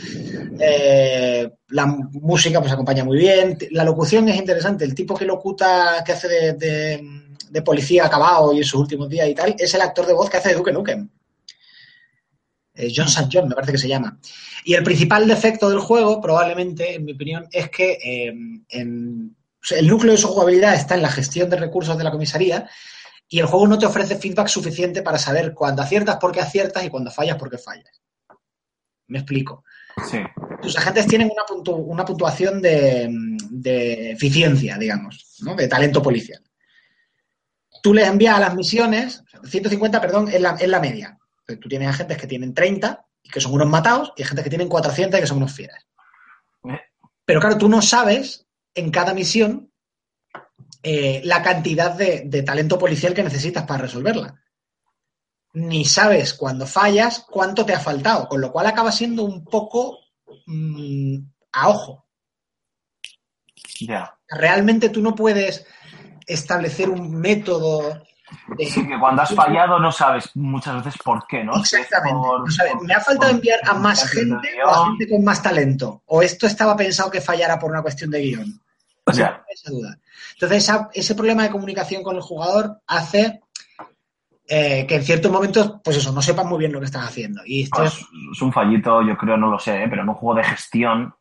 Eh, 0.59 1.47
la 1.69 1.85
música 1.85 2.59
pues 2.59 2.73
acompaña 2.73 3.03
muy 3.03 3.19
bien, 3.19 3.55
la 3.69 3.83
locución 3.83 4.27
es 4.29 4.37
interesante, 4.37 4.83
el 4.83 4.95
tipo 4.95 5.15
que 5.15 5.25
locuta, 5.25 6.03
que 6.03 6.13
hace 6.13 6.27
de 6.53 7.61
policía 7.61 8.05
acabado 8.07 8.51
y 8.51 8.57
en 8.57 8.63
sus 8.63 8.81
últimos 8.81 9.07
días 9.09 9.27
y 9.27 9.35
tal, 9.35 9.55
es 9.59 9.73
el 9.75 9.81
actor 9.81 10.07
de 10.07 10.13
voz 10.13 10.27
que 10.27 10.37
hace 10.37 10.49
de 10.49 10.55
Duke 10.55 10.73
Nukem. 10.73 11.07
Eh, 12.75 12.91
John 12.95 13.07
St. 13.07 13.29
John, 13.31 13.47
me 13.47 13.55
parece 13.55 13.73
que 13.73 13.77
se 13.77 13.87
llama. 13.87 14.17
Y 14.63 14.73
el 14.73 14.83
principal 14.83 15.27
defecto 15.27 15.69
del 15.69 15.79
juego, 15.79 16.19
probablemente, 16.21 16.95
en 16.95 17.05
mi 17.05 17.13
opinión, 17.13 17.47
es 17.51 17.69
que 17.69 17.97
eh, 18.03 18.33
en- 18.69 19.35
el 19.71 19.87
núcleo 19.87 20.11
de 20.11 20.17
su 20.17 20.27
jugabilidad 20.27 20.73
está 20.75 20.95
en 20.95 21.01
la 21.03 21.09
gestión 21.11 21.49
de 21.49 21.55
recursos 21.57 21.97
de 21.97 22.03
la 22.03 22.11
comisaría 22.11 22.67
y 23.29 23.39
el 23.39 23.45
juego 23.45 23.67
no 23.67 23.77
te 23.77 23.85
ofrece 23.85 24.17
feedback 24.17 24.47
suficiente 24.47 25.01
para 25.01 25.17
saber 25.17 25.53
cuándo 25.53 25.81
aciertas 25.81 26.17
porque 26.19 26.41
aciertas 26.41 26.83
y 26.83 26.89
cuando 26.89 27.11
fallas 27.11 27.37
porque 27.37 27.57
fallas. 27.57 28.01
Me 29.07 29.19
explico. 29.19 29.63
Sí. 30.09 30.17
Tus 30.61 30.77
agentes 30.77 31.07
tienen 31.07 31.29
una, 31.31 31.43
puntu- 31.45 31.81
una 31.85 32.03
puntuación 32.03 32.61
de, 32.61 33.07
de 33.51 34.11
eficiencia, 34.11 34.77
digamos, 34.77 35.37
¿no? 35.41 35.55
de 35.55 35.67
talento 35.67 36.01
policial. 36.01 36.41
Tú 37.81 37.93
les 37.93 38.07
envías 38.07 38.35
a 38.37 38.39
las 38.39 38.55
misiones, 38.55 39.23
150, 39.45 40.01
perdón, 40.01 40.29
es 40.29 40.41
la, 40.41 40.51
es 40.59 40.67
la 40.67 40.79
media. 40.79 41.17
Entonces, 41.43 41.61
Tú 41.61 41.69
tienes 41.69 41.89
agentes 41.89 42.17
que 42.17 42.27
tienen 42.27 42.53
30 42.53 43.05
y 43.21 43.29
que 43.29 43.41
son 43.41 43.53
unos 43.53 43.69
matados 43.69 44.13
y 44.15 44.23
agentes 44.23 44.43
que 44.43 44.49
tienen 44.49 44.69
400 44.69 45.17
y 45.17 45.21
que 45.21 45.27
son 45.27 45.37
unos 45.37 45.53
fieras. 45.53 45.85
Eh. 46.63 46.79
Pero 47.25 47.39
claro, 47.39 47.57
tú 47.57 47.67
no 47.67 47.81
sabes 47.81 48.47
en 48.73 48.91
cada 48.91 49.13
misión 49.13 49.71
eh, 50.81 51.21
la 51.23 51.41
cantidad 51.41 51.91
de, 51.91 52.23
de 52.25 52.43
talento 52.43 52.77
policial 52.77 53.13
que 53.13 53.23
necesitas 53.23 53.65
para 53.65 53.83
resolverla. 53.83 54.41
Ni 55.53 55.85
sabes 55.85 56.33
cuando 56.33 56.65
fallas 56.65 57.25
cuánto 57.29 57.65
te 57.65 57.73
ha 57.73 57.79
faltado, 57.79 58.27
con 58.27 58.41
lo 58.41 58.51
cual 58.51 58.67
acaba 58.67 58.91
siendo 58.91 59.23
un 59.23 59.43
poco 59.43 59.99
mm, 60.47 61.17
a 61.51 61.69
ojo. 61.69 62.07
Ya. 63.81 64.17
Realmente 64.27 64.89
tú 64.89 65.01
no 65.01 65.13
puedes 65.13 65.65
establecer 66.25 66.89
un 66.89 67.15
método 67.15 68.03
de... 68.57 68.65
Sí, 68.65 68.87
que 68.87 68.99
cuando 68.99 69.21
has 69.21 69.33
fallado 69.33 69.79
no 69.79 69.91
sabes 69.91 70.29
muchas 70.35 70.83
veces 70.83 71.01
por 71.03 71.25
qué, 71.27 71.43
¿no? 71.43 71.55
Exactamente. 71.57 72.13
por- 72.19 72.39
No 72.45 72.51
sabes, 72.51 72.73
por- 72.73 72.85
me 72.85 72.93
ha 72.93 72.99
faltado 72.99 73.31
por- 73.31 73.35
enviar 73.39 73.59
a 73.65 73.73
más 73.73 74.09
gente 74.11 74.49
o 74.65 74.69
a 74.69 74.85
gente 74.87 75.09
con 75.09 75.23
más 75.23 75.41
talento. 75.41 76.01
O 76.07 76.21
esto 76.21 76.47
estaba 76.47 76.75
pensado 76.75 77.09
que 77.11 77.21
fallara 77.21 77.57
por 77.59 77.71
una 77.71 77.81
cuestión 77.81 78.11
de 78.11 78.21
guion. 78.21 78.59
Ya. 79.13 79.43
Esa 79.49 79.69
duda. 79.71 79.97
Entonces, 80.33 80.63
esa- 80.63 80.89
ese 80.93 81.15
problema 81.15 81.43
de 81.43 81.49
comunicación 81.51 82.03
con 82.03 82.15
el 82.15 82.21
jugador 82.21 82.79
hace 82.87 83.41
eh, 84.47 84.85
que 84.87 84.95
en 84.95 85.03
ciertos 85.03 85.31
momentos, 85.31 85.75
pues 85.83 85.97
eso, 85.97 86.11
no 86.11 86.21
sepan 86.21 86.47
muy 86.47 86.59
bien 86.59 86.73
lo 86.73 86.79
que 86.79 86.85
están 86.87 87.03
haciendo. 87.03 87.41
Y 87.45 87.63
esto 87.63 87.77
Pues, 87.79 87.93
es 87.93 88.05
es 88.33 88.41
un 88.41 88.51
fallito, 88.51 89.01
yo 89.01 89.17
creo, 89.17 89.37
no 89.37 89.49
lo 89.49 89.57
sé, 89.57 89.83
¿eh? 89.83 89.87
pero 89.89 90.03
en 90.03 90.09
un 90.09 90.15
juego 90.15 90.35
de 90.35 90.43
gestión 90.43 91.13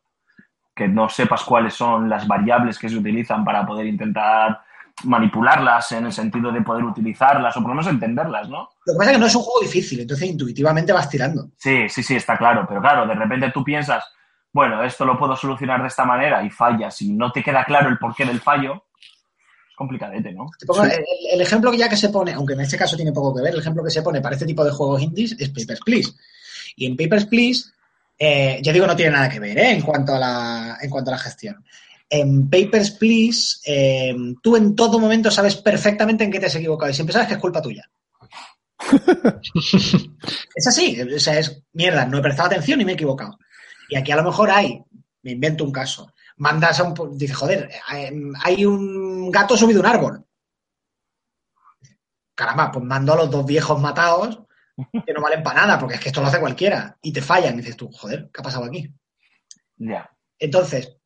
que 0.75 0.87
no 0.89 1.07
sepas 1.07 1.43
cuáles 1.43 1.73
son 1.73 2.09
las 2.09 2.27
variables 2.27 2.77
que 2.77 2.89
se 2.89 2.97
utilizan 2.97 3.45
para 3.45 3.65
poder 3.65 3.85
intentar 3.87 4.61
manipularlas 5.03 5.91
en 5.91 6.05
el 6.05 6.13
sentido 6.13 6.51
de 6.51 6.61
poder 6.61 6.83
utilizarlas 6.83 7.55
o 7.57 7.61
por 7.61 7.69
lo 7.69 7.75
menos 7.75 7.87
entenderlas, 7.91 8.47
¿no? 8.49 8.69
Lo 8.85 8.93
que 8.93 8.97
pasa 8.97 9.11
es 9.11 9.15
que 9.17 9.19
no 9.21 9.25
es 9.27 9.35
un 9.35 9.41
juego 9.43 9.59
difícil, 9.61 9.99
entonces 9.99 10.29
intuitivamente 10.29 10.93
vas 10.93 11.09
tirando. 11.09 11.49
Sí, 11.57 11.89
sí, 11.89 12.03
sí, 12.03 12.15
está 12.15 12.37
claro, 12.37 12.65
pero 12.67 12.81
claro, 12.81 13.05
de 13.07 13.15
repente 13.15 13.51
tú 13.53 13.63
piensas, 13.63 14.03
bueno, 14.51 14.83
esto 14.83 15.03
lo 15.05 15.17
puedo 15.17 15.35
solucionar 15.35 15.81
de 15.81 15.87
esta 15.87 16.05
manera 16.05 16.43
y 16.43 16.49
fallas 16.49 17.01
y 17.01 17.11
no 17.13 17.31
te 17.31 17.43
queda 17.43 17.65
claro 17.65 17.89
el 17.89 17.97
porqué 17.97 18.23
del 18.25 18.39
fallo, 18.39 18.85
es 18.97 19.75
complicadete, 19.75 20.31
¿no? 20.31 20.45
Te 20.57 20.65
pongo 20.65 20.85
Sí. 20.85 20.91
el, 20.91 21.03
el 21.33 21.41
ejemplo 21.41 21.71
que 21.71 21.77
ya 21.77 21.89
que 21.89 21.97
se 21.97 22.09
pone, 22.09 22.31
aunque 22.33 22.53
en 22.53 22.61
este 22.61 22.77
caso 22.77 22.95
tiene 22.95 23.11
poco 23.11 23.35
que 23.35 23.41
ver, 23.41 23.53
el 23.53 23.59
ejemplo 23.59 23.83
que 23.83 23.89
se 23.91 24.03
pone 24.03 24.21
para 24.21 24.35
este 24.35 24.45
tipo 24.45 24.63
de 24.63 24.71
juegos 24.71 25.01
indies 25.01 25.35
es 25.39 25.49
Papers, 25.49 25.81
Please. 25.83 26.11
Y 26.75 26.85
en 26.85 26.95
Papers, 26.95 27.25
Please, 27.25 27.71
eh, 28.17 28.59
ya 28.63 28.71
digo, 28.71 28.87
no 28.87 28.95
tiene 28.95 29.11
nada 29.11 29.27
que 29.29 29.39
ver 29.39 29.57
¿eh? 29.57 29.71
en, 29.71 29.81
cuanto 29.81 30.13
a 30.15 30.19
la, 30.19 30.77
en 30.81 30.89
cuanto 30.89 31.09
a 31.11 31.15
la 31.15 31.19
gestión. 31.19 31.63
En 32.15 32.47
Papers, 32.47 32.91
Please, 32.91 33.57
eh, 33.65 34.15
tú 34.43 34.55
en 34.55 34.75
todo 34.75 34.99
momento 34.99 35.31
sabes 35.31 35.55
perfectamente 35.55 36.23
en 36.23 36.29
qué 36.29 36.39
te 36.39 36.45
has 36.45 36.55
equivocado 36.55 36.91
y 36.91 36.93
siempre 36.93 37.11
sabes 37.11 37.27
que 37.27 37.33
es 37.33 37.39
culpa 37.39 37.59
tuya. 37.59 37.89
es 40.55 40.67
así, 40.67 41.01
o 41.01 41.19
sea, 41.19 41.39
es 41.39 41.63
mierda, 41.71 42.05
no 42.05 42.19
he 42.19 42.21
prestado 42.21 42.47
atención 42.47 42.79
y 42.79 42.85
me 42.85 42.91
he 42.91 42.93
equivocado. 42.93 43.39
Y 43.89 43.95
aquí 43.95 44.11
a 44.11 44.15
lo 44.17 44.23
mejor 44.23 44.51
hay, 44.51 44.79
me 45.23 45.31
invento 45.31 45.63
un 45.63 45.71
caso, 45.71 46.13
mandas 46.37 46.79
a 46.79 46.83
un. 46.83 47.17
Dice, 47.17 47.33
joder, 47.33 47.71
hay 47.87 48.63
un 48.63 49.31
gato 49.31 49.57
subido 49.57 49.79
a 49.79 49.81
un 49.81 49.89
árbol. 49.89 50.25
Caramba, 52.35 52.71
pues 52.71 52.85
mando 52.85 53.13
a 53.13 53.17
los 53.17 53.31
dos 53.31 53.43
viejos 53.43 53.81
matados 53.81 54.39
que 55.03 55.13
no 55.13 55.21
valen 55.21 55.41
para 55.41 55.61
nada, 55.61 55.79
porque 55.79 55.95
es 55.95 55.99
que 55.99 56.09
esto 56.09 56.21
lo 56.21 56.27
hace 56.27 56.39
cualquiera. 56.39 56.95
Y 57.01 57.11
te 57.11 57.23
fallan. 57.23 57.55
Y 57.55 57.57
dices 57.57 57.75
tú, 57.75 57.89
joder, 57.91 58.29
¿qué 58.31 58.39
ha 58.39 58.43
pasado 58.43 58.65
aquí? 58.65 58.93
Ya. 59.77 60.09
Entonces, 60.37 60.97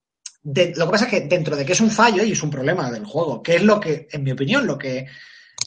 de- 0.50 0.74
lo 0.78 0.86
que 0.86 0.92
pasa 0.92 1.06
es 1.06 1.12
que 1.12 1.22
dentro 1.28 1.56
de 1.58 1.66
que 1.66 1.74
es 1.74 1.82
un 1.82 1.92
fallo 1.92 2.24
y 2.24 2.32
es 2.32 2.42
un 2.42 2.50
problema 2.50 2.90
del 2.90 3.04
juego, 3.06 3.44
que 3.44 3.56
es 3.58 3.64
lo 3.64 3.80
que, 3.82 4.08
en 4.10 4.24
mi 4.24 4.32
opinión, 4.32 4.66
lo 4.66 4.78
que 4.78 5.06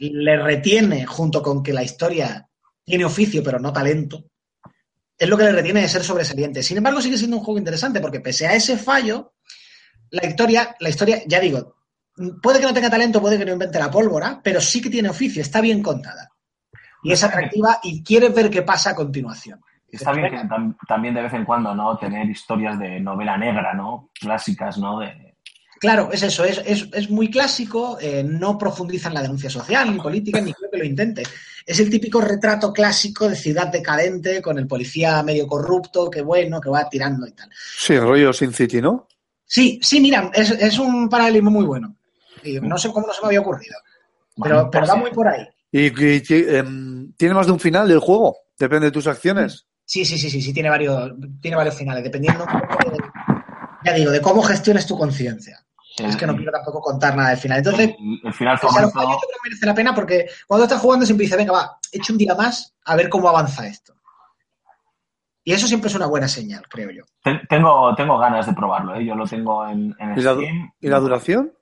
le 0.00 0.42
retiene, 0.42 1.04
junto 1.04 1.42
con 1.42 1.62
que 1.62 1.74
la 1.74 1.82
historia 1.82 2.48
tiene 2.82 3.04
oficio 3.04 3.42
pero 3.42 3.58
no 3.58 3.72
talento, 3.72 4.24
es 5.18 5.28
lo 5.28 5.36
que 5.36 5.44
le 5.44 5.52
retiene 5.52 5.82
de 5.82 5.88
ser 5.88 6.02
sobresaliente. 6.02 6.62
Sin 6.62 6.78
embargo, 6.78 7.02
sigue 7.02 7.18
siendo 7.18 7.36
un 7.36 7.44
juego 7.44 7.58
interesante 7.58 8.00
porque 8.00 8.20
pese 8.20 8.46
a 8.46 8.54
ese 8.54 8.78
fallo, 8.78 9.34
la 10.10 10.26
historia, 10.26 10.74
la 10.80 10.88
historia, 10.88 11.22
ya 11.26 11.38
digo, 11.40 11.76
puede 12.42 12.58
que 12.58 12.64
no 12.64 12.72
tenga 12.72 12.88
talento, 12.88 13.20
puede 13.20 13.36
que 13.36 13.44
no 13.44 13.52
invente 13.52 13.78
la 13.78 13.90
pólvora, 13.90 14.40
pero 14.42 14.62
sí 14.62 14.80
que 14.80 14.88
tiene 14.88 15.10
oficio, 15.10 15.42
está 15.42 15.60
bien 15.60 15.82
contada. 15.82 16.30
Y 17.02 17.12
es 17.12 17.22
atractiva 17.22 17.80
y 17.82 18.02
quieres 18.02 18.32
ver 18.34 18.48
qué 18.48 18.62
pasa 18.62 18.90
a 18.90 18.94
continuación. 18.94 19.60
Está 19.92 20.12
bien 20.12 20.30
que 20.30 20.36
tam- 20.48 20.76
también 20.86 21.14
de 21.14 21.22
vez 21.22 21.32
en 21.34 21.44
cuando, 21.44 21.74
¿no? 21.74 21.96
Tener 21.98 22.28
historias 22.28 22.78
de 22.78 23.00
novela 23.00 23.36
negra, 23.36 23.74
¿no? 23.74 24.10
Clásicas, 24.18 24.78
¿no? 24.78 25.00
De... 25.00 25.34
Claro, 25.80 26.10
es 26.12 26.22
eso, 26.22 26.44
es, 26.44 26.62
es, 26.66 26.88
es 26.92 27.10
muy 27.10 27.30
clásico, 27.30 27.96
eh, 28.00 28.22
no 28.22 28.58
profundiza 28.58 29.08
en 29.08 29.14
la 29.14 29.22
denuncia 29.22 29.48
social 29.48 29.90
ni 29.92 29.98
política, 29.98 30.40
ni 30.40 30.52
creo 30.52 30.70
que 30.70 30.78
lo 30.78 30.84
intente. 30.84 31.22
Es 31.66 31.80
el 31.80 31.88
típico 31.90 32.20
retrato 32.20 32.72
clásico 32.72 33.28
de 33.28 33.34
ciudad 33.36 33.68
decadente, 33.68 34.42
con 34.42 34.58
el 34.58 34.66
policía 34.66 35.22
medio 35.22 35.46
corrupto, 35.46 36.10
que 36.10 36.20
bueno, 36.22 36.60
que 36.60 36.68
va 36.68 36.88
tirando 36.88 37.26
y 37.26 37.32
tal. 37.32 37.48
Sí, 37.78 37.98
rollo 37.98 38.32
Sin 38.32 38.52
City, 38.52 38.80
¿no? 38.82 39.08
Sí, 39.46 39.80
sí, 39.82 40.00
mira, 40.00 40.30
es, 40.34 40.50
es 40.50 40.78
un 40.78 41.08
paralelismo 41.08 41.50
muy 41.50 41.64
bueno. 41.64 41.96
Y 42.44 42.60
no 42.60 42.76
sé 42.78 42.90
cómo 42.92 43.06
no 43.06 43.12
se 43.12 43.20
me 43.22 43.26
había 43.28 43.40
ocurrido, 43.40 43.76
pero, 44.42 44.70
pero 44.70 44.86
va 44.86 44.96
muy 44.96 45.10
por 45.10 45.28
ahí. 45.28 45.46
¿Y, 45.72 45.86
y- 45.86 46.22
y, 46.28 46.56
em, 46.56 47.12
tiene 47.14 47.34
más 47.34 47.46
de 47.46 47.52
un 47.52 47.60
final 47.60 47.88
del 47.88 47.98
juego? 48.00 48.36
Depende 48.58 48.86
de 48.86 48.92
tus 48.92 49.06
acciones. 49.06 49.66
Sí, 49.90 50.04
sí, 50.04 50.16
sí, 50.18 50.30
sí, 50.30 50.40
sí, 50.40 50.52
tiene 50.52 50.70
varios, 50.70 51.12
tiene 51.40 51.56
varios 51.56 51.74
finales, 51.74 52.04
dependiendo 52.04 52.44
un 52.44 52.60
poco 52.60 52.90
de, 52.92 52.98
ya 53.84 53.92
digo, 53.92 54.12
de 54.12 54.20
cómo 54.20 54.40
gestiones 54.40 54.86
tu 54.86 54.96
conciencia. 54.96 55.58
Es 55.98 56.14
que 56.16 56.26
no 56.28 56.36
quiero 56.36 56.52
tampoco 56.52 56.80
contar 56.80 57.16
nada 57.16 57.30
del 57.30 57.38
final. 57.38 57.58
Entonces, 57.58 57.88
el, 57.98 58.20
el 58.22 58.32
final 58.32 58.54
O 58.54 58.58
sea, 58.58 58.68
favorito... 58.70 59.00
yo 59.00 59.18
creo 59.18 59.18
que 59.18 59.48
merece 59.48 59.66
la 59.66 59.74
pena 59.74 59.92
porque 59.92 60.26
cuando 60.46 60.64
estás 60.66 60.80
jugando 60.80 61.04
siempre 61.04 61.24
dices, 61.24 61.36
venga, 61.36 61.52
va, 61.52 61.78
echo 61.90 62.12
un 62.12 62.18
día 62.20 62.36
más 62.36 62.72
a 62.84 62.94
ver 62.94 63.08
cómo 63.08 63.28
avanza 63.28 63.66
esto. 63.66 63.94
Y 65.42 65.52
eso 65.54 65.66
siempre 65.66 65.88
es 65.90 65.96
una 65.96 66.06
buena 66.06 66.28
señal, 66.28 66.62
creo 66.68 66.90
yo. 66.92 67.02
Te- 67.24 67.40
Tengo, 67.48 67.92
tengo 67.96 68.16
ganas 68.16 68.46
de 68.46 68.52
probarlo, 68.52 68.94
¿eh? 68.94 69.04
Yo 69.04 69.16
lo 69.16 69.26
tengo 69.26 69.66
en, 69.66 69.92
en 69.98 70.16
¿Y 70.16 70.22
la, 70.22 70.34
Steam. 70.34 70.72
y 70.80 70.88
la 70.88 71.00
duración? 71.00 71.52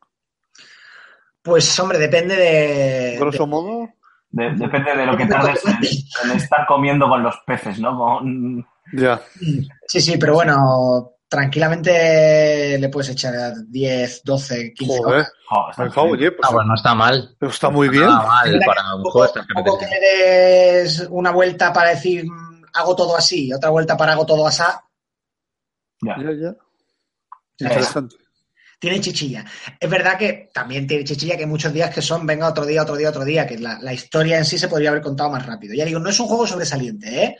Pues, 1.42 1.80
hombre, 1.80 1.98
depende 1.98 2.36
de. 2.36 3.16
Grosso 3.18 3.44
de- 3.44 3.48
modo. 3.48 3.88
De- 4.30 4.50
depende 4.56 4.94
de 4.96 5.06
lo 5.06 5.16
que 5.16 5.26
tardes 5.26 5.64
en, 5.64 6.30
en 6.30 6.36
estar 6.36 6.66
comiendo 6.66 7.08
con 7.08 7.22
los 7.22 7.36
peces, 7.46 7.78
¿no? 7.80 7.96
Con- 7.98 8.66
Ya. 8.92 9.20
Sí, 9.86 10.00
sí, 10.00 10.16
pero 10.18 10.34
bueno, 10.34 11.12
tranquilamente 11.28 12.78
le 12.78 12.88
puedes 12.88 13.10
echar 13.10 13.34
10, 13.68 14.22
12, 14.24 14.72
15 14.74 14.98
Joder. 14.98 15.14
horas. 15.14 15.32
Jo, 15.48 15.70
está 15.70 15.84
Me 15.84 15.90
cago, 15.90 16.08
oye, 16.10 16.32
pues 16.32 16.48
Ah, 16.48 16.52
bueno, 16.54 16.68
no 16.68 16.74
está 16.74 16.94
mal. 16.94 17.36
está 17.40 17.70
muy 17.70 17.86
No 17.88 17.92
bien. 17.92 18.04
está 18.04 18.22
mal 18.26 18.60
para 18.66 18.94
un 18.96 19.02
poco- 19.02 19.26
juego 19.26 19.64
poco 19.64 19.78
que 19.78 19.86
le 19.86 20.00
des 20.00 21.06
una 21.10 21.30
vuelta 21.30 21.72
para 21.72 21.90
decir 21.90 22.24
hago 22.74 22.94
todo 22.94 23.16
así, 23.16 23.52
otra 23.52 23.70
vuelta 23.70 23.96
para 23.96 24.12
hago 24.12 24.26
todo 24.26 24.46
así, 24.46 24.62
Ya. 26.02 26.16
Ya, 26.18 26.30
ya. 26.32 26.54
Ya 27.60 27.66
Interesante. 27.66 28.16
Tiene 28.78 29.00
chichilla. 29.00 29.44
Es 29.78 29.90
verdad 29.90 30.16
que 30.16 30.50
también 30.52 30.86
tiene 30.86 31.04
chichilla 31.04 31.36
que 31.36 31.46
muchos 31.46 31.72
días 31.72 31.92
que 31.94 32.02
son 32.02 32.26
venga 32.26 32.48
otro 32.48 32.64
día, 32.64 32.82
otro 32.82 32.96
día, 32.96 33.10
otro 33.10 33.24
día, 33.24 33.46
que 33.46 33.58
la, 33.58 33.92
historia 33.92 34.38
en 34.38 34.44
sí 34.44 34.58
se 34.58 34.68
podría 34.68 34.90
haber 34.90 35.02
contado 35.02 35.30
más 35.30 35.44
rápido. 35.44 35.74
Ya 35.74 35.84
digo, 35.84 36.00
no 36.00 36.10
es 36.10 36.20
un 36.20 36.28
juego 36.28 36.46
sobresaliente, 36.46 37.24
¿eh? 37.24 37.36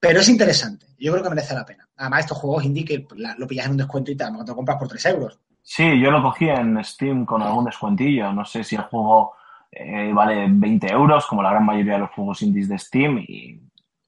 Pero 0.00 0.20
es 0.20 0.28
interesante. 0.28 0.86
Yo 0.98 1.12
creo 1.12 1.24
que 1.24 1.30
merece 1.30 1.54
la 1.54 1.64
pena. 1.64 1.88
Además, 1.96 2.20
estos 2.20 2.38
juegos 2.38 2.64
indie 2.64 2.84
que 2.84 3.06
lo 3.38 3.46
pillas 3.46 3.66
en 3.66 3.72
un 3.72 3.78
descuento 3.78 4.10
y 4.10 4.16
te 4.16 4.24
lo 4.24 4.54
compras 4.54 4.78
por 4.78 4.88
3 4.88 5.06
euros. 5.06 5.38
Sí, 5.62 6.00
yo 6.00 6.10
lo 6.10 6.22
cogí 6.22 6.48
en 6.48 6.82
Steam 6.84 7.24
con 7.24 7.42
algún 7.42 7.64
descuentillo. 7.64 8.32
No 8.32 8.44
sé 8.44 8.62
si 8.62 8.76
el 8.76 8.82
juego 8.82 9.34
eh, 9.70 10.12
vale 10.12 10.46
20 10.48 10.92
euros, 10.92 11.26
como 11.26 11.42
la 11.42 11.50
gran 11.50 11.64
mayoría 11.64 11.94
de 11.94 12.00
los 12.00 12.10
juegos 12.10 12.42
indies 12.42 12.68
de 12.68 12.78
Steam. 12.78 13.18
Y, 13.26 13.60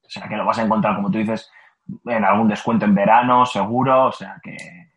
o 0.02 0.08
sea, 0.08 0.28
que 0.28 0.36
lo 0.36 0.44
vas 0.44 0.58
a 0.58 0.62
encontrar, 0.62 0.96
como 0.96 1.10
tú 1.10 1.18
dices, 1.18 1.50
en 2.06 2.24
algún 2.24 2.48
descuento 2.48 2.84
en 2.84 2.94
verano, 2.94 3.44
seguro. 3.44 4.06
O 4.06 4.12
sea, 4.12 4.38
que, 4.42 4.87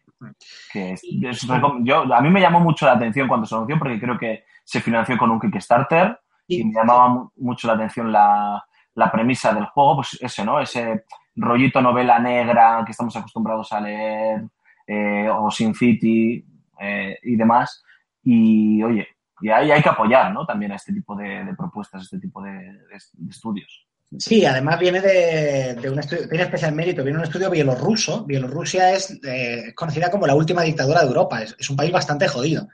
que 0.72 0.91
es- 0.93 1.03
es 1.30 1.47
recom- 1.61 1.84
yo, 1.84 2.13
a 2.13 2.22
mí 2.22 2.30
me 2.30 2.41
llamó 2.41 2.59
mucho 2.59 2.86
la 2.86 2.93
atención 2.93 3.28
cuando 3.28 3.45
se 3.45 3.55
anunció, 3.55 3.78
porque 3.80 3.99
creo 3.99 4.17
que 4.17 4.43
se 4.63 4.80
financió 4.82 5.17
con 5.17 5.32
un 5.32 5.39
Kickstarter. 5.39 6.19
Y 6.47 6.63
me 6.65 6.74
llamaba 6.74 7.07
mu- 7.09 7.30
mucho 7.38 7.67
la 7.67 7.74
atención 7.74 8.11
la, 8.11 8.63
la 8.95 9.11
premisa 9.11 9.53
del 9.53 9.65
juego, 9.65 9.95
pues 9.97 10.17
ese, 10.22 10.43
¿no? 10.43 10.59
Ese 10.59 11.05
rollito 11.36 11.82
novela 11.82 12.19
negra 12.19 12.84
que 12.86 12.91
estamos 12.91 13.15
acostumbrados 13.15 13.72
a 13.72 13.80
leer, 13.80 14.43
eh, 14.88 15.30
o 15.30 15.49
Sin 15.49 15.74
City 15.74 16.45
eh, 16.80 17.17
y 17.24 17.36
demás. 17.38 17.84
Y 18.24 18.84
oye, 18.84 19.07
y 19.39 19.49
ahí 19.49 19.72
hay 19.72 19.82
que 19.82 19.89
apoyar, 19.89 20.34
¿no? 20.34 20.45
También 20.45 20.72
a 20.74 20.76
este 20.76 20.91
tipo 20.93 21.15
de, 21.15 21.43
de 21.45 21.55
propuestas, 21.55 22.03
este 22.03 22.19
tipo 22.19 22.41
de, 22.41 22.51
de- 22.51 22.99
de 23.13 23.30
estudios. 23.30 23.88
Sí, 24.18 24.45
además 24.45 24.80
viene 24.80 24.99
de, 24.99 25.76
de 25.76 25.89
un 25.89 25.99
estudio, 25.99 26.28
tiene 26.28 26.43
especial 26.43 26.74
mérito, 26.74 27.03
viene 27.03 27.18
de 27.18 27.24
un 27.24 27.28
estudio 27.28 27.49
bielorruso. 27.49 28.26
Bielorrusia 28.26 28.93
es, 28.93 29.12
eh, 29.24 29.68
es 29.68 29.74
conocida 29.74 30.12
como 30.12 30.28
la 30.28 30.36
última 30.36 30.64
dictadura 30.64 31.01
de 31.01 31.07
Europa, 31.07 31.41
es, 31.41 31.55
es 31.57 31.70
un 31.70 31.78
país 31.78 31.91
bastante 31.91 32.28
jodido. 32.28 32.68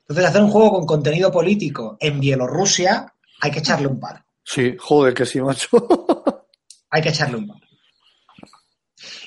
Entonces, 0.00 0.24
hacer 0.24 0.42
un 0.42 0.50
juego 0.50 0.70
con 0.72 0.86
contenido 0.86 1.30
político 1.30 1.96
en 2.00 2.18
Bielorrusia 2.18 3.12
hay 3.40 3.50
que 3.50 3.60
echarle 3.60 3.86
un 3.86 4.00
par. 4.00 4.24
Sí, 4.42 4.74
joder, 4.78 5.14
que 5.14 5.26
sí, 5.26 5.40
macho. 5.40 5.68
Hay 6.90 7.00
que 7.00 7.10
echarle 7.10 7.36
un 7.36 7.46
par. 7.46 7.58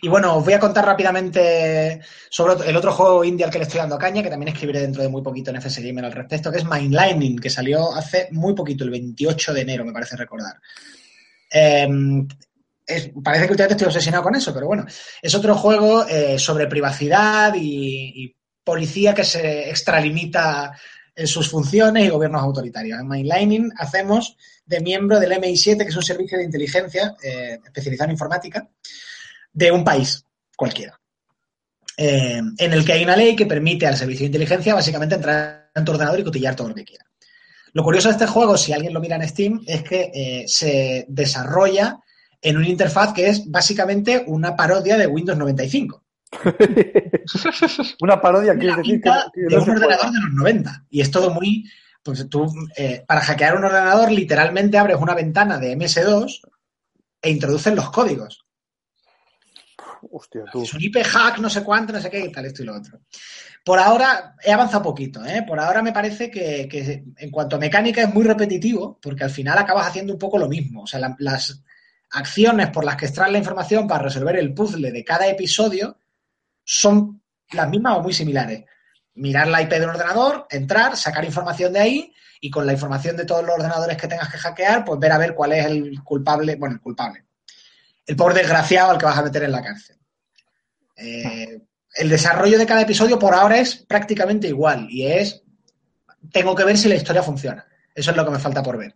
Y 0.02 0.10
bueno, 0.10 0.36
os 0.36 0.44
voy 0.44 0.54
a 0.54 0.60
contar 0.60 0.86
rápidamente 0.86 2.02
sobre 2.30 2.70
el 2.70 2.76
otro 2.76 2.92
juego 2.92 3.24
indie 3.24 3.46
al 3.46 3.52
que 3.52 3.60
le 3.60 3.64
estoy 3.64 3.80
dando 3.80 3.98
caña, 3.98 4.22
que 4.22 4.30
también 4.30 4.50
escribiré 4.50 4.82
dentro 4.82 5.02
de 5.02 5.08
muy 5.08 5.22
poquito 5.22 5.50
en 5.50 5.62
FS 5.62 5.82
Gamer 5.82 6.04
al 6.04 6.12
respecto, 6.12 6.52
que 6.52 6.58
es 6.58 6.66
Mindlining, 6.66 7.40
que 7.40 7.50
salió 7.50 7.94
hace 7.94 8.28
muy 8.32 8.54
poquito, 8.54 8.84
el 8.84 8.90
28 8.90 9.54
de 9.54 9.62
enero, 9.62 9.86
me 9.86 9.94
parece 9.94 10.18
recordar. 10.18 10.60
Eh, 11.54 11.88
es- 12.86 13.12
parece 13.24 13.46
que 13.46 13.52
últimamente 13.52 13.74
estoy 13.76 13.88
obsesionado 13.88 14.24
con 14.24 14.36
eso, 14.36 14.54
pero 14.54 14.68
bueno, 14.68 14.86
es 15.22 15.36
otro 15.36 15.56
juego 15.56 16.06
eh, 16.08 16.38
sobre 16.38 16.68
privacidad 16.68 17.54
y, 17.56 18.36
policía 18.66 19.14
que 19.14 19.26
se 19.26 19.70
extralimita 19.70 20.72
en 21.14 21.28
sus 21.28 21.50
funciones 21.50 22.06
y 22.06 22.10
gobiernos 22.10 22.42
autoritarios. 22.42 22.98
En 22.98 23.10
Mindlining 23.10 23.74
hacemos 23.76 24.38
de 24.66 24.80
miembro 24.80 25.20
del 25.20 25.34
MI7, 25.34 25.80
que 25.80 25.90
es 25.90 25.96
un 25.98 26.02
servicio 26.02 26.38
de 26.38 26.46
inteligencia 26.46 27.14
eh, 27.22 27.60
especializado 27.62 28.06
en 28.06 28.14
informática, 28.14 28.66
de 29.52 29.70
un 29.70 29.84
país 29.84 30.26
cualquiera. 30.56 30.98
Eh, 31.98 32.42
en 32.58 32.74
el 32.74 32.86
que 32.86 32.94
hay 32.94 33.04
una 33.04 33.18
ley 33.18 33.36
que 33.36 33.46
permite 33.46 33.86
al 33.86 33.98
servicio 33.98 34.22
de 34.22 34.28
inteligencia 34.28 34.74
básicamente 34.74 35.16
entrar 35.16 35.70
en 35.76 35.84
tu 35.84 35.92
ordenador 35.92 36.22
y 36.22 36.24
cotillar 36.24 36.56
todo 36.56 36.70
lo 36.70 36.76
que 36.76 36.86
quiera. 36.86 37.06
Lo 37.74 37.84
curioso 37.84 38.08
de 38.08 38.14
este 38.14 38.28
juego, 38.28 38.56
si 38.56 38.72
alguien 38.72 38.94
lo 38.94 39.02
mira 39.02 39.16
en 39.16 39.28
Steam, 39.28 39.62
es 39.66 39.84
que 39.84 40.12
eh, 40.14 40.44
se 40.48 41.06
desarrolla 41.08 42.00
en 42.42 42.58
una 42.58 42.68
interfaz 42.68 43.14
que 43.14 43.28
es 43.28 43.50
básicamente 43.50 44.24
una 44.28 44.56
parodia 44.56 44.98
de 44.98 45.08
Windows 45.08 45.38
95. 45.38 46.04
Una 48.02 48.20
parodia, 48.20 48.54
la 48.56 48.78
decir 48.78 49.00
que, 49.00 49.10
que 49.34 49.42
de 49.42 49.56
no 49.56 49.64
un 49.64 49.70
ordenador 49.70 50.12
de 50.12 50.20
los 50.20 50.34
90. 50.34 50.86
Y 50.90 51.02
es 51.02 51.12
todo 51.12 51.30
muy. 51.30 51.70
Pues 52.02 52.28
tú, 52.28 52.52
eh, 52.76 53.04
para 53.08 53.22
hackear 53.22 53.56
un 53.56 53.64
ordenador, 53.64 54.12
literalmente 54.12 54.78
abres 54.78 54.98
una 54.98 55.14
ventana 55.14 55.58
de 55.58 55.78
MS2 55.78 56.42
e 57.22 57.30
introduces 57.30 57.74
los 57.76 57.92
códigos. 57.92 58.46
Hostia, 60.12 60.44
tú. 60.52 60.64
Es 60.64 60.74
un 60.74 60.82
IP 60.82 60.98
hack, 61.04 61.40
no 61.40 61.50
sé 61.50 61.64
cuánto, 61.64 61.94
no 61.94 62.02
sé 62.02 62.10
qué, 62.10 62.20
y 62.26 62.32
tal, 62.32 62.46
esto 62.46 62.64
y 62.64 62.66
lo 62.66 62.76
otro. 62.76 63.00
Por 63.64 63.80
ahora 63.80 64.36
he 64.44 64.52
avanzado 64.52 64.84
poquito, 64.84 65.24
¿eh? 65.26 65.44
Por 65.48 65.60
ahora 65.60 65.82
me 65.82 65.94
parece 65.94 66.30
que, 66.30 66.68
en 67.18 67.32
cuanto 67.32 67.56
a 67.56 67.60
mecánica 67.60 68.02
es 68.02 68.14
muy 68.14 68.26
repetitivo, 68.26 69.00
porque 69.02 69.24
al 69.24 69.30
final 69.30 69.58
acabas 69.58 69.88
haciendo 69.88 70.12
un 70.14 70.20
poco 70.20 70.38
lo 70.38 70.50
mismo. 70.50 70.84
O 70.84 70.88
sea, 70.88 71.00
la- 71.00 71.16
las 71.20 71.64
acciones 72.12 72.70
por 72.72 72.84
las 72.84 72.98
que 72.98 73.06
extraes 73.06 73.32
la 73.32 73.38
información 73.38 73.88
para 73.88 74.04
resolver 74.04 74.36
el 74.38 74.54
puzzle 74.54 74.92
de 74.92 75.04
cada 75.04 75.28
episodio 75.28 75.98
son 76.64 77.22
las 77.52 77.70
mismas 77.70 77.98
o 77.98 78.02
muy 78.02 78.14
similares. 78.14 78.66
Mirar 79.16 79.48
la 79.48 79.62
IP 79.62 79.80
de 79.80 79.86
un 79.86 79.92
ordenador, 79.92 80.46
entrar, 80.50 80.98
sacar 80.98 81.24
información 81.24 81.72
de 81.72 81.80
ahí 81.80 82.14
y 82.42 82.50
con 82.50 82.66
la 82.66 82.74
información 82.74 83.16
de 83.16 83.26
todos 83.26 83.44
los 83.46 83.56
ordenadores 83.56 83.96
que 83.96 84.08
tengas 84.08 84.30
que 84.30 84.38
hackear, 84.40 84.84
pues 84.84 85.00
ver 85.00 85.12
a 85.14 85.18
ver 85.18 85.34
cuál 85.34 85.54
es 85.54 85.66
el 85.66 86.04
culpable, 86.04 86.56
bueno, 86.56 86.76
el 86.76 86.82
culpable, 86.82 87.24
el 88.06 88.16
pobre 88.18 88.36
desgraciado 88.40 88.92
al 88.92 88.98
que 88.98 89.06
vas 89.06 89.18
a 89.18 89.24
meter 89.24 89.44
en 89.44 89.52
la 89.52 89.62
cárcel. 89.62 89.98
Eh, 90.98 91.62
el 91.96 92.10
desarrollo 92.10 92.58
de 92.58 92.66
cada 92.66 92.82
episodio 92.82 93.20
por 93.20 93.34
ahora 93.34 93.60
es 93.60 93.76
prácticamente 93.76 94.48
igual 94.48 94.88
y 94.90 95.06
es, 95.06 95.44
tengo 96.32 96.56
que 96.56 96.64
ver 96.64 96.78
si 96.78 96.90
la 96.90 96.96
historia 96.96 97.24
funciona. 97.24 97.66
Eso 97.94 98.12
es 98.12 98.18
lo 98.18 98.26
que 98.26 98.32
me 98.32 98.40
falta 98.40 98.64
por 98.64 98.78
ver. 98.78 98.96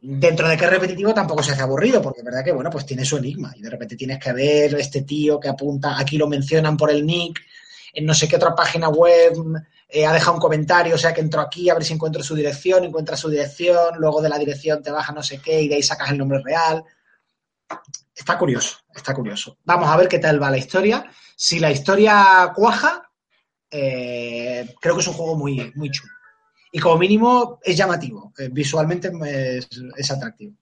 Dentro 0.00 0.48
de 0.48 0.56
que 0.56 0.66
repetitivo 0.66 1.14
tampoco 1.14 1.42
se 1.42 1.52
hace 1.52 1.62
aburrido, 1.62 2.02
porque 2.02 2.20
es 2.20 2.24
verdad 2.24 2.44
que, 2.44 2.52
bueno, 2.52 2.70
pues 2.70 2.84
tiene 2.84 3.04
su 3.04 3.16
enigma 3.16 3.52
y 3.56 3.62
de 3.62 3.70
repente 3.70 3.96
tienes 3.96 4.18
que 4.18 4.32
ver 4.32 4.74
este 4.74 5.02
tío 5.02 5.38
que 5.38 5.48
apunta, 5.48 5.98
aquí 5.98 6.18
lo 6.18 6.26
mencionan 6.26 6.76
por 6.76 6.90
el 6.90 7.06
nick, 7.06 7.40
en 7.92 8.04
no 8.04 8.12
sé 8.12 8.26
qué 8.26 8.36
otra 8.36 8.54
página 8.54 8.88
web 8.88 9.32
eh, 9.88 10.04
ha 10.04 10.12
dejado 10.12 10.34
un 10.34 10.40
comentario, 10.40 10.96
o 10.96 10.98
sea 10.98 11.14
que 11.14 11.20
entro 11.20 11.40
aquí 11.40 11.70
a 11.70 11.74
ver 11.74 11.84
si 11.84 11.94
encuentro 11.94 12.22
su 12.22 12.34
dirección, 12.34 12.84
encuentras 12.84 13.20
su 13.20 13.30
dirección, 13.30 13.94
luego 13.98 14.20
de 14.20 14.28
la 14.28 14.38
dirección 14.38 14.82
te 14.82 14.90
baja 14.90 15.12
no 15.12 15.22
sé 15.22 15.38
qué 15.38 15.62
y 15.62 15.68
de 15.68 15.76
ahí 15.76 15.82
sacas 15.82 16.10
el 16.10 16.18
nombre 16.18 16.40
real. 16.42 16.82
Está 18.14 18.36
curioso, 18.36 18.78
está 18.94 19.14
curioso. 19.14 19.58
Vamos 19.64 19.88
a 19.88 19.96
ver 19.96 20.08
qué 20.08 20.18
tal 20.18 20.42
va 20.42 20.50
la 20.50 20.58
historia. 20.58 21.04
Si 21.36 21.58
la 21.60 21.70
historia 21.70 22.52
cuaja, 22.54 23.08
eh, 23.70 24.74
creo 24.80 24.94
que 24.94 25.00
es 25.00 25.08
un 25.08 25.14
juego 25.14 25.36
muy, 25.36 25.72
muy 25.74 25.90
chulo. 25.90 26.12
Y 26.70 26.78
como 26.78 26.96
mínimo 26.98 27.58
es 27.62 27.76
llamativo, 27.76 28.32
eh, 28.38 28.48
visualmente 28.50 29.10
es, 29.58 29.68
es 29.96 30.10
atractivo. 30.10 30.54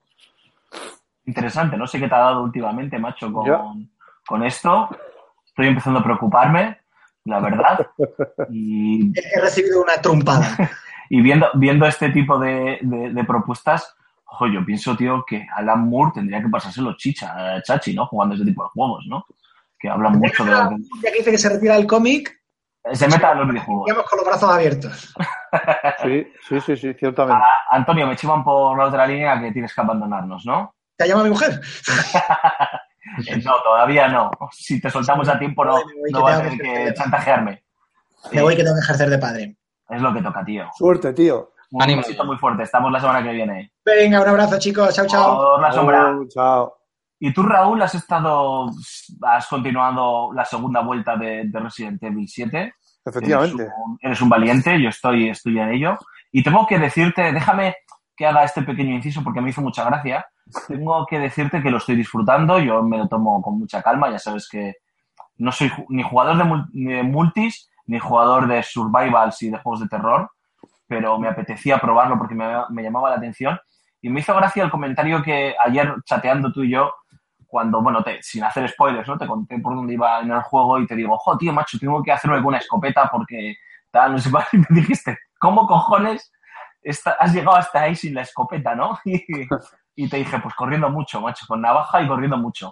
Interesante, 1.26 1.76
no 1.76 1.86
sé 1.86 2.00
qué 2.00 2.08
te 2.08 2.14
ha 2.14 2.18
dado 2.18 2.42
últimamente, 2.42 2.98
macho, 2.98 3.32
con, 3.32 3.90
con 4.26 4.42
esto. 4.44 4.88
Estoy 5.46 5.68
empezando 5.68 6.00
a 6.00 6.04
preocuparme, 6.04 6.78
la 7.24 7.40
verdad. 7.40 7.86
Y, 8.50 9.12
He 9.16 9.22
he 9.36 9.40
recibido 9.40 9.82
una 9.82 10.00
trompada. 10.00 10.56
y 11.10 11.20
viendo, 11.20 11.46
viendo 11.54 11.86
este 11.86 12.08
tipo 12.10 12.38
de, 12.38 12.78
de- 12.82 13.10
de 13.12 13.24
propuestas, 13.24 13.94
ojo, 14.30 14.46
yo 14.46 14.64
pienso, 14.64 14.96
tío, 14.96 15.24
que 15.26 15.46
Alan 15.54 15.88
Moore 15.88 16.12
tendría 16.14 16.40
que 16.42 16.48
pasárselo 16.48 16.96
chicha, 16.96 17.56
eh, 17.56 17.62
chachi, 17.62 17.94
¿no? 17.94 18.06
Jugando 18.06 18.34
ese 18.34 18.44
tipo 18.44 18.62
de 18.64 18.68
juegos, 18.70 19.04
¿no? 19.08 19.24
Que 19.78 19.88
hablan 19.88 20.18
mucho 20.18 20.44
de 20.44 20.50
lo 20.50 20.70
Ya 21.02 21.10
que 21.10 21.18
dice 21.18 21.30
que 21.30 21.38
se 21.38 21.48
retira 21.48 21.76
del 21.76 21.86
cómic. 21.86 22.38
Se 22.92 23.06
meta 23.08 23.30
a 23.30 23.34
los 23.34 23.46
videojuegos. 23.48 23.86
vamos 23.90 24.08
con 24.08 24.16
los 24.18 24.26
brazos 24.26 24.50
abiertos. 24.50 25.14
Sí, 26.04 26.26
sí, 26.48 26.60
sí, 26.60 26.76
sí, 26.76 26.94
ciertamente. 26.94 27.42
Ah, 27.44 27.76
Antonio, 27.76 28.06
me 28.06 28.14
chivan 28.14 28.44
por 28.44 28.78
la 28.78 28.84
otra 28.86 29.04
línea 29.04 29.40
que 29.40 29.50
tienes 29.50 29.74
que 29.74 29.80
abandonarnos, 29.80 30.46
¿no? 30.46 30.76
¿Te 30.96 31.08
llama 31.08 31.24
mi 31.24 31.30
mujer? 31.30 31.60
Eh, 33.26 33.42
No, 33.44 33.60
todavía 33.62 34.06
no. 34.08 34.30
Si 34.52 34.80
te 34.80 34.88
soltamos 34.90 35.28
a 35.28 35.38
tiempo, 35.38 35.64
no, 35.64 35.78
no 36.12 36.22
vas 36.22 36.38
a 36.38 36.42
tener 36.42 36.58
que- 36.58 36.84
que 36.84 36.94
chantajearme. 36.94 37.64
Me 38.32 38.42
voy 38.42 38.54
que 38.54 38.62
tengo 38.62 38.76
que 38.76 38.82
ejercer 38.82 39.10
de 39.10 39.18
padre. 39.18 39.56
Es 39.88 40.00
lo 40.00 40.14
que 40.14 40.22
toca, 40.22 40.44
tío. 40.44 40.68
Suerte, 40.76 41.12
tío. 41.12 41.52
Un 41.72 41.82
Ánimo. 41.82 42.02
besito 42.02 42.24
muy 42.24 42.36
fuerte. 42.36 42.64
Estamos 42.64 42.90
la 42.90 43.00
semana 43.00 43.22
que 43.22 43.32
viene. 43.32 43.72
Venga, 43.84 44.20
un 44.22 44.28
abrazo, 44.28 44.58
chicos. 44.58 44.94
Chao, 44.94 45.06
chao. 45.06 45.60
La 45.60 45.72
sombra. 45.72 46.16
Chao. 46.28 46.74
Y 47.18 47.32
tú, 47.32 47.42
Raúl, 47.42 47.80
has 47.82 47.94
estado, 47.94 48.66
has 49.22 49.46
continuado 49.46 50.32
la 50.32 50.44
segunda 50.44 50.80
vuelta 50.80 51.16
de, 51.16 51.44
de 51.44 51.60
Resident 51.60 52.02
Evil 52.02 52.26
7. 52.28 52.74
Efectivamente. 53.04 53.62
Eres 53.62 53.74
un, 53.84 53.98
eres 54.00 54.20
un 54.22 54.28
valiente, 54.28 54.80
yo 54.82 54.88
estoy, 54.88 55.28
estoy 55.28 55.58
en 55.58 55.68
ello. 55.70 55.96
Y 56.32 56.42
tengo 56.42 56.66
que 56.66 56.78
decirte, 56.78 57.32
déjame 57.32 57.76
que 58.16 58.26
haga 58.26 58.44
este 58.44 58.62
pequeño 58.62 58.94
inciso 58.94 59.22
porque 59.22 59.40
me 59.40 59.50
hizo 59.50 59.60
mucha 59.60 59.84
gracia. 59.84 60.26
Tengo 60.66 61.06
que 61.06 61.18
decirte 61.18 61.62
que 61.62 61.70
lo 61.70 61.76
estoy 61.78 61.94
disfrutando, 61.96 62.58
yo 62.58 62.82
me 62.82 62.98
lo 62.98 63.06
tomo 63.08 63.40
con 63.42 63.58
mucha 63.58 63.82
calma, 63.82 64.10
ya 64.10 64.18
sabes 64.18 64.48
que 64.48 64.74
no 65.36 65.52
soy 65.52 65.70
ni 65.88 66.02
jugador 66.02 66.36
de, 66.38 66.44
mul- 66.44 66.68
ni 66.72 66.92
de 66.94 67.02
multis, 67.02 67.70
ni 67.86 67.98
jugador 67.98 68.48
de 68.48 68.62
survivals 68.62 69.40
y 69.42 69.50
de 69.50 69.58
juegos 69.58 69.80
de 69.80 69.88
terror, 69.88 70.30
pero 70.90 71.20
me 71.20 71.28
apetecía 71.28 71.78
probarlo 71.78 72.18
porque 72.18 72.34
me, 72.34 72.44
me 72.70 72.82
llamaba 72.82 73.10
la 73.10 73.16
atención. 73.16 73.56
Y 74.02 74.10
me 74.10 74.18
hizo 74.20 74.34
gracia 74.34 74.64
el 74.64 74.70
comentario 74.70 75.22
que 75.22 75.54
ayer 75.64 75.94
chateando 76.04 76.50
tú 76.52 76.64
y 76.64 76.70
yo, 76.70 76.92
cuando, 77.46 77.80
bueno, 77.80 78.02
te, 78.02 78.20
sin 78.22 78.42
hacer 78.42 78.68
spoilers, 78.68 79.06
¿no? 79.06 79.16
Te 79.16 79.26
conté 79.28 79.58
por 79.60 79.76
dónde 79.76 79.94
iba 79.94 80.18
en 80.20 80.32
el 80.32 80.40
juego 80.42 80.80
y 80.80 80.86
te 80.88 80.96
digo, 80.96 81.16
jo, 81.18 81.38
tío, 81.38 81.52
macho, 81.52 81.78
tengo 81.78 82.02
que 82.02 82.10
hacerme 82.10 82.38
con 82.38 82.46
una 82.46 82.58
escopeta 82.58 83.08
porque 83.08 83.54
tal, 83.92 84.12
no 84.12 84.18
sé, 84.18 84.30
y 84.52 84.56
me 84.58 84.66
dijiste, 84.80 85.16
¿cómo 85.38 85.66
cojones 85.68 86.32
esta- 86.82 87.12
has 87.20 87.32
llegado 87.32 87.56
hasta 87.56 87.82
ahí 87.82 87.94
sin 87.94 88.14
la 88.14 88.22
escopeta, 88.22 88.74
no? 88.74 88.98
Y, 89.04 89.22
y 89.94 90.08
te 90.08 90.16
dije, 90.16 90.38
pues 90.40 90.54
corriendo 90.56 90.90
mucho, 90.90 91.20
macho, 91.20 91.44
con 91.46 91.60
navaja 91.60 92.02
y 92.02 92.08
corriendo 92.08 92.36
mucho. 92.36 92.70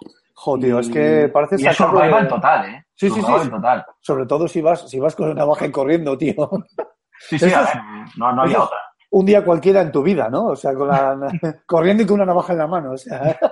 Tío, 0.59 0.79
es 0.79 0.89
que 0.89 1.29
parece 1.33 1.55
Y 1.57 1.67
es 1.67 1.75
sacado 1.77 1.99
de- 1.99 2.05
survival 2.09 2.27
total, 2.27 2.65
¿eh? 2.65 2.85
Sí, 2.95 3.09
sí, 3.09 3.15
sí. 3.15 3.21
Survival 3.21 3.49
total. 3.51 3.85
Sobre 4.01 4.25
todo 4.25 4.47
si 4.47 4.61
vas, 4.61 4.89
si 4.89 4.99
vas 4.99 5.15
con 5.15 5.33
navaja 5.35 5.65
y 5.65 5.71
corriendo, 5.71 6.17
tío. 6.17 6.33
Sí, 7.19 7.37
sí, 7.39 7.53
a 7.53 7.61
ver, 7.61 7.81
no, 8.17 8.31
no 8.33 8.41
había 8.43 8.61
otra. 8.63 8.77
Un 9.11 9.25
día 9.25 9.43
cualquiera 9.43 9.81
en 9.81 9.91
tu 9.91 10.03
vida, 10.03 10.29
¿no? 10.29 10.45
O 10.47 10.55
sea, 10.55 10.73
con 10.73 10.87
la, 10.87 11.17
corriendo 11.65 12.03
y 12.03 12.05
con 12.05 12.15
una 12.15 12.25
navaja 12.25 12.53
en 12.53 12.59
la 12.59 12.67
mano. 12.67 12.91
O 12.91 12.97
sea, 12.97 13.37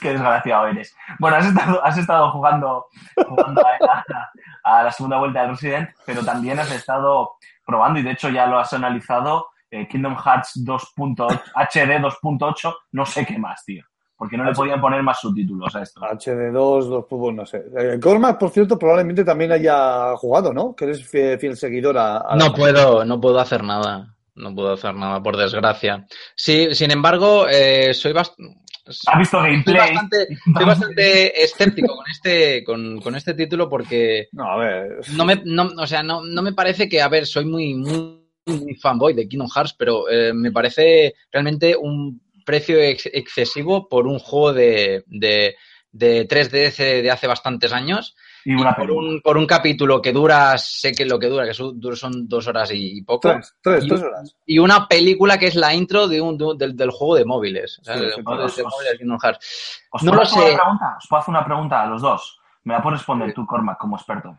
Qué 0.00 0.10
desgraciado 0.10 0.66
eres. 0.68 0.94
Bueno, 1.18 1.38
has 1.38 1.46
estado, 1.46 1.84
has 1.84 1.96
estado 1.98 2.30
jugando, 2.30 2.86
jugando 3.28 3.62
a, 3.66 3.70
a- 3.96 4.30
a 4.64 4.82
la 4.84 4.90
segunda 4.92 5.18
vuelta 5.18 5.40
del 5.42 5.50
Resident, 5.50 5.88
pero 6.04 6.24
también 6.24 6.58
has 6.58 6.70
estado 6.72 7.36
probando, 7.64 7.98
y 7.98 8.02
de 8.02 8.10
hecho 8.10 8.28
ya 8.28 8.46
lo 8.46 8.58
has 8.58 8.72
analizado, 8.72 9.48
eh, 9.70 9.86
Kingdom 9.88 10.16
Hearts 10.16 10.62
2.8, 10.64 11.40
HD 11.54 12.00
2.8, 12.00 12.74
no 12.92 13.06
sé 13.06 13.24
qué 13.24 13.38
más, 13.38 13.64
tío. 13.64 13.84
Porque 14.18 14.36
no 14.38 14.44
le 14.44 14.52
podían 14.52 14.80
poner 14.80 15.02
más 15.02 15.20
subtítulos 15.20 15.76
a 15.76 15.82
esto. 15.82 16.00
HD2, 16.00 16.84
dos 16.88 17.04
fútbol, 17.08 17.36
no 17.36 17.44
sé. 17.44 17.64
Eh, 17.78 17.98
Cormac, 18.00 18.38
por 18.38 18.50
cierto, 18.50 18.78
probablemente 18.78 19.24
también 19.24 19.52
haya 19.52 20.16
jugado, 20.16 20.54
¿no? 20.54 20.74
Que 20.74 20.86
eres 20.86 21.06
fiel, 21.06 21.38
fiel 21.38 21.56
seguidor 21.56 21.98
a, 21.98 22.18
a 22.18 22.34
la- 22.36 22.44
No 22.46 22.54
puedo, 22.54 23.04
no 23.04 23.20
puedo 23.20 23.38
hacer 23.38 23.62
nada. 23.62 24.14
No 24.34 24.54
puedo 24.54 24.72
hacer 24.72 24.94
nada, 24.94 25.22
por 25.22 25.36
desgracia. 25.36 26.06
Sí, 26.34 26.68
sin 26.74 26.90
embargo, 26.90 27.46
eh, 27.48 27.92
soy 27.94 28.12
bastante. 28.12 28.60
¿Has 28.86 29.18
visto 29.18 29.38
gameplay? 29.38 29.76
bastante, 29.76 30.16
soy 30.56 30.64
bastante 30.64 31.42
escéptico 31.44 31.96
con 31.96 32.04
este, 32.10 32.62
con, 32.62 33.00
con 33.00 33.16
este 33.16 33.34
título 33.34 33.68
porque 33.68 34.28
No, 34.32 34.44
a 34.52 34.56
ver. 34.58 34.98
no 35.16 35.24
me, 35.24 35.42
no, 35.44 35.64
o 35.78 35.86
sea, 35.86 36.02
no, 36.04 36.22
no 36.22 36.40
me 36.42 36.52
parece 36.52 36.88
que, 36.88 37.02
a 37.02 37.08
ver, 37.08 37.26
soy 37.26 37.46
muy, 37.46 37.74
muy, 37.74 38.22
muy 38.46 38.74
fanboy 38.76 39.12
de 39.14 39.26
Kingdom 39.28 39.48
Hearts, 39.54 39.74
pero 39.76 40.08
eh, 40.08 40.32
me 40.32 40.52
parece 40.52 41.14
realmente 41.32 41.74
un 41.76 42.22
precio 42.46 42.78
ex- 42.80 43.10
excesivo 43.12 43.88
por 43.90 44.06
un 44.06 44.18
juego 44.18 44.54
de, 44.54 45.04
de, 45.06 45.56
de 45.92 46.26
3DS 46.26 47.02
de 47.02 47.10
hace 47.10 47.26
bastantes 47.26 47.72
años 47.74 48.16
Y 48.44 48.52
y 48.52 48.54
una 48.54 48.74
por 48.74 48.86
película. 48.86 49.08
un, 49.10 49.20
por 49.20 49.36
un 49.36 49.46
capítulo 49.46 50.00
que 50.00 50.12
dura, 50.12 50.56
sé 50.56 50.92
que 50.92 51.04
lo 51.04 51.18
que 51.18 51.26
dura, 51.26 51.44
que 51.44 51.52
son, 51.52 51.78
son 51.96 52.28
dos 52.28 52.46
horas 52.46 52.70
y, 52.70 52.98
y 52.98 53.02
poco. 53.02 53.32
Tres, 53.32 53.54
tres, 53.60 53.84
Y- 53.84 53.88
tres 53.88 54.02
horas. 54.02 54.36
Y 54.46 54.58
una 54.60 54.86
película 54.88 55.36
que 55.36 55.48
es 55.48 55.54
la 55.56 55.74
intro 55.74 56.06
de 56.08 56.20
un, 56.20 56.38
de 56.38 56.44
un- 56.44 56.56
del, 56.56 56.74
del 56.76 56.90
juego 56.90 57.16
de 57.16 57.24
móviles. 57.24 57.80
Sí, 57.82 57.92
sí, 57.92 58.00
de 58.00 58.98
Kingdom 58.98 59.18
Hearts. 59.20 59.82
¿Os 59.90 60.02
no 60.04 60.12
puedo 60.12 60.22
lo 60.22 60.26
hacer 60.26 60.38
una 60.38 60.46
sé. 60.48 60.54
pregunta? 60.56 60.96
Os 60.98 61.06
puedo 61.08 61.20
hacer 61.20 61.30
una 61.32 61.44
pregunta 61.44 61.82
a 61.82 61.86
los 61.86 62.00
dos. 62.02 62.40
Me 62.64 62.74
la 62.74 62.82
puedes 62.82 63.00
responder 63.00 63.34
tú, 63.34 63.44
Cormac, 63.46 63.78
como 63.78 63.96
experto. 63.96 64.36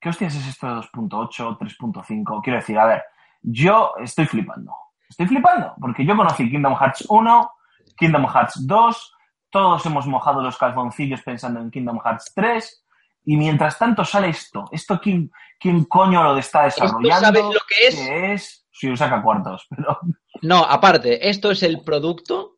¿Qué 0.00 0.08
hostias 0.08 0.34
es 0.34 0.48
esto 0.48 0.66
de 0.66 0.72
2.8, 0.74 1.58
3.5? 1.58 2.40
Quiero 2.42 2.58
decir, 2.58 2.76
a 2.78 2.86
ver, 2.86 3.02
yo 3.42 3.92
estoy 4.02 4.26
flipando. 4.26 4.72
Estoy 5.12 5.26
flipando, 5.26 5.74
porque 5.78 6.06
yo 6.06 6.16
conocí 6.16 6.50
Kingdom 6.50 6.74
Hearts 6.74 7.04
1, 7.06 7.50
Kingdom 7.98 8.26
Hearts 8.26 8.66
2, 8.66 9.12
todos 9.50 9.84
hemos 9.84 10.06
mojado 10.06 10.40
los 10.42 10.56
calzoncillos 10.56 11.20
pensando 11.20 11.60
en 11.60 11.70
Kingdom 11.70 12.00
Hearts 12.02 12.32
3, 12.34 12.84
y 13.26 13.36
mientras 13.36 13.78
tanto 13.78 14.06
sale 14.06 14.30
esto. 14.30 14.64
¿Esto 14.72 14.98
quién, 14.98 15.30
quién 15.60 15.84
coño 15.84 16.22
lo 16.24 16.38
está 16.38 16.62
desarrollando? 16.62 17.26
sabes 17.26 17.42
lo 17.44 17.60
que 17.68 17.86
es? 17.88 17.94
¿Qué 17.94 18.32
es? 18.32 18.66
Sí, 18.72 18.96
saca 18.96 19.22
cuartos, 19.22 19.66
pero... 19.68 19.98
No, 20.40 20.64
aparte, 20.64 21.28
esto 21.28 21.50
es 21.50 21.62
el 21.62 21.82
producto 21.84 22.56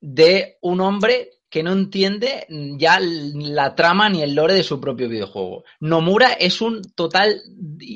de 0.00 0.56
un 0.62 0.80
hombre 0.80 1.28
que 1.50 1.62
no 1.62 1.72
entiende 1.72 2.46
ya 2.78 2.98
la 3.00 3.74
trama 3.74 4.08
ni 4.08 4.22
el 4.22 4.34
lore 4.34 4.54
de 4.54 4.62
su 4.64 4.80
propio 4.80 5.08
videojuego. 5.08 5.64
Nomura 5.80 6.32
es 6.32 6.60
un 6.62 6.80
total 6.94 7.40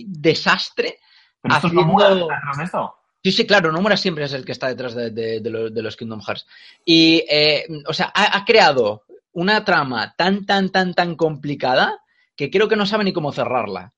desastre. 0.06 0.98
pero 1.40 1.54
esto 1.54 1.66
es 1.68 1.72
Haciendo- 1.72 1.86
Nomura, 1.86 2.08
¿está 2.10 2.34
detrás 2.34 2.58
de 2.58 2.64
esto? 2.64 2.94
Sí, 3.24 3.32
sí, 3.32 3.46
claro, 3.46 3.72
Nomura 3.72 3.96
siempre 3.96 4.24
es 4.24 4.34
el 4.34 4.44
que 4.44 4.52
está 4.52 4.68
detrás 4.68 4.94
de, 4.94 5.10
de- 5.10 5.40
de 5.40 5.50
lo- 5.50 5.70
de 5.70 5.82
los 5.82 5.96
Kingdom 5.96 6.20
Hearts. 6.20 6.46
Y, 6.84 7.24
eh, 7.28 7.64
o 7.86 7.94
sea, 7.94 8.12
ha, 8.14 8.36
ha 8.36 8.44
creado 8.44 9.04
una 9.32 9.64
trama 9.64 10.14
tan, 10.16 10.44
tan, 10.44 10.70
tan, 10.70 10.92
tan 10.92 11.16
complicada 11.16 12.00
que 12.36 12.50
creo 12.50 12.68
que 12.68 12.76
no 12.76 12.84
sabe 12.84 13.02
ni 13.04 13.14
cómo 13.14 13.32
cerrarla. 13.32 13.92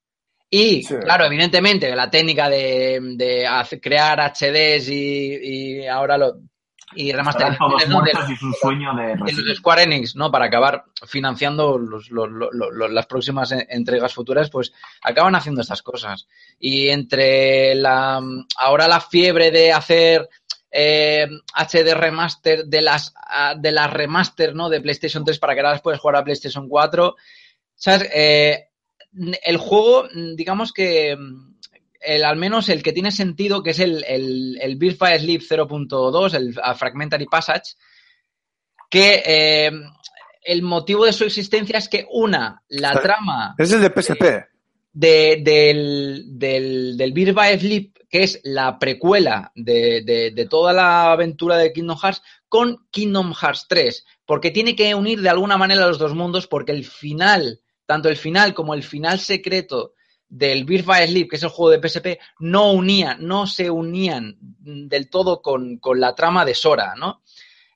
Y, 0.48 0.84
Sí. 0.84 0.94
claro, 1.02 1.24
evidentemente, 1.24 1.94
la 1.96 2.08
técnica 2.08 2.48
de, 2.48 3.00
crear 3.80 4.20
HDs 4.20 4.88
y, 4.90 5.34
y 5.80 5.86
ahora 5.88 6.16
lo. 6.18 6.36
Y 6.94 7.12
remasterizaciones, 7.12 7.58
todos 7.78 7.88
¿no? 7.88 7.98
muertos 8.00 8.30
y 8.30 8.36
su 8.36 8.52
sueño 8.52 8.94
de 8.94 9.16
de. 9.16 9.54
Square 9.56 9.82
Enix, 9.82 10.14
¿no? 10.14 10.30
Para 10.30 10.46
acabar 10.46 10.84
financiando 11.06 11.78
los- 11.78 12.10
los- 12.10 12.30
los- 12.30 12.50
los- 12.52 12.90
las 12.92 13.06
próximas 13.06 13.50
en- 13.52 13.66
entregas 13.68 14.14
futuras, 14.14 14.50
pues 14.50 14.72
acaban 15.02 15.34
haciendo 15.34 15.62
estas 15.62 15.82
cosas. 15.82 16.28
Y 16.60 16.88
entre 16.88 17.74
la 17.74 18.22
ahora 18.58 18.86
la 18.88 19.00
fiebre 19.00 19.50
de 19.50 19.72
hacer 19.72 20.28
eh, 20.70 21.26
HD 21.54 21.94
remaster 21.94 22.66
de 22.66 22.82
las 22.82 23.14
de 23.56 23.72
las 23.72 23.90
remaster, 23.90 24.54
¿no? 24.54 24.68
De 24.68 24.80
PlayStation 24.80 25.24
3 25.24 25.38
para 25.38 25.54
que 25.54 25.60
ahora 25.60 25.72
las 25.72 25.80
puedes 25.82 26.00
jugar 26.00 26.16
a 26.16 26.24
PlayStation 26.24 26.68
4. 26.68 27.16
¿Sabes? 27.74 28.08
Eh, 28.14 28.68
el 29.44 29.56
juego, 29.56 30.06
digamos 30.36 30.72
que 30.72 31.16
el, 32.06 32.24
al 32.24 32.36
menos 32.36 32.68
el 32.68 32.82
que 32.82 32.92
tiene 32.92 33.10
sentido, 33.10 33.62
que 33.62 33.70
es 33.70 33.80
el, 33.80 34.04
el, 34.08 34.58
el 34.60 34.78
Sleep 34.78 35.42
0.2, 35.42 36.34
el 36.34 36.54
Fragmentary 36.76 37.26
Passage, 37.26 37.74
que 38.90 39.22
eh, 39.26 39.70
el 40.42 40.62
motivo 40.62 41.04
de 41.04 41.12
su 41.12 41.24
existencia 41.24 41.78
es 41.78 41.88
que 41.88 42.06
una, 42.10 42.62
la 42.68 42.92
Sí. 42.94 42.98
trama 43.02 43.54
Es 43.58 43.72
el 43.72 43.80
de 43.80 43.90
PSP. 43.90 44.22
de- 44.92 45.42
del, 45.42 46.24
del, 46.38 46.96
del 46.96 47.32
by 47.34 47.58
Sleep, 47.58 47.96
que 48.08 48.22
es 48.22 48.40
la 48.44 48.78
precuela 48.78 49.50
de, 49.54 50.02
de- 50.02 50.30
de 50.30 50.46
toda 50.46 50.72
la 50.72 51.10
aventura 51.12 51.56
de 51.58 51.72
Kingdom 51.72 51.98
Hearts, 51.98 52.22
con 52.48 52.86
Kingdom 52.90 53.34
Hearts 53.34 53.66
3, 53.68 54.04
porque 54.24 54.52
tiene 54.52 54.76
que 54.76 54.94
unir 54.94 55.20
de 55.20 55.28
alguna 55.28 55.56
manera 55.58 55.86
los 55.86 55.98
dos 55.98 56.14
mundos, 56.14 56.46
porque 56.46 56.72
el 56.72 56.84
final, 56.84 57.60
tanto 57.84 58.08
el 58.08 58.16
final 58.16 58.54
como 58.54 58.72
el 58.72 58.84
final 58.84 59.18
secreto 59.18 59.92
del 60.36 60.64
Birth 60.64 60.84
by 60.86 61.06
Sleep, 61.08 61.30
que 61.30 61.36
es 61.36 61.42
el 61.42 61.48
juego 61.48 61.70
de 61.70 61.88
PSP, 61.88 62.18
no 62.40 62.72
unían, 62.72 63.26
no 63.26 63.46
se 63.46 63.70
unían 63.70 64.36
del 64.40 65.08
todo 65.08 65.40
con, 65.40 65.78
con 65.78 65.98
la 66.00 66.14
trama 66.14 66.44
de 66.44 66.54
Sora, 66.54 66.94
¿no? 66.96 67.22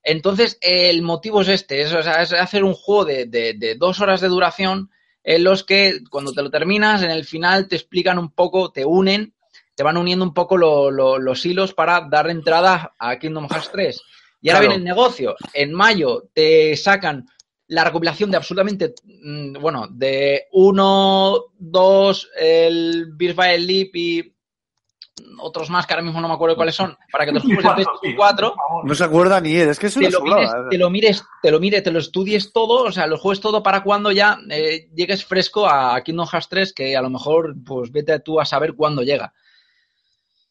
Entonces, 0.03 0.59
el 0.61 1.03
motivo 1.03 1.43
es 1.43 1.49
este, 1.49 1.83
es, 1.83 1.93
o 1.93 2.03
sea, 2.03 2.23
es 2.23 2.33
hacer 2.33 2.65
un 2.65 2.75
juego 2.75 3.05
de, 3.05 3.27
de- 3.27 3.55
de 3.55 3.75
dos 3.75 4.01
horas 4.01 4.21
de 4.21 4.29
duración 4.29 4.91
en 5.23 5.45
los 5.45 5.65
que 5.65 6.01
cuando 6.11 6.33
te 6.33 6.43
lo 6.43 6.51
terminas, 6.51 7.03
en 7.03 7.11
el 7.11 7.25
final 7.25 7.69
te 7.69 7.77
explican 7.77 8.19
un 8.19 8.31
poco, 8.31 8.73
te 8.73 8.85
unen, 8.85 9.35
te 9.75 9.83
van 9.83 9.97
uniendo 9.99 10.25
un 10.25 10.33
poco 10.35 10.57
lo- 10.57 10.91
lo- 10.91 11.19
los 11.19 11.45
hilos 11.45 11.75
para 11.75 12.07
dar 12.11 12.29
entrada 12.31 12.95
a 12.99 13.19
Kingdom 13.19 13.47
Hearts 13.49 13.71
3. 13.73 14.01
Y 14.43 14.49
ahora 14.49 14.61
Claro. 14.61 14.69
viene 14.71 14.75
el 14.77 14.85
negocio. 14.97 15.35
En 15.53 15.73
mayo 15.75 16.29
te 16.33 16.75
sacan 16.77 17.27
la 17.71 17.85
recopilación 17.85 18.31
de 18.31 18.37
absolutamente, 18.37 18.95
mm, 19.05 19.55
bueno, 19.61 19.87
de 19.91 20.49
uno, 20.53 21.47
dos, 21.57 22.29
el 22.37 23.13
by 23.17 23.63
Sleep 23.63 23.91
y 23.95 24.35
otros 25.39 25.71
más 25.71 25.87
que 25.87 25.95
ahora 25.95 26.03
mismo 26.03 26.21
no 26.21 26.27
me 26.27 26.35
acuerdo 26.35 26.57
cuáles 26.57 26.75
son, 26.75 26.97
para 27.13 27.25
que 27.25 27.31
te 27.31 27.35
los 27.35 27.45
juegues 27.45 27.59
en 27.65 27.65
Cuatro, 27.65 27.85
PlayStation 27.85 28.01
tío, 28.03 28.17
4 28.17 28.49
por 28.49 28.57
favor. 28.57 28.87
No 28.87 28.95
se 28.95 29.05
acuerda 29.05 29.41
ni 29.41 29.55
él. 29.55 29.69
Es 29.69 29.79
que 29.79 29.87
es 29.87 29.97
una 29.97 30.09
te 30.09 30.13
lo, 30.13 30.23
mires, 30.23 30.51
sobrada. 30.51 30.69
te 30.69 30.79
lo 30.79 30.91
mires, 30.91 31.25
te 31.43 31.51
lo 31.51 31.61
mires, 31.61 31.83
te 31.85 31.91
lo 31.93 31.99
estudies 32.01 32.53
todo, 32.53 32.85
o 32.85 32.93
sea, 32.93 33.07
lo 33.07 33.19
juegues 33.19 33.41
todo 33.41 33.63
para 33.63 33.85
cuando 33.85 34.11
ya 34.11 34.39
eh, 34.51 34.89
llegues 34.93 35.25
fresco 35.25 35.69
a 35.69 36.03
Kingdom 36.03 36.27
Hearts 36.27 36.49
3, 36.49 36.73
que 36.73 36.97
a 36.97 37.03
lo 37.03 37.11
mejor, 37.11 37.55
pues 37.65 37.93
vete 37.93 38.19
tú 38.19 38.41
a 38.41 38.45
saber 38.45 38.75
cuándo 38.75 39.03
llega. 39.03 39.33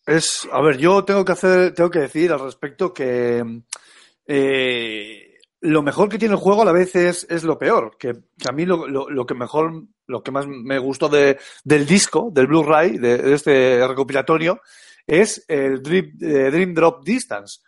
Es, 0.06 0.48
a 0.52 0.62
ver, 0.62 0.78
yo 0.78 1.04
tengo 1.04 1.26
que 1.26 1.34
hacer, 1.34 1.74
tengo 1.74 1.90
que 1.90 2.00
decir 2.00 2.32
al 2.32 2.40
respecto 2.40 2.94
que 2.94 3.44
eh, 4.26 5.29
lo 5.62 5.82
mejor 5.84 6.10
que 6.10 6.18
tiene 6.18 6.34
el 6.36 6.40
juego 6.40 6.62
a 6.62 6.66
la 6.66 6.72
vez 6.72 6.96
es, 6.96 7.26
es 7.30 7.44
lo 7.44 7.58
peor. 7.58 7.98
Que, 8.00 8.14
que 8.38 8.48
a 8.50 8.52
mí 8.52 8.66
lo, 8.66 8.88
lo- 8.88 9.10
lo 9.10 9.26
que 9.26 9.34
mejor, 9.34 9.84
lo 10.08 10.24
que 10.24 10.32
más 10.32 10.46
me 10.48 10.80
gustó 10.80 11.10
de, 11.10 11.38
del 11.64 11.86
disco, 11.86 12.30
del 12.34 12.48
Blu-ray, 12.48 12.98
de, 12.98 13.18
de 13.18 13.34
este 13.34 13.86
recopilatorio, 13.88 14.62
es 15.06 15.44
el 15.48 15.82
Dream, 15.82 16.12
eh, 16.22 16.50
Dream 16.52 16.74
Drop 16.74 17.04
Distance. 17.04 17.60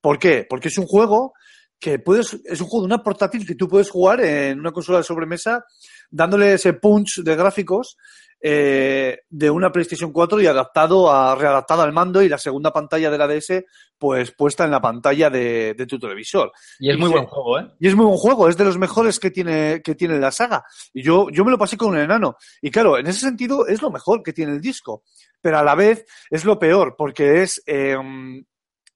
¿Por 0.00 0.18
qué? 0.18 0.46
Porque 0.48 0.68
es 0.68 0.78
un 0.78 0.86
juego 0.86 1.32
que 1.78 1.98
puedes, 1.98 2.34
es 2.44 2.60
un 2.60 2.66
juego 2.66 2.86
de 2.86 2.92
una 2.94 3.02
portátil 3.02 3.46
que 3.46 3.54
tú 3.54 3.66
puedes 3.68 3.88
jugar 3.90 4.20
en 4.20 4.60
una 4.60 4.70
consola 4.72 4.98
de 4.98 5.04
sobremesa 5.04 5.64
dándole 6.10 6.54
ese 6.54 6.74
punch 6.74 7.22
de 7.22 7.36
gráficos 7.36 7.96
eh, 8.40 9.20
de 9.28 9.50
una 9.50 9.70
PlayStation 9.70 10.12
4 10.12 10.40
y 10.40 10.46
adaptado 10.46 11.10
a, 11.12 11.34
readaptado 11.34 11.82
al 11.82 11.92
mando 11.92 12.22
y 12.22 12.28
la 12.28 12.38
segunda 12.38 12.72
pantalla 12.72 13.10
de 13.10 13.18
la 13.18 13.26
DS 13.28 13.64
pues 13.98 14.30
puesta 14.32 14.64
en 14.64 14.70
la 14.70 14.80
pantalla 14.80 15.28
de, 15.28 15.74
de 15.74 15.86
tu 15.86 15.98
televisor. 15.98 16.50
Y 16.78 16.90
es 16.90 16.98
muy 16.98 17.08
Sí. 17.08 17.12
buen 17.12 17.26
juego, 17.26 17.58
¿eh? 17.58 17.66
Y 17.78 17.88
es 17.88 17.94
muy 17.94 18.06
buen 18.06 18.16
juego, 18.16 18.48
es 18.48 18.56
de 18.56 18.64
los 18.64 18.78
mejores 18.78 19.20
que 19.20 19.30
tiene, 19.30 19.82
que 19.84 19.94
tiene 19.94 20.18
la 20.18 20.30
saga. 20.30 20.64
Y 20.94 21.02
yo, 21.02 21.28
yo 21.30 21.44
me 21.44 21.50
lo 21.50 21.58
pasé 21.58 21.76
con 21.76 21.90
un 21.90 21.98
enano. 21.98 22.36
Y 22.62 22.70
claro, 22.70 22.96
en 22.96 23.06
ese 23.08 23.20
sentido 23.20 23.66
es 23.66 23.82
lo 23.82 23.90
mejor 23.90 24.22
que 24.22 24.32
tiene 24.32 24.52
el 24.52 24.60
disco. 24.62 25.02
Pero 25.42 25.58
a 25.58 25.62
la 25.62 25.74
vez 25.74 26.06
es 26.30 26.44
lo 26.46 26.58
peor, 26.58 26.94
porque 26.96 27.42
es, 27.42 27.62
eh, 27.66 27.96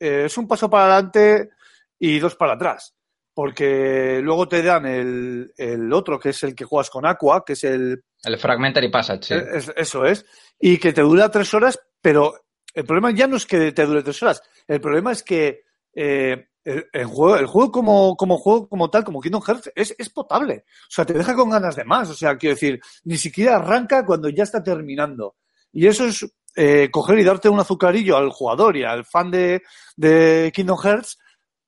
eh, 0.00 0.22
es 0.24 0.38
un 0.38 0.48
paso 0.48 0.70
para 0.70 0.84
adelante 0.94 1.50
y 1.98 2.18
dos 2.18 2.34
para 2.36 2.54
atrás. 2.54 2.94
Porque 3.34 4.20
luego 4.22 4.48
te 4.48 4.62
dan 4.62 4.86
el, 4.86 5.52
el 5.56 5.92
otro, 5.92 6.18
que 6.18 6.30
es 6.30 6.42
el 6.44 6.54
que 6.54 6.64
juegas 6.64 6.88
con 6.90 7.04
Aqua, 7.04 7.44
que 7.44 7.54
es 7.54 7.64
el... 7.64 8.02
El 8.22 8.38
Fragmentary 8.38 8.90
Passage, 8.90 9.22
sí. 9.24 9.34
es- 9.34 9.72
eso 9.76 10.04
es, 10.04 10.24
y 10.58 10.78
que 10.78 10.92
te 10.92 11.02
dura 11.02 11.30
tres 11.30 11.52
horas, 11.52 11.78
pero 12.00 12.34
el 12.72 12.84
problema 12.84 13.10
ya 13.10 13.26
no 13.26 13.36
es 13.36 13.44
que 13.46 13.72
te 13.72 13.84
dure 13.86 14.02
tres 14.02 14.22
horas, 14.22 14.40
el 14.66 14.80
problema 14.80 15.12
es 15.12 15.22
que 15.22 15.62
eh, 15.94 16.46
el, 16.64 16.86
el 16.92 17.04
juego, 17.06 17.36
el 17.36 17.46
juego 17.46 17.70
como, 17.70 18.16
como 18.16 18.38
juego 18.38 18.68
como 18.68 18.88
tal, 18.88 19.04
como 19.04 19.20
Kingdom 19.20 19.42
Hearts, 19.42 19.70
es, 19.74 19.94
es 19.98 20.08
potable. 20.10 20.64
O 20.66 20.90
sea, 20.90 21.04
te 21.04 21.12
deja 21.12 21.34
con 21.34 21.50
ganas 21.50 21.76
de 21.76 21.84
más. 21.84 22.08
O 22.08 22.14
sea, 22.14 22.38
quiero 22.38 22.54
decir, 22.54 22.80
ni 23.04 23.18
siquiera 23.18 23.56
arranca 23.56 24.04
cuando 24.06 24.30
ya 24.30 24.44
está 24.44 24.62
terminando. 24.62 25.36
Y 25.72 25.86
eso 25.86 26.06
es 26.06 26.26
eh, 26.56 26.88
coger 26.90 27.18
y 27.18 27.24
darte 27.24 27.50
un 27.50 27.60
azucarillo 27.60 28.16
al 28.16 28.30
jugador 28.30 28.76
y 28.78 28.82
al 28.84 29.04
fan 29.04 29.30
de, 29.30 29.62
de 29.96 30.50
Kingdom 30.54 30.78
Hearts, 30.78 31.18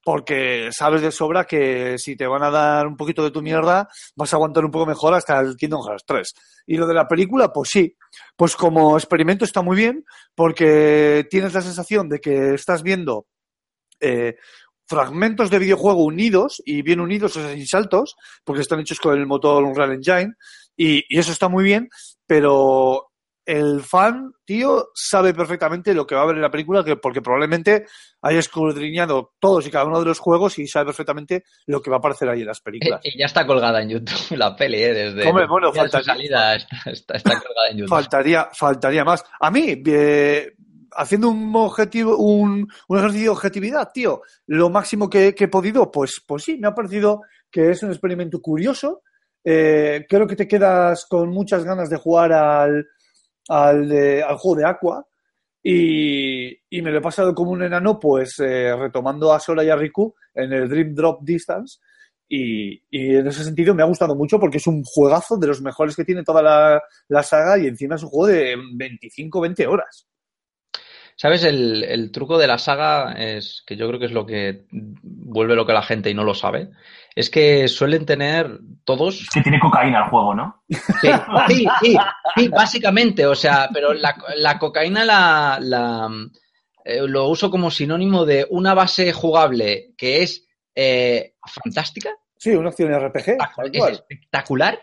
porque 0.07 0.69
sabes 0.71 1.03
de 1.03 1.11
sobra 1.11 1.47
que 1.47 1.99
si 1.99 2.15
te 2.15 2.29
van 2.29 2.45
a 2.45 2.51
dar 2.53 2.87
un 2.87 2.97
poquito 2.97 3.25
de 3.25 3.33
tu 3.33 3.43
mierda, 3.43 3.89
vas 4.15 4.33
a 4.33 4.37
aguantar 4.37 4.65
un 4.65 4.71
poco 4.71 4.87
mejor 4.87 5.13
hasta 5.15 5.41
el 5.41 5.57
Kingdom 5.57 5.83
Hearts 5.85 6.05
3. 6.07 6.35
Y 6.67 6.77
lo 6.77 6.87
de 6.87 6.95
la 6.95 7.09
película, 7.09 7.53
pues 7.53 7.71
sí, 7.71 7.97
pues 8.37 8.55
como 8.55 8.97
experimento 8.97 9.45
está 9.45 9.63
muy 9.63 9.77
bien, 9.77 10.05
porque 10.37 11.27
tienes 11.29 11.55
la 11.55 11.61
sensación 11.61 12.09
de 12.09 12.21
que 12.21 12.55
estás 12.55 12.85
viendo 12.85 13.27
eh, 13.99 14.37
fragmentos 14.87 15.51
de 15.51 15.59
videojuego 15.59 16.05
unidos 16.05 16.63
y 16.65 16.83
bien 16.83 17.01
unidos, 17.01 17.37
o 17.37 17.41
sea, 17.41 17.53
sin 17.53 17.67
saltos, 17.67 18.15
porque 18.45 18.63
están 18.63 18.79
hechos 18.79 19.01
con 19.01 19.19
el 19.19 19.27
motor 19.27 19.65
Unreal 19.65 19.95
Engine, 19.95 20.35
y, 20.77 21.03
y 21.09 21.19
eso 21.19 21.33
está 21.33 21.49
muy 21.49 21.65
bien, 21.65 21.89
pero 22.29 23.09
el 23.47 23.81
fan, 23.83 24.33
tío, 24.45 24.89
sabe 24.95 25.33
perfectamente 25.33 25.95
lo 25.95 26.07
que 26.07 26.15
va 26.17 26.23
a 26.23 26.27
ver 26.27 26.37
en 26.37 26.43
la 26.43 26.51
película, 26.51 26.85
que, 26.85 26.97
porque 26.97 27.23
probablemente 27.23 27.87
haya 28.23 28.41
escudriñado 28.41 29.35
todos 29.39 29.67
y 29.67 29.71
cada 29.71 29.85
uno 29.85 30.01
de 30.01 30.07
los 30.07 30.19
juegos 30.19 30.59
y 30.59 30.67
sabe 30.67 30.87
perfectamente 30.87 31.45
lo 31.67 31.81
que 31.81 31.89
va 31.91 31.97
a 31.97 31.99
aparecer 32.01 32.29
ahí 32.29 32.41
en 32.41 32.47
las 32.49 32.61
películas. 32.61 33.01
Y 33.05 33.17
ya 33.19 33.27
está 33.27 33.47
colgada 33.47 33.81
en 33.81 33.91
YouTube 33.91 34.37
la 34.37 34.55
peli, 34.57 34.83
¿eh? 34.83 34.93
Desde 34.93 35.29
Hombre, 35.29 35.47
bueno, 35.47 35.73
su 35.73 36.03
salida 36.03 36.57
está, 36.57 36.77
está- 36.91 37.15
está 37.15 37.31
colgada 37.41 37.69
en 37.71 37.79
YouTube. 37.79 37.89
Faltaría, 37.91 38.49
faltaría 38.53 39.05
más. 39.05 39.25
A 39.41 39.51
mí, 39.51 39.81
eh, 39.87 40.53
haciendo 40.93 41.29
un 41.29 41.55
objetivo, 41.55 42.17
un, 42.17 42.69
un 42.89 42.99
ejercicio 42.99 43.27
de 43.31 43.37
objetividad, 43.37 43.91
tío, 43.95 44.23
lo 44.47 44.71
máximo 44.71 45.09
que, 45.09 45.35
que 45.35 45.45
he 45.45 45.49
podido, 45.49 45.91
pues, 45.93 46.21
pues 46.27 46.43
sí, 46.43 46.57
me 46.59 46.67
ha 46.69 46.75
parecido 46.75 47.21
que 47.51 47.71
es 47.71 47.83
un 47.85 47.91
experimento 47.91 48.41
curioso. 48.41 49.03
Eh, 49.45 50.05
creo 50.09 50.27
que 50.27 50.35
te 50.35 50.49
quedas 50.49 51.07
con 51.09 51.31
muchas 51.31 51.63
ganas 51.65 51.89
de 51.89 51.97
jugar 51.97 52.33
al, 52.33 52.85
al, 53.49 53.89
de- 53.89 54.23
al 54.23 54.37
juego 54.37 54.59
de 54.61 54.67
Aqua. 54.67 55.07
Y, 55.63 56.49
y 56.71 56.81
me 56.83 56.93
lo 56.93 56.99
he 56.99 57.03
pasado 57.03 57.35
como 57.35 57.51
un 57.51 57.63
enano, 57.63 57.99
pues 57.99 58.39
eh, 58.39 58.75
retomando 58.77 59.33
a 59.33 59.41
Sora 59.41 59.65
y 59.65 59.69
a 59.69 59.77
Riku 59.77 60.15
en 60.35 60.53
el 60.53 60.69
Dream 60.69 60.95
Drop 60.95 61.23
Distance. 61.23 61.79
Y, 62.29 62.75
y 62.91 63.17
en 63.17 63.27
ese 63.27 63.45
sentido 63.45 63.75
me 63.75 63.83
ha 63.83 63.87
gustado 63.87 64.15
mucho 64.17 64.39
porque 64.39 64.59
es 64.59 64.67
un 64.67 64.83
juegazo 64.85 65.37
de 65.37 65.47
los 65.49 65.61
mejores 65.63 65.95
que 65.97 66.05
tiene 66.05 66.23
toda 66.25 66.43
la, 66.43 66.83
la 67.09 67.23
saga 67.23 67.59
y 67.59 67.67
encima 67.67 67.97
es 67.97 68.03
un 68.05 68.11
juego 68.11 68.27
de 68.27 68.57
25-20 68.57 69.67
horas. 69.67 70.07
¿Sabes? 71.17 71.45
El, 71.45 71.83
el 71.85 72.13
truco 72.13 72.37
de 72.39 72.47
la 72.47 72.59
saga 72.59 73.13
es 73.13 73.63
que 73.67 73.75
yo 73.77 73.89
creo 73.89 73.99
que 73.99 74.07
es 74.07 74.13
lo 74.13 74.27
que 74.27 74.67
vuelve 74.71 75.57
loca 75.57 75.73
a 75.73 75.77
la 75.77 75.83
gente 75.83 76.11
y 76.11 76.15
no 76.15 76.25
lo 76.25 76.35
sabe. 76.35 76.71
Es 77.17 77.31
que 77.31 77.67
suelen 77.67 78.07
tener 78.07 78.61
todos 78.85 79.27
que 79.33 79.41
tiene 79.41 79.59
cocaína 79.59 80.05
el 80.05 80.11
juego, 80.11 80.35
¿no? 80.35 80.63
Sí, 80.69 81.09
sí, 81.49 81.67
sí, 81.81 81.97
sí, 82.37 82.49
básicamente, 82.49 83.27
o 83.27 83.35
sea, 83.35 83.69
pero 83.73 83.93
la, 83.95 84.15
la 84.37 84.59
cocaína 84.59 85.03
la, 85.05 85.59
la, 85.61 86.09
eh, 86.85 87.01
lo 87.09 87.27
uso 87.29 87.51
como 87.51 87.71
sinónimo 87.71 88.25
de 88.25 88.47
una 88.51 88.75
base 88.75 89.13
jugable 89.13 89.95
que 89.97 90.23
es 90.23 90.47
eh, 90.75 91.35
fantástica, 91.45 92.11
Sí, 92.39 92.51
una 92.51 92.69
acción 92.69 92.93
RPG. 92.93 93.39
tal 93.39 93.71
es 93.73 93.85
espectacular 93.93 94.79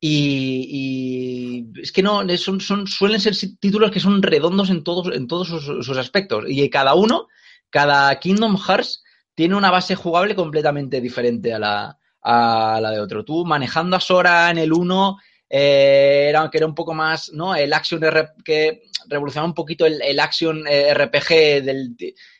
y, 0.00 1.66
y 1.74 1.82
es 1.82 1.90
que 1.90 2.02
no, 2.02 2.22
son, 2.36 2.60
son, 2.60 2.86
suelen 2.86 3.20
ser 3.20 3.34
títulos 3.58 3.90
que 3.90 4.00
son 4.00 4.22
redondos 4.22 4.70
en 4.70 4.84
todos, 4.84 5.14
en 5.14 5.26
todos 5.26 5.48
sus, 5.48 5.84
sus 5.84 5.98
aspectos 5.98 6.44
y 6.46 6.70
cada 6.70 6.94
uno, 6.94 7.26
cada 7.68 8.18
Kingdom 8.20 8.56
Hearts 8.56 9.02
tiene 9.38 9.54
una 9.54 9.70
base 9.70 9.94
jugable 9.94 10.34
completamente 10.34 11.00
diferente 11.00 11.54
a 11.54 11.60
la, 11.60 11.98
a 12.22 12.80
la 12.82 12.90
de 12.90 12.98
otro. 12.98 13.24
Tú 13.24 13.44
manejando 13.44 13.94
a 13.94 14.00
Sora 14.00 14.50
en 14.50 14.58
el 14.58 14.72
1, 14.72 15.16
eh, 15.48 16.26
era, 16.28 16.50
que 16.50 16.58
era 16.58 16.66
un 16.66 16.74
poco 16.74 16.92
más, 16.92 17.30
¿no? 17.32 17.54
El 17.54 17.72
action 17.72 18.02
que 18.44 18.82
revolucionaba 19.06 19.46
un 19.46 19.54
poquito 19.54 19.86
el, 19.86 20.02
el 20.02 20.18
action 20.18 20.64
eh, 20.66 20.92
RPG 20.92 21.62
del, 21.62 21.94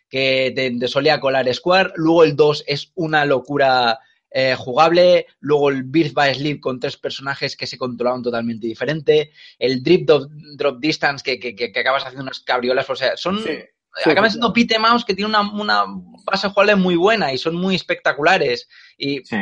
que 0.09 0.53
te, 0.57 0.89
solía 0.89 1.21
colar 1.21 1.55
Square. 1.55 1.93
Luego 1.95 2.25
el 2.25 2.35
2 2.35 2.65
es 2.67 2.91
una 2.97 3.25
locura 3.25 4.01
eh, 4.33 4.57
jugable. 4.59 5.27
Luego 5.39 5.71
el 5.71 5.85
Birth 5.85 6.15
by 6.15 6.35
Sleep 6.35 6.59
con 6.59 6.81
tres 6.81 6.97
personajes 6.97 7.57
que 7.57 7.69
se 7.69 7.79
controlaban 7.79 8.25
totalmente 8.25 8.67
diferente. 8.67 9.31
El 9.57 9.85
Drip 9.85 10.05
Drop, 10.05 10.81
Distance 10.81 11.23
que, 11.23 11.39
que 11.39 11.79
acabas 11.79 12.03
haciendo 12.03 12.25
unas 12.25 12.41
cabriolas. 12.41 12.91
O 12.91 12.97
sea, 12.97 13.17
son. 13.17 13.41
Sí, 13.45 13.53
sí, 14.03 14.11
acaban 14.11 14.31
siendo 14.31 14.53
pite 14.53 14.79
mouse 14.79 15.05
que 15.05 15.15
tiene 15.15 15.29
una, 15.31 15.41
una 15.53 15.85
base 16.25 16.49
jugable 16.49 16.77
muy 16.77 16.97
buena 16.97 17.33
y 17.33 17.39
son 17.39 17.55
muy 17.57 17.75
espectaculares. 17.75 18.69
Y 18.97 19.25
Sí. 19.25 19.37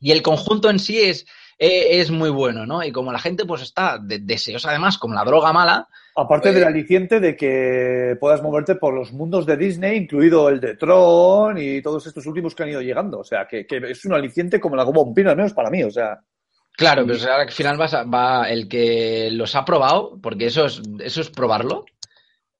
y 0.00 0.12
el 0.12 0.22
conjunto 0.22 0.70
en 0.70 0.78
sí 0.78 1.00
es, 1.00 1.26
eh, 1.58 2.00
es 2.00 2.10
muy 2.10 2.30
bueno, 2.30 2.64
¿no? 2.64 2.82
Y 2.82 2.90
como 2.90 3.12
la 3.12 3.18
gente 3.18 3.44
pues 3.44 3.60
está 3.62 3.98
de- 4.02 4.18
deseosa 4.20 4.70
además, 4.70 4.96
como 4.98 5.14
la 5.14 5.24
droga 5.24 5.52
mala, 5.52 5.86
Aparte 6.16 6.52
del 6.52 6.64
aliciente 6.64 7.20
de 7.20 7.36
que 7.36 8.16
puedas 8.20 8.42
moverte 8.42 8.74
por 8.74 8.92
los 8.92 9.12
mundos 9.12 9.46
de 9.46 9.56
Disney, 9.56 9.96
incluido 9.96 10.48
el 10.48 10.58
de 10.60 10.74
Tron 10.76 11.56
y 11.56 11.80
todos 11.80 12.04
estos 12.06 12.26
últimos 12.26 12.54
que 12.54 12.64
han 12.64 12.68
ido 12.70 12.82
llegando. 12.82 13.20
O 13.20 13.24
sea, 13.24 13.46
que, 13.46 13.64
que 13.64 13.76
es 13.88 14.04
un 14.04 14.12
aliciente 14.14 14.58
como 14.60 14.74
la 14.76 14.82
goma 14.82 15.02
un 15.02 15.14
pino, 15.14 15.30
al 15.30 15.36
menos 15.36 15.52
para 15.54 15.70
mí. 15.70 15.82
O 15.84 15.90
sea, 15.90 16.18
claro, 16.72 17.06
pero 17.06 17.18
al 17.32 17.50
final 17.52 17.76
vas 17.78 17.94
a- 17.94 18.02
va 18.04 18.50
el 18.50 18.68
que 18.68 19.28
los 19.30 19.54
ha 19.54 19.64
probado, 19.64 20.18
porque 20.20 20.46
eso 20.46 20.66
es, 20.66 20.82
eso 20.98 21.20
es 21.20 21.30
probarlo, 21.30 21.84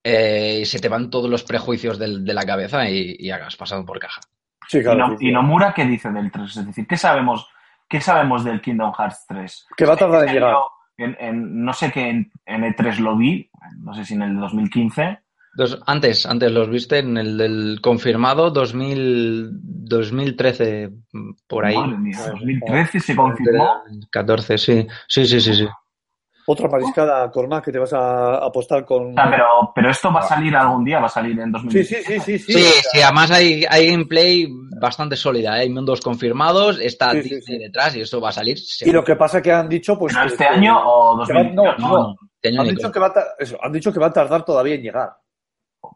eh, 0.05 0.60
y 0.62 0.64
se 0.64 0.78
te 0.78 0.89
van 0.89 1.10
todos 1.10 1.28
los 1.31 1.43
prejuicios 1.44 1.98
del- 1.98 2.24
de 2.24 2.35
la 2.35 2.44
cabeza 2.44 2.89
y, 2.89 3.16
y 3.18 3.31
has 3.31 3.56
pasado 3.56 3.85
por 3.85 3.98
caja. 3.98 4.20
sí, 4.68 4.78
¿Y, 4.78 4.82
claro. 4.82 4.98
no- 4.98 5.09
sí, 5.10 5.16
sí. 5.18 5.28
y 5.28 5.32
Nomura 5.32 5.72
qué 5.74 5.85
dice 5.85 6.10
del 6.10 6.31
3? 6.31 6.56
Es 6.56 6.66
decir, 6.66 6.86
¿qué 6.86 6.97
sabemos, 6.97 7.47
qué 7.89 8.01
sabemos 8.01 8.44
del 8.44 8.60
Kingdom 8.60 8.93
Hearts 8.94 9.24
3? 9.28 9.66
Que 9.77 9.85
va 9.86 9.94
a 9.94 9.97
tardar 9.97 10.22
en 10.22 10.28
Este 10.28 10.35
llegar. 10.40 10.55
en- 10.97 11.16
en- 11.20 11.64
no 11.64 11.72
sé 11.72 11.90
que 11.93 12.09
en, 12.09 12.31
en 12.47 12.62
E3 12.64 12.98
lo 12.98 13.16
vi, 13.16 13.51
no 13.78 13.93
sé 13.94 14.05
si 14.05 14.14
en 14.14 14.22
el 14.22 14.36
2015. 14.39 15.18
Dos- 15.55 15.81
antes, 15.86 16.27
antes 16.27 16.52
los 16.52 16.70
viste 16.70 16.98
en 17.01 17.16
el 17.16 17.36
del 17.36 17.81
confirmado 17.82 18.51
2000, 18.51 19.51
2013, 19.52 20.90
por 21.48 21.64
ahí. 21.66 21.77
Madre 21.77 21.98
mía, 21.98 22.16
Madre 22.18 22.31
2013 22.32 23.01
se 23.01 23.16
confirmó. 23.16 23.82
14, 24.10 24.56
sí. 24.59 24.86
Sí, 25.09 25.27
sí, 25.27 25.40
sí, 25.40 25.55
sí. 25.55 25.66
Otra 26.46 26.68
mariscada, 26.68 27.30
Cormac, 27.30 27.64
que 27.64 27.72
te 27.72 27.78
vas 27.78 27.92
a 27.92 28.36
apostar 28.44 28.84
con. 28.84 29.14
Pero, 29.14 29.72
pero 29.74 29.90
esto 29.90 30.12
va 30.12 30.20
a 30.20 30.22
salir 30.22 30.54
algún 30.56 30.84
día, 30.84 30.98
va 30.98 31.06
a 31.06 31.10
salir 31.10 31.38
en 31.38 31.46
Sí, 31.46 31.52
2015. 31.52 32.02
sí, 32.02 32.02
sí, 32.04 32.20
sí. 32.20 32.38
sí. 32.38 32.52
Sí, 32.52 32.60
sea, 32.60 32.82
sí, 32.92 33.02
además 33.02 33.30
hay, 33.30 33.64
hay 33.68 33.90
gameplay 33.90 34.48
bastante 34.80 35.16
sólida, 35.16 35.58
¿eh? 35.58 35.60
hay 35.62 35.70
mundos 35.70 36.00
confirmados, 36.00 36.80
está 36.80 37.12
Sí, 37.12 37.22
sí, 37.22 37.34
Disney 37.36 37.58
sí. 37.58 37.62
detrás 37.64 37.94
y 37.96 38.00
eso 38.00 38.20
va 38.20 38.30
a 38.30 38.32
salir. 38.32 38.58
Y 38.80 38.90
lo 38.90 39.04
que 39.04 39.16
pasa 39.16 39.40
que 39.42 39.52
han 39.52 39.68
dicho, 39.68 39.98
pues. 39.98 40.12
¿Pero 40.14 40.26
que- 40.26 40.32
este 40.32 40.44
que- 40.44 40.50
año 40.50 40.76
o 40.82 41.24
que 41.26 41.32
va- 41.32 41.42
2018? 41.42 41.78
no, 41.78 41.88
no. 41.88 42.16
Este 42.42 42.58
Han 42.58 42.68
dicho, 42.68 42.90
que 42.90 42.98
va 42.98 43.06
a 43.08 43.12
ta- 43.12 43.26
eso, 43.38 43.58
han 43.62 43.72
dicho 43.72 43.92
que 43.92 44.00
va 44.00 44.06
a 44.06 44.12
tardar 44.12 44.44
todavía 44.44 44.74
en 44.74 44.82
llegar. 44.82 45.10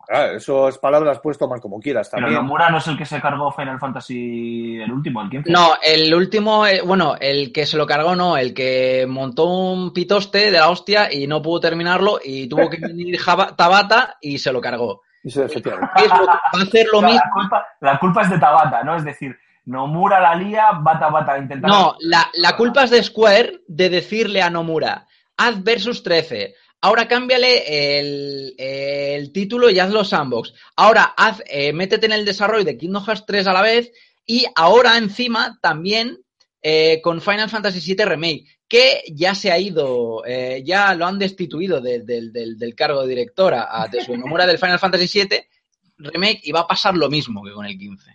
Claro, 0.06 0.36
eso 0.36 0.68
es 0.68 0.78
palabras, 0.78 1.20
puedes 1.20 1.38
tomar 1.38 1.60
como 1.60 1.80
quieras 1.80 2.08
Pero 2.10 2.22
también. 2.22 2.42
Nomura 2.42 2.70
no 2.70 2.78
es 2.78 2.86
el 2.88 2.96
que 2.98 3.06
se 3.06 3.20
cargó 3.20 3.50
Final 3.52 3.78
Fantasy 3.80 4.80
el 4.80 4.90
último, 4.92 5.22
el 5.22 5.30
15. 5.30 5.50
No, 5.50 5.72
el 5.82 6.14
último, 6.14 6.66
eh, 6.66 6.80
bueno, 6.84 7.14
el 7.20 7.52
que 7.52 7.66
se 7.66 7.76
lo 7.76 7.86
cargó 7.86 8.14
no, 8.16 8.36
el 8.36 8.52
que 8.54 9.06
montó 9.08 9.44
un 9.46 9.92
pitoste 9.92 10.50
de 10.50 10.58
la 10.58 10.68
hostia 10.70 11.12
y 11.12 11.26
no 11.26 11.40
pudo 11.42 11.60
terminarlo 11.60 12.18
y 12.22 12.48
tuvo 12.48 12.68
que 12.70 12.76
venir 12.80 13.18
Tabata 13.56 14.16
y 14.20 14.38
se 14.38 14.52
lo 14.52 14.60
cargó. 14.60 15.02
Y 15.22 15.30
lo- 15.38 16.26
va 16.26 16.40
a 16.52 16.62
hacer 16.62 16.86
lo 16.92 17.00
la, 17.00 17.06
mismo. 17.08 17.22
culpa, 17.32 17.66
la 17.80 17.98
culpa 17.98 18.22
es 18.22 18.30
de 18.30 18.38
Tabata, 18.38 18.82
¿no? 18.84 18.96
Es 18.96 19.04
decir, 19.04 19.34
Nomura 19.66 20.20
la 20.20 20.34
lía, 20.34 20.66
Bata 20.80 21.08
Bata 21.08 21.38
intenta. 21.38 21.66
No, 21.66 21.96
la, 22.00 22.28
la 22.34 22.54
culpa 22.54 22.84
es 22.84 22.90
de 22.90 23.02
Square 23.02 23.62
de 23.66 23.88
decirle 23.88 24.42
a 24.42 24.50
Nomura, 24.50 25.06
haz 25.38 25.62
versus 25.64 26.02
13. 26.02 26.54
Ahora 26.84 27.08
cámbiale 27.08 27.98
el, 27.98 28.54
el 28.58 29.32
título 29.32 29.70
y 29.70 29.78
hazlo 29.78 30.04
sandbox. 30.04 30.52
Ahora 30.76 31.14
haz, 31.16 31.42
eh, 31.46 31.72
métete 31.72 32.04
en 32.04 32.12
el 32.12 32.26
desarrollo 32.26 32.62
de 32.62 32.76
Kingdom 32.76 33.02
Hearts 33.06 33.24
3 33.26 33.46
a 33.46 33.54
la 33.54 33.62
vez 33.62 33.90
y 34.26 34.44
ahora 34.54 34.98
encima 34.98 35.58
también 35.62 36.18
eh, 36.60 37.00
con 37.02 37.22
Final 37.22 37.48
Fantasy 37.48 37.80
VII 37.94 38.04
Remake, 38.04 38.44
que 38.68 39.02
ya 39.12 39.34
se 39.34 39.50
ha 39.50 39.58
ido, 39.58 40.22
eh, 40.26 40.62
ya 40.64 40.94
lo 40.94 41.06
han 41.06 41.18
destituido 41.18 41.80
de- 41.80 42.00
del- 42.02 42.74
cargo 42.74 43.00
de 43.02 43.08
directora 43.08 43.68
a 43.70 43.88
Tetsuya 43.90 44.18
Nomura 44.18 44.46
del 44.46 44.58
Final 44.58 44.78
Fantasy 44.78 45.20
VII 45.22 45.40
Remake 45.98 46.40
y 46.42 46.52
va 46.52 46.60
a 46.60 46.66
pasar 46.66 46.94
lo 46.96 47.08
mismo 47.08 47.42
que 47.42 47.52
con 47.52 47.64
el 47.64 47.78
15. 47.78 48.10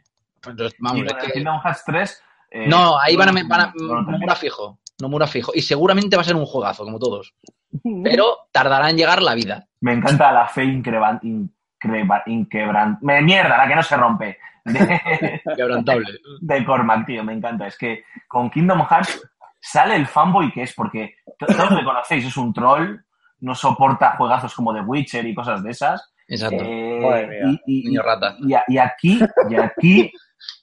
Entonces, 0.46 0.78
vamos, 0.80 1.00
Y 1.02 1.06
es 1.08 1.12
con 1.14 1.22
el 1.22 1.26
que- 1.28 1.34
Kingdom 1.34 1.60
Hearts 1.64 1.84
3. 1.88 2.22
eh, 2.52 2.68
no, 2.68 3.00
ahí 3.00 3.16
van 3.16 3.30
a, 3.30 3.44
van 3.48 3.62
a-. 3.62 3.74
Nomura 3.76 4.36
fijo. 4.36 4.80
Nomura 5.00 5.26
fijo. 5.28 5.52
Y 5.56 5.62
seguramente 5.64 6.16
va 6.16 6.22
a 6.22 6.26
ser 6.26 6.36
un 6.36 6.46
juegazo, 6.46 6.84
como 6.84 7.00
todos. 7.00 7.34
Pero 8.04 8.38
tardará 8.52 8.90
en 8.90 8.98
llegar 8.98 9.22
la 9.22 9.36
vida. 9.36 9.66
Me 9.82 9.94
encanta 9.94 10.32
la 10.32 10.48
fe 10.48 10.64
increban- 10.64 11.20
increba- 11.22 12.24
inquebran- 12.26 12.98
Me 13.02 13.22
mierda, 13.22 13.58
la 13.58 13.68
que 13.68 13.76
no 13.76 13.84
se 13.84 13.96
rompe. 13.98 14.38
de, 14.66 15.42
Quebrantable. 15.56 16.06
de 16.42 16.66
Cormac, 16.66 17.06
tío, 17.06 17.24
me 17.24 17.34
encanta. 17.34 17.68
Es 17.68 17.78
que 17.78 18.04
con 18.28 18.50
Kingdom 18.50 18.86
Hearts 18.86 19.22
sale 19.60 19.96
el 19.96 20.06
fanboy 20.08 20.52
que 20.52 20.64
es, 20.64 20.74
porque 20.74 21.16
to- 21.38 21.46
todos 21.46 21.72
le 21.72 21.84
conocéis, 21.84 22.26
es 22.26 22.38
un 22.38 22.54
troll, 22.54 22.98
no 23.42 23.56
soporta 23.56 24.16
juegazos 24.18 24.54
como 24.54 24.74
The 24.74 24.82
Witcher 24.82 25.26
y 25.26 25.34
cosas 25.36 25.64
de 25.64 25.72
esas. 25.72 26.14
Exacto. 26.28 26.64
Eh, 26.64 27.00
Madre 27.02 27.28
mía, 27.28 27.60
y, 27.66 27.80
y- 27.80 27.88
niño 27.90 28.02
rata. 28.04 28.36
y 28.68 28.78
aquí, 28.78 29.20
y 29.50 29.56
aquí 29.56 30.12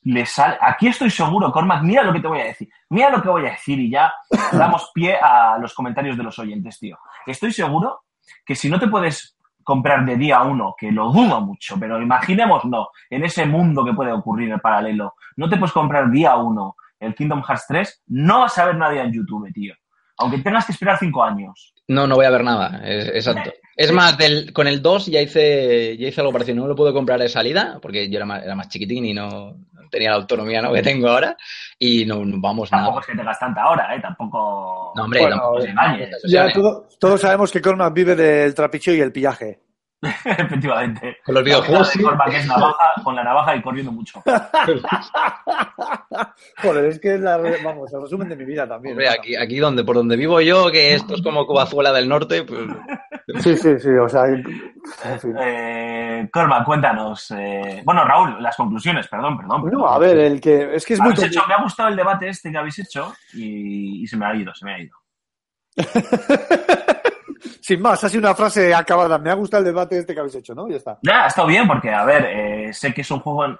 le 0.07 0.25
sale, 0.25 0.57
aquí 0.61 0.87
estoy 0.87 1.11
seguro, 1.11 1.51
Cormac, 1.51 1.83
mira 1.83 2.05
lo 2.05 2.13
que 2.13 2.21
te 2.21 2.29
voy 2.29 2.39
a 2.39 2.45
decir, 2.45 2.69
mira 2.91 3.11
lo 3.11 3.21
que 3.21 3.29
voy 3.29 3.45
a 3.45 3.51
decir 3.51 3.81
y 3.81 3.91
ya 3.91 4.13
damos 4.53 4.93
pie 4.95 5.17
a 5.21 5.59
los 5.59 5.75
comentarios 5.75 6.17
de 6.17 6.23
los 6.23 6.39
oyentes, 6.39 6.79
tío. 6.79 6.97
Estoy 7.27 7.53
seguro 7.53 8.03
que 8.45 8.55
si 8.55 8.71
no 8.71 8.79
te 8.79 8.87
puedes 8.87 9.37
comprar 9.65 10.05
de 10.05 10.17
día 10.17 10.43
uno, 10.43 10.77
que 10.79 10.93
lo 10.93 11.11
dudo 11.11 11.41
mucho, 11.41 11.77
pero 11.81 12.01
imaginemos 12.01 12.65
no, 12.67 12.91
en 13.11 13.25
ese 13.25 13.47
mundo 13.47 13.85
que 13.85 13.95
puede 13.95 14.13
ocurrir 14.13 14.53
en 14.53 14.61
paralelo, 14.61 15.15
no 15.37 15.49
te 15.49 15.57
puedes 15.57 15.73
comprar 15.73 16.09
día 16.09 16.37
uno 16.37 16.77
el 17.01 17.13
Kingdom 17.13 17.43
Hearts 17.43 17.65
3, 17.67 18.05
no 18.07 18.41
vas 18.43 18.57
a 18.59 18.65
ver 18.65 18.77
nadie 18.77 19.01
en 19.01 19.13
YouTube, 19.13 19.53
tío. 19.53 19.75
Aunque 20.19 20.39
tengas 20.39 20.67
que 20.67 20.73
esperar 20.73 20.99
cinco 20.99 21.25
años. 21.25 21.75
No, 21.89 22.07
no 22.07 22.17
voy 22.17 22.27
a 22.27 22.31
ver 22.31 22.43
nada, 22.45 22.83
es- 22.85 23.09
exacto. 23.09 23.53
Es 23.77 23.93
más, 23.93 24.17
del, 24.17 24.53
con 24.55 24.67
el 24.67 24.81
2 24.81 25.07
ya 25.07 25.21
hice, 25.21 25.97
ya 25.99 26.09
hice 26.09 26.21
algo 26.23 26.33
parecido. 26.33 26.57
No 26.57 26.63
me 26.63 26.69
lo 26.69 26.75
pude 26.77 26.95
comprar 26.95 27.21
de 27.21 27.29
salida, 27.29 27.79
porque 27.83 28.09
yo 28.09 28.17
era 28.17 28.25
más, 28.25 28.43
era 28.43 28.55
más 28.55 28.69
chiquitín 28.71 29.05
y 29.05 29.13
no 29.13 29.55
tenía 29.91 30.11
la 30.11 30.17
autonomía 30.17 30.63
¿no? 30.63 30.73
que 30.73 30.83
tengo 30.83 31.09
ahora. 31.09 31.37
Y 31.79 32.07
no, 32.07 32.25
no 32.25 32.37
vamos 32.41 32.71
Tampoco 32.71 32.93
nada. 32.93 33.01
es 33.03 33.07
que 33.07 33.17
tengas 33.19 33.39
tanta 33.39 33.69
hora, 33.69 33.95
¿eh? 33.95 34.01
Tampoco... 34.01 34.93
No, 34.97 35.03
hombre, 35.05 35.21
Bueno, 35.21 35.37
tampoco 35.37 35.59
eh, 35.61 36.11
se. 36.23 36.29
Ya 36.31 36.51
todo- 36.53 36.89
todos 36.99 37.21
sabemos 37.21 37.53
que 37.53 37.61
Cormac 37.61 37.93
vive 37.93 38.17
del 38.17 38.55
trapicheo 38.55 38.95
y 38.95 39.01
el 39.01 39.13
pillaje. 39.13 39.61
Efectivamente. 40.25 41.19
Con 41.25 41.35
los 41.35 41.45
videojuegos, 41.45 41.89
sí. 41.89 42.01
es 42.33 42.47
navaja, 42.47 42.93
con 43.03 43.17
la 43.17 43.25
navaja 43.25 43.57
y 43.57 43.63
corriendo 43.63 43.93
mucho. 43.93 44.23
Joder, 46.63 46.85
es 46.87 46.99
que 47.01 47.15
es 47.15 47.21
la, 47.21 47.37
vamos, 47.65 47.93
el 47.93 48.03
resumen 48.03 48.29
de 48.29 48.37
mi 48.37 48.45
vida 48.45 48.69
también. 48.69 48.93
Hombre, 48.95 49.09
aquí, 49.09 49.35
aquí 49.37 49.59
donde, 49.59 49.85
por 49.85 49.97
donde 49.97 50.17
vivo 50.17 50.41
yo, 50.41 50.71
que 50.71 50.95
esto 50.95 51.15
es 51.15 51.23
como 51.23 51.47
Covazuela 51.47 51.93
del 51.93 52.09
Norte, 52.09 52.45
pues 52.45 52.61
Sí, 53.43 53.57
sí, 53.57 53.79
sí, 53.81 53.89
o 53.91 54.09
sea, 54.09 54.27
en 54.27 54.45
fin. 55.21 55.35
Eh, 55.41 56.29
Cormac, 56.33 56.65
cuéntanos. 56.65 57.31
eh, 57.33 57.83
bueno, 57.85 58.05
Raúl, 58.05 58.41
las 58.41 58.57
conclusiones, 58.57 59.09
perdón, 59.09 59.37
perdón. 59.37 59.65
perdón. 59.65 59.81
No, 59.81 59.89
a 59.89 59.99
ver, 59.99 60.17
el 60.19 60.41
que 60.41 60.77
es 60.77 60.87
que 60.87 60.95
es 60.95 61.01
muy 61.01 61.13
hecho- 61.13 61.45
me 61.49 61.55
ha 61.55 61.63
gustado 61.63 61.89
el 61.89 61.97
debate 61.97 62.29
este 62.29 62.53
que 62.53 62.59
habéis 62.59 62.79
hecho 62.79 63.13
y, 63.35 64.03
y 64.03 64.07
se 64.07 64.17
me 64.17 64.27
ha 64.27 64.35
ido, 64.37 64.55
se 64.55 64.65
me 64.65 64.75
ha 64.75 64.79
ido. 64.81 64.97
Sin 67.61 67.81
más, 67.83 68.03
ha 68.05 68.09
sido 68.09 68.21
una 68.21 68.35
frase 68.35 68.75
acabada. 68.75 69.19
Me 69.19 69.31
ha 69.31 69.35
gustado 69.35 69.61
el 69.61 69.67
debate 69.67 69.99
este 69.99 70.15
que 70.15 70.21
habéis 70.21 70.35
hecho, 70.37 70.55
¿no? 70.55 70.69
Ya 70.69 70.77
está. 70.77 70.99
Ya, 71.03 71.25
ha 71.25 71.27
estado 71.27 71.49
bien 71.49 71.67
porque, 71.67 71.93
a 71.93 72.05
ver, 72.05 72.25
eh, 72.27 72.73
sé 72.73 72.93
que 72.95 73.01
es 73.03 73.11
un 73.11 73.21
juego 73.21 73.45
en- 73.45 73.59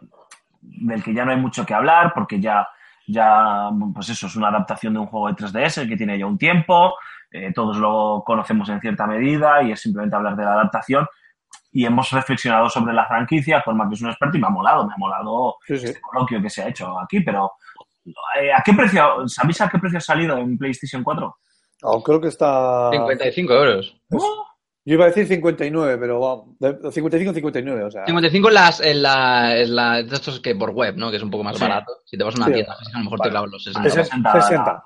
del 0.61 1.03
que 1.03 1.15
ya 1.15 1.25
no 1.25 1.31
hay 1.33 1.37
mucho 1.39 1.65
que 1.65 1.75
hablar 1.75 2.13
porque 2.15 2.41
ya, 2.41 2.67
ya, 3.07 3.69
pues 3.95 4.09
eso, 4.09 4.27
es 4.27 4.37
una 4.37 4.49
adaptación 4.49 4.95
de 4.95 5.01
un 5.01 5.07
juego 5.07 5.29
de 5.29 5.35
3DS 5.35 5.87
que 5.89 5.97
tiene 5.97 6.19
ya 6.19 6.27
un 6.27 6.39
tiempo, 6.39 6.95
eh, 7.31 7.53
todos 7.55 7.77
lo 7.77 8.23
conocemos 8.27 8.69
en 8.69 8.81
cierta 8.81 9.07
medida 9.07 9.63
y 9.63 9.73
es 9.73 9.81
simplemente 9.81 10.17
hablar 10.17 10.35
de 10.37 10.45
la 10.45 10.55
adaptación 10.55 11.07
y 11.73 11.85
hemos 11.85 12.11
reflexionado 12.11 12.69
sobre 12.69 12.95
la 12.95 13.07
franquicia, 13.07 13.63
Cormac 13.63 13.93
es 13.93 14.01
un 14.03 14.09
experto 14.09 14.37
y 14.37 14.41
me 14.41 14.47
ha 14.47 14.51
molado, 14.51 14.87
me 14.87 14.95
ha 14.95 14.97
molado 14.99 15.57
Sí, 15.67 15.77
sí. 15.79 15.85
este 15.87 16.01
coloquio 16.01 16.41
que 16.43 16.51
se 16.51 16.63
ha 16.63 16.69
hecho 16.69 16.99
aquí, 16.99 17.21
pero 17.21 17.53
eh, 18.41 18.53
¿a 18.53 18.63
qué 18.65 18.73
precio, 18.73 19.29
sabéis 19.29 19.61
a 19.61 19.69
qué 19.69 19.79
precio 19.79 19.99
ha 19.99 20.01
salido 20.01 20.37
en 20.39 20.57
PlayStation 20.59 21.03
4? 21.05 21.37
Oh, 21.83 22.03
creo 22.03 22.21
que 22.21 22.29
está. 22.29 22.91
55 22.93 23.53
euros. 23.53 23.97
Yo 24.89 24.95
iba 24.95 25.05
a 25.05 25.09
decir 25.09 25.27
59, 25.27 25.99
pero 25.99 26.21
vamos, 26.21 26.59
de 26.61 26.93
55 26.93 27.35
59, 27.35 27.85
o 27.85 27.91
sea. 27.91 28.07
55 28.07 28.49
en 28.49 28.55
las, 28.55 28.81
en 28.81 29.03
la, 29.03 29.59
en 29.59 29.75
la, 29.75 30.03
de 30.03 30.15
estos 30.15 30.39
que 30.39 30.55
por 30.55 30.71
web, 30.71 30.95
¿no? 30.97 31.11
Que 31.11 31.17
es 31.17 31.23
un 31.25 31.31
poco 31.31 31.43
más 31.43 31.57
Sí. 31.57 31.63
barato. 31.63 31.93
Si 32.05 32.17
te 32.17 32.23
vas 32.23 32.35
a 32.35 32.39
una 32.39 32.47
Sí. 32.47 32.53
tienda, 32.53 32.73
a 32.95 32.99
lo 32.99 33.05
mejor 33.05 33.21
te 33.21 33.31
clavas 33.31 33.51
los 33.51 33.65
60. 33.65 33.89
Sesen- 33.91 34.05
60. 34.05 34.33
60. 34.33 34.83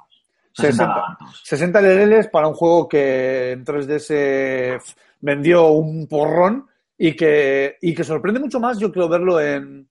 60 0.53 0.73
60. 0.73 0.87
lagartos. 0.87 1.41
60 1.45 1.81
LLs 1.83 2.29
para 2.29 2.49
un 2.49 2.55
juego 2.55 2.89
que 2.89 3.53
en 3.53 3.65
3D 3.65 3.99
se 3.99 4.75
f- 4.77 4.95
vendió 5.21 5.67
un 5.69 6.07
porrón 6.09 6.67
y 6.97 7.15
que, 7.15 7.77
y 7.83 7.95
que 7.95 8.03
sorprende 8.03 8.41
mucho 8.41 8.59
más, 8.59 8.79
yo 8.79 8.91
creo, 8.91 9.07
verlo 9.09 9.39
en... 9.39 9.87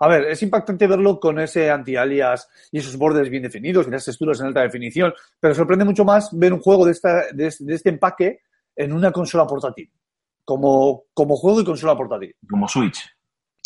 A 0.00 0.08
ver, 0.08 0.24
es 0.24 0.42
impactante 0.42 0.86
verlo 0.86 1.20
con 1.20 1.38
ese 1.38 1.70
anti-alias 1.70 2.48
y 2.72 2.78
esos 2.78 2.96
bordes 2.96 3.30
bien 3.30 3.42
definidos 3.44 3.86
y 3.86 3.90
las 3.90 4.04
texturas 4.04 4.40
en 4.40 4.46
alta 4.46 4.60
definición, 4.62 5.14
pero 5.40 5.54
sorprende 5.54 5.84
mucho 5.84 6.04
más 6.04 6.30
ver 6.36 6.52
un 6.52 6.60
juego 6.60 6.84
de, 6.84 6.92
esta, 6.92 7.32
de, 7.32 7.46
este, 7.46 7.64
de 7.64 7.74
este 7.74 7.90
empaque 7.90 8.40
en 8.76 8.92
una 8.92 9.12
consola 9.12 9.46
portátil, 9.46 9.90
como, 10.44 11.04
como 11.14 11.36
juego 11.36 11.60
y 11.60 11.64
consola 11.64 11.96
portátil, 11.96 12.34
Como 12.50 12.66
Switch. 12.68 13.08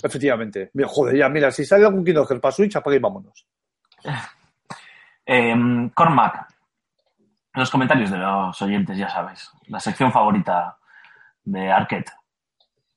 efectivamente. 0.03 0.71
Mira, 0.75 0.89
Joder, 0.89 1.17
ya, 1.17 1.29
mira, 1.31 1.51
si 1.51 1.65
sale 1.65 1.87
algún 1.87 2.05
Kingdom 2.05 2.27
Hearts 2.27 2.43
para 2.43 2.53
Switch, 2.53 2.77
apaga 2.77 2.97
y 2.97 3.01
vámonos. 3.01 3.47
Eh, 5.31 5.55
Cormac, 5.93 6.47
los 7.53 7.71
comentarios 7.71 8.11
de 8.11 8.17
los 8.17 8.63
oyentes, 8.63 8.97
ya 8.97 9.11
sabes. 9.11 9.51
La 9.67 9.79
sección 9.79 10.11
favorita 10.11 10.79
de 11.45 11.71
Arquette. 11.71 12.11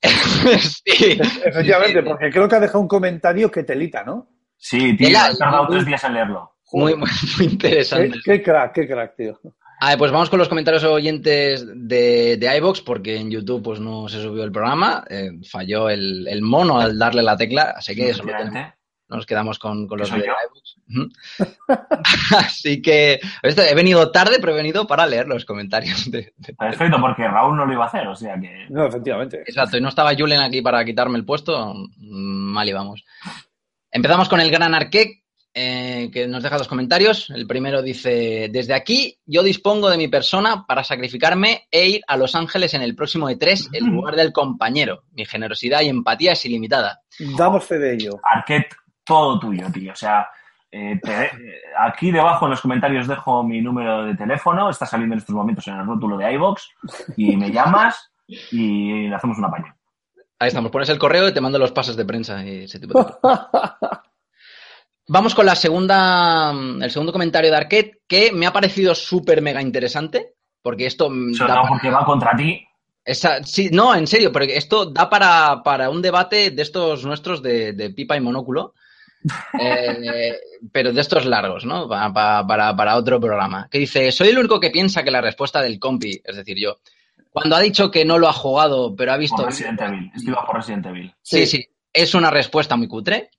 sí. 0.59 1.19
Efectivamente, 1.45 2.03
porque 2.03 2.29
creo 2.31 2.47
que 2.47 2.55
ha 2.55 2.59
dejado 2.59 2.79
un 2.79 2.87
comentario 2.87 3.49
que 3.51 3.63
telita, 3.63 4.03
¿no? 4.03 4.27
Sí, 4.57 4.95
tío, 4.95 5.09
he 5.09 5.13
tardado 5.13 5.63
muy- 5.65 5.73
tres 5.73 5.85
días 5.85 6.03
en 6.03 6.13
leerlo. 6.13 6.55
Muy, 6.73 6.95
muy, 6.95 7.09
muy 7.37 7.47
interesante. 7.47 8.19
qué 8.23 8.41
crack, 8.41 8.73
qué 8.73 8.87
crack, 8.87 9.15
tío. 9.15 9.39
Ah, 9.83 9.95
pues 9.97 10.11
vamos 10.11 10.29
con 10.29 10.37
los 10.37 10.47
comentarios 10.47 10.83
oyentes 10.83 11.65
de, 11.75 12.37
de 12.37 12.57
iVox, 12.57 12.81
porque 12.81 13.17
en 13.17 13.31
YouTube 13.31 13.63
pues 13.63 13.79
no 13.79 14.07
se 14.07 14.21
subió 14.21 14.43
el 14.43 14.51
programa. 14.51 15.03
eh, 15.09 15.31
falló 15.49 15.89
el, 15.89 16.27
el 16.27 16.41
mono 16.43 16.79
al 16.79 16.97
darle 16.99 17.23
la 17.23 17.35
tecla, 17.35 17.73
así 17.75 17.95
que 17.95 18.09
eso 18.11 18.23
lo 18.23 18.31
tenemos. 18.31 18.73
Nos 19.11 19.25
quedamos 19.25 19.59
con, 19.59 19.87
con 19.87 19.97
¿Que 19.99 20.03
los. 20.03 20.11
Así 22.37 22.81
que 22.81 23.19
esto, 23.43 23.61
he 23.61 23.75
venido 23.75 24.09
tarde, 24.11 24.37
pero 24.39 24.53
he 24.53 24.55
venido 24.55 24.87
para 24.87 25.05
leer 25.05 25.27
los 25.27 25.45
comentarios. 25.45 26.09
De, 26.09 26.33
de- 26.37 26.53
Perfecto, 26.53 26.97
porque 26.99 27.27
Raúl 27.27 27.57
no 27.57 27.65
lo 27.65 27.73
iba 27.73 27.83
a 27.83 27.87
hacer, 27.87 28.07
o 28.07 28.15
sea 28.15 28.39
que. 28.39 28.65
No, 28.69 28.85
efectivamente. 28.85 29.41
Exacto, 29.45 29.77
y 29.77 29.81
no 29.81 29.89
estaba 29.89 30.15
Julen 30.15 30.39
aquí 30.41 30.61
para 30.61 30.83
quitarme 30.85 31.17
el 31.17 31.25
puesto. 31.25 31.73
mm, 31.97 32.51
Mal 32.53 32.69
íbamos. 32.69 33.03
Empezamos 33.91 34.29
con 34.29 34.39
el 34.39 34.49
gran 34.51 34.73
Arquec, 34.73 35.21
eh, 35.53 36.09
que 36.13 36.27
nos 36.27 36.43
deja 36.43 36.57
dos 36.57 36.67
comentarios. 36.69 37.29
El 37.29 37.45
primero 37.47 37.81
dice: 37.81 38.49
Desde 38.51 38.73
aquí, 38.73 39.17
yo 39.25 39.43
dispongo 39.43 39.89
de 39.89 39.97
mi 39.97 40.07
persona 40.07 40.65
para 40.65 40.83
sacrificarme 40.83 41.67
e 41.69 41.89
ir 41.89 42.01
a 42.07 42.15
Los 42.17 42.35
Ángeles 42.35 42.73
en 42.73 42.81
el 42.81 42.95
próximo 42.95 43.29
E3 43.29 43.69
en 43.73 43.87
lugar 43.87 44.15
del 44.15 44.31
compañero. 44.31 45.03
Mi 45.11 45.25
generosidad 45.25 45.81
y 45.81 45.89
empatía 45.89 46.31
es 46.33 46.45
ilimitada. 46.45 47.01
Damos 47.37 47.65
fe 47.65 47.77
de 47.79 47.93
ello. 47.95 48.11
Arquette, 48.23 48.73
todo 49.03 49.39
tuyo, 49.39 49.67
tío. 49.71 49.93
O 49.93 49.95
sea, 49.95 50.27
eh, 50.71 50.99
te- 51.03 51.25
eh, 51.25 51.31
aquí 51.79 52.11
debajo 52.11 52.45
en 52.45 52.51
los 52.51 52.61
comentarios 52.61 53.07
dejo 53.07 53.43
mi 53.43 53.61
número 53.61 54.05
de 54.05 54.15
teléfono. 54.15 54.69
Está 54.69 54.85
saliendo 54.85 55.13
en 55.15 55.19
estos 55.19 55.35
momentos 55.35 55.67
en 55.67 55.75
el 55.75 55.85
rótulo 55.85 56.17
de 56.17 56.31
iBox. 56.33 56.69
Y 57.17 57.35
me 57.37 57.51
llamas 57.51 58.11
y 58.27 59.07
le 59.07 59.15
hacemos 59.15 59.37
un 59.37 59.45
apaño. 59.45 59.75
Ahí 60.39 60.47
estamos, 60.47 60.71
pones 60.71 60.89
el 60.89 60.97
correo 60.97 61.27
y 61.27 61.33
te 61.33 61.41
mando 61.41 61.59
los 61.59 61.71
pases 61.71 61.95
de 61.95 62.05
prensa 62.05 62.43
y 62.43 62.63
ese 62.63 62.79
tipo 62.79 62.97
de 62.97 63.05
cosas. 63.21 63.47
Vamos 65.07 65.35
con 65.35 65.45
la 65.45 65.55
segunda, 65.55 66.51
el 66.51 66.89
segundo 66.89 67.11
comentario 67.11 67.51
de 67.51 67.57
Arquette, 67.57 68.01
que 68.07 68.31
me 68.31 68.45
ha 68.47 68.53
parecido 68.53 68.95
súper 68.95 69.41
mega 69.41 69.61
interesante, 69.61 70.35
porque 70.61 70.85
esto 70.85 71.09
mm, 71.09 71.33
Sobre 71.33 71.49
da 71.53 71.55
para- 71.61 71.69
porque 71.69 71.89
va 71.91 72.05
contra 72.05 72.35
ti. 72.35 72.65
esa- 73.03 73.43
sí, 73.43 73.69
no, 73.73 73.93
en 73.93 74.07
serio, 74.07 74.31
porque 74.31 74.55
esto 74.55 74.85
da 74.85 75.09
para, 75.09 75.61
para 75.63 75.89
un 75.89 76.01
debate 76.01 76.51
de 76.51 76.61
estos 76.61 77.03
nuestros 77.05 77.41
de, 77.43 77.73
de 77.73 77.89
pipa 77.89 78.15
y 78.15 78.21
monóculo, 78.21 78.73
eh, 79.59 80.39
pero 80.71 80.91
de 80.93 81.01
estos 81.01 81.25
largos, 81.25 81.65
¿no? 81.65 81.87
Pa- 81.87 82.11
pa- 82.13 82.45
para, 82.45 82.75
para 82.75 82.95
otro 82.97 83.19
programa. 83.19 83.67
Que 83.69 83.79
dice, 83.79 84.11
soy 84.11 84.29
el 84.29 84.37
único 84.39 84.59
que 84.59 84.69
piensa 84.71 85.03
que 85.03 85.11
la 85.11 85.21
respuesta 85.21 85.61
del 85.61 85.79
compi, 85.79 86.21
es 86.23 86.35
decir, 86.35 86.57
yo, 86.57 86.79
cuando 87.29 87.55
ha 87.55 87.59
dicho 87.59 87.91
que 87.91 88.03
no 88.05 88.17
lo 88.17 88.27
ha 88.27 88.33
jugado, 88.33 88.95
pero 88.95 89.13
ha 89.13 89.17
visto... 89.17 89.37
Por 89.37 89.45
Resident 89.47 89.81
Evil. 89.81 90.11
Iba 90.25 90.45
por 90.45 90.55
Resident 90.57 90.85
Evil. 90.87 91.13
Sí, 91.21 91.45
sí, 91.45 91.65
es 91.93 92.13
una 92.13 92.29
respuesta 92.29 92.75
muy 92.75 92.87
cutre. 92.87 93.29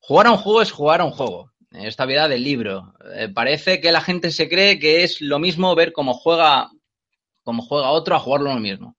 Jugar 0.00 0.26
a 0.26 0.32
un 0.32 0.38
juego 0.38 0.62
es 0.62 0.72
jugar 0.72 1.00
a 1.00 1.04
un 1.04 1.10
juego. 1.12 1.52
Esta 1.70 2.06
vida 2.06 2.28
del 2.28 2.44
libro. 2.44 2.94
Eh, 3.16 3.28
parece 3.28 3.80
que 3.80 3.90
la 3.90 4.00
gente 4.00 4.30
se 4.30 4.48
cree 4.48 4.78
que 4.78 5.02
es 5.02 5.20
lo 5.20 5.38
mismo 5.40 5.74
ver 5.74 5.92
cómo 5.92 6.14
juega, 6.14 6.70
cómo 7.42 7.62
juega 7.62 7.90
otro 7.90 8.14
a 8.14 8.20
jugarlo 8.20 8.54
lo 8.54 8.60
mismo. 8.60 8.96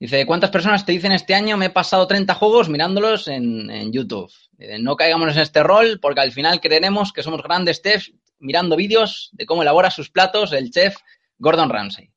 Dice, 0.00 0.26
¿cuántas 0.26 0.50
personas 0.50 0.84
te 0.84 0.92
dicen 0.92 1.12
este 1.12 1.34
año 1.34 1.56
me 1.56 1.66
he 1.66 1.70
pasado 1.70 2.06
30 2.06 2.34
juegos 2.34 2.68
mirándolos 2.68 3.28
en, 3.28 3.70
en 3.70 3.92
YouTube? 3.92 4.30
Dice, 4.52 4.78
no 4.78 4.96
caigamos 4.96 5.34
en 5.34 5.42
este 5.42 5.62
rol 5.62 5.98
porque 6.02 6.20
al 6.20 6.32
final 6.32 6.60
creeremos 6.60 7.12
que 7.12 7.22
somos 7.22 7.42
grandes 7.42 7.80
chefs 7.80 8.12
mirando 8.38 8.76
vídeos 8.76 9.30
de 9.32 9.46
cómo 9.46 9.62
elabora 9.62 9.90
sus 9.90 10.10
platos 10.10 10.52
el 10.52 10.70
chef 10.70 10.96
Gordon 11.38 11.70
Ramsay. 11.70 12.10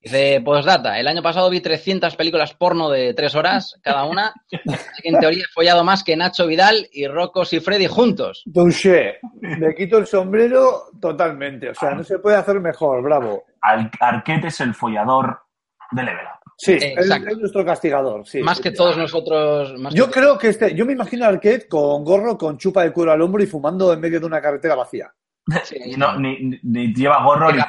Dice, 0.00 0.40
postdata, 0.44 0.98
el 1.00 1.08
año 1.08 1.22
pasado 1.22 1.50
vi 1.50 1.60
300 1.60 2.14
películas 2.16 2.54
porno 2.54 2.88
de 2.88 3.14
3 3.14 3.34
horas 3.34 3.74
cada 3.82 4.04
una, 4.04 4.32
así 4.68 5.02
que 5.02 5.08
en 5.08 5.18
teoría 5.18 5.42
he 5.42 5.52
follado 5.52 5.82
más 5.84 6.04
que 6.04 6.16
Nacho 6.16 6.46
Vidal 6.46 6.88
y 6.92 7.06
Rocos 7.08 7.52
y 7.52 7.58
Freddy 7.60 7.88
juntos. 7.88 8.42
Touché. 8.54 9.18
Me 9.40 9.74
quito 9.74 9.98
el 9.98 10.06
sombrero 10.06 10.84
totalmente. 11.00 11.70
O 11.70 11.74
sea, 11.74 11.90
no 11.94 12.04
se 12.04 12.20
puede 12.20 12.36
hacer 12.36 12.60
mejor, 12.60 13.02
bravo. 13.02 13.44
Al- 13.60 13.90
Arquette 14.00 14.46
es 14.46 14.60
el 14.60 14.72
follador 14.72 15.40
de 15.90 16.02
Level 16.04 16.24
Up. 16.24 16.37
Sí, 16.60 16.72
Eh, 16.72 16.94
es, 16.96 17.06
exacto. 17.06 17.28
es 17.30 17.38
nuestro 17.38 17.64
castigador. 17.64 18.26
Sí, 18.26 18.42
más 18.42 18.56
sí, 18.56 18.64
que 18.64 18.70
sí. 18.70 18.76
todos 18.76 18.96
nosotros. 18.96 19.78
Más 19.78 19.94
Yo 19.94 20.06
que- 20.06 20.12
creo 20.12 20.36
que 20.36 20.48
este, 20.48 20.74
yo 20.74 20.84
me 20.84 20.92
imagino 20.92 21.24
a 21.24 21.28
Arquette 21.28 21.68
con 21.68 22.04
gorro, 22.04 22.36
con 22.36 22.58
chupa 22.58 22.82
de 22.82 22.92
cuero 22.92 23.12
al 23.12 23.22
hombro 23.22 23.42
y 23.42 23.46
fumando 23.46 23.92
en 23.92 24.00
medio 24.00 24.18
de 24.18 24.26
una 24.26 24.40
carretera 24.40 24.74
vacía. 24.74 25.12
Y 25.86 25.96
no, 25.96 26.18
ni, 26.18 26.60
lleva 26.92 27.22
gorro 27.22 27.52
ni 27.52 27.58
nada, 27.58 27.68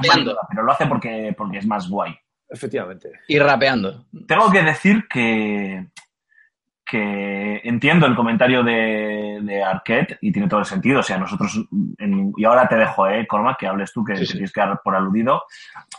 pero 0.50 0.64
lo 0.64 0.72
hace 0.72 0.88
porque, 0.88 1.34
porque 1.38 1.60
es 1.60 1.68
más 1.68 1.88
guay. 1.88 2.14
Efectivamente. 2.50 3.12
Y 3.28 3.38
rapeando. 3.38 4.06
Tengo 4.28 4.50
que 4.52 4.64
decir 4.64 5.06
que, 5.08 5.86
que 6.84 7.62
entiendo 7.64 8.08
el 8.08 8.16
comentario 8.16 8.64
de, 8.64 9.40
de 9.44 9.64
Arquette 9.64 10.18
y 10.22 10.32
tiene 10.32 10.48
todo 10.48 10.62
el 10.62 10.66
sentido. 10.66 11.02
O 11.02 11.04
sea, 11.04 11.18
nosotros, 11.20 11.64
en- 12.00 12.34
y 12.36 12.44
ahora 12.46 12.68
te 12.68 12.76
dejo, 12.76 13.08
eh, 13.08 13.28
Cormac, 13.28 13.60
que 13.60 13.68
hables 13.68 13.94
tú, 13.94 14.04
que 14.04 14.16
Sí, 14.16 14.22
te 14.22 14.26
sí. 14.26 14.32
tienes 14.34 14.52
que 14.52 14.62
dar 14.62 14.82
por 14.84 14.96
aludido. 14.96 15.44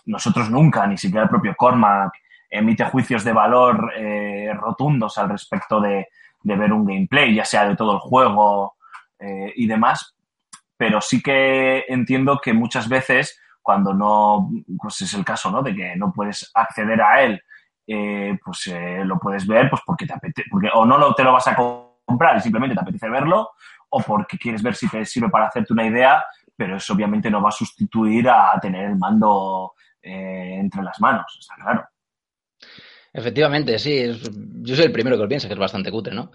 Nosotros 0.06 0.50
nunca, 0.50 0.86
ni 0.88 0.98
siquiera 0.98 1.22
el 1.24 1.28
propio 1.30 1.54
Cormac, 1.56 2.12
emite 2.50 2.84
juicios 2.84 3.24
de 3.24 3.32
valor 3.32 3.92
eh, 3.96 4.52
rotundos 4.54 5.16
al 5.18 5.28
respecto 5.28 5.80
de, 5.80 6.08
de 6.42 6.56
ver 6.56 6.72
un 6.72 6.84
gameplay, 6.84 7.34
ya 7.34 7.44
sea 7.44 7.68
de 7.68 7.76
todo 7.76 7.92
el 7.92 7.98
juego 7.98 8.76
eh, 9.18 9.52
y 9.56 9.66
demás. 9.66 10.14
Pero 10.76 11.00
sí 11.00 11.22
que 11.22 11.84
entiendo 11.88 12.40
que 12.42 12.52
muchas 12.52 12.88
veces, 12.88 13.38
cuando 13.62 13.92
no, 13.94 14.50
pues 14.80 15.02
es 15.02 15.14
el 15.14 15.24
caso, 15.24 15.50
¿no? 15.50 15.62
De 15.62 15.74
que 15.74 15.94
no 15.96 16.12
puedes 16.12 16.50
acceder 16.54 17.00
a 17.02 17.22
él 17.22 17.42
eh, 17.86 18.38
pues 18.44 18.68
eh, 18.68 19.02
lo 19.04 19.18
puedes 19.18 19.44
ver 19.46 19.68
pues 19.68 19.82
porque 19.84 20.06
te 20.06 20.12
apetece, 20.12 20.48
porque 20.48 20.68
o 20.72 20.86
no 20.86 20.96
lo, 20.96 21.12
te 21.12 21.24
lo 21.24 21.32
vas 21.32 21.48
a 21.48 21.56
comprar 21.56 22.36
y 22.36 22.40
simplemente 22.40 22.74
te 22.74 22.80
apetece 22.82 23.08
verlo, 23.08 23.50
o 23.88 24.00
porque 24.00 24.38
quieres 24.38 24.62
ver 24.62 24.76
si 24.76 24.88
te 24.88 25.04
sirve 25.04 25.28
para 25.28 25.48
hacerte 25.48 25.72
una 25.72 25.84
idea, 25.84 26.22
pero 26.54 26.76
eso 26.76 26.92
obviamente 26.92 27.30
no 27.30 27.42
va 27.42 27.48
a 27.48 27.52
sustituir 27.52 28.28
a 28.28 28.56
tener 28.60 28.84
el 28.84 28.96
mando 28.96 29.72
entre 30.02 30.82
las 30.82 31.00
manos, 31.00 31.36
está 31.40 31.56
claro. 31.56 31.84
Efectivamente, 33.12 33.78
sí. 33.78 33.96
es- 33.98 34.30
yo 34.62 34.76
soy 34.76 34.84
el 34.86 34.92
primero 34.92 35.16
que 35.16 35.22
lo 35.22 35.28
piensa, 35.28 35.48
que 35.48 35.54
es 35.54 35.60
bastante 35.60 35.90
cutre, 35.90 36.14
¿no? 36.14 36.30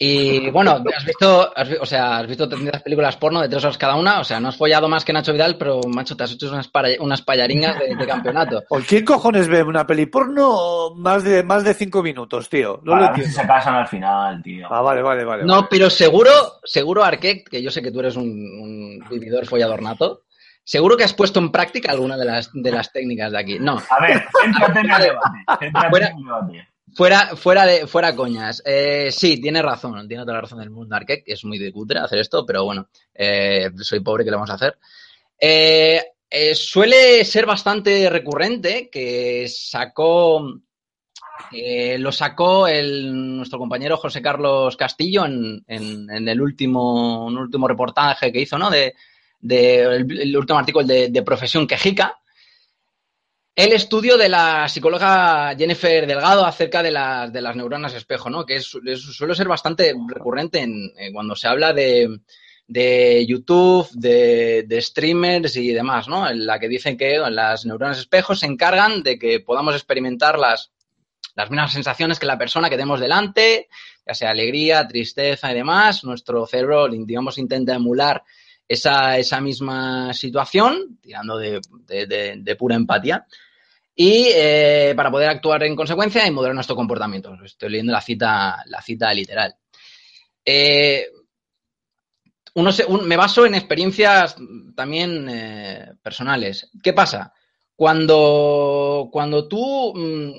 Y 0.00 0.48
bueno, 0.50 0.80
has 0.96 1.04
visto, 1.04 1.52
has 1.56 1.68
o 1.80 1.84
sea, 1.86 2.18
has 2.18 2.26
visto 2.28 2.48
300 2.48 2.82
películas 2.82 3.16
porno 3.16 3.40
de 3.40 3.48
tres 3.48 3.64
horas 3.64 3.76
cada 3.78 3.96
una, 3.96 4.20
o 4.20 4.24
sea, 4.24 4.38
no 4.38 4.46
has 4.48 4.56
follado 4.56 4.88
más 4.88 5.04
que 5.04 5.12
Nacho 5.12 5.32
Vidal, 5.32 5.56
pero 5.58 5.80
macho, 5.88 6.16
te 6.16 6.22
has 6.22 6.30
hecho 6.32 6.48
unas, 6.52 6.68
para- 6.68 6.90
unas 7.00 7.20
payaringas 7.22 7.76
de, 7.80 7.96
de 7.96 8.06
campeonato. 8.06 8.62
¿O 8.70 8.78
quién 8.78 9.04
cojones 9.04 9.48
ve 9.48 9.60
una 9.64 9.84
peli 9.88 10.06
porno 10.06 10.94
más 10.94 11.24
de, 11.24 11.42
más 11.42 11.64
de 11.64 11.74
cinco 11.74 12.00
minutos, 12.04 12.48
tío? 12.48 12.80
No 12.84 12.94
lo 12.94 13.00
Para 13.00 13.14
si 13.16 13.22
entiendo. 13.22 13.40
se 13.42 13.46
casan 13.48 13.74
al 13.74 13.88
final, 13.88 14.40
tío. 14.40 14.68
Ah, 14.70 14.82
vale, 14.82 15.02
vale, 15.02 15.24
vale. 15.24 15.42
No, 15.44 15.54
vale. 15.54 15.66
pero 15.68 15.90
seguro, 15.90 16.30
seguro, 16.62 17.02
Arquette, 17.02 17.48
que 17.48 17.60
yo 17.60 17.70
sé 17.72 17.82
que 17.82 17.90
tú 17.90 17.98
eres 17.98 18.14
un, 18.14 18.24
un 18.28 19.04
vividor 19.10 19.46
follador 19.46 19.82
nato, 19.82 20.22
seguro 20.68 20.96
que 20.98 21.04
has 21.04 21.14
puesto 21.14 21.38
en 21.40 21.50
práctica 21.50 21.90
alguna 21.92 22.16
de 22.18 22.26
las, 22.26 22.50
de 22.52 22.70
las 22.70 22.92
técnicas 22.92 23.32
de 23.32 23.38
aquí. 23.38 23.58
No, 23.58 23.80
A 23.90 24.00
ver, 24.02 24.22
céntrate 24.42 24.80
en 24.80 24.90
el 24.90 25.02
debate. 25.02 25.70
Fuera- 25.90 26.08
en 26.08 26.18
el 26.18 26.24
debate. 26.24 26.68
Fuera, 26.94 27.36
fuera 27.36 27.66
de, 27.66 27.86
fuera 27.86 28.14
coñas. 28.16 28.62
Eh, 28.66 29.10
sí, 29.12 29.40
tiene 29.40 29.62
razón, 29.62 30.06
tiene 30.08 30.22
toda 30.24 30.34
la 30.34 30.40
razón 30.42 30.58
del 30.58 30.70
mundo 30.70 30.94
Arquette, 30.96 31.24
que 31.24 31.32
es 31.34 31.44
muy 31.44 31.58
de 31.58 31.70
cutre 31.72 31.98
hacer 32.00 32.18
esto, 32.18 32.44
pero 32.46 32.64
bueno, 32.64 32.88
eh, 33.14 33.70
soy 33.78 34.00
pobre, 34.00 34.24
¿qué 34.24 34.30
le 34.30 34.36
vamos 34.36 34.50
a 34.50 34.54
hacer? 34.54 34.78
Eh, 35.40 36.02
suele 36.54 37.24
ser 37.24 37.46
bastante 37.46 38.08
recurrente 38.10 38.88
que 38.90 39.46
sacó, 39.48 40.42
lo 41.98 42.12
sacó 42.12 42.66
el, 42.68 43.36
nuestro 43.36 43.58
compañero 43.58 43.96
José 43.96 44.20
Carlos 44.22 44.76
Castillo 44.76 45.24
en, 45.26 45.62
en- 45.66 46.10
en 46.10 46.28
el 46.28 46.40
último, 46.40 47.26
un 47.26 47.38
último 47.38 47.68
reportaje 47.68 48.32
que 48.32 48.40
hizo, 48.40 48.58
¿no? 48.58 48.70
De, 48.70 48.94
de- 49.40 49.82
el, 49.82 50.36
último 50.36 50.58
artículo 50.58 50.86
de, 50.86 51.08
de 51.08 51.22
Profesión 51.22 51.66
Quejica, 51.66 52.18
el 53.54 53.72
estudio 53.72 54.16
de 54.16 54.28
la 54.28 54.68
psicóloga 54.68 55.54
Jennifer 55.58 56.06
Delgado 56.06 56.46
acerca 56.46 56.80
de 56.82 56.92
las, 56.92 57.32
de 57.32 57.42
las 57.42 57.56
neuronas 57.56 57.92
espejo, 57.92 58.30
¿no? 58.30 58.46
Que 58.46 58.60
suele 58.60 59.34
ser 59.34 59.48
bastante 59.48 59.92
recurrente 60.06 60.60
en, 60.60 60.92
en 60.96 61.12
cuando 61.12 61.34
se 61.34 61.48
habla 61.48 61.72
de, 61.72 62.20
de 62.68 63.26
YouTube, 63.26 63.88
de, 63.94 64.62
de 64.64 64.80
streamers 64.80 65.56
y 65.56 65.72
demás, 65.72 66.06
¿no? 66.06 66.30
En 66.30 66.46
la 66.46 66.60
que 66.60 66.68
dicen 66.68 66.96
que 66.96 67.18
las 67.18 67.66
neuronas 67.66 67.98
espejo 67.98 68.36
se 68.36 68.46
encargan 68.46 69.02
de 69.02 69.18
que 69.18 69.40
podamos 69.40 69.74
experimentar 69.74 70.38
las, 70.38 70.70
las 71.34 71.50
mismas 71.50 71.72
sensaciones 71.72 72.20
que 72.20 72.26
la 72.26 72.38
persona 72.38 72.70
que 72.70 72.76
tenemos 72.76 73.00
delante, 73.00 73.68
ya 74.06 74.14
sea 74.14 74.30
alegría, 74.30 74.86
tristeza 74.86 75.50
y 75.50 75.56
demás. 75.56 76.04
Nuestro 76.04 76.46
cerebro, 76.46 76.86
digamos, 76.88 77.38
intenta 77.38 77.74
emular 77.74 78.22
esa, 78.68 79.16
esa 79.18 79.40
misma 79.40 80.12
situación, 80.12 80.98
tirando 81.00 81.38
de, 81.38 82.56
pura 82.58 82.76
empatía, 82.76 83.26
y 83.94 84.26
eh, 84.32 84.92
para 84.94 85.10
poder 85.10 85.30
actuar 85.30 85.64
en 85.64 85.74
consecuencia 85.74 86.26
y 86.26 86.30
moderar 86.30 86.54
nuestro 86.54 86.76
comportamiento. 86.76 87.34
Estoy 87.42 87.70
leyendo 87.70 87.92
la 87.92 88.00
cita, 88.00 88.62
la 88.66 88.80
cita 88.82 89.12
literal. 89.12 89.56
Eh, 90.44 91.08
uno 92.54 92.70
me 93.02 93.16
baso 93.16 93.46
en 93.46 93.54
experiencias 93.54 94.36
también 94.76 95.28
eh, 95.28 95.92
personales. 96.02 96.70
¿Qué 96.82 96.92
pasa? 96.92 97.32
Cuando, 97.74 99.08
cuando 99.10 99.48
tú 99.48 99.92
mm, 99.96 100.32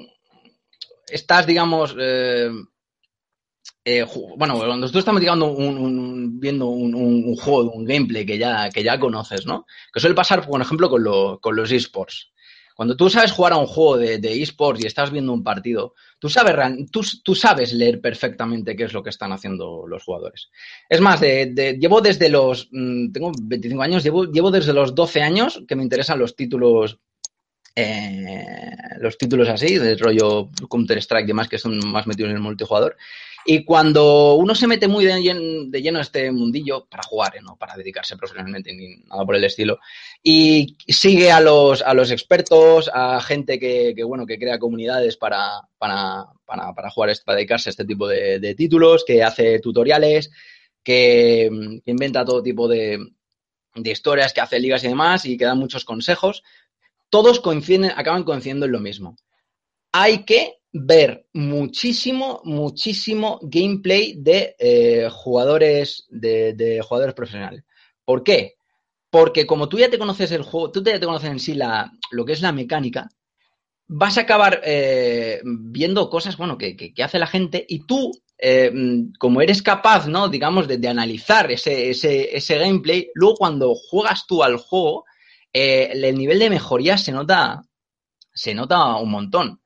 estás, 1.08 1.46
digamos, 1.46 1.96
eh, 3.98 4.06
bueno, 4.38 4.58
cuando 4.58 4.90
tú 4.90 5.00
estás 5.00 5.20
digamos, 5.20 5.50
un- 5.58 6.40
viendo 6.40 6.68
un, 6.68 6.94
un- 6.96 7.36
juego, 7.36 7.72
un 7.72 7.86
gameplay 7.86 8.26
que 8.26 8.38
ya, 8.38 8.70
que 8.70 8.84
ya 8.84 9.00
conoces, 9.00 9.46
¿no? 9.46 9.66
Que 9.94 10.00
suele 10.00 10.16
pasar, 10.16 10.48
por 10.48 10.62
ejemplo, 10.62 10.90
con, 10.90 11.04
lo- 11.04 11.40
con 11.42 11.56
los 11.56 11.72
esports. 11.72 12.32
Cuando 12.76 12.96
tú 12.96 13.10
sabes 13.10 13.34
jugar 13.34 13.52
a 13.54 13.58
un 13.58 13.68
juego 13.68 13.98
de, 13.98 14.42
esports 14.42 14.82
y 14.82 14.88
estás 14.88 15.12
viendo 15.12 15.34
un 15.34 15.44
partido, 15.44 15.96
tú 16.18 16.30
sabes, 16.30 16.56
tú, 16.90 17.36
sabes 17.36 17.74
leer 17.74 18.00
perfectamente 18.00 18.74
qué 18.74 18.86
es 18.86 18.94
lo 18.94 19.04
que 19.04 19.10
están 19.10 19.34
haciendo 19.34 19.86
los 19.86 20.02
jugadores. 20.04 20.50
Es 20.88 21.02
más, 21.02 21.20
llevo 21.20 22.00
desde 22.00 22.30
los, 22.30 22.70
mm, 22.72 23.12
tengo 23.12 23.32
25 23.42 23.84
años, 23.84 24.02
llevo, 24.04 24.24
llevo 24.32 24.50
desde 24.50 24.72
los 24.72 24.96
12 24.96 25.22
años 25.22 25.62
que 25.68 25.76
me 25.76 25.84
interesan 25.84 26.20
los 26.20 26.38
títulos, 26.38 27.00
eh, 27.80 28.72
los 29.00 29.18
títulos 29.18 29.48
así, 29.50 29.78
del 29.78 30.00
rollo 30.00 30.50
Counter-Strike 30.70 31.26
y 31.26 31.28
demás, 31.28 31.48
que 31.48 31.58
son 31.58 31.78
más 31.92 32.06
metidos 32.08 32.30
en 32.32 32.38
el 32.38 32.42
multijugador. 32.42 32.98
Y 33.46 33.64
cuando 33.64 34.36
uno 34.36 34.54
se 34.54 34.68
mete 34.68 34.88
muy 34.88 35.06
de 35.06 35.14
llen- 35.16 35.70
de 35.70 35.82
lleno 35.82 36.00
a 36.00 36.02
este 36.02 36.30
mundillo, 36.32 36.86
para 36.90 37.04
jugar, 37.04 37.38
¿eh? 37.38 37.40
no 37.42 37.56
para 37.56 37.76
dedicarse 37.78 38.18
profesionalmente 38.18 38.74
ni 38.74 38.98
nada 39.08 39.26
por 39.26 39.36
el 39.36 39.44
estilo, 39.46 39.80
y 40.22 40.76
sigue 40.88 41.32
a 41.32 41.40
los, 41.40 41.82
a 41.82 41.94
los 41.94 42.12
expertos, 42.12 42.92
a 42.94 43.22
gente 43.22 43.58
que, 43.58 43.96
bueno, 44.06 44.26
que 44.26 44.38
crea 44.38 44.60
comunidades 44.60 45.16
para, 45.16 45.62
para, 45.78 46.26
para, 46.46 46.90
jugar, 46.92 47.10
este- 47.12 47.24
para 47.26 47.38
dedicarse 47.38 47.70
a 47.70 47.72
este 47.72 47.86
tipo 47.86 48.08
de, 48.08 48.56
títulos, 48.56 49.06
que 49.08 49.24
hace 49.24 49.60
tutoriales, 49.60 50.30
que, 50.84 51.50
que 51.84 51.92
inventa 51.92 52.26
todo 52.26 52.44
tipo 52.44 52.68
de, 52.68 53.00
de 53.76 53.92
historias, 53.92 54.34
que 54.34 54.42
hace 54.42 54.60
ligas 54.60 54.84
y 54.84 54.90
demás, 54.90 55.26
y 55.26 55.38
que 55.38 55.46
da 55.46 55.56
muchos 55.56 55.86
consejos, 55.86 56.44
todos 57.10 57.40
coinciden, 57.40 57.92
acaban 57.96 58.24
coincidiendo 58.24 58.66
en 58.66 58.72
lo 58.74 58.80
mismo. 58.80 59.16
Hay 59.92 60.26
que 60.26 60.56
ver 60.72 61.28
muchísimo, 61.34 62.42
muchísimo 62.44 63.40
gameplay 63.42 64.16
de 64.18 64.56
eh, 64.60 65.10
jugadores, 65.12 66.06
de, 66.10 66.82
jugadores 66.88 67.16
profesionales. 67.16 67.64
¿Por 68.06 68.24
qué? 68.24 68.56
Porque 69.10 69.46
como 69.48 69.70
tú 69.70 69.80
ya 69.80 69.90
te 69.90 70.00
conoces 70.00 70.32
el 70.32 70.44
juego, 70.44 70.72
tú 70.72 70.84
ya 70.84 71.00
te 71.00 71.06
conoces 71.06 71.32
en 71.32 71.40
sí 71.40 71.56
la, 71.56 71.92
lo 72.12 72.26
que 72.26 72.34
es 72.34 72.42
la 72.42 72.52
mecánica, 72.52 73.10
vas 73.88 74.18
a 74.18 74.22
acabar 74.22 74.62
eh, 74.64 75.42
viendo 75.44 76.10
cosas, 76.10 76.38
bueno, 76.38 76.58
que, 76.58 76.76
que- 76.76 77.04
hace 77.04 77.20
la 77.20 77.28
gente 77.28 77.66
y 77.68 77.86
tú, 77.86 78.12
eh, 78.38 78.72
como 79.18 79.42
eres 79.42 79.62
capaz, 79.62 80.08
¿no? 80.08 80.30
Digamos, 80.30 80.68
de, 80.68 80.88
analizar 80.88 81.52
ese, 81.52 81.90
ese 81.90 82.58
gameplay, 82.58 83.10
luego 83.16 83.36
cuando 83.38 83.74
juegas 83.76 84.26
tú 84.28 84.44
al 84.44 84.58
juego, 84.58 85.06
eh, 85.54 85.90
el 85.94 86.18
nivel 86.18 86.40
de 86.40 86.50
mejoría 86.50 86.98
se 86.98 87.12
nota, 87.12 87.62
se 88.34 88.54
nota 88.54 88.96
un 88.96 89.12
montón. 89.12 89.62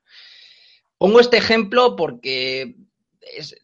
Pongo 0.98 1.20
este 1.20 1.38
ejemplo 1.38 1.96
porque 1.96 2.76
es, 3.20 3.56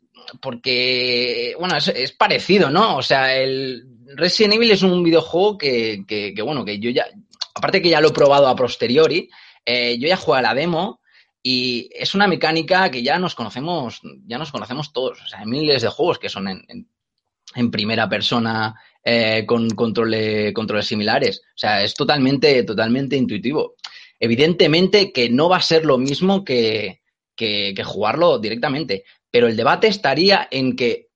porque, 0.41 1.55
bueno, 1.59 1.77
es, 1.77 2.11
parecido, 2.13 2.69
¿no? 2.69 2.97
O 2.97 3.01
sea, 3.01 3.35
el 3.35 3.85
Resident 4.15 4.55
Evil 4.55 4.71
es 4.71 4.83
un 4.83 5.03
videojuego 5.03 5.57
que, 5.57 6.03
que- 6.07 6.41
bueno, 6.41 6.65
que 6.65 6.79
yo 6.79 6.89
ya, 6.89 7.07
aparte 7.55 7.81
que 7.81 7.89
ya 7.89 8.01
lo 8.01 8.09
he 8.09 8.13
probado 8.13 8.47
a 8.47 8.55
posteriori, 8.55 9.29
eh, 9.65 9.97
yo 9.99 10.07
ya 10.07 10.17
jugué 10.17 10.39
a 10.39 10.43
la 10.43 10.53
demo 10.53 11.01
y 11.41 11.89
es 11.93 12.13
una 12.15 12.27
mecánica 12.27 12.91
que 12.91 13.01
ya 13.01 13.17
nos 13.17 13.35
conocemos, 13.35 14.01
ya 14.25 14.37
nos 14.37 14.51
conocemos 14.51 14.91
todos. 14.91 15.21
O 15.21 15.27
sea, 15.27 15.39
hay 15.39 15.45
miles 15.45 15.81
de 15.81 15.87
juegos 15.89 16.19
que 16.19 16.29
son 16.29 16.47
en 16.47 17.71
primera 17.71 18.07
persona 18.07 18.75
eh, 19.03 19.45
con 19.45 19.69
controle- 19.71 20.53
controles 20.53 20.87
similares. 20.87 21.41
O 21.55 21.57
sea, 21.57 21.83
es 21.83 21.93
totalmente, 21.93 22.63
totalmente 22.63 23.15
intuitivo. 23.15 23.75
Evidentemente 24.19 25.11
que 25.13 25.29
no 25.29 25.49
va 25.49 25.57
a 25.57 25.61
ser 25.61 25.85
lo 25.85 25.97
mismo 25.97 26.43
que, 26.43 27.01
que- 27.35 27.73
jugarlo 27.85 28.37
directamente, 28.39 29.05
pero 29.31 29.47
el 29.47 29.55
debate 29.55 29.87
estaría 29.87 30.47
en 30.51 30.75
que 30.75 31.07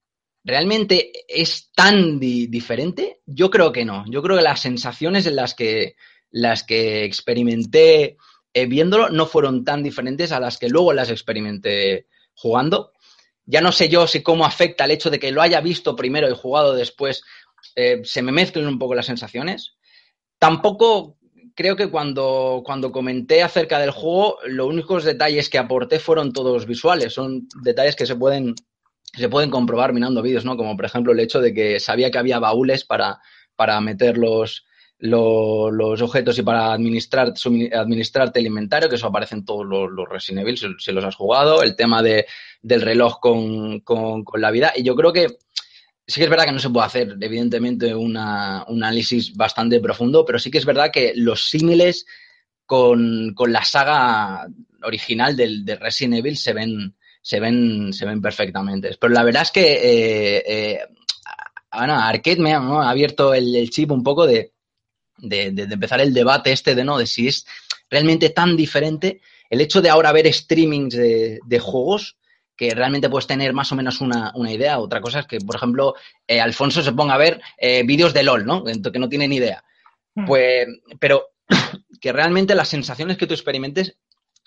realmente 0.43 1.11
es 1.27 1.71
tan 1.75 2.19
di- 2.19 2.47
diferente. 2.47 3.19
Yo 3.25 3.49
creo 3.49 3.71
que 3.71 3.85
no. 3.85 4.05
Yo 4.09 4.21
creo 4.21 4.37
que 4.37 4.43
las 4.43 4.61
sensaciones 4.61 5.25
en 5.25 5.35
las 5.35 5.53
que, 5.53 5.95
las 6.31 6.63
que 6.63 7.03
experimenté 7.05 8.17
eh, 8.53 8.65
viéndolo 8.67 9.09
no 9.09 9.25
fueron 9.25 9.63
tan 9.65 9.83
diferentes 9.83 10.31
a 10.31 10.39
las 10.39 10.57
que 10.57 10.69
luego 10.69 10.93
las 10.93 11.09
experimenté 11.09 12.07
jugando. 12.35 12.91
Ya 13.45 13.61
no 13.61 13.71
sé 13.73 13.89
yo 13.89 14.07
si 14.07 14.21
cómo 14.23 14.45
afecta 14.45 14.85
el 14.85 14.91
hecho 14.91 15.09
de 15.09 15.19
que 15.19 15.31
lo 15.31 15.41
haya 15.41 15.59
visto 15.59 15.95
primero 15.95 16.29
y 16.29 16.35
jugado 16.35 16.73
después, 16.73 17.23
eh, 17.75 18.01
se 18.03 18.21
me 18.21 18.31
mezclen 18.31 18.67
un 18.67 18.79
poco 18.79 18.95
las 18.95 19.05
sensaciones. 19.05 19.75
Tampoco 20.39 21.17
creo 21.55 21.75
que 21.75 21.89
cuando, 21.89 22.61
cuando 22.65 22.91
comenté 22.91 23.43
acerca 23.43 23.79
del 23.79 23.91
juego, 23.91 24.37
los 24.45 24.67
únicos 24.67 25.03
detalles 25.03 25.49
que 25.49 25.57
aporté 25.57 25.99
fueron 25.99 26.33
todos 26.33 26.65
visuales. 26.65 27.13
Son 27.13 27.47
detalles 27.63 27.95
que 27.95 28.05
se 28.05 28.15
pueden, 28.15 28.55
se 29.13 29.29
pueden 29.29 29.49
comprobar 29.51 29.93
mirando 29.93 30.21
vídeos, 30.21 30.45
¿no? 30.45 30.57
Como 30.57 30.75
por 30.75 30.85
ejemplo 30.85 31.13
el 31.13 31.19
hecho 31.19 31.39
de 31.41 31.53
que 31.53 31.79
sabía 31.79 32.11
que 32.11 32.17
había 32.17 32.39
baúles 32.39 32.83
para, 32.83 33.19
para 33.55 33.79
meter 33.81 34.17
los, 34.17 34.65
lo- 34.97 35.69
los 35.71 36.01
objetos 36.01 36.37
y 36.39 36.43
para 36.43 36.73
administrar, 36.73 37.33
administrarte 37.73 38.39
el 38.39 38.47
inventario, 38.47 38.89
que 38.89 38.95
eso 38.95 39.07
aparece 39.07 39.35
en 39.35 39.45
todos 39.45 39.65
los, 39.65 39.91
los 39.91 40.09
Resident 40.09 40.41
Evil, 40.47 40.57
si, 40.57 40.67
si 40.79 40.91
los 40.91 41.03
has 41.05 41.15
jugado, 41.15 41.61
el 41.61 41.75
tema 41.75 42.01
de, 42.01 42.25
del 42.61 42.81
reloj 42.81 43.19
con, 43.19 43.79
con- 43.81 44.23
con 44.23 44.41
la 44.41 44.49
vida. 44.51 44.73
Y 44.75 44.83
yo 44.83 44.95
creo 44.95 45.13
que 45.13 45.27
sí 46.07 46.19
que 46.19 46.25
es 46.25 46.29
verdad 46.29 46.45
que 46.45 46.51
no 46.51 46.59
se 46.59 46.69
puede 46.69 46.85
hacer, 46.85 47.17
evidentemente, 47.19 47.95
una- 47.95 48.65
un 48.67 48.83
análisis 48.83 49.35
bastante 49.35 49.79
profundo, 49.79 50.25
pero 50.25 50.39
sí 50.39 50.51
que 50.51 50.57
es 50.57 50.65
verdad 50.65 50.91
que 50.91 51.13
los 51.15 51.49
símiles 51.49 52.05
con, 52.65 53.33
con 53.33 53.51
la 53.51 53.63
saga 53.63 54.47
original 54.83 55.35
del, 55.35 55.65
de 55.65 55.75
Resident 55.75 56.15
Evil 56.15 56.37
se 56.37 56.53
ven, 56.53 56.95
se 57.21 57.39
ven, 57.39 57.93
se 57.93 58.05
ven 58.05 58.21
perfectamente. 58.21 58.97
Pero 58.99 59.13
la 59.13 59.23
verdad 59.23 59.43
es 59.43 59.51
que 59.51 59.73
eh, 59.73 60.43
eh, 60.47 60.79
bueno, 61.71 61.95
Arcade 61.95 62.37
me 62.41 62.53
ha, 62.53 62.89
abierto 62.89 63.33
el, 63.33 63.69
chip 63.69 63.91
un 63.91 64.03
poco 64.03 64.27
de, 64.27 64.53
de, 65.17 65.45
empezar 65.47 66.01
el 66.01 66.13
debate 66.13 66.51
este 66.51 66.75
de 66.75 66.83
no, 66.83 66.97
de 66.97 67.07
si 67.07 67.27
es 67.27 67.45
realmente 67.89 68.29
tan 68.29 68.55
diferente 68.57 69.21
el 69.49 69.61
hecho 69.61 69.81
de 69.81 69.89
ahora 69.89 70.11
ver 70.11 70.31
streamings 70.33 70.95
de 70.95 71.59
juegos 71.59 72.17
que 72.55 72.73
realmente 72.75 73.09
puedes 73.09 73.27
tener 73.27 73.53
más 73.53 73.71
o 73.71 73.75
menos 73.75 73.99
una, 74.01 74.31
una 74.35 74.51
idea. 74.51 74.79
Otra 74.79 75.01
cosa 75.01 75.19
es 75.19 75.27
que, 75.27 75.39
por 75.39 75.55
ejemplo, 75.55 75.95
eh, 76.27 76.39
Alfonso 76.39 76.81
se 76.81 76.91
ponga 76.93 77.15
a 77.15 77.17
ver 77.17 77.41
eh, 77.57 77.83
vídeos 77.85 78.13
de 78.13 78.23
LOL, 78.23 78.45
¿no? 78.45 78.63
Que 78.63 78.99
no 78.99 79.09
tiene 79.09 79.27
ni 79.27 79.37
idea. 79.37 79.63
Pues, 80.27 80.67
pero 80.99 81.29
que 82.01 82.11
realmente 82.13 82.53
las 82.55 82.67
sensaciones 82.69 83.17
que 83.17 83.25
tú 83.27 83.33
experimentes, 83.33 83.97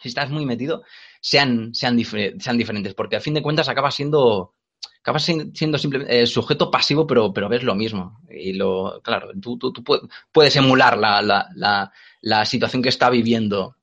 si 0.01 0.09
estás 0.09 0.31
muy 0.31 0.47
metido, 0.47 0.85
sean, 1.21 1.75
sean, 1.75 1.97
difer- 1.99 2.41
sean 2.41 2.59
diferentes, 2.59 2.95
porque 2.95 3.17
a 3.17 3.21
fin 3.21 3.35
de 3.35 3.43
cuentas 3.43 3.69
acaba 3.69 3.91
siendo 3.91 4.53
acabas 5.01 5.23
siendo 5.23 5.79
simplemente 5.79 6.21
eh, 6.23 6.27
sujeto 6.27 6.69
pasivo, 6.71 7.07
pero, 7.07 7.33
pero 7.33 7.49
ves 7.49 7.63
lo 7.63 7.77
mismo. 7.77 8.21
Y 8.29 8.55
lo, 8.55 9.01
claro, 9.03 9.31
tú, 9.41 9.57
tú- 9.57 9.73
tú 9.73 9.83
pu- 9.85 10.09
puedes 10.33 10.55
emular 10.57 10.99
la, 10.99 11.23
la- 11.23 11.49
la- 11.55 11.93
la 12.23 12.45
situación 12.45 12.83
que 12.83 12.89
está 12.89 13.09
viviendo, 13.09 13.77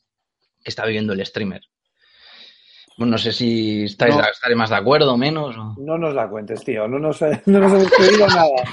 que 0.63 0.69
está 0.69 0.85
viviendo 0.85 1.13
el 1.13 1.25
streamer. 1.25 1.61
Bueno, 2.97 3.11
no 3.11 3.17
sé 3.17 3.31
si 3.31 3.85
estáis, 3.85 4.15
No. 4.15 4.21
estaréis 4.21 4.57
más 4.57 4.69
de 4.69 4.75
acuerdo 4.75 5.13
o 5.13 5.17
menos. 5.17 5.57
o- 5.57 5.75
No 5.77 5.97
nos 5.97 6.13
la 6.13 6.27
cuentes, 6.29 6.63
tío. 6.63 6.87
No 6.87 6.99
nos, 6.99 7.19
no 7.47 7.59
nos 7.59 7.71
hemos 7.73 7.91
creído 7.91 8.27
nada. 8.27 8.63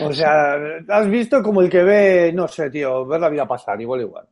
O 0.00 0.12
sea, 0.12 0.56
has 0.88 1.08
visto 1.08 1.42
como 1.42 1.62
el 1.62 1.70
que 1.70 1.82
ve, 1.82 2.32
no 2.34 2.46
sé, 2.48 2.70
tío, 2.70 3.04
ver 3.06 3.20
la 3.20 3.28
vida 3.28 3.46
pasar, 3.48 3.80
igual, 3.80 4.02
igual. 4.02 4.26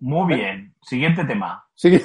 Muy 0.00 0.34
bien. 0.34 0.74
Siguiente 0.82 1.24
tema. 1.24 1.64
Sí. 1.74 2.00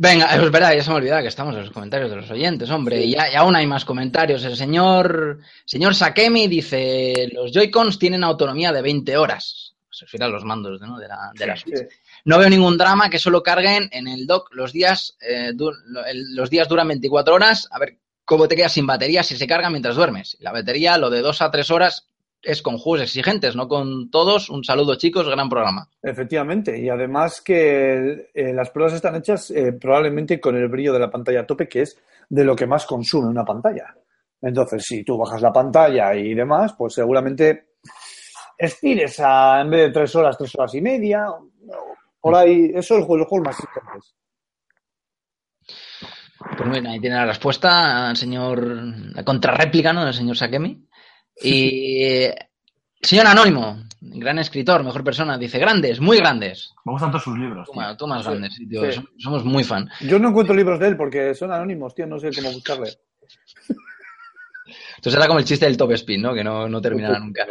Venga, 0.00 0.26
es 0.36 0.50
verdad, 0.52 0.74
ya 0.74 0.82
se 0.82 0.90
me 0.90 0.96
olvidaba 0.96 1.22
que 1.22 1.28
estamos 1.28 1.54
en 1.56 1.62
los 1.62 1.70
comentarios 1.72 2.08
de 2.10 2.16
los 2.16 2.30
oyentes, 2.30 2.70
hombre. 2.70 3.00
Y, 3.04 3.12
ya- 3.12 3.32
y 3.32 3.34
aún 3.34 3.56
hay 3.56 3.66
más 3.66 3.84
comentarios. 3.84 4.44
El 4.44 4.54
señor, 4.56 5.40
señor 5.64 5.94
Sakemi 5.94 6.46
dice: 6.46 7.28
Los 7.32 7.50
Joy-Cons 7.52 7.98
tienen 7.98 8.22
autonomía 8.22 8.72
de 8.72 8.82
20 8.82 9.16
horas. 9.16 9.67
Se 9.98 10.04
refiere 10.04 10.26
a 10.26 10.28
los 10.28 10.44
mandos 10.44 10.80
¿no? 10.80 10.98
de 10.98 11.08
la, 11.08 11.30
de 11.36 11.46
la 11.46 11.56
Switch. 11.56 11.76
Sí. 11.76 11.84
No 12.24 12.38
veo 12.38 12.48
ningún 12.48 12.78
drama 12.78 13.10
que 13.10 13.18
solo 13.18 13.42
carguen 13.42 13.88
en 13.90 14.06
el 14.06 14.26
dock 14.26 14.54
los 14.54 14.72
días, 14.72 15.16
eh, 15.20 15.50
du- 15.54 15.72
los 16.34 16.50
días 16.50 16.68
duran 16.68 16.86
24 16.88 17.34
horas. 17.34 17.68
A 17.72 17.78
ver 17.80 17.98
cómo 18.24 18.46
te 18.46 18.54
quedas 18.54 18.72
sin 18.72 18.86
batería 18.86 19.22
si 19.22 19.36
se 19.36 19.46
carga 19.46 19.70
mientras 19.70 19.96
duermes. 19.96 20.36
La 20.40 20.52
batería, 20.52 20.98
lo 20.98 21.10
de 21.10 21.20
2 21.20 21.42
a 21.42 21.50
3 21.50 21.70
horas, 21.72 22.06
es 22.40 22.62
con 22.62 22.78
juegos 22.78 23.02
exigentes, 23.02 23.56
no 23.56 23.66
con 23.66 24.10
todos. 24.10 24.48
Un 24.50 24.62
saludo, 24.62 24.94
chicos, 24.94 25.28
gran 25.28 25.48
programa. 25.48 25.88
Efectivamente, 26.00 26.78
y 26.78 26.88
además 26.88 27.40
que 27.40 28.30
eh, 28.32 28.52
las 28.54 28.70
pruebas 28.70 28.94
están 28.94 29.16
hechas 29.16 29.50
eh, 29.50 29.72
probablemente 29.72 30.38
con 30.40 30.54
el 30.56 30.68
brillo 30.68 30.92
de 30.92 31.00
la 31.00 31.10
pantalla 31.10 31.40
a 31.40 31.46
tope, 31.46 31.68
que 31.68 31.82
es 31.82 31.98
de 32.28 32.44
lo 32.44 32.54
que 32.54 32.66
más 32.66 32.86
consume 32.86 33.26
una 33.28 33.44
pantalla. 33.44 33.94
Entonces, 34.40 34.84
si 34.84 35.02
tú 35.02 35.18
bajas 35.18 35.42
la 35.42 35.52
pantalla 35.52 36.14
y 36.14 36.32
demás, 36.34 36.74
pues 36.78 36.94
seguramente 36.94 37.67
estires 38.58 39.20
a, 39.20 39.60
en 39.62 39.70
vez 39.70 39.80
de 39.86 39.92
tres 39.92 40.14
horas, 40.16 40.36
tres 40.36 40.54
horas 40.56 40.74
y 40.74 40.80
media, 40.82 41.26
por 42.20 42.34
ahí, 42.34 42.72
eso 42.74 42.94
es 42.94 43.00
el 43.00 43.06
juego, 43.06 43.18
los 43.18 43.28
juegos 43.28 43.46
más 43.46 43.60
exigentes. 43.60 44.14
Pues 46.56 46.70
bien, 46.70 46.86
ahí 46.86 47.00
tiene 47.00 47.16
la 47.16 47.26
respuesta, 47.26 48.14
señor, 48.14 48.64
la 49.14 49.24
contrarréplica, 49.24 49.92
¿no? 49.92 50.04
Del 50.04 50.14
señor 50.14 50.36
Sakemi. 50.36 50.86
Y 51.42 52.26
señor 53.02 53.26
Anónimo, 53.26 53.82
gran 54.00 54.38
escritor, 54.38 54.82
mejor 54.84 55.02
persona, 55.04 55.36
dice 55.38 55.58
grandes, 55.58 56.00
muy 56.00 56.18
grandes. 56.18 56.72
Me 56.84 56.92
gustan 56.92 57.10
todos 57.10 57.24
sus 57.24 57.38
libros. 57.38 57.68
Más- 57.74 57.96
tú 57.96 58.06
más 58.06 58.22
Sí, 58.24 58.28
grandes, 58.30 58.54
sí, 58.54 58.68
tío, 58.68 58.90
sí. 58.92 58.98
som- 59.00 59.08
somos 59.18 59.44
muy 59.44 59.64
fan. 59.64 59.88
Yo 60.00 60.18
no 60.18 60.28
encuentro 60.28 60.54
libros 60.54 60.78
de 60.80 60.88
él 60.88 60.96
porque 60.96 61.34
son 61.34 61.52
anónimos, 61.52 61.94
tío, 61.94 62.06
no 62.06 62.18
sé 62.18 62.30
cómo 62.34 62.52
buscarle. 62.52 62.90
Entonces 64.98 65.14
era 65.18 65.26
como 65.26 65.38
el 65.38 65.44
chiste 65.44 65.64
del 65.66 65.76
top 65.76 65.92
spin, 65.92 66.20
¿no? 66.22 66.34
Que 66.34 66.42
no, 66.44 66.68
no 66.68 66.80
terminará 66.80 67.18
nunca. 67.18 67.46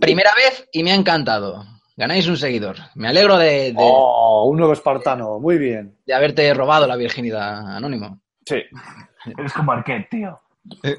Primera 0.00 0.30
vez 0.36 0.68
y 0.72 0.82
me 0.82 0.92
ha 0.92 0.94
encantado. 0.94 1.64
Ganáis 1.96 2.28
un 2.28 2.36
seguidor. 2.36 2.76
Me 2.94 3.08
alegro 3.08 3.36
de, 3.36 3.72
de- 3.72 3.74
Oh, 3.76 4.46
un 4.50 4.56
nuevo 4.58 4.72
espartano, 4.72 5.38
muy 5.38 5.58
bien. 5.58 5.96
de 6.06 6.14
haberte 6.14 6.52
robado 6.54 6.86
la 6.86 6.96
virginidad, 6.96 7.76
Anónimo. 7.76 8.20
Sí. 8.46 8.62
Eres 9.38 9.52
como 9.52 9.72
Arquette, 9.72 10.08
tío. 10.10 10.40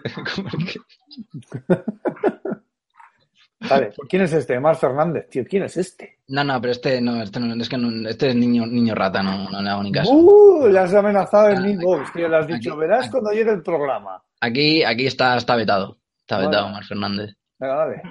Vale, 3.70 3.92
¿quién 4.10 4.24
es 4.24 4.34
este? 4.34 4.60
Mar 4.60 4.76
Fernández, 4.76 5.30
tío, 5.30 5.44
¿quién 5.48 5.64
es 5.64 5.78
este? 5.78 6.18
No, 6.30 6.44
no, 6.44 6.60
pero 6.60 6.72
este 6.72 7.00
no, 7.00 7.22
este 7.22 7.40
no, 7.40 7.54
es 7.62 7.70
que 7.70 7.78
no- 7.78 8.10
este 8.10 8.30
es 8.30 8.36
niño, 8.36 8.66
niño 8.66 8.96
rata, 8.96 9.22
no, 9.22 9.50
no 9.52 9.62
le 9.62 9.70
hago 9.70 9.84
ni 9.84 9.92
caso. 9.92 10.12
Uh, 10.12 10.68
le 10.68 10.80
has 10.80 10.92
amenazado 10.96 11.50
en 11.50 11.58
Ah, 11.58 11.62
mi 11.62 11.76
box, 11.78 12.12
tío, 12.12 12.28
le 12.28 12.38
has 12.38 12.48
dicho, 12.48 12.72
aquí- 12.72 12.80
verás 12.80 13.02
aquí. 13.02 13.12
cuando 13.12 13.32
llegue 13.32 13.52
el 13.52 13.62
programa. 13.62 14.22
Aquí, 14.42 14.84
aquí 14.84 15.06
está, 15.06 15.38
está 15.38 15.56
vetado. 15.56 16.00
Está 16.22 16.40
vetado, 16.40 16.70
Mar 16.70 16.84
Fernández. 16.84 17.36
Venga, 17.60 17.76
dale. 17.76 18.02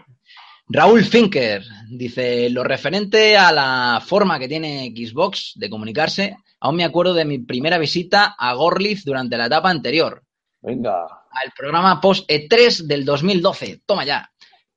Raúl 0.72 1.04
Finker 1.04 1.64
dice, 1.88 2.48
lo 2.50 2.62
referente 2.62 3.36
a 3.36 3.50
la 3.50 4.00
forma 4.06 4.38
que 4.38 4.46
tiene 4.46 4.94
Xbox 4.96 5.54
de 5.56 5.68
comunicarse, 5.68 6.36
aún 6.60 6.76
me 6.76 6.84
acuerdo 6.84 7.12
de 7.12 7.24
mi 7.24 7.38
primera 7.40 7.76
visita 7.76 8.36
a 8.38 8.54
Gorlitz 8.54 9.04
durante 9.04 9.36
la 9.36 9.46
etapa 9.46 9.68
anterior, 9.68 10.22
Venga. 10.60 11.02
al 11.02 11.50
programa 11.56 12.00
post 12.00 12.30
E3 12.30 12.86
del 12.86 13.04
2012, 13.04 13.82
toma 13.84 14.04
ya, 14.04 14.30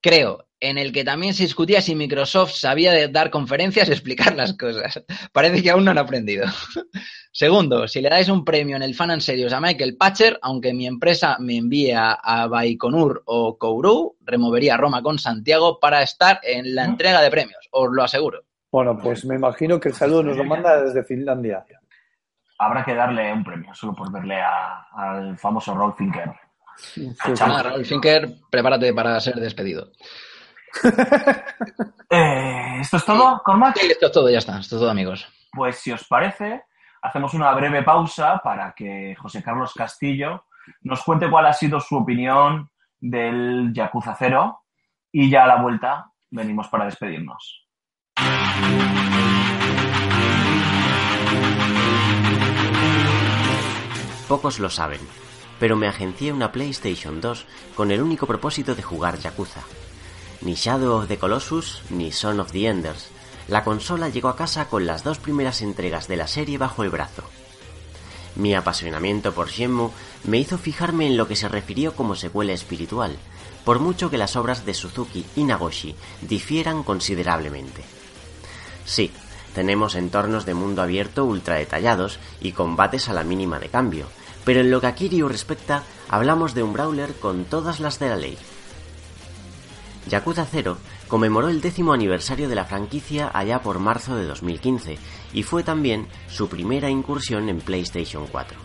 creo, 0.03 0.45
en 0.59 0.77
el 0.77 0.91
que 0.91 1.03
también 1.03 1.33
se 1.33 1.43
discutía 1.43 1.81
si 1.81 1.95
Microsoft 1.95 2.51
sabía 2.51 2.91
de 2.91 3.07
dar 3.07 3.29
conferencias 3.31 3.89
y 3.89 3.93
explicar 3.93 4.35
las 4.35 4.53
cosas. 4.53 5.03
Parece 5.33 5.63
que 5.63 5.71
aún 5.71 5.85
no 5.85 5.91
han 5.91 5.97
aprendido. 5.97 6.45
Segundo, 7.31 7.87
si 7.87 7.99
le 8.01 8.09
dais 8.09 8.29
un 8.29 8.45
premio 8.45 8.75
en 8.75 8.83
el 8.83 8.93
Fan 8.93 9.09
and 9.09 9.21
Serious 9.21 9.53
a 9.53 9.59
Michael 9.59 9.97
Patcher, 9.97 10.37
aunque 10.43 10.71
mi 10.73 10.85
empresa 10.85 11.37
me 11.39 11.57
envíe 11.57 11.91
a, 11.91 12.45
Baikonur 12.47 13.23
o 13.25 13.57
Kourou, 13.57 14.15
removería 14.21 14.77
Roma 14.77 15.01
con 15.01 15.17
Santiago 15.17 15.79
para 15.79 16.03
estar 16.03 16.39
en 16.43 16.75
la 16.75 16.85
entrega 16.85 17.21
de 17.21 17.31
premios, 17.31 17.67
os 17.71 17.89
lo 17.91 18.03
aseguro. 18.03 18.43
Bueno, 18.71 18.97
pues 18.97 19.25
me 19.25 19.35
imagino 19.35 19.79
que 19.79 19.89
el 19.89 19.95
saludo 19.95 20.23
nos 20.23 20.37
lo 20.37 20.43
manda 20.43 20.83
desde 20.83 21.03
Finlandia. 21.03 21.65
Habrá 22.59 22.85
que 22.85 22.93
darle 22.93 23.33
un 23.33 23.43
premio 23.43 23.73
solo 23.73 23.95
por 23.95 24.11
verle 24.11 24.39
a- 24.39 24.85
al 24.95 25.37
famoso 25.37 25.73
Roll 25.73 25.93
Finker. 25.95 26.29
Sí, 26.77 27.09
Nada, 27.39 27.63
Raúl 27.63 27.85
Finker, 27.85 28.29
prepárate 28.49 28.93
para 28.93 29.19
ser 29.19 29.35
despedido. 29.35 29.91
Eh, 32.15 32.77
¿Esto 32.79 32.97
es 32.97 33.05
todo, 33.05 33.41
Cormac? 33.43 33.75
Sí, 33.75 33.87
esto 33.89 34.05
es 34.05 34.11
todo, 34.11 34.29
ya 34.29 34.37
está, 34.37 34.59
esto 34.59 34.75
es 34.75 34.81
todo, 34.81 34.91
amigos. 34.91 35.27
Pues 35.51 35.77
si 35.77 35.91
os 35.91 36.05
parece, 36.07 36.65
hacemos 37.01 37.33
una 37.33 37.51
breve 37.53 37.81
pausa 37.81 38.39
para 38.43 38.71
que 38.75 39.15
José 39.17 39.41
Carlos 39.41 39.73
Castillo 39.73 40.45
nos 40.81 41.03
cuente 41.03 41.27
cuál 41.27 41.47
ha 41.47 41.53
sido 41.53 41.79
su 41.79 41.97
opinión 41.97 42.69
del 42.99 43.73
Yakuza 43.73 44.15
0 44.17 44.61
y 45.11 45.29
ya 45.29 45.45
a 45.45 45.47
la 45.47 45.61
vuelta 45.61 46.11
venimos 46.29 46.67
para 46.67 46.85
despedirnos. 46.85 47.67
Pocos 54.27 54.59
lo 54.59 54.69
saben, 54.69 55.01
pero 55.63 55.77
me 55.77 55.87
agencié 55.87 56.33
una 56.33 56.51
PlayStation 56.51 57.21
2 57.21 57.45
con 57.73 57.91
el 57.91 58.01
único 58.01 58.27
propósito 58.27 58.75
de 58.75 58.83
jugar 58.83 59.17
Yakuza. 59.17 59.61
Ni 60.41 60.55
Shadow 60.55 60.97
of 60.97 61.07
the 61.07 61.17
Colossus 61.17 61.83
ni 61.89 62.11
Son 62.11 62.41
of 62.41 62.51
the 62.51 62.67
Enders. 62.67 63.07
La 63.47 63.63
consola 63.63 64.09
llegó 64.09 64.27
a 64.27 64.35
casa 64.35 64.67
con 64.67 64.85
las 64.85 65.05
dos 65.05 65.19
primeras 65.19 65.61
entregas 65.61 66.09
de 66.09 66.17
la 66.17 66.27
serie 66.27 66.57
bajo 66.57 66.83
el 66.83 66.89
brazo. 66.89 67.23
Mi 68.35 68.53
apasionamiento 68.53 69.31
por 69.31 69.47
Shenmue 69.47 69.91
me 70.25 70.37
hizo 70.37 70.57
fijarme 70.57 71.07
en 71.07 71.15
lo 71.15 71.29
que 71.29 71.37
se 71.37 71.47
refirió 71.47 71.95
como 71.95 72.17
secuela 72.17 72.51
espiritual, 72.51 73.15
por 73.63 73.79
mucho 73.79 74.09
que 74.09 74.17
las 74.17 74.35
obras 74.35 74.65
de 74.65 74.73
Suzuki 74.73 75.25
y 75.37 75.45
Nagoshi 75.45 75.95
difieran 76.23 76.83
considerablemente. 76.83 77.85
Sí, 78.83 79.11
tenemos 79.55 79.95
entornos 79.95 80.45
de 80.45 80.55
mundo 80.55 80.81
abierto 80.81 81.23
ultra 81.23 81.55
detallados 81.55 82.19
y 82.41 82.51
combates 82.51 83.07
a 83.07 83.13
la 83.13 83.23
mínima 83.23 83.59
de 83.59 83.69
cambio, 83.69 84.07
pero 84.45 84.61
en 84.61 84.71
lo 84.71 84.81
que 84.81 84.87
a 84.87 84.95
Kiryu 84.95 85.27
respecta, 85.27 85.83
hablamos 86.09 86.53
de 86.53 86.63
un 86.63 86.73
brawler 86.73 87.13
con 87.15 87.45
todas 87.45 87.79
las 87.79 87.99
de 87.99 88.09
la 88.09 88.17
ley. 88.17 88.37
Yakuza 90.09 90.45
0 90.49 90.77
conmemoró 91.07 91.49
el 91.49 91.61
décimo 91.61 91.93
aniversario 91.93 92.49
de 92.49 92.55
la 92.55 92.65
franquicia 92.65 93.31
allá 93.33 93.61
por 93.61 93.79
marzo 93.79 94.15
de 94.15 94.25
2015 94.25 94.97
y 95.33 95.43
fue 95.43 95.63
también 95.63 96.07
su 96.27 96.49
primera 96.49 96.89
incursión 96.89 97.49
en 97.49 97.59
PlayStation 97.59 98.27
4. 98.27 98.57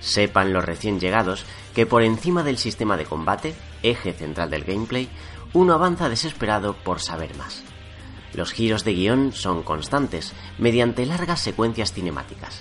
Sepan 0.00 0.52
los 0.52 0.64
recién 0.64 1.00
llegados 1.00 1.44
que 1.74 1.86
por 1.86 2.02
encima 2.02 2.42
del 2.42 2.58
sistema 2.58 2.96
de 2.96 3.06
combate, 3.06 3.54
eje 3.82 4.12
central 4.12 4.50
del 4.50 4.64
gameplay, 4.64 5.08
uno 5.54 5.72
avanza 5.72 6.08
desesperado 6.08 6.74
por 6.74 7.00
saber 7.00 7.34
más. 7.36 7.62
Los 8.34 8.52
giros 8.52 8.84
de 8.84 8.94
guion 8.94 9.32
son 9.32 9.62
constantes, 9.62 10.34
mediante 10.58 11.06
largas 11.06 11.40
secuencias 11.40 11.92
cinemáticas. 11.92 12.60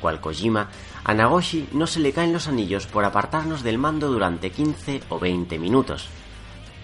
Cual 0.00 0.20
Kojima, 0.20 0.68
a 1.04 1.12
Nagoshi 1.12 1.68
no 1.72 1.86
se 1.86 2.00
le 2.00 2.12
caen 2.12 2.32
los 2.32 2.48
anillos 2.48 2.86
por 2.86 3.04
apartarnos 3.04 3.62
del 3.62 3.78
mando 3.78 4.10
durante 4.10 4.50
15 4.50 5.02
o 5.10 5.18
20 5.18 5.58
minutos. 5.58 6.08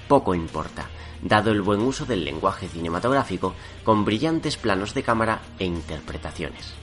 Poco 0.09 0.35
importa, 0.35 0.87
dado 1.23 1.51
el 1.51 1.63
buen 1.63 1.81
uso 1.81 2.05
del 2.05 2.25
lenguaje 2.25 2.69
cinematográfico 2.69 3.55
con 3.83 4.05
brillantes 4.05 4.59
planos 4.59 4.93
de 4.93 5.03
cámara 5.03 5.41
e 5.59 5.65
interpretaciones. 5.65 6.75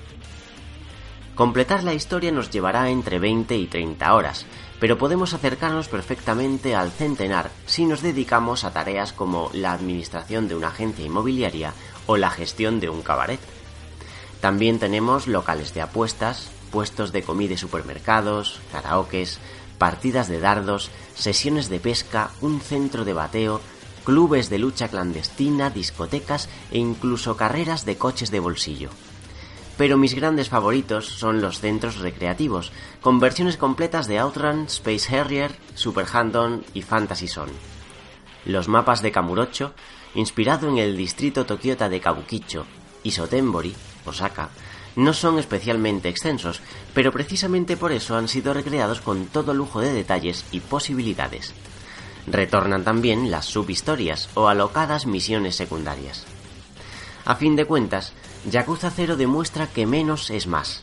Completar 1.36 1.84
la 1.84 1.94
historia 1.94 2.32
nos 2.32 2.50
llevará 2.50 2.90
entre 2.90 3.20
20 3.20 3.56
y 3.56 3.68
30 3.68 4.16
horas, 4.16 4.48
pero 4.80 4.98
podemos 4.98 5.36
acercarnos 5.36 5.88
perfectamente 5.88 6.76
al 6.76 6.90
centenar 6.90 7.52
si 7.68 7.86
nos 7.86 8.02
dedicamos 8.02 8.64
a 8.64 8.74
tareas 8.74 9.14
como 9.14 9.52
la 9.54 9.74
administración 9.74 10.48
de 10.48 10.56
una 10.56 10.70
agencia 10.70 11.06
inmobiliaria 11.06 11.74
o 12.08 12.18
la 12.18 12.32
gestión 12.32 12.80
de 12.80 12.90
un 12.90 13.04
cabaret. 13.04 13.40
También 14.42 14.80
tenemos 14.80 15.28
locales 15.28 15.76
de 15.76 15.82
apuestas, 15.82 16.50
puestos 16.72 17.12
de 17.12 17.24
comida 17.24 17.58
supermercados, 17.58 18.60
karaokes, 18.72 19.40
partidas 19.78 20.28
de 20.28 20.40
dardos, 20.40 20.90
sesiones 21.16 21.70
de 21.70 21.80
pesca, 21.80 22.32
un 22.42 22.62
centro 22.62 23.06
de 23.06 23.14
bateo, 23.14 23.62
clubes 24.04 24.50
de 24.50 24.58
lucha 24.58 24.88
clandestina, 24.88 25.70
discotecas 25.70 26.50
e 26.72 26.78
incluso 26.78 27.36
carreras 27.36 27.86
de 27.86 27.98
coches 27.98 28.32
de 28.32 28.40
bolsillo. 28.40 28.90
Pero 29.78 29.98
mis 29.98 30.16
grandes 30.16 30.50
favoritos 30.50 31.06
son 31.06 31.42
los 31.42 31.60
centros 31.60 31.98
recreativos, 31.98 32.72
con 33.02 33.20
versiones 33.20 33.58
completas 33.58 34.08
de 34.08 34.18
Outrun, 34.18 34.66
Space 34.66 35.16
Harrier, 35.16 35.52
Super 35.76 36.08
Hand-On 36.12 36.64
y 36.74 36.82
Fantasy 36.82 37.28
Zone. 37.28 37.52
Los 38.46 38.68
mapas 38.68 39.02
de 39.02 39.12
Kamurocho, 39.12 39.74
inspirado 40.16 40.68
en 40.68 40.78
el 40.78 40.98
distrito 40.98 41.46
Tokiota 41.46 41.90
de 41.90 42.00
Kabukicho 42.00 42.66
y 43.04 43.12
Sotenbori, 43.12 43.76
Osaka, 44.06 44.50
no 44.98 45.14
son 45.14 45.38
especialmente 45.38 46.10
extensos, 46.10 46.60
pero 46.94 47.12
precisamente 47.12 47.78
por 47.78 47.92
eso 47.92 48.18
han 48.18 48.28
sido 48.28 48.54
recreados 48.54 49.00
con 49.00 49.28
todo 49.28 49.54
lujo 49.54 49.80
de 49.80 49.94
detalles 49.94 50.44
y 50.52 50.60
posibilidades. 50.60 51.54
Retornan 52.26 52.84
también 52.84 53.30
las 53.30 53.46
subhistorias 53.46 54.30
o 54.34 54.48
alocadas 54.48 55.06
misiones 55.06 55.56
secundarias. 55.56 56.26
A 57.26 57.36
fin 57.36 57.56
de 57.56 57.66
cuentas, 57.66 58.14
Yakuza 58.50 58.90
0 58.90 59.18
demuestra 59.18 59.68
que 59.68 59.86
menos 59.86 60.32
es 60.32 60.48
más. 60.48 60.82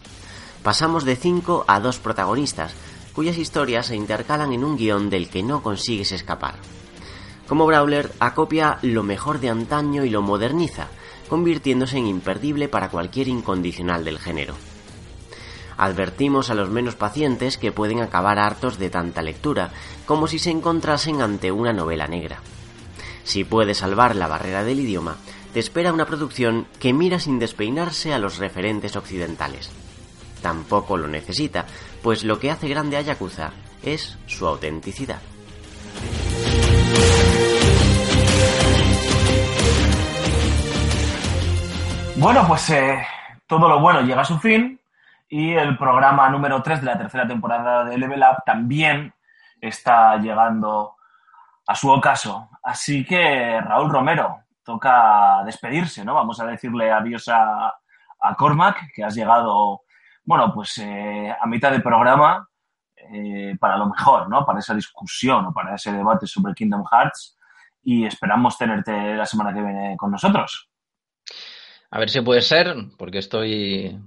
Pasamos 0.63 1.05
de 1.05 1.17
5 1.17 1.65
a 1.67 1.81
2 1.81 1.99
protagonistas, 1.99 2.73
cuyas 3.15 3.37
historias 3.37 3.87
se 3.87 3.97
intercalan 3.97 4.53
en 4.53 4.63
un 4.63 4.77
guion 4.77 5.11
del 5.11 5.29
que 5.29 5.43
no 5.43 5.61
consigues 5.61 6.13
escapar. 6.13 6.55
Como 7.49 7.67
Brawler, 7.67 8.13
acopia 8.21 8.79
lo 8.83 9.03
mejor 9.03 9.41
de 9.41 9.51
antaño 9.51 10.05
y 10.05 10.11
lo 10.11 10.23
moderniza, 10.23 10.87
convirtiéndose 11.29 11.99
en 11.99 12.07
imperdible 12.07 12.69
para 12.69 12.89
cualquier 12.89 13.29
incondicional 13.29 14.05
del 14.05 14.19
género. 14.19 14.55
Advertimos 15.77 16.51
a 16.51 16.55
los 16.55 16.71
menos 16.71 16.95
pacientes 16.95 17.59
que 17.59 17.73
pueden 17.73 18.01
acabar 18.01 18.39
hartos 18.39 18.79
de 18.79 18.91
tanta 18.91 19.23
lectura, 19.23 19.71
como 20.07 20.27
si 20.27 20.39
se 20.39 20.51
encontrasen 20.51 21.21
ante 21.21 21.51
una 21.51 21.73
novela 21.73 22.07
negra. 22.07 22.41
Si 23.25 23.45
puede 23.45 23.75
salvar 23.75 24.15
la 24.15 24.29
barrera 24.29 24.63
del 24.63 24.81
idioma, 24.81 25.17
te 25.53 25.61
espera 25.61 25.93
una 25.93 26.07
producción 26.07 26.67
que 26.79 26.93
mira 26.93 27.19
sin 27.19 27.39
despeinarse 27.39 28.13
a 28.13 28.19
los 28.19 28.39
referentes 28.39 28.97
occidentales. 28.97 29.71
Tampoco 30.43 30.97
lo 30.97 31.09
necesita, 31.09 31.67
pues 32.03 32.23
lo 32.23 32.39
que 32.39 32.51
hace 32.51 32.69
grande 32.69 32.97
a 32.97 33.01
Yakuza 33.01 33.53
es 33.83 34.19
su 34.27 34.47
autenticidad. 34.47 35.21
Bueno, 42.17 42.47
pues 42.47 42.71
eh, 42.71 43.05
todo 43.47 43.69
lo 43.69 43.81
bueno 43.81 44.01
llega 44.03 44.23
a 44.23 44.25
su 44.25 44.39
fin 44.39 44.81
y 45.29 45.53
el 45.53 45.77
programa 45.77 46.29
número 46.31 46.63
3 46.63 46.81
de 46.81 46.87
la 46.87 46.97
tercera 46.97 47.27
temporada 47.27 47.85
de 47.85 47.99
Level 47.99 48.23
Up 48.23 48.45
también 48.47 49.13
está 49.61 50.17
llegando 50.19 50.95
a 51.67 51.75
su 51.75 51.91
ocaso. 51.91 52.51
Así 52.63 53.05
que, 53.05 53.61
Raúl 53.61 53.91
Romero, 53.91 54.45
toca 54.63 55.43
despedirse, 55.45 56.05
¿no? 56.05 56.15
Vamos 56.15 56.39
a 56.41 56.47
decirle 56.47 56.91
adiós 56.91 57.29
a, 57.29 57.75
Cormac, 58.39 58.93
que 58.95 59.05
has 59.05 59.15
llegado, 59.15 59.83
bueno, 60.25 60.55
pues 60.55 60.79
eh, 60.79 61.35
a 61.39 61.47
mitad 61.47 61.71
del 61.73 61.83
programa 61.83 62.49
eh, 62.97 63.57
para 63.61 63.77
lo 63.77 63.87
mejor, 63.87 64.31
¿no? 64.31 64.47
Para 64.47 64.61
esa 64.61 64.75
discusión 64.75 65.47
o 65.47 65.53
para 65.53 65.75
ese 65.75 65.93
debate 65.93 66.27
sobre 66.27 66.55
Kingdom 66.55 66.85
Hearts 66.91 67.37
y 67.83 68.07
esperamos 68.07 68.57
tenerte 68.57 69.15
la 69.15 69.27
semana 69.27 69.53
que 69.53 69.61
viene 69.61 69.97
con 69.97 70.11
nosotros. 70.11 70.71
A 71.91 71.99
ver 71.99 72.11
si 72.11 72.21
puede 72.21 72.43
ser, 72.43 72.75
porque 72.99 73.19
estoy, 73.19 73.99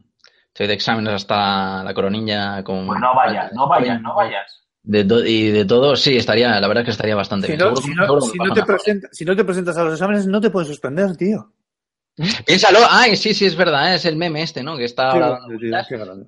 estoy 0.47 0.67
de 0.67 0.73
exámenes 0.73 1.13
hasta 1.13 1.83
la 1.83 1.93
coronilla 1.93 2.63
con... 2.63 2.85
Pues 2.87 2.99
no 2.99 3.15
vayas, 3.15 3.51
no 3.53 3.67
vayas, 3.67 4.01
no 4.01 4.15
vayas. 4.15 4.63
De 4.83 4.99
y 5.29 5.51
de 5.51 5.65
todo, 5.65 5.95
sí, 5.95 6.15
estaría, 6.17 6.59
la 6.59 6.67
verdad 6.67 6.81
es 6.81 6.85
que 6.85 6.91
estaría 6.91 7.15
bastante 7.15 7.47
Si 7.47 7.53
bien. 7.57 7.69
no, 7.69 7.75
si 7.75 7.93
no- 7.93 8.21
si 8.21 8.37
te 8.37 8.47
nada. 8.49 8.65
presenta- 8.65 9.07
si 9.11 9.25
no 9.25 9.35
te 9.35 9.43
presentas 9.43 9.77
a 9.77 9.83
los 9.83 9.93
exámenes, 9.93 10.27
no 10.27 10.39
te 10.39 10.49
pueden 10.49 10.67
suspender, 10.67 11.15
tío. 11.17 11.51
Piénsalo, 12.45 12.79
ay, 12.89 13.15
sí, 13.15 13.33
sí, 13.33 13.45
es 13.45 13.55
verdad, 13.55 13.93
es 13.93 14.05
el 14.05 14.15
meme 14.15 14.41
este, 14.41 14.63
¿no? 14.63 14.75
Que 14.77 14.85
está 14.85 15.11
ahora 15.11 15.39
tío. 15.59 15.71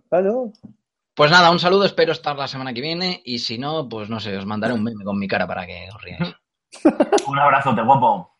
Claro. 0.09 0.51
Pues 1.15 1.31
nada, 1.31 1.49
un 1.51 1.59
saludo, 1.59 1.85
espero 1.85 2.11
estar 2.11 2.35
la 2.37 2.47
semana 2.47 2.73
que 2.73 2.81
viene 2.81 3.21
y 3.25 3.39
si 3.39 3.57
no, 3.57 3.89
pues 3.89 4.09
no 4.09 4.19
sé, 4.19 4.37
os 4.37 4.45
mandaré 4.45 4.73
un 4.73 4.83
meme 4.83 5.03
con 5.03 5.17
mi 5.17 5.27
cara 5.27 5.47
para 5.47 5.65
que 5.65 5.87
os 5.93 6.01
riáis. 6.01 6.35
Un 7.27 7.39
abrazote, 7.39 7.81
guapo. 7.81 8.37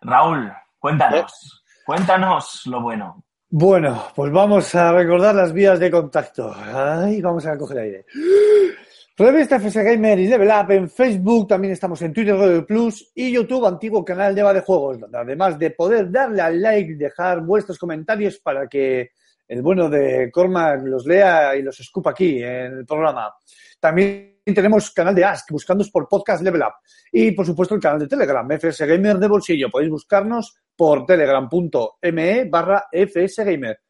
Raúl, 0.00 0.52
cuéntanos, 0.78 1.61
cuéntanos 1.84 2.62
lo 2.66 2.80
bueno. 2.80 3.24
Bueno, 3.50 4.06
pues 4.14 4.32
vamos 4.32 4.74
a 4.74 4.92
recordar 4.92 5.34
las 5.34 5.52
vías 5.52 5.78
de 5.78 5.90
contacto. 5.90 6.54
Ay, 6.56 7.20
vamos 7.20 7.44
a 7.44 7.58
coger 7.58 7.78
aire. 7.78 8.06
Revista 9.14 9.56
FS 9.56 9.82
Gamer 9.84 10.18
y 10.18 10.26
Level 10.26 10.48
Up 10.48 10.70
en 10.70 10.88
Facebook, 10.88 11.48
también 11.48 11.74
estamos 11.74 12.00
en 12.00 12.14
Twitter, 12.14 12.34
Radio 12.34 12.64
Plus 12.66 13.12
y 13.14 13.30
YouTube, 13.30 13.66
antiguo 13.66 14.02
canal 14.02 14.34
de 14.34 14.40
Eva 14.40 14.54
de 14.54 14.62
Juegos, 14.62 14.98
además 15.12 15.58
de 15.58 15.70
poder 15.70 16.10
darle 16.10 16.40
al 16.40 16.62
like, 16.62 16.94
dejar 16.94 17.42
vuestros 17.42 17.78
comentarios 17.78 18.38
para 18.38 18.66
que 18.66 19.10
el 19.46 19.60
bueno 19.60 19.90
de 19.90 20.30
Cormac 20.32 20.82
los 20.84 21.06
lea 21.06 21.54
y 21.54 21.62
los 21.62 21.78
escupa 21.78 22.12
aquí 22.12 22.42
en 22.42 22.78
el 22.78 22.86
programa. 22.86 23.34
También 23.78 24.31
tenemos 24.44 24.90
canal 24.90 25.14
de 25.14 25.24
Ask, 25.24 25.50
buscándonos 25.50 25.90
por 25.90 26.08
podcast 26.08 26.42
Level 26.42 26.62
Up. 26.62 26.74
Y 27.12 27.30
por 27.32 27.46
supuesto 27.46 27.74
el 27.74 27.80
canal 27.80 28.00
de 28.00 28.08
Telegram, 28.08 28.50
FS 28.50 28.86
Gamer 28.86 29.18
de 29.18 29.28
bolsillo. 29.28 29.70
Podéis 29.70 29.90
buscarnos 29.90 30.54
por 30.76 31.06
telegram.me 31.06 32.44
barra 32.46 32.88
fsgamer. 32.92 33.80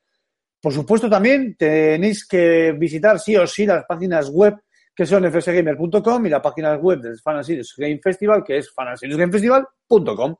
Por 0.60 0.72
supuesto 0.72 1.08
también 1.08 1.56
tenéis 1.56 2.26
que 2.26 2.72
visitar 2.72 3.18
sí 3.18 3.36
o 3.36 3.46
sí 3.46 3.66
las 3.66 3.84
páginas 3.84 4.28
web 4.30 4.54
que 4.94 5.06
son 5.06 5.24
fsgamer.com 5.24 6.26
y 6.26 6.28
la 6.28 6.42
página 6.42 6.76
web 6.76 7.00
del 7.00 7.18
Fan 7.18 7.42
Series 7.42 7.74
Game 7.76 7.98
Festival 8.02 8.44
que 8.44 8.58
es 8.58 8.72
fanaseriesgamefestival.com. 8.72 10.36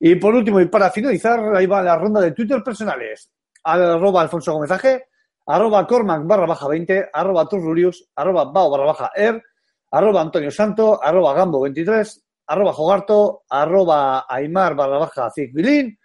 Y 0.00 0.16
por 0.16 0.34
último, 0.34 0.60
y 0.60 0.66
para 0.66 0.90
finalizar, 0.90 1.54
ahí 1.54 1.66
va 1.66 1.80
la 1.82 1.96
ronda 1.96 2.20
de 2.20 2.32
Twitter 2.32 2.60
personales. 2.62 3.30
Arroba 3.62 4.22
Alfonso 4.22 4.52
Gómez 4.52 4.72
AG, 4.72 5.00
arroba 5.46 5.86
Cormac 5.86 6.26
barra 6.26 6.46
baja 6.46 6.68
20, 6.68 7.10
arroba 7.12 7.48
Turrurius, 7.48 8.10
arroba 8.16 8.44
Bao 8.46 8.70
barra 8.70 8.84
baja 8.84 9.10
Er, 9.14 9.42
arroba 9.90 10.20
Antonio 10.20 10.50
Santo, 10.50 11.02
arroba 11.02 11.34
Gambo 11.34 11.60
23, 11.62 12.24
arroba 12.46 12.72
Jogarto, 12.72 13.42
arroba 13.48 14.26
Aymar 14.28 14.74
barra 14.74 14.98
baja 14.98 15.30
Zigbilín 15.30 15.98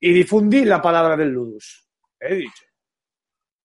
y 0.00 0.12
difundí 0.12 0.64
la 0.64 0.82
palabra 0.82 1.16
del 1.16 1.28
Ludus. 1.30 1.86
He 2.18 2.34
dicho. 2.34 2.64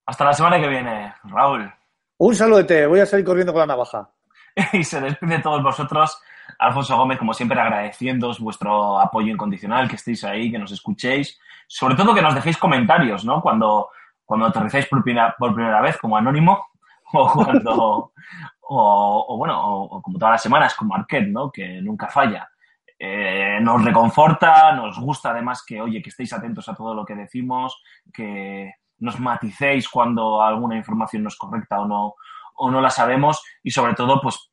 Hasta 0.05 0.25
la 0.25 0.33
semana 0.33 0.59
que 0.59 0.67
viene, 0.67 1.13
Raúl. 1.23 1.71
Un 2.19 2.35
saludete, 2.35 2.85
voy 2.85 3.01
a 3.01 3.05
salir 3.05 3.25
corriendo 3.25 3.53
con 3.53 3.59
la 3.61 3.67
navaja. 3.67 4.09
Y 4.73 4.83
se 4.83 4.99
despide 4.99 5.37
de 5.37 5.43
todos 5.43 5.61
vosotros, 5.61 6.19
Alfonso 6.59 6.97
Gómez, 6.97 7.19
como 7.19 7.33
siempre, 7.33 7.59
agradeciéndoos 7.59 8.39
vuestro 8.39 8.99
apoyo 8.99 9.31
incondicional, 9.31 9.87
que 9.87 9.97
estéis 9.97 10.23
ahí, 10.23 10.51
que 10.51 10.57
nos 10.57 10.71
escuchéis, 10.71 11.39
sobre 11.67 11.95
todo 11.95 12.15
que 12.15 12.21
nos 12.21 12.33
dejéis 12.33 12.57
comentarios, 12.57 13.23
¿no? 13.25 13.41
Cuando, 13.41 13.89
cuando 14.27 14.45
aterrizáis 14.47 14.85
por 14.87 15.01
primera, 15.01 15.33
por 15.39 15.55
primera 15.55 15.81
vez 15.81 15.97
como 15.97 16.17
anónimo 16.17 16.67
o 17.13 17.31
cuando, 17.31 18.11
o, 18.61 19.37
bueno, 19.37 19.83
o, 19.83 20.01
como 20.01 20.19
todas 20.19 20.33
las 20.33 20.41
semanas, 20.41 20.75
como 20.75 20.93
Arquette, 20.93 21.29
¿no? 21.29 21.49
Que 21.49 21.81
nunca 21.81 22.09
falla. 22.09 22.49
Eh, 22.99 23.59
nos 23.61 23.83
reconforta, 23.83 24.73
nos 24.73 24.99
gusta 24.99 25.29
además 25.31 25.63
que, 25.65 25.79
oye, 25.79 26.01
que 26.01 26.09
estéis 26.09 26.33
atentos 26.33 26.67
a 26.67 26.75
todo 26.75 26.93
lo 26.93 27.05
que 27.05 27.15
decimos, 27.15 27.81
que 28.13 28.73
nos 28.99 29.17
maticéis 29.19 29.87
cuando 29.87 30.41
alguna 30.41 30.75
información 30.75 31.23
no 31.23 31.29
es 31.29 31.37
correcta 31.37 31.79
o 31.79 31.87
no, 31.87 32.15
o 32.55 32.69
no 32.69 32.81
la 32.81 32.89
sabemos 32.89 33.41
y 33.63 33.71
sobre 33.71 33.93
todo, 33.93 34.19
pues, 34.19 34.49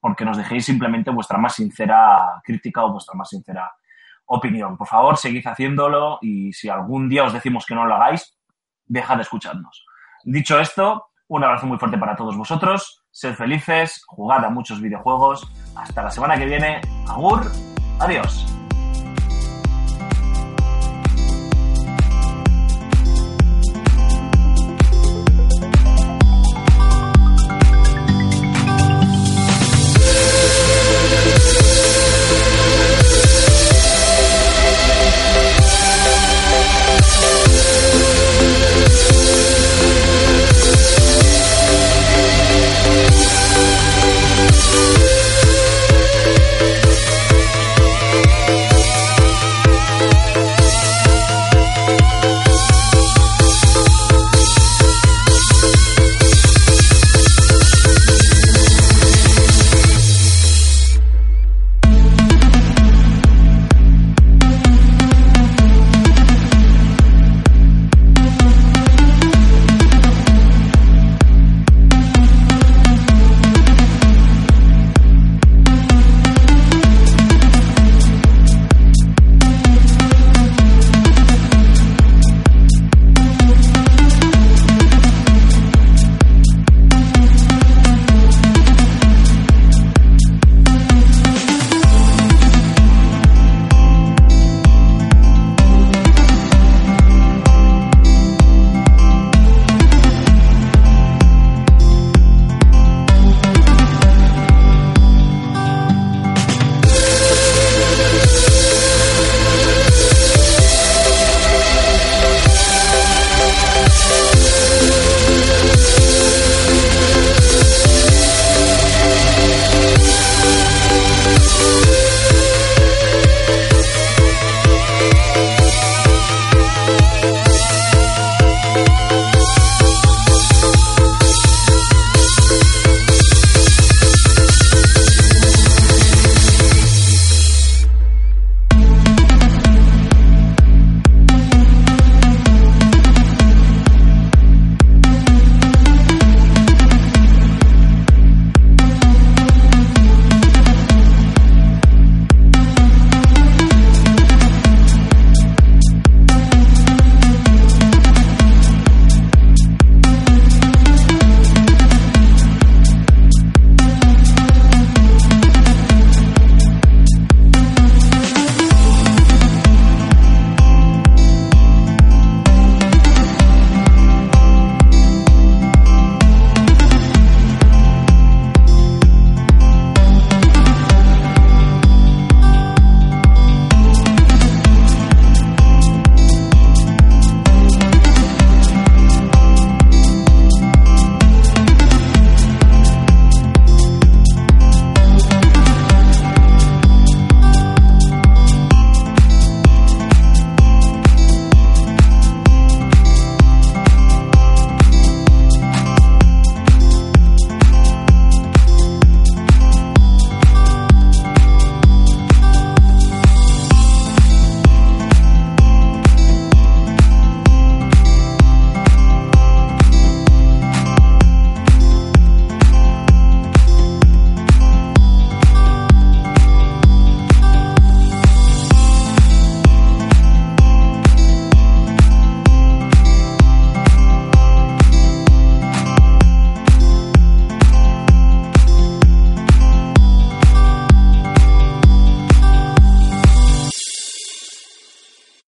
porque 0.00 0.24
nos 0.24 0.38
dejéis 0.38 0.64
simplemente 0.64 1.10
vuestra 1.10 1.36
más 1.36 1.56
sincera 1.56 2.40
crítica 2.42 2.84
o 2.84 2.92
vuestra 2.92 3.14
más 3.14 3.28
sincera 3.28 3.70
opinión. 4.26 4.78
Por 4.78 4.86
favor, 4.86 5.18
seguid 5.18 5.46
haciéndolo 5.46 6.18
y 6.22 6.54
si 6.54 6.70
algún 6.70 7.10
día 7.10 7.24
os 7.24 7.34
decimos 7.34 7.66
que 7.66 7.74
no 7.74 7.84
lo 7.84 7.94
hagáis, 7.96 8.38
dejad 8.86 9.16
de 9.16 9.22
escucharnos. 9.22 9.84
Dicho 10.24 10.58
esto, 10.58 11.06
un 11.28 11.44
abrazo 11.44 11.66
muy 11.66 11.78
fuerte 11.78 11.98
para 11.98 12.16
todos 12.16 12.36
vosotros. 12.36 13.04
Sed 13.10 13.34
felices, 13.34 14.02
jugad 14.06 14.44
a 14.44 14.50
muchos 14.50 14.80
videojuegos. 14.80 15.46
Hasta 15.76 16.02
la 16.02 16.10
semana 16.10 16.36
que 16.36 16.46
viene. 16.46 16.80
Agur. 17.08 17.42
Adiós. 18.00 18.46